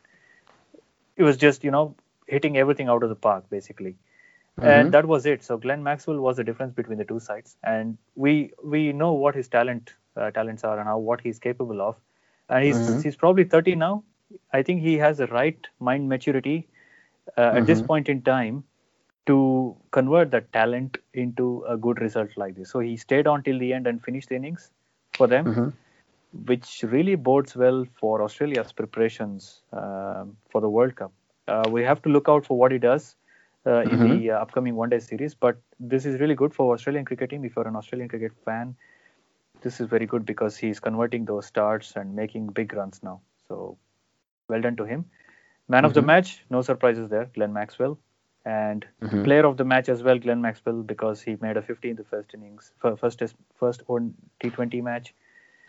he 1.16 1.24
was 1.24 1.38
just, 1.38 1.64
you 1.64 1.72
know, 1.72 1.96
hitting 2.28 2.58
everything 2.58 2.88
out 2.90 3.04
of 3.04 3.10
the 3.10 3.16
park 3.28 3.50
basically." 3.50 3.96
Mhm. 4.60 4.70
and 4.72 4.94
that 4.94 5.06
was 5.12 5.26
it. 5.32 5.44
So 5.44 5.58
Glenn 5.58 5.84
Maxwell 5.84 6.20
was 6.26 6.38
the 6.38 6.44
difference 6.48 6.74
between 6.80 6.98
the 7.02 7.06
two 7.12 7.20
sides, 7.26 7.56
and 7.72 7.98
we 8.16 8.34
we 8.74 8.82
know 9.02 9.14
what 9.14 9.36
his 9.40 9.48
talent 9.56 9.94
talents 10.16 10.52
are 10.54 10.66
and 10.66 10.78
how 10.78 10.98
what 10.98 11.22
he's 11.22 11.40
capable 11.40 11.82
of, 11.82 11.96
and 12.50 12.64
he's 12.64 12.80
Mhm. 12.80 13.02
he's 13.02 13.16
probably 13.16 13.44
30 13.44 13.76
now. 13.76 14.04
I 14.52 14.62
think 14.62 14.82
he 14.82 14.98
has 14.98 15.18
the 15.18 15.28
right 15.28 15.68
mind 15.80 16.08
maturity 16.10 16.68
uh, 17.38 17.54
at 17.58 17.66
this 17.66 17.82
Mhm. 17.82 17.82
point 17.82 18.10
in 18.10 18.22
time 18.22 18.64
to 19.26 19.76
convert 19.92 20.32
that 20.32 20.52
talent 20.52 20.98
into 21.14 21.64
a 21.68 21.78
good 21.78 22.00
result 22.02 22.30
like 22.36 22.56
this. 22.56 22.70
So 22.72 22.80
he 22.80 22.96
stayed 22.98 23.28
on 23.28 23.44
till 23.44 23.58
the 23.60 23.74
end 23.74 23.88
and 23.88 24.04
finished 24.04 24.30
the 24.30 24.36
innings 24.36 24.72
for 25.18 25.28
them, 25.28 25.54
Mhm. 25.54 25.74
which 26.46 26.84
really 26.88 27.16
bodes 27.16 27.56
well 27.56 27.86
for 28.00 28.22
Australia's 28.22 28.72
preparations 28.72 29.64
um, 29.74 30.38
for 30.50 30.62
the 30.62 30.70
World 30.70 30.96
Cup. 30.96 31.12
Uh, 31.48 31.68
we 31.70 31.84
have 31.84 32.02
to 32.04 32.10
look 32.10 32.28
out 32.30 32.46
for 32.46 32.58
what 32.58 32.72
he 32.72 32.78
does 32.78 33.16
uh, 33.66 33.82
in 33.82 34.02
Mhm. 34.02 34.02
the 34.02 34.32
uh, 34.32 34.40
upcoming 34.40 34.76
one 34.76 34.90
day 34.90 35.00
series, 35.00 35.34
but 35.34 35.58
this 35.80 36.06
is 36.06 36.20
really 36.20 36.36
good 36.36 36.54
for 36.54 36.74
Australian 36.74 37.06
cricket 37.06 37.30
team. 37.30 37.44
If 37.46 37.56
you're 37.56 37.68
an 37.68 37.76
Australian 37.76 38.10
cricket 38.10 38.32
fan, 38.46 38.76
this 39.62 39.80
is 39.80 39.88
very 39.88 40.06
good 40.06 40.26
because 40.26 40.58
he's 40.58 40.80
converting 40.80 41.26
those 41.26 41.46
starts 41.46 41.96
and 41.96 42.16
making 42.16 42.48
big 42.48 42.74
runs 42.74 43.02
now. 43.04 43.22
So 43.48 43.78
well 44.50 44.62
done 44.62 44.76
to 44.78 44.86
him. 44.86 45.06
Man 45.68 45.86
of 45.86 45.94
the 45.94 46.02
Mhm. 46.02 46.06
match, 46.14 46.44
no 46.50 46.62
surprises 46.62 47.10
there, 47.10 47.26
Glenn 47.36 47.54
Maxwell. 47.54 47.98
And 48.46 48.86
Mhm. 49.02 49.24
player 49.24 49.46
of 49.46 49.58
the 49.58 49.66
match 49.72 49.90
as 49.90 50.04
well, 50.04 50.18
Glenn 50.20 50.42
Maxwell, 50.42 50.82
because 50.92 51.22
he 51.22 51.38
made 51.42 51.58
a 51.58 51.62
50 51.62 51.90
in 51.92 51.96
the 51.96 52.04
first 52.04 52.34
innings, 52.34 52.72
first 53.02 53.20
test, 53.20 53.36
first 53.64 53.84
own 53.88 54.14
T20 54.40 54.82
match, 54.82 55.14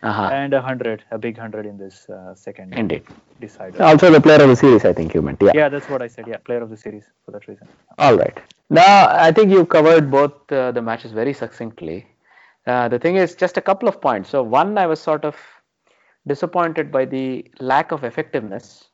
Uh-huh. 0.01 0.29
and 0.37 0.53
a 0.53 0.61
hundred, 0.61 1.03
a 1.11 1.19
big 1.25 1.37
hundred 1.37 1.65
in 1.67 1.77
this 1.77 2.09
uh, 2.09 2.33
second 2.35 2.73
Indeed. 2.73 3.03
decider. 3.39 3.83
Also 3.83 4.09
the 4.11 4.19
player 4.21 4.41
of 4.41 4.49
the 4.53 4.55
series, 4.55 4.85
I 4.85 4.93
think 4.93 5.13
you 5.13 5.21
meant. 5.21 5.41
Yeah. 5.41 5.51
Yeah, 5.59 5.69
that's 5.69 5.87
what 5.89 6.01
I 6.01 6.07
said. 6.07 6.27
Yeah, 6.27 6.37
player 6.49 6.61
of 6.61 6.69
the 6.69 6.77
series 6.85 7.05
for 7.25 7.31
that 7.31 7.47
reason. 7.47 7.67
All 7.99 8.17
right. 8.17 8.37
Now, 8.69 9.07
I 9.27 9.31
think 9.31 9.51
you 9.51 9.65
covered 9.65 10.09
both 10.09 10.51
uh, 10.51 10.71
the 10.71 10.81
matches 10.81 11.11
very 11.11 11.33
succinctly. 11.33 12.07
Uh, 12.65 12.87
the 12.87 12.99
thing 12.99 13.17
is, 13.17 13.35
just 13.35 13.57
a 13.57 13.61
couple 13.61 13.89
of 13.89 13.99
points. 14.01 14.29
So, 14.29 14.41
one, 14.41 14.77
I 14.77 14.87
was 14.87 15.01
sort 15.01 15.25
of 15.25 15.35
disappointed 16.27 16.91
by 16.91 17.05
the 17.05 17.45
lack 17.59 17.91
of 17.91 18.03
effectiveness 18.03 18.89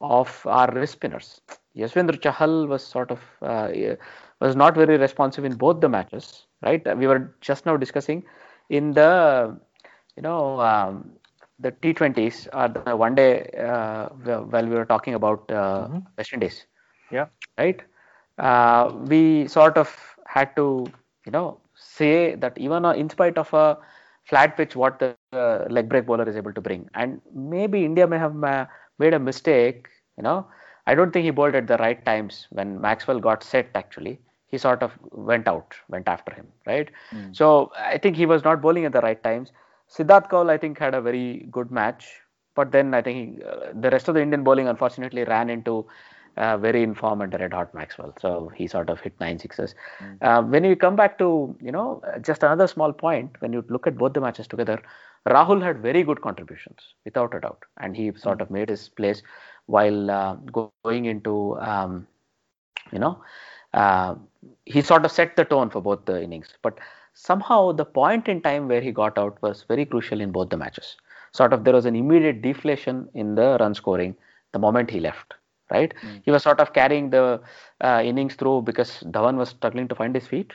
of 0.00 0.46
our 0.46 0.70
wrist 0.72 0.94
spinners. 0.94 1.40
Yuzvendra 1.76 2.20
Chahal 2.20 2.68
was 2.68 2.86
sort 2.86 3.10
of 3.10 3.20
uh, 3.42 3.68
was 4.40 4.54
not 4.54 4.74
very 4.74 4.96
responsive 4.98 5.44
in 5.44 5.54
both 5.54 5.80
the 5.80 5.88
matches, 5.88 6.46
right? 6.62 6.82
We 6.96 7.06
were 7.06 7.34
just 7.40 7.66
now 7.66 7.76
discussing 7.76 8.24
in 8.68 8.92
the 8.92 9.58
you 10.16 10.22
know 10.22 10.60
um, 10.60 11.12
the 11.58 11.72
T20s 11.72 12.48
or 12.52 12.68
the 12.68 12.96
one 12.96 13.14
day 13.14 13.48
uh, 13.58 14.08
while 14.08 14.66
we 14.66 14.74
were 14.74 14.84
talking 14.84 15.14
about 15.14 15.50
uh, 15.50 15.88
mm-hmm. 15.88 15.98
West 16.16 16.32
Indies. 16.32 16.66
Yeah. 17.10 17.26
Right. 17.58 17.80
Uh, 18.38 18.92
we 19.06 19.48
sort 19.48 19.78
of 19.78 19.96
had 20.26 20.54
to 20.56 20.86
you 21.26 21.32
know 21.32 21.58
say 21.74 22.34
that 22.36 22.56
even 22.58 22.84
in 22.84 23.08
spite 23.10 23.38
of 23.38 23.52
a 23.54 23.78
flat 24.24 24.56
pitch, 24.56 24.76
what 24.76 24.98
the 24.98 25.16
uh, 25.32 25.66
leg 25.68 25.88
break 25.88 26.06
bowler 26.06 26.28
is 26.28 26.36
able 26.36 26.52
to 26.52 26.60
bring, 26.60 26.88
and 26.94 27.20
maybe 27.34 27.84
India 27.84 28.06
may 28.06 28.18
have 28.18 28.34
made 28.98 29.14
a 29.14 29.18
mistake. 29.18 29.88
You 30.16 30.22
know, 30.22 30.46
I 30.86 30.94
don't 30.94 31.12
think 31.12 31.24
he 31.24 31.30
bowled 31.30 31.54
at 31.54 31.66
the 31.66 31.76
right 31.78 32.04
times 32.04 32.46
when 32.50 32.80
Maxwell 32.80 33.20
got 33.20 33.42
set. 33.42 33.70
Actually, 33.74 34.20
he 34.46 34.58
sort 34.58 34.82
of 34.82 34.92
went 35.10 35.48
out, 35.48 35.74
went 35.88 36.08
after 36.08 36.32
him, 36.34 36.46
right? 36.66 36.90
Mm. 37.12 37.36
So 37.36 37.72
I 37.76 37.98
think 37.98 38.16
he 38.16 38.26
was 38.26 38.44
not 38.44 38.62
bowling 38.62 38.84
at 38.84 38.92
the 38.92 39.00
right 39.00 39.22
times. 39.22 39.52
Siddharth 39.88 40.28
Kaul, 40.28 40.50
I 40.50 40.56
think, 40.58 40.78
had 40.78 40.94
a 40.94 41.00
very 41.02 41.46
good 41.50 41.70
match, 41.70 42.20
but 42.54 42.72
then 42.72 42.94
I 42.94 43.02
think 43.02 43.36
he, 43.38 43.44
uh, 43.44 43.72
the 43.74 43.90
rest 43.90 44.08
of 44.08 44.14
the 44.14 44.22
Indian 44.22 44.44
bowling 44.44 44.68
unfortunately 44.68 45.24
ran 45.24 45.50
into 45.50 45.86
uh, 46.36 46.56
very 46.56 46.82
informed 46.82 47.34
red 47.34 47.52
hot 47.52 47.74
Maxwell. 47.74 48.14
So 48.20 48.50
he 48.54 48.66
sort 48.66 48.90
of 48.90 49.00
hit 49.00 49.14
nine 49.20 49.38
sixes. 49.38 49.74
Mm. 50.00 50.18
Uh, 50.20 50.42
when 50.42 50.64
you 50.64 50.76
come 50.76 50.96
back 50.96 51.18
to, 51.18 51.56
you 51.60 51.72
know, 51.72 52.02
just 52.20 52.42
another 52.42 52.66
small 52.66 52.92
point, 52.92 53.30
when 53.40 53.52
you 53.52 53.64
look 53.68 53.86
at 53.86 53.96
both 53.96 54.12
the 54.12 54.20
matches 54.20 54.46
together, 54.46 54.82
Rahul 55.28 55.62
had 55.62 55.80
very 55.80 56.02
good 56.02 56.20
contributions, 56.20 56.94
without 57.04 57.34
a 57.34 57.40
doubt. 57.40 57.62
And 57.78 57.96
he 57.96 58.12
sort 58.16 58.38
mm. 58.38 58.42
of 58.42 58.50
made 58.50 58.68
his 58.68 58.88
place 58.88 59.22
while 59.66 60.10
uh, 60.10 60.34
going 60.34 61.06
into, 61.06 61.58
um, 61.60 62.06
you 62.92 62.98
know, 62.98 63.22
uh, 63.72 64.14
he 64.66 64.82
sort 64.82 65.04
of 65.04 65.10
set 65.10 65.36
the 65.36 65.44
tone 65.44 65.70
for 65.70 65.80
both 65.80 66.04
the 66.04 66.22
innings. 66.22 66.48
But 66.62 66.78
somehow 67.14 67.72
the 67.72 67.84
point 67.84 68.28
in 68.28 68.42
time 68.42 68.68
where 68.68 68.80
he 68.80 68.92
got 68.92 69.16
out 69.18 69.40
was 69.40 69.64
very 69.66 69.86
crucial 69.86 70.20
in 70.20 70.32
both 70.32 70.50
the 70.50 70.56
matches. 70.56 70.96
Sort 71.32 71.52
of 71.52 71.64
there 71.64 71.74
was 71.74 71.86
an 71.86 71.96
immediate 71.96 72.42
deflation 72.42 73.08
in 73.14 73.34
the 73.34 73.56
run 73.58 73.74
scoring 73.74 74.14
the 74.52 74.58
moment 74.58 74.90
he 74.90 75.00
left 75.00 75.34
right? 75.74 75.94
Mm. 76.02 76.20
He 76.24 76.30
was 76.30 76.42
sort 76.42 76.60
of 76.60 76.72
carrying 76.78 77.10
the 77.10 77.24
uh, 77.80 78.02
innings 78.04 78.34
through 78.42 78.62
because 78.70 78.92
Dhawan 79.16 79.36
was 79.42 79.50
struggling 79.50 79.88
to 79.88 79.94
find 79.94 80.14
his 80.20 80.26
feet, 80.26 80.52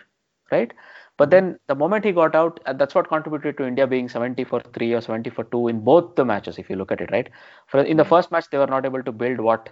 right? 0.52 0.74
But 1.18 1.28
hmm. 1.28 1.32
then 1.32 1.60
the 1.68 1.76
moment 1.76 2.06
he 2.06 2.14
got 2.20 2.36
out, 2.41 2.60
uh, 2.66 2.74
that's 2.74 2.96
what 2.96 3.10
contributed 3.10 3.58
to 3.58 3.68
India 3.68 3.86
being 3.86 4.10
70 4.10 4.46
for 4.46 4.62
3 4.62 4.94
or 4.94 5.02
70 5.02 5.30
for 5.32 5.44
2 5.44 5.68
in 5.68 5.82
both 5.82 6.16
the 6.16 6.26
matches, 6.26 6.58
if 6.58 6.70
you 6.70 6.78
look 6.78 6.91
at 6.91 7.02
it, 7.02 7.12
right? 7.12 7.30
For, 7.68 7.82
in 7.82 7.98
the 7.98 8.04
hmm. 8.04 8.16
first 8.16 8.32
match, 8.32 8.50
they 8.52 8.58
were 8.58 8.74
not 8.76 8.86
able 8.86 9.04
to 9.04 9.12
build 9.12 9.40
what 9.40 9.70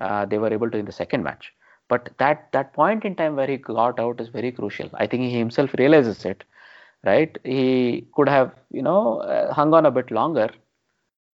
uh, 0.00 0.24
they 0.24 0.38
were 0.38 0.52
able 0.52 0.70
to 0.70 0.78
in 0.78 0.86
the 0.86 0.98
second 1.00 1.22
match. 1.22 1.52
But 1.88 2.10
that, 2.18 2.50
that 2.52 2.72
point 2.72 3.04
in 3.04 3.14
time 3.14 3.36
where 3.36 3.46
he 3.46 3.58
got 3.58 4.00
out 4.00 4.20
is 4.20 4.28
very 4.28 4.52
crucial. 4.52 4.88
I 4.94 5.06
think 5.06 5.24
he 5.24 5.38
himself 5.38 5.74
realizes 5.78 6.24
it, 6.24 6.44
right? 7.04 7.36
He 7.44 8.06
could 8.14 8.28
have, 8.28 8.52
you 8.70 8.82
know, 8.82 9.18
uh, 9.18 9.52
hung 9.52 9.74
on 9.74 9.84
a 9.84 9.90
bit 9.90 10.10
longer 10.10 10.48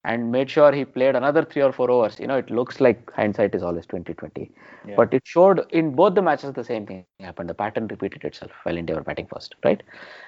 and 0.05 0.33
made 0.33 0.49
sure 0.51 0.73
he 0.73 0.85
played 0.85 1.15
another 1.15 1.45
three 1.45 1.63
or 1.63 1.73
four 1.73 1.91
overs. 1.91 2.19
You 2.19 2.27
know, 2.27 2.39
it 2.39 2.51
looks 2.51 2.81
like 2.81 3.11
hindsight 3.13 3.55
is 3.55 3.63
always 3.63 3.85
2020, 3.87 4.51
yeah. 4.87 4.95
but 4.97 5.13
it 5.13 5.23
showed 5.25 5.61
in 5.71 5.95
both 5.95 6.15
the 6.15 6.23
matches 6.23 6.55
the 6.55 6.65
same 6.65 6.87
thing 6.87 7.05
happened. 7.21 7.51
The 7.51 7.55
pattern 7.55 7.87
repeated 7.87 8.25
itself 8.25 8.51
while 8.63 8.77
India 8.77 8.97
were 8.97 9.03
batting 9.03 9.27
first, 9.27 9.57
right? 9.65 9.83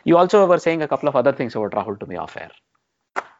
You 0.05 0.19
also 0.19 0.47
were 0.47 0.59
saying 0.59 0.82
a 0.82 0.89
couple 0.89 1.09
of 1.09 1.16
other 1.16 1.32
things 1.32 1.55
about 1.55 1.73
Rahul 1.73 1.99
to 2.01 2.07
me 2.07 2.16
off 2.16 2.36
air. 2.36 2.51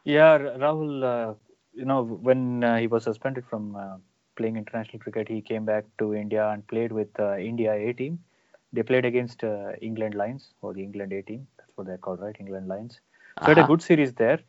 Yeah, 0.05 0.37
Rahul, 0.39 1.03
uh, 1.03 1.33
you 1.73 1.85
know, 1.85 2.03
when 2.03 2.63
uh, 2.63 2.77
he 2.77 2.87
was 2.87 3.03
suspended 3.03 3.45
from 3.45 3.75
uh, 3.75 3.97
playing 4.35 4.57
international 4.57 4.99
cricket, 4.99 5.27
he 5.27 5.41
came 5.41 5.65
back 5.65 5.85
to 5.99 6.15
India 6.15 6.49
and 6.49 6.65
played 6.67 6.91
with 6.91 7.07
uh, 7.19 7.37
India 7.37 7.73
A 7.73 7.93
team. 7.93 8.19
They 8.73 8.81
played 8.81 9.05
against 9.05 9.43
uh, 9.43 9.73
England 9.81 10.15
Lions 10.15 10.49
or 10.63 10.73
the 10.73 10.81
England 10.81 11.13
A 11.13 11.21
team. 11.21 11.47
That's 11.57 11.71
what 11.75 11.85
they're 11.85 11.99
called, 11.99 12.21
right? 12.21 12.35
England 12.39 12.67
Lions. 12.67 12.99
So 13.37 13.45
uh-huh. 13.45 13.55
had 13.55 13.63
a 13.63 13.67
good 13.67 13.83
series 13.83 14.13
there 14.13 14.39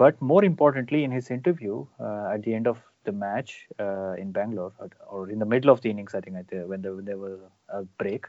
but 0.00 0.20
more 0.20 0.44
importantly, 0.44 1.04
in 1.04 1.10
his 1.10 1.30
interview 1.30 1.86
uh, 2.00 2.30
at 2.34 2.42
the 2.42 2.54
end 2.54 2.66
of 2.66 2.78
the 3.04 3.12
match 3.12 3.66
uh, 3.78 4.12
in 4.22 4.32
Bangalore, 4.32 4.72
or 5.10 5.30
in 5.30 5.38
the 5.38 5.46
middle 5.52 5.70
of 5.70 5.80
the 5.80 5.90
innings, 5.90 6.14
I 6.14 6.20
think, 6.20 6.36
when 6.36 6.82
there, 6.82 6.94
when 6.96 7.04
there 7.04 7.18
was 7.18 7.38
a 7.68 7.82
break, 8.02 8.26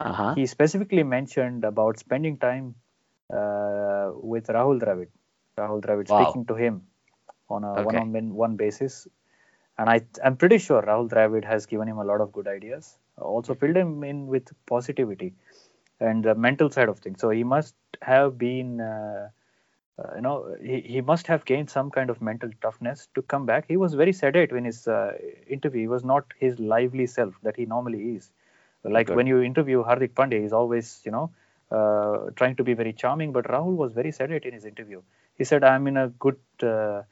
uh-huh. 0.00 0.34
he 0.34 0.46
specifically 0.46 1.02
mentioned 1.02 1.64
about 1.64 1.98
spending 1.98 2.38
time 2.38 2.74
uh, 3.32 4.10
with 4.32 4.46
Rahul 4.48 4.80
Dravid. 4.80 5.08
Rahul 5.58 5.80
Dravid 5.80 6.08
wow. 6.08 6.24
speaking 6.24 6.46
to 6.46 6.54
him 6.54 6.82
on 7.48 7.64
a 7.64 7.72
okay. 7.72 7.84
one-on-one 7.84 8.56
basis, 8.56 9.06
and 9.78 9.88
I, 9.88 10.02
I'm 10.24 10.36
pretty 10.36 10.58
sure 10.58 10.82
Rahul 10.82 11.08
Dravid 11.08 11.44
has 11.44 11.66
given 11.66 11.86
him 11.86 11.98
a 11.98 12.04
lot 12.04 12.20
of 12.20 12.32
good 12.32 12.48
ideas. 12.48 12.96
Also 13.16 13.54
filled 13.54 13.76
him 13.76 14.02
in 14.02 14.26
with 14.26 14.50
positivity 14.66 15.34
and 16.00 16.24
the 16.24 16.34
mental 16.34 16.70
side 16.70 16.88
of 16.88 16.98
things. 16.98 17.20
So 17.20 17.30
he 17.30 17.44
must 17.44 17.74
have 18.02 18.36
been 18.36 18.80
uh, 18.80 19.28
you 20.16 20.20
know 20.22 20.56
he, 20.62 20.80
he 20.80 21.00
must 21.00 21.26
have 21.26 21.44
gained 21.44 21.70
some 21.70 21.90
kind 21.90 22.10
of 22.10 22.20
mental 22.20 22.50
toughness 22.60 23.08
to 23.14 23.22
come 23.22 23.46
back. 23.46 23.64
He 23.68 23.76
was 23.76 23.94
very 23.94 24.12
sedate 24.12 24.50
in 24.52 24.64
his 24.64 24.88
uh, 24.88 25.12
interview. 25.48 25.82
He 25.82 25.88
was 25.88 26.04
not 26.04 26.24
his 26.38 26.58
lively 26.58 27.06
self 27.06 27.34
that 27.42 27.56
he 27.56 27.66
normally 27.66 28.16
is. 28.16 28.30
Like 28.84 29.10
when 29.10 29.26
you 29.26 29.40
interview 29.40 29.82
hardik 29.84 30.12
Pandya, 30.14 30.42
he's 30.42 30.52
always 30.52 31.00
you 31.04 31.12
know 31.12 31.30
uh, 31.70 32.30
trying 32.36 32.56
to 32.56 32.64
be 32.64 32.74
very 32.74 32.92
charming 32.92 33.32
but 33.32 33.44
rahul 33.46 33.74
was 33.76 33.92
very 33.92 34.12
sedate 34.12 34.44
in 34.44 34.52
his 34.52 34.64
interview. 34.64 35.00
He 35.38 35.44
said 35.44 35.64
i'm 35.64 35.86
in 35.86 35.96
a 35.96 36.08
good 36.08 36.38
uh, 36.62 37.02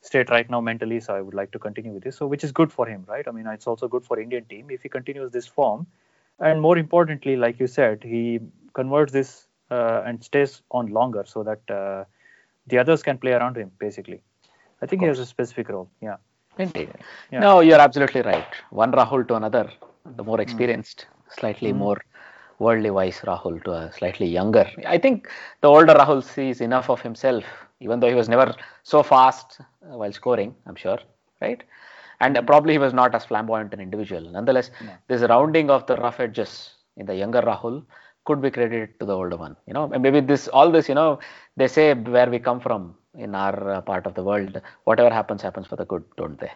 state 0.00 0.30
right 0.30 0.48
now 0.48 0.60
mentally 0.60 1.00
so 1.00 1.14
i 1.14 1.20
would 1.20 1.34
like 1.34 1.50
to 1.52 1.58
continue 1.58 1.92
with 1.92 2.04
this. 2.04 2.16
So 2.16 2.26
which 2.26 2.44
is 2.44 2.52
good 2.52 2.72
for 2.72 2.86
him 2.86 3.04
right? 3.08 3.26
I 3.26 3.32
mean 3.32 3.46
it's 3.48 3.66
also 3.66 3.88
good 3.88 4.04
for 4.04 4.18
indian 4.18 4.44
team 4.44 4.70
if 4.70 4.82
he 4.82 4.88
continues 4.88 5.32
this 5.32 5.46
form. 5.46 5.86
And 6.40 6.60
more 6.60 6.78
importantly 6.78 7.36
like 7.36 7.58
you 7.60 7.66
said 7.66 8.02
he 8.02 8.40
converts 8.74 9.12
this 9.12 9.48
uh, 9.70 10.02
and 10.06 10.22
stays 10.22 10.62
on 10.70 10.86
longer 10.86 11.24
so 11.26 11.42
that 11.42 11.70
uh, 11.70 12.04
the 12.68 12.78
others 12.78 13.02
can 13.02 13.18
play 13.18 13.32
around 13.32 13.56
him 13.56 13.70
basically. 13.78 14.20
I 14.82 14.86
think 14.86 15.02
he 15.02 15.08
has 15.08 15.18
a 15.18 15.26
specific 15.26 15.68
role. 15.68 15.90
Yeah. 16.00 16.16
Indeed. 16.58 16.90
Yeah. 17.30 17.40
No, 17.40 17.60
you're 17.60 17.80
absolutely 17.80 18.22
right. 18.22 18.46
One 18.70 18.92
Rahul 18.92 19.26
to 19.28 19.34
another, 19.36 19.70
the 20.16 20.24
more 20.24 20.36
hmm. 20.36 20.42
experienced, 20.42 21.06
mm. 21.06 21.40
slightly 21.40 21.72
mm. 21.72 21.76
more 21.76 21.98
worldly 22.58 22.90
wise 22.90 23.20
Rahul 23.20 23.62
to 23.64 23.72
a 23.72 23.92
slightly 23.92 24.26
younger. 24.26 24.68
I 24.86 24.98
think 24.98 25.28
the 25.60 25.68
older 25.68 25.94
Rahul 25.94 26.22
sees 26.22 26.60
enough 26.60 26.90
of 26.90 27.00
himself, 27.00 27.44
even 27.80 28.00
though 28.00 28.08
he 28.08 28.14
was 28.14 28.28
never 28.28 28.54
so 28.82 29.02
fast 29.02 29.60
uh, 29.60 29.96
while 29.96 30.12
scoring, 30.12 30.54
I'm 30.66 30.74
sure, 30.74 30.98
right? 31.40 31.62
And 32.20 32.36
probably 32.46 32.72
he 32.74 32.78
was 32.78 32.92
not 32.92 33.14
as 33.14 33.24
flamboyant 33.24 33.72
an 33.72 33.80
individual. 33.80 34.22
Nonetheless, 34.22 34.72
no. 34.84 34.92
this 35.06 35.22
rounding 35.22 35.70
of 35.70 35.86
the 35.86 35.96
rough 35.96 36.18
edges 36.18 36.70
in 36.96 37.06
the 37.06 37.14
younger 37.14 37.42
Rahul 37.42 37.84
could 38.28 38.40
be 38.46 38.50
credited 38.56 38.90
to 39.00 39.06
the 39.10 39.16
older 39.20 39.38
one 39.44 39.56
you 39.66 39.74
know. 39.76 39.84
And 39.92 40.02
maybe 40.02 40.20
this 40.20 40.46
all 40.48 40.70
this 40.76 40.88
you 40.90 40.96
know 41.00 41.10
they 41.56 41.68
say 41.76 41.86
where 42.16 42.30
we 42.34 42.38
come 42.48 42.60
from 42.66 42.82
in 43.26 43.34
our 43.34 43.56
uh, 43.74 43.80
part 43.90 44.06
of 44.08 44.14
the 44.18 44.24
world 44.30 44.60
whatever 44.90 45.12
happens 45.18 45.42
happens 45.48 45.66
for 45.66 45.76
the 45.76 45.86
good 45.92 46.04
don't 46.16 46.38
they? 46.44 46.52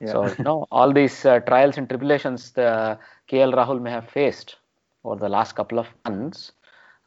Yeah. 0.00 0.12
so 0.12 0.26
you 0.38 0.44
know 0.48 0.58
all 0.70 0.92
these 1.00 1.16
uh, 1.24 1.38
trials 1.50 1.78
and 1.78 1.88
tribulations 1.88 2.50
the 2.60 2.98
KL 3.30 3.54
Rahul 3.60 3.80
may 3.86 3.92
have 3.98 4.08
faced 4.18 4.56
over 5.04 5.18
the 5.26 5.32
last 5.36 5.52
couple 5.60 5.78
of 5.84 5.88
months 6.04 6.52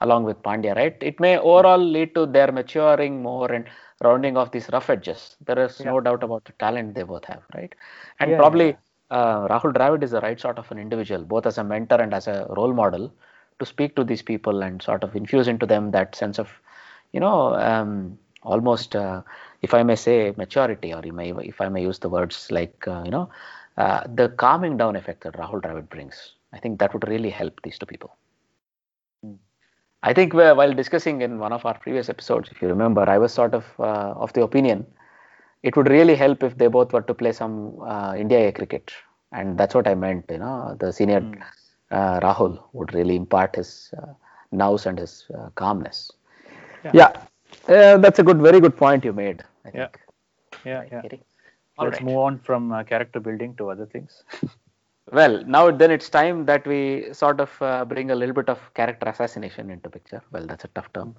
along 0.01 0.23
with 0.29 0.41
Pandya 0.47 0.75
right? 0.75 0.97
It 1.01 1.19
may 1.19 1.37
overall 1.37 1.83
lead 1.95 2.13
to 2.15 2.25
their 2.25 2.51
maturing 2.51 3.21
more 3.21 3.51
and 3.51 3.65
rounding 4.03 4.37
off 4.37 4.51
these 4.51 4.69
rough 4.71 4.89
edges. 4.89 5.35
There 5.45 5.59
is 5.65 5.79
yeah. 5.79 5.87
no 5.91 5.99
doubt 5.99 6.23
about 6.23 6.45
the 6.45 6.53
talent 6.63 6.95
they 6.95 7.03
both 7.03 7.25
have 7.25 7.43
right? 7.55 7.73
And 8.19 8.31
yeah, 8.31 8.37
probably 8.37 8.77
uh, 9.09 9.47
Rahul 9.47 9.73
Dravid 9.73 10.03
is 10.03 10.11
the 10.11 10.21
right 10.21 10.39
sort 10.39 10.59
of 10.59 10.69
an 10.71 10.79
individual 10.79 11.23
both 11.23 11.45
as 11.45 11.57
a 11.57 11.63
mentor 11.63 12.01
and 12.01 12.13
as 12.13 12.27
a 12.27 12.45
role 12.57 12.73
model 12.73 13.11
to 13.59 13.65
speak 13.65 13.95
to 13.95 14.03
these 14.03 14.21
people 14.21 14.61
and 14.63 14.81
sort 14.81 15.03
of 15.03 15.15
infuse 15.15 15.47
into 15.47 15.65
them 15.65 15.91
that 15.91 16.15
sense 16.15 16.39
of, 16.39 16.49
you 17.11 17.19
know, 17.19 17.55
um, 17.55 18.17
almost, 18.43 18.95
uh, 18.95 19.21
if 19.61 19.73
I 19.73 19.83
may 19.83 19.95
say, 19.95 20.33
maturity, 20.37 20.93
or 20.93 21.01
you 21.05 21.13
may, 21.13 21.31
if 21.31 21.61
I 21.61 21.69
may 21.69 21.81
use 21.81 21.99
the 21.99 22.09
words 22.09 22.51
like, 22.51 22.87
uh, 22.87 23.01
you 23.05 23.11
know, 23.11 23.29
uh, 23.77 24.03
the 24.13 24.29
calming 24.29 24.77
down 24.77 24.95
effect 24.95 25.23
that 25.23 25.33
Rahul 25.33 25.61
Dravid 25.61 25.89
brings. 25.89 26.33
I 26.53 26.59
think 26.59 26.79
that 26.79 26.93
would 26.93 27.07
really 27.07 27.29
help 27.29 27.61
these 27.63 27.77
two 27.77 27.85
people. 27.85 28.11
I 30.03 30.13
think 30.13 30.33
while 30.33 30.73
discussing 30.73 31.21
in 31.21 31.39
one 31.39 31.51
of 31.53 31.65
our 31.65 31.77
previous 31.77 32.09
episodes, 32.09 32.49
if 32.51 32.61
you 32.61 32.67
remember, 32.67 33.01
I 33.09 33.17
was 33.17 33.33
sort 33.33 33.53
of 33.53 33.65
uh, 33.79 34.13
of 34.23 34.33
the 34.33 34.41
opinion 34.43 34.85
it 35.63 35.75
would 35.75 35.89
really 35.89 36.15
help 36.15 36.43
if 36.43 36.57
they 36.57 36.67
both 36.67 36.93
were 36.93 37.01
to 37.01 37.13
play 37.13 37.31
some 37.33 37.79
uh, 37.81 38.13
India 38.17 38.51
cricket, 38.51 38.93
and 39.31 39.57
that's 39.57 39.73
what 39.75 39.87
I 39.87 39.95
meant. 39.95 40.25
You 40.29 40.37
know, 40.39 40.75
the 40.79 40.91
senior 40.93 41.21
mm 41.21 41.41
uh, 41.91 42.19
Rahul 42.19 42.59
would 42.73 42.93
really 42.93 43.15
impart 43.15 43.55
his 43.55 43.93
uh, 43.97 44.13
nous 44.51 44.85
and 44.85 44.99
his 44.99 45.25
uh, 45.37 45.49
calmness. 45.55 46.11
Yeah, 46.83 46.91
yeah. 46.93 47.11
Uh, 47.67 47.97
that's 47.97 48.19
a 48.19 48.23
good, 48.23 48.41
very 48.41 48.59
good 48.59 48.75
point 48.75 49.05
you 49.05 49.13
made. 49.13 49.43
I 49.65 49.69
yeah. 49.73 49.87
think. 49.87 49.99
Yeah, 50.65 50.83
yeah. 50.91 51.01
Let's 51.79 51.97
right. 51.97 52.03
move 52.03 52.17
on 52.17 52.39
from 52.39 52.71
uh, 52.71 52.83
character 52.83 53.19
building 53.19 53.55
to 53.57 53.69
other 53.69 53.85
things. 53.85 54.23
well, 55.11 55.43
now 55.45 55.69
then 55.71 55.91
it's 55.91 56.09
time 56.09 56.45
that 56.45 56.65
we 56.65 57.13
sort 57.13 57.39
of 57.39 57.51
uh, 57.61 57.85
bring 57.85 58.11
a 58.11 58.15
little 58.15 58.33
bit 58.33 58.49
of 58.49 58.59
character 58.73 59.07
assassination 59.07 59.69
into 59.69 59.89
picture. 59.89 60.21
Well, 60.31 60.45
that's 60.45 60.65
a 60.65 60.69
tough 60.69 60.91
term, 60.93 61.15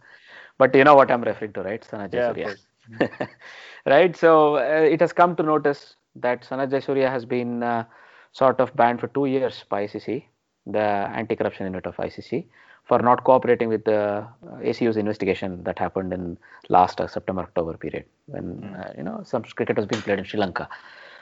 but 0.59 0.75
you 0.75 0.85
know 0.85 0.95
what 0.95 1.11
I'm 1.11 1.23
referring 1.23 1.53
to, 1.55 1.63
right? 1.63 1.87
Sanath 1.89 2.11
Jayasuriya. 2.11 2.57
Yeah, 3.01 3.27
right. 3.87 4.17
So 4.17 4.57
it 4.57 5.01
has 5.01 5.13
come 5.13 5.37
to 5.37 5.43
notice 5.43 5.95
that 6.17 6.43
Sanath 6.43 6.71
Jayasuriya 6.71 7.09
has 7.09 7.25
been 7.25 7.85
sort 8.33 8.61
of 8.61 8.75
banned 8.75 9.01
for 9.01 9.09
two 9.09 9.27
years 9.27 9.65
by 9.69 9.87
ICC, 9.87 10.25
the 10.71 10.87
anti-corruption 11.21 11.67
unit 11.67 11.87
of 11.87 11.97
ICC, 11.97 12.47
for 12.85 12.99
not 13.01 13.25
cooperating 13.25 13.69
with 13.69 13.85
the 13.85 14.27
ACU's 14.65 14.97
investigation 14.97 15.63
that 15.65 15.79
happened 15.79 16.13
in 16.13 16.39
last 16.69 17.01
uh, 17.01 17.07
September 17.07 17.43
October 17.43 17.77
period 17.77 18.05
when 18.27 18.45
mm. 18.63 18.81
uh, 18.81 18.93
you 18.97 19.03
know 19.03 19.21
some 19.25 19.43
cricket 19.43 19.77
was 19.77 19.87
being 19.87 20.03
played 20.03 20.19
in 20.19 20.25
Sri 20.25 20.41
Lanka. 20.41 20.69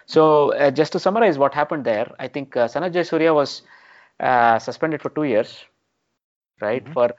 So 0.07 0.53
uh, 0.55 0.71
just 0.71 0.93
to 0.93 1.01
summarize 1.01 1.39
what 1.39 1.53
happened 1.53 1.85
there, 1.85 2.09
I 2.21 2.29
think 2.29 2.57
uh, 2.57 2.69
Sanath 2.69 2.93
Jayasuriya 2.93 3.35
was 3.35 3.63
uh, 4.21 4.59
suspended 4.61 5.03
for 5.03 5.11
two 5.11 5.25
years, 5.25 5.65
right, 6.61 6.85
mm-hmm. 6.85 6.93
for 6.93 7.11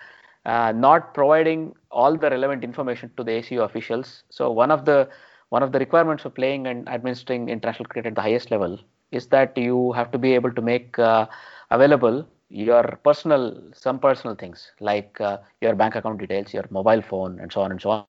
uh, 0.45 0.71
not 0.71 1.13
providing 1.13 1.75
all 1.91 2.15
the 2.15 2.29
relevant 2.29 2.63
information 2.63 3.11
to 3.17 3.23
the 3.23 3.31
ACU 3.31 3.63
officials. 3.63 4.23
So 4.29 4.49
one 4.49 4.71
of 4.71 4.85
the 4.85 5.09
one 5.49 5.63
of 5.63 5.71
the 5.73 5.79
requirements 5.79 6.23
for 6.23 6.29
playing 6.29 6.67
and 6.67 6.87
administering 6.87 7.49
international 7.49 7.85
cricket 7.85 8.07
at 8.07 8.15
the 8.15 8.21
highest 8.21 8.51
level 8.51 8.79
is 9.11 9.27
that 9.27 9.57
you 9.57 9.91
have 9.93 10.11
to 10.11 10.17
be 10.17 10.33
able 10.33 10.51
to 10.51 10.61
make 10.61 10.97
uh, 10.99 11.25
available 11.71 12.25
your 12.49 12.83
personal 13.03 13.61
some 13.73 13.99
personal 13.99 14.35
things 14.35 14.71
like 14.79 15.19
uh, 15.21 15.37
your 15.61 15.75
bank 15.75 15.95
account 15.95 16.19
details 16.19 16.53
your 16.53 16.65
mobile 16.69 17.01
phone 17.01 17.39
and 17.39 17.51
so 17.51 17.61
on 17.61 17.71
and 17.71 17.81
so 17.81 17.91
on 17.91 18.07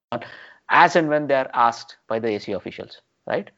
as 0.71 0.97
and 0.97 1.09
when 1.09 1.27
they 1.27 1.35
are 1.35 1.51
asked 1.55 1.97
by 2.09 2.19
the 2.19 2.29
AC 2.29 2.53
officials 2.53 3.03
right? 3.27 3.51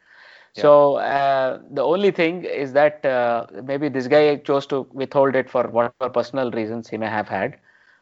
Yeah. 0.55 0.67
so 0.67 0.97
uh, 0.97 1.59
the 1.71 1.83
only 1.83 2.11
thing 2.11 2.45
is 2.45 2.73
that 2.73 3.05
uh, 3.05 3.47
maybe 3.65 3.89
this 3.89 4.07
guy 4.09 4.37
chose 4.37 4.67
to 4.67 4.87
withhold 4.93 5.35
it 5.37 5.51
for 5.51 5.65
whatever 5.69 6.09
personal 6.11 6.51
reasons 6.51 6.89
he 6.89 6.97
may 6.99 7.07
have 7.09 7.29
had. 7.29 7.57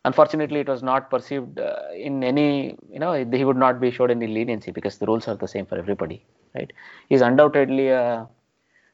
Unfortunately 0.05 0.61
it 0.61 0.69
was 0.69 0.83
not 0.83 1.11
perceived 1.11 1.59
uh, 1.59 1.77
in 1.95 2.23
any 2.25 2.77
you 2.91 2.99
know 2.99 3.13
he 3.15 3.45
would 3.45 3.57
not 3.57 3.81
be 3.81 3.91
showed 3.91 4.11
any 4.11 4.27
leniency 4.27 4.71
because 4.73 4.99
the 4.99 5.07
rules 5.07 5.29
are 5.29 5.37
the 5.37 5.49
same 5.49 5.67
for 5.67 5.79
everybody 5.79 6.25
right? 6.55 6.73
He's 7.09 7.21
undoubtedly 7.23 7.89
a, 7.89 8.27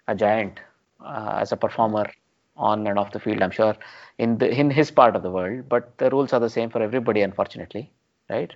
a 0.09 0.15
giant 0.15 0.61
uh, 1.05 1.39
as 1.41 1.53
a 1.53 1.57
performer 1.57 2.07
on 2.57 2.87
and 2.87 2.99
off 2.99 3.13
the 3.13 3.21
field 3.21 3.43
i'm 3.43 3.51
sure 3.51 3.75
in 4.19 4.39
the 4.39 4.49
in 4.61 4.71
his 4.71 4.91
part 4.91 5.17
of 5.17 5.23
the 5.23 5.31
world 5.31 5.69
but 5.69 5.97
the 5.99 6.11
rules 6.11 6.33
are 6.33 6.41
the 6.41 6.51
same 6.51 6.71
for 6.71 6.83
everybody 6.83 7.23
unfortunately 7.23 7.91
right? 8.31 8.55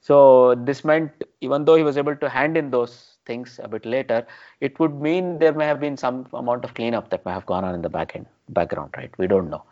So 0.00 0.54
this 0.54 0.84
meant 0.84 1.10
even 1.40 1.64
though 1.64 1.74
he 1.76 1.82
was 1.82 1.96
able 1.96 2.16
to 2.16 2.28
hand 2.28 2.56
in 2.56 2.70
those 2.70 3.16
things 3.26 3.58
a 3.62 3.68
bit 3.68 3.84
later 3.84 4.26
it 4.60 4.78
would 4.78 5.00
mean 5.00 5.38
there 5.38 5.52
may 5.52 5.66
have 5.66 5.80
been 5.80 5.96
some 5.96 6.26
amount 6.32 6.64
of 6.64 6.74
cleanup 6.74 7.10
that 7.10 7.24
may 7.24 7.32
have 7.32 7.46
gone 7.46 7.64
on 7.64 7.74
in 7.74 7.82
the 7.82 7.88
back 7.88 8.14
end 8.14 8.26
background 8.50 8.94
right? 8.96 9.10
We 9.18 9.26
don't 9.26 9.50
know. 9.50 9.64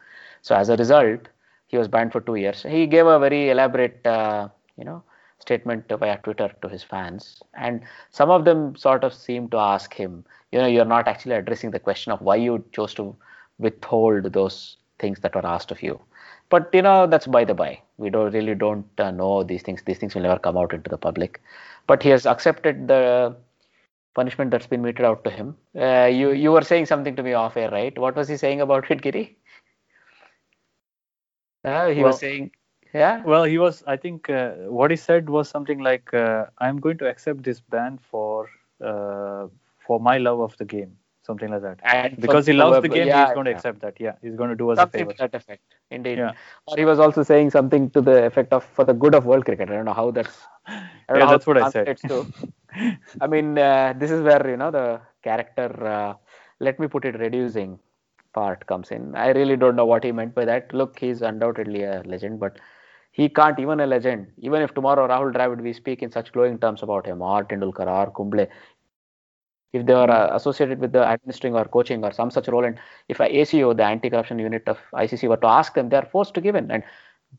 So 0.43 0.55
as 0.57 0.69
a 0.69 0.77
result 0.77 1.28
he 1.69 1.78
was 1.78 1.89
banned 1.89 2.12
for 2.12 2.20
two 2.20 2.36
years. 2.36 2.62
He 2.62 2.86
gave 2.86 3.07
a 3.07 3.19
very 3.19 3.51
elaborate 3.51 4.05
uh, 4.07 4.49
you 4.77 4.85
know 4.85 5.03
statement 5.39 5.85
via 5.89 6.16
twitter 6.19 6.51
to 6.62 6.69
his 6.69 6.82
fans 6.82 7.43
and 7.55 7.82
some 8.11 8.31
of 8.31 8.45
them 8.45 8.74
sort 8.77 9.05
of 9.05 9.12
seemed 9.12 9.51
to 9.51 9.59
ask 9.59 9.93
him 9.93 10.24
you 10.53 10.59
know 10.59 10.66
you're 10.66 10.85
not 10.85 11.09
actually 11.09 11.35
addressing 11.35 11.70
the 11.70 11.78
question 11.78 12.12
of 12.12 12.20
why 12.23 12.36
you 12.36 12.65
chose 12.73 12.95
to 12.95 13.15
withhold 13.59 14.32
those 14.32 14.76
things 14.98 15.20
that 15.20 15.35
were 15.35 15.47
asked 15.47 15.70
of 15.70 15.82
you. 15.82 16.01
But 16.51 16.70
you 16.72 16.82
know 16.82 17.06
that's 17.06 17.26
by 17.26 17.44
the 17.44 17.55
by. 17.55 17.81
We 17.97 18.10
don't 18.10 18.32
really 18.32 18.55
don't 18.55 18.86
uh, 18.98 19.10
know 19.10 19.43
these 19.43 19.62
things. 19.62 19.82
These 19.82 19.98
things 19.98 20.14
will 20.14 20.22
never 20.22 20.39
come 20.39 20.56
out 20.56 20.72
into 20.72 20.90
the 20.90 20.98
public. 20.98 21.40
But 21.86 22.02
he 22.02 22.10
has 22.10 22.26
accepted 22.26 22.89
the 22.89 23.36
punishment 24.14 24.51
that's 24.51 24.66
been 24.66 24.82
meted 24.82 25.05
out 25.05 25.24
to 25.24 25.31
him. 25.31 25.56
Uh, 25.76 26.05
you 26.06 26.32
you 26.32 26.52
were 26.52 26.62
saying 26.62 26.86
something 26.86 27.16
to 27.16 27.22
me 27.22 27.32
off 27.32 27.56
air 27.56 27.70
right? 27.70 27.98
What 27.98 28.16
was 28.16 28.28
he 28.28 28.36
saying 28.36 28.60
about 28.60 28.90
it 28.90 29.02
giri? 29.02 29.36
Uh, 31.64 31.89
he 31.89 32.01
well, 32.01 32.09
was 32.09 32.18
saying 32.18 32.51
yeah? 32.94 33.22
well 33.24 33.44
he 33.44 33.59
was 33.59 33.82
i 33.86 33.97
think 33.97 34.31
uh, 34.31 34.51
what 34.78 34.90
he 34.90 34.97
said 34.97 35.28
was 35.28 35.48
something 35.48 35.81
like 35.81 36.14
uh, 36.14 36.47
i'm 36.59 36.78
going 36.78 36.97
to 36.97 37.09
accept 37.09 37.43
this 37.43 37.60
ban 37.60 37.98
for 38.10 38.48
uh, 38.81 39.47
for 39.86 40.01
my 40.01 40.16
love 40.18 40.40
of 40.40 40.56
the 40.59 40.64
game 40.64 40.97
something 41.24 41.51
like 41.51 41.62
that. 41.62 41.80
And 41.82 42.16
because 42.20 42.46
he 42.46 42.52
loves 42.52 42.82
the 42.82 42.88
game, 42.88 43.09
yeah, 43.09 43.26
he's 43.26 43.34
going 43.34 43.44
to 43.46 43.51
yeah. 43.51 43.56
accept 43.56 43.80
that. 43.80 43.94
Yeah, 43.98 44.12
he's 44.22 44.36
going 44.36 44.51
to 44.51 44.56
do 44.56 44.70
us 44.70 44.78
something 44.78 45.02
a 45.02 45.05
favor. 45.06 45.16
that 45.18 45.34
effect. 45.34 45.62
Indeed. 45.90 46.18
Yeah. 46.18 46.32
Or 46.66 46.76
he 46.76 46.84
was 46.84 46.98
also 46.98 47.22
saying 47.22 47.51
something 47.51 47.90
to 47.90 48.01
the 48.01 48.24
effect 48.24 48.52
of 48.52 48.64
for 48.64 48.84
the 48.84 48.92
good 48.92 49.14
of 49.14 49.26
world 49.26 49.44
cricket. 49.44 49.70
I 49.70 49.74
don't 49.74 49.84
know 49.84 49.94
how 49.94 50.10
that's. 50.10 50.36
I 50.66 51.18
yeah, 51.18 51.26
that's 51.26 51.46
what 51.46 51.59
I 51.59 51.70
said. 51.70 51.98
To. 52.09 52.26
I 53.20 53.26
mean, 53.26 53.59
uh, 53.59 53.94
this 53.96 54.10
is 54.10 54.22
where 54.22 54.48
you 54.48 54.56
know 54.56 54.70
the 54.70 55.01
character. 55.22 55.68
Uh, 55.86 56.14
let 56.60 56.78
me 56.78 56.86
put 56.86 57.05
it 57.05 57.18
reducing 57.18 57.78
part 58.34 58.66
comes 58.66 58.90
in. 58.90 59.14
I 59.14 59.28
really 59.28 59.56
don't 59.56 59.76
know 59.76 59.86
what 59.86 60.05
he 60.05 60.12
meant 60.12 60.34
by 60.34 60.44
that. 60.44 60.72
Look, 60.74 60.98
he's 60.98 61.22
undoubtedly 61.22 61.84
a 61.84 62.02
legend, 62.05 62.40
but 62.40 62.59
he 63.12 63.28
can't 63.28 63.59
even 63.60 63.80
a 63.80 63.86
legend. 63.86 64.26
Even 64.38 64.60
if 64.62 64.74
tomorrow 64.74 65.06
Rahul 65.09 65.32
Dravid 65.32 65.60
we 65.62 65.72
speak 65.72 66.02
in 66.02 66.10
such 66.10 66.32
glowing 66.32 66.59
terms 66.59 66.82
about 66.82 67.06
him, 67.06 67.22
or 67.22 67.44
Tendulkar, 67.44 67.86
or 67.86 68.10
Kumble, 68.10 68.46
if 69.74 69.84
they 69.86 69.92
are 69.92 70.10
uh, 70.10 70.34
associated 70.36 70.78
with 70.78 70.92
the 70.92 71.05
administering 71.05 71.55
or 71.55 71.64
coaching 71.64 72.05
or 72.05 72.12
some 72.12 72.30
such 72.30 72.48
role 72.48 72.64
and 72.64 72.78
if 73.09 73.18
ACU, 73.18 73.76
the 73.76 73.84
anti-corruption 73.84 74.38
unit 74.38 74.62
of 74.68 74.78
ICC 74.94 75.28
were 75.28 75.36
to 75.36 75.48
ask 75.48 75.74
them, 75.74 75.88
they 75.88 75.96
are 75.96 76.06
forced 76.06 76.32
to 76.34 76.40
give 76.40 76.55
in 76.55 76.70
and 76.70 76.84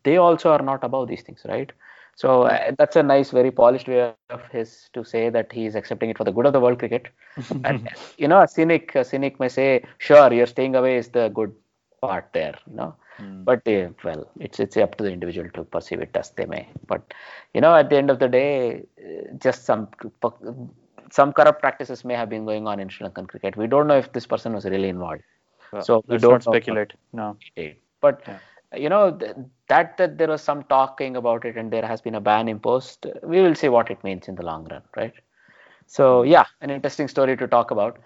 they 0.04 0.18
also 0.18 0.52
are 0.52 0.62
not 0.62 0.84
above 0.84 1.08
these 1.08 1.22
things, 1.22 1.46
right? 1.48 1.72
So 2.16 2.44
uh, 2.44 2.72
that's 2.78 2.98
a 2.98 3.04
nice, 3.04 3.32
very 3.32 3.52
polished 3.52 3.88
way 3.88 4.14
of 4.30 4.42
his 4.52 4.90
to 4.94 5.04
say 5.04 5.30
that 5.30 5.52
he 5.52 5.66
is 5.66 5.76
accepting 5.76 6.10
it 6.10 6.18
for 6.18 6.26
the 6.26 6.32
good 6.32 6.46
of 6.46 6.54
the 6.54 6.60
world 6.60 6.80
cricket. 6.80 7.08
and 7.64 7.90
you 8.18 8.28
know, 8.28 8.42
a 8.42 8.48
cynic, 8.48 8.94
a 8.96 9.06
cynic 9.06 9.40
may 9.40 9.50
say, 9.50 9.84
sure, 9.98 10.32
you're 10.34 10.48
staying 10.48 10.76
away 10.76 10.98
is 10.98 11.10
the 11.10 11.30
good 11.30 11.54
part 12.02 12.30
there, 12.34 12.58
you 12.70 12.76
know. 12.76 12.96
Mm. 13.20 13.46
But 13.46 13.66
uh, 13.68 13.90
well, 14.04 14.30
it's 14.40 14.60
it's 14.60 14.76
up 14.76 14.96
to 14.96 15.04
the 15.06 15.12
individual 15.12 15.50
to 15.52 15.64
perceive 15.64 16.02
it 16.02 16.12
as 16.16 16.32
they 16.32 16.46
may. 16.46 16.68
But 16.86 17.14
you 17.54 17.62
know, 17.62 17.74
at 17.74 17.90
the 17.90 17.98
end 17.98 18.10
of 18.10 18.20
the 18.20 18.28
day, 18.28 18.84
uh, 19.00 19.38
just 19.38 19.64
some 19.64 19.88
some 21.16 21.32
corrupt 21.32 21.62
practices 21.62 22.04
may 22.04 22.16
have 22.22 22.30
been 22.30 22.46
going 22.46 22.68
on 22.68 22.80
in 22.80 22.90
Sri 22.90 23.08
Lankan 23.08 23.28
cricket. 23.28 23.56
We 23.56 23.68
don't 23.68 23.88
know 23.88 23.98
if 23.98 24.12
this 24.12 24.28
person 24.34 24.54
was 24.54 24.66
really 24.66 24.90
involved. 24.90 25.22
Well, 25.72 25.82
so 25.82 26.04
we 26.08 26.18
don't 26.18 26.44
speculate. 26.44 26.94
No. 27.14 27.38
But 28.02 28.22
yeah. 28.28 28.40
you 28.84 28.90
know 28.90 29.18
that 29.70 29.98
that 29.98 30.18
there 30.18 30.28
was 30.28 30.42
some 30.42 30.64
talking 30.64 31.16
about 31.22 31.46
it 31.46 31.56
and 31.62 31.72
there 31.72 31.86
has 31.92 32.02
been 32.02 32.16
a 32.16 32.22
ban 32.22 32.50
imposed. 32.56 33.08
We 33.24 33.42
will 33.42 33.56
see 33.56 33.70
what 33.70 33.90
it 33.96 34.04
means 34.04 34.28
in 34.28 34.36
the 34.36 34.46
long 34.50 34.68
run, 34.74 34.84
right? 34.98 35.14
So 35.88 36.24
yeah, 36.24 36.46
an 36.62 36.70
interesting 36.70 37.08
story 37.08 37.38
to 37.38 37.48
talk 37.48 37.72
about. 37.72 37.98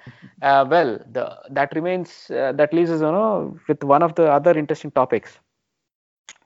Uh, 0.41 0.65
well, 0.69 0.99
the, 1.11 1.25
that 1.49 1.75
remains 1.75 2.29
uh, 2.29 2.51
that 2.61 2.73
leaves 2.73 2.91
us, 2.91 3.01
you 3.01 3.13
know, 3.19 3.57
with 3.67 3.83
one 3.83 4.03
of 4.03 4.15
the 4.15 4.31
other 4.31 4.57
interesting 4.63 4.91
topics, 4.91 5.39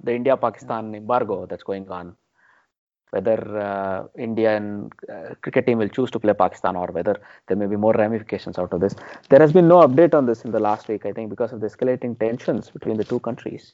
the 0.01 0.15
India-Pakistan 0.15 0.95
embargo 0.95 1.45
that's 1.45 1.63
going 1.63 1.89
on 1.89 2.15
whether 3.13 3.37
uh, 3.59 4.03
Indian 4.17 4.89
uh, 5.07 5.35
cricket 5.41 5.67
team 5.67 5.77
will 5.77 5.93
choose 5.97 6.09
to 6.11 6.19
play 6.19 6.33
Pakistan 6.33 6.75
or 6.75 6.87
whether 6.87 7.15
there 7.47 7.57
may 7.57 7.67
be 7.67 7.75
more 7.75 7.93
ramifications 7.93 8.57
out 8.57 8.73
of 8.73 8.79
this. 8.81 8.95
There 9.29 9.39
has 9.39 9.53
been 9.53 9.67
no 9.67 9.81
update 9.87 10.15
on 10.15 10.25
this 10.25 10.43
in 10.43 10.51
the 10.51 10.59
last 10.59 10.87
week, 10.87 11.05
I 11.05 11.13
think, 11.13 11.29
because 11.29 11.53
of 11.53 11.61
the 11.61 11.67
escalating 11.67 12.19
tensions 12.19 12.71
between 12.71 12.97
the 12.97 13.03
two 13.03 13.19
countries. 13.19 13.73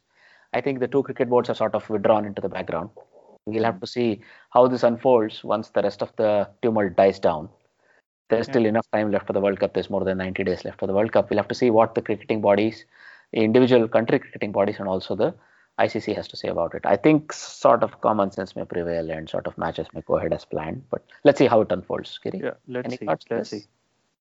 I 0.54 0.62
think 0.62 0.80
the 0.80 0.88
two 0.88 1.04
cricket 1.04 1.30
boards 1.30 1.50
are 1.50 1.56
sort 1.56 1.74
of 1.74 1.90
withdrawn 1.90 2.26
into 2.26 2.42
the 2.42 2.50
background. 2.50 2.90
We'll 3.46 3.64
have 3.64 3.80
to 3.80 3.88
see 3.88 4.22
how 4.50 4.68
this 4.68 4.84
unfolds 4.84 5.44
once 5.44 5.70
the 5.70 5.82
rest 5.82 6.02
of 6.02 6.12
the 6.18 6.50
tumult 6.62 6.96
dies 6.98 7.20
down. 7.20 7.50
There's 8.30 8.48
yeah. 8.48 8.54
still 8.54 8.66
enough 8.66 8.88
time 8.92 9.12
left 9.12 9.26
for 9.26 9.34
the 9.34 9.42
World 9.42 9.60
Cup. 9.60 9.74
There's 9.74 9.90
more 9.90 10.04
than 10.04 10.18
90 10.18 10.44
days 10.44 10.66
left 10.66 10.80
for 10.80 10.88
the 10.88 10.94
World 10.94 11.14
Cup. 11.14 11.30
We'll 11.30 11.40
have 11.40 11.48
to 11.48 11.56
see 11.56 11.70
what 11.70 11.96
the 11.96 12.02
cricketing 12.02 12.42
bodies, 12.42 12.86
individual 13.34 13.88
country 13.88 14.20
cricketing 14.20 14.52
bodies, 14.52 14.80
and 14.80 14.88
also 14.88 15.16
the 15.16 15.34
ICC 15.80 16.16
has 16.16 16.28
to 16.28 16.38
say 16.38 16.50
about 16.50 16.76
it. 16.76 16.86
I 16.86 16.96
think 16.98 17.34
sort 17.34 17.84
of 17.84 18.02
common 18.02 18.32
sense 18.32 18.56
may 18.56 18.66
prevail 18.66 19.10
and 19.10 19.30
sort 19.30 19.48
of 19.48 19.58
matches 19.58 19.88
may 19.94 20.02
go 20.02 20.18
ahead 20.18 20.34
as 20.34 20.46
planned. 20.46 20.84
But 20.90 21.04
let's 21.24 21.38
see 21.38 21.48
how 21.48 21.62
it 21.62 21.72
unfolds. 21.72 22.20
Giri, 22.22 22.40
yeah, 22.44 22.56
let's 22.68 22.86
Any 22.86 22.98
see. 22.98 23.06
Let's 23.30 23.50
see. 23.50 23.66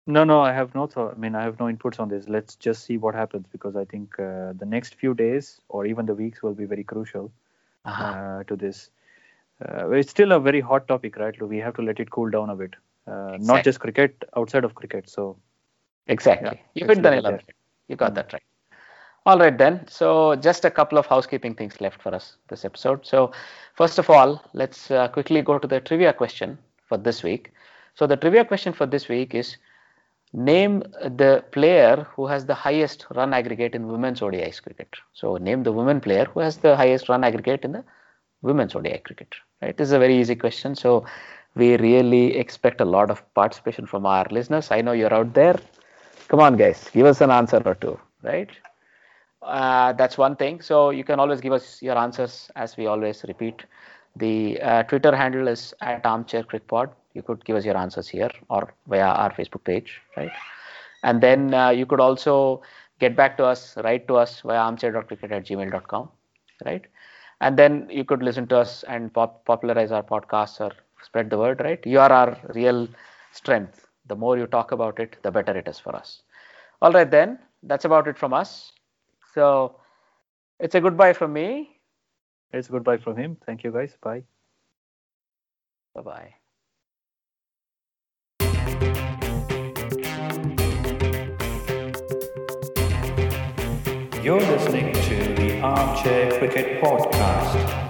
No, 0.07 0.25
no, 0.25 0.41
I 0.41 0.53
have 0.53 0.75
no 0.75 0.87
thought. 0.87 1.15
I 1.17 1.19
mean, 1.19 1.35
I 1.35 1.43
have 1.43 1.61
no 1.61 1.67
inputs 1.67 2.01
on 2.01 2.09
this. 2.09 2.29
Let's 2.29 2.55
just 2.57 2.85
see 2.85 2.97
what 2.97 3.15
happens 3.15 3.47
because 3.53 3.77
I 3.77 3.85
think 3.85 4.19
uh, 4.19 4.55
the 4.55 4.65
next 4.67 4.95
few 4.95 5.15
days 5.15 5.61
or 5.69 5.85
even 5.85 6.07
the 6.07 6.15
weeks 6.15 6.43
will 6.43 6.55
be 6.55 6.65
very 6.65 6.85
crucial 6.85 7.31
uh-huh. 7.85 8.05
uh, 8.05 8.45
to 8.45 8.57
this. 8.57 8.91
Uh, 9.63 9.91
it's 9.91 10.11
still 10.11 10.33
a 10.33 10.41
very 10.41 10.61
hot 10.61 10.89
topic, 10.89 11.17
right? 11.17 11.41
We 11.43 11.59
have 11.59 11.75
to 11.75 11.83
let 11.83 12.01
it 12.01 12.11
cool 12.11 12.31
down 12.31 12.49
a 12.49 12.57
bit. 12.57 12.75
Uh, 13.07 13.33
exactly. 13.35 13.47
Not 13.47 13.65
just 13.65 13.81
cricket, 13.81 14.25
outside 14.37 14.65
of 14.65 14.75
cricket. 14.75 15.11
So 15.11 15.37
exactly, 16.07 16.59
yeah, 16.75 16.83
you 16.83 16.87
hit 16.87 17.03
the 17.03 17.11
nail 17.11 17.27
on 17.27 17.35
it. 17.35 17.55
You 17.89 17.97
got 17.97 18.09
mm-hmm. 18.09 18.15
that 18.15 18.33
right. 18.33 18.43
All 19.29 19.39
right, 19.39 19.59
then. 19.59 19.87
So, 19.89 20.37
just 20.37 20.65
a 20.65 20.71
couple 20.71 20.97
of 20.97 21.05
housekeeping 21.05 21.55
things 21.55 21.83
left 21.83 22.01
for 22.01 22.15
us 22.15 22.39
this 22.49 22.65
episode. 22.65 23.05
So, 23.05 23.33
first 23.75 23.99
of 23.99 24.09
all, 24.09 24.43
let's 24.55 24.91
uh, 24.91 25.09
quickly 25.09 25.43
go 25.43 25.59
to 25.59 25.69
the 25.69 25.81
trivia 25.81 26.15
question 26.15 26.57
for 26.87 26.97
this 26.97 27.23
week. 27.23 27.53
So, 27.95 28.07
the 28.07 28.17
trivia 28.17 28.47
question 28.47 28.73
for 28.73 28.87
this 28.87 29.07
week 29.07 29.35
is 29.35 29.59
name 30.33 30.83
the 31.05 31.45
player 31.53 32.07
who 32.17 32.27
has 32.27 32.47
the 32.47 32.55
highest 32.55 33.05
run 33.17 33.35
aggregate 33.35 33.75
in 33.75 33.89
women's 33.89 34.23
ODI 34.23 34.51
cricket. 34.63 34.97
So, 35.13 35.37
name 35.37 35.63
the 35.63 35.73
women 35.73 36.01
player 36.01 36.25
who 36.25 36.41
has 36.41 36.57
the 36.57 36.75
highest 36.75 37.11
run 37.11 37.23
aggregate 37.23 37.67
in 37.67 37.73
the 37.73 37.85
women's 38.41 38.75
ODI 38.75 38.97
cricket. 39.05 39.35
Right? 39.61 39.77
This 39.77 39.89
is 39.89 39.93
a 39.93 39.99
very 39.99 40.17
easy 40.17 40.37
question. 40.37 40.75
So, 40.75 41.05
we 41.55 41.77
really 41.77 42.35
expect 42.35 42.81
a 42.81 42.87
lot 42.87 43.11
of 43.11 43.23
participation 43.35 43.85
from 43.85 44.07
our 44.07 44.27
listeners. 44.31 44.71
I 44.71 44.81
know 44.81 44.93
you're 44.93 45.13
out 45.13 45.35
there. 45.35 45.61
Come 46.29 46.41
on, 46.41 46.57
guys, 46.57 46.89
give 46.95 47.05
us 47.05 47.21
an 47.21 47.31
answer 47.31 47.61
or 47.67 47.75
two, 47.75 48.01
right? 48.23 48.49
Uh, 49.43 49.93
that's 49.93 50.19
one 50.19 50.37
thing. 50.37 50.61
So 50.61 50.91
you 50.91 51.05
can 51.05 51.21
always 51.21 51.41
give 51.41 51.53
us 51.53 51.83
your 51.83 51.97
answers 51.99 52.51
as 52.57 52.77
we 52.77 52.87
always 52.87 53.25
repeat. 53.29 53.65
The 54.17 54.61
uh, 54.61 54.83
Twitter 54.85 55.15
handle 55.15 55.49
is 55.49 55.75
at 55.81 55.99
armchair 56.07 56.43
crickpod. 56.43 56.91
You 57.07 57.23
could 57.23 57.45
give 57.45 57.51
us 57.57 57.65
your 57.65 57.77
answers 57.77 58.09
here 58.09 58.31
or 58.49 58.73
via 58.87 59.07
our 59.07 59.31
Facebook 59.33 59.65
page, 59.65 60.01
right? 60.17 60.31
And 61.03 61.21
then 61.21 61.55
uh, 61.55 61.71
you 61.71 61.87
could 61.87 62.01
also 62.01 62.63
get 62.99 63.17
back 63.17 63.37
to 63.39 63.45
us, 63.45 63.77
write 63.79 64.07
to 64.09 64.17
us 64.17 64.41
via 64.41 64.59
armchair.cricket 64.59 65.31
at 65.33 65.45
gmail.com, 65.47 66.09
right? 66.65 66.85
And 67.41 67.57
then 67.57 67.89
you 67.91 68.05
could 68.05 68.23
listen 68.23 68.47
to 68.49 68.59
us 68.59 68.83
and 68.85 69.13
pop- 69.13 69.45
popularize 69.45 69.93
our 69.93 70.03
podcast 70.03 70.61
or 70.61 70.73
spread 71.03 71.31
the 71.31 71.39
word, 71.39 71.61
right? 71.61 71.85
You 71.87 72.01
are 72.01 72.11
our 72.13 72.37
real 72.55 72.89
strength. 73.33 73.87
The 74.07 74.17
more 74.17 74.37
you 74.37 74.47
talk 74.47 74.73
about 74.73 74.99
it, 74.99 75.17
the 75.23 75.31
better 75.31 75.57
it 75.57 75.69
is 75.69 75.79
for 75.79 75.95
us. 75.95 76.23
All 76.83 76.93
right, 76.93 77.11
then, 77.11 77.39
that's 77.63 77.85
about 77.85 78.09
it 78.09 78.19
from 78.19 78.33
us. 78.35 78.73
So 79.39 79.77
it's 80.59 80.75
a 80.75 80.81
goodbye 80.81 81.13
from 81.13 81.33
me. 81.33 81.79
It's 82.53 82.69
a 82.69 82.73
goodbye 82.73 82.97
from 82.97 83.17
him. 83.17 83.37
Thank 83.47 83.63
you, 83.63 83.71
guys. 83.71 83.97
Bye. 84.03 84.25
Bye 85.95 86.03
bye. 86.03 86.35
You're 94.25 94.41
listening 94.41 94.93
to 94.93 95.35
the 95.37 95.61
Armchair 95.61 96.37
Cricket 96.41 96.83
Podcast. 96.83 97.88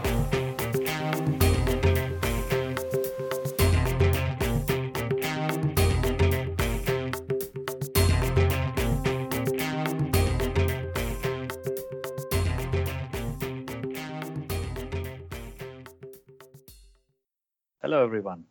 Hello, 17.99 18.07
everyone. 18.07 18.48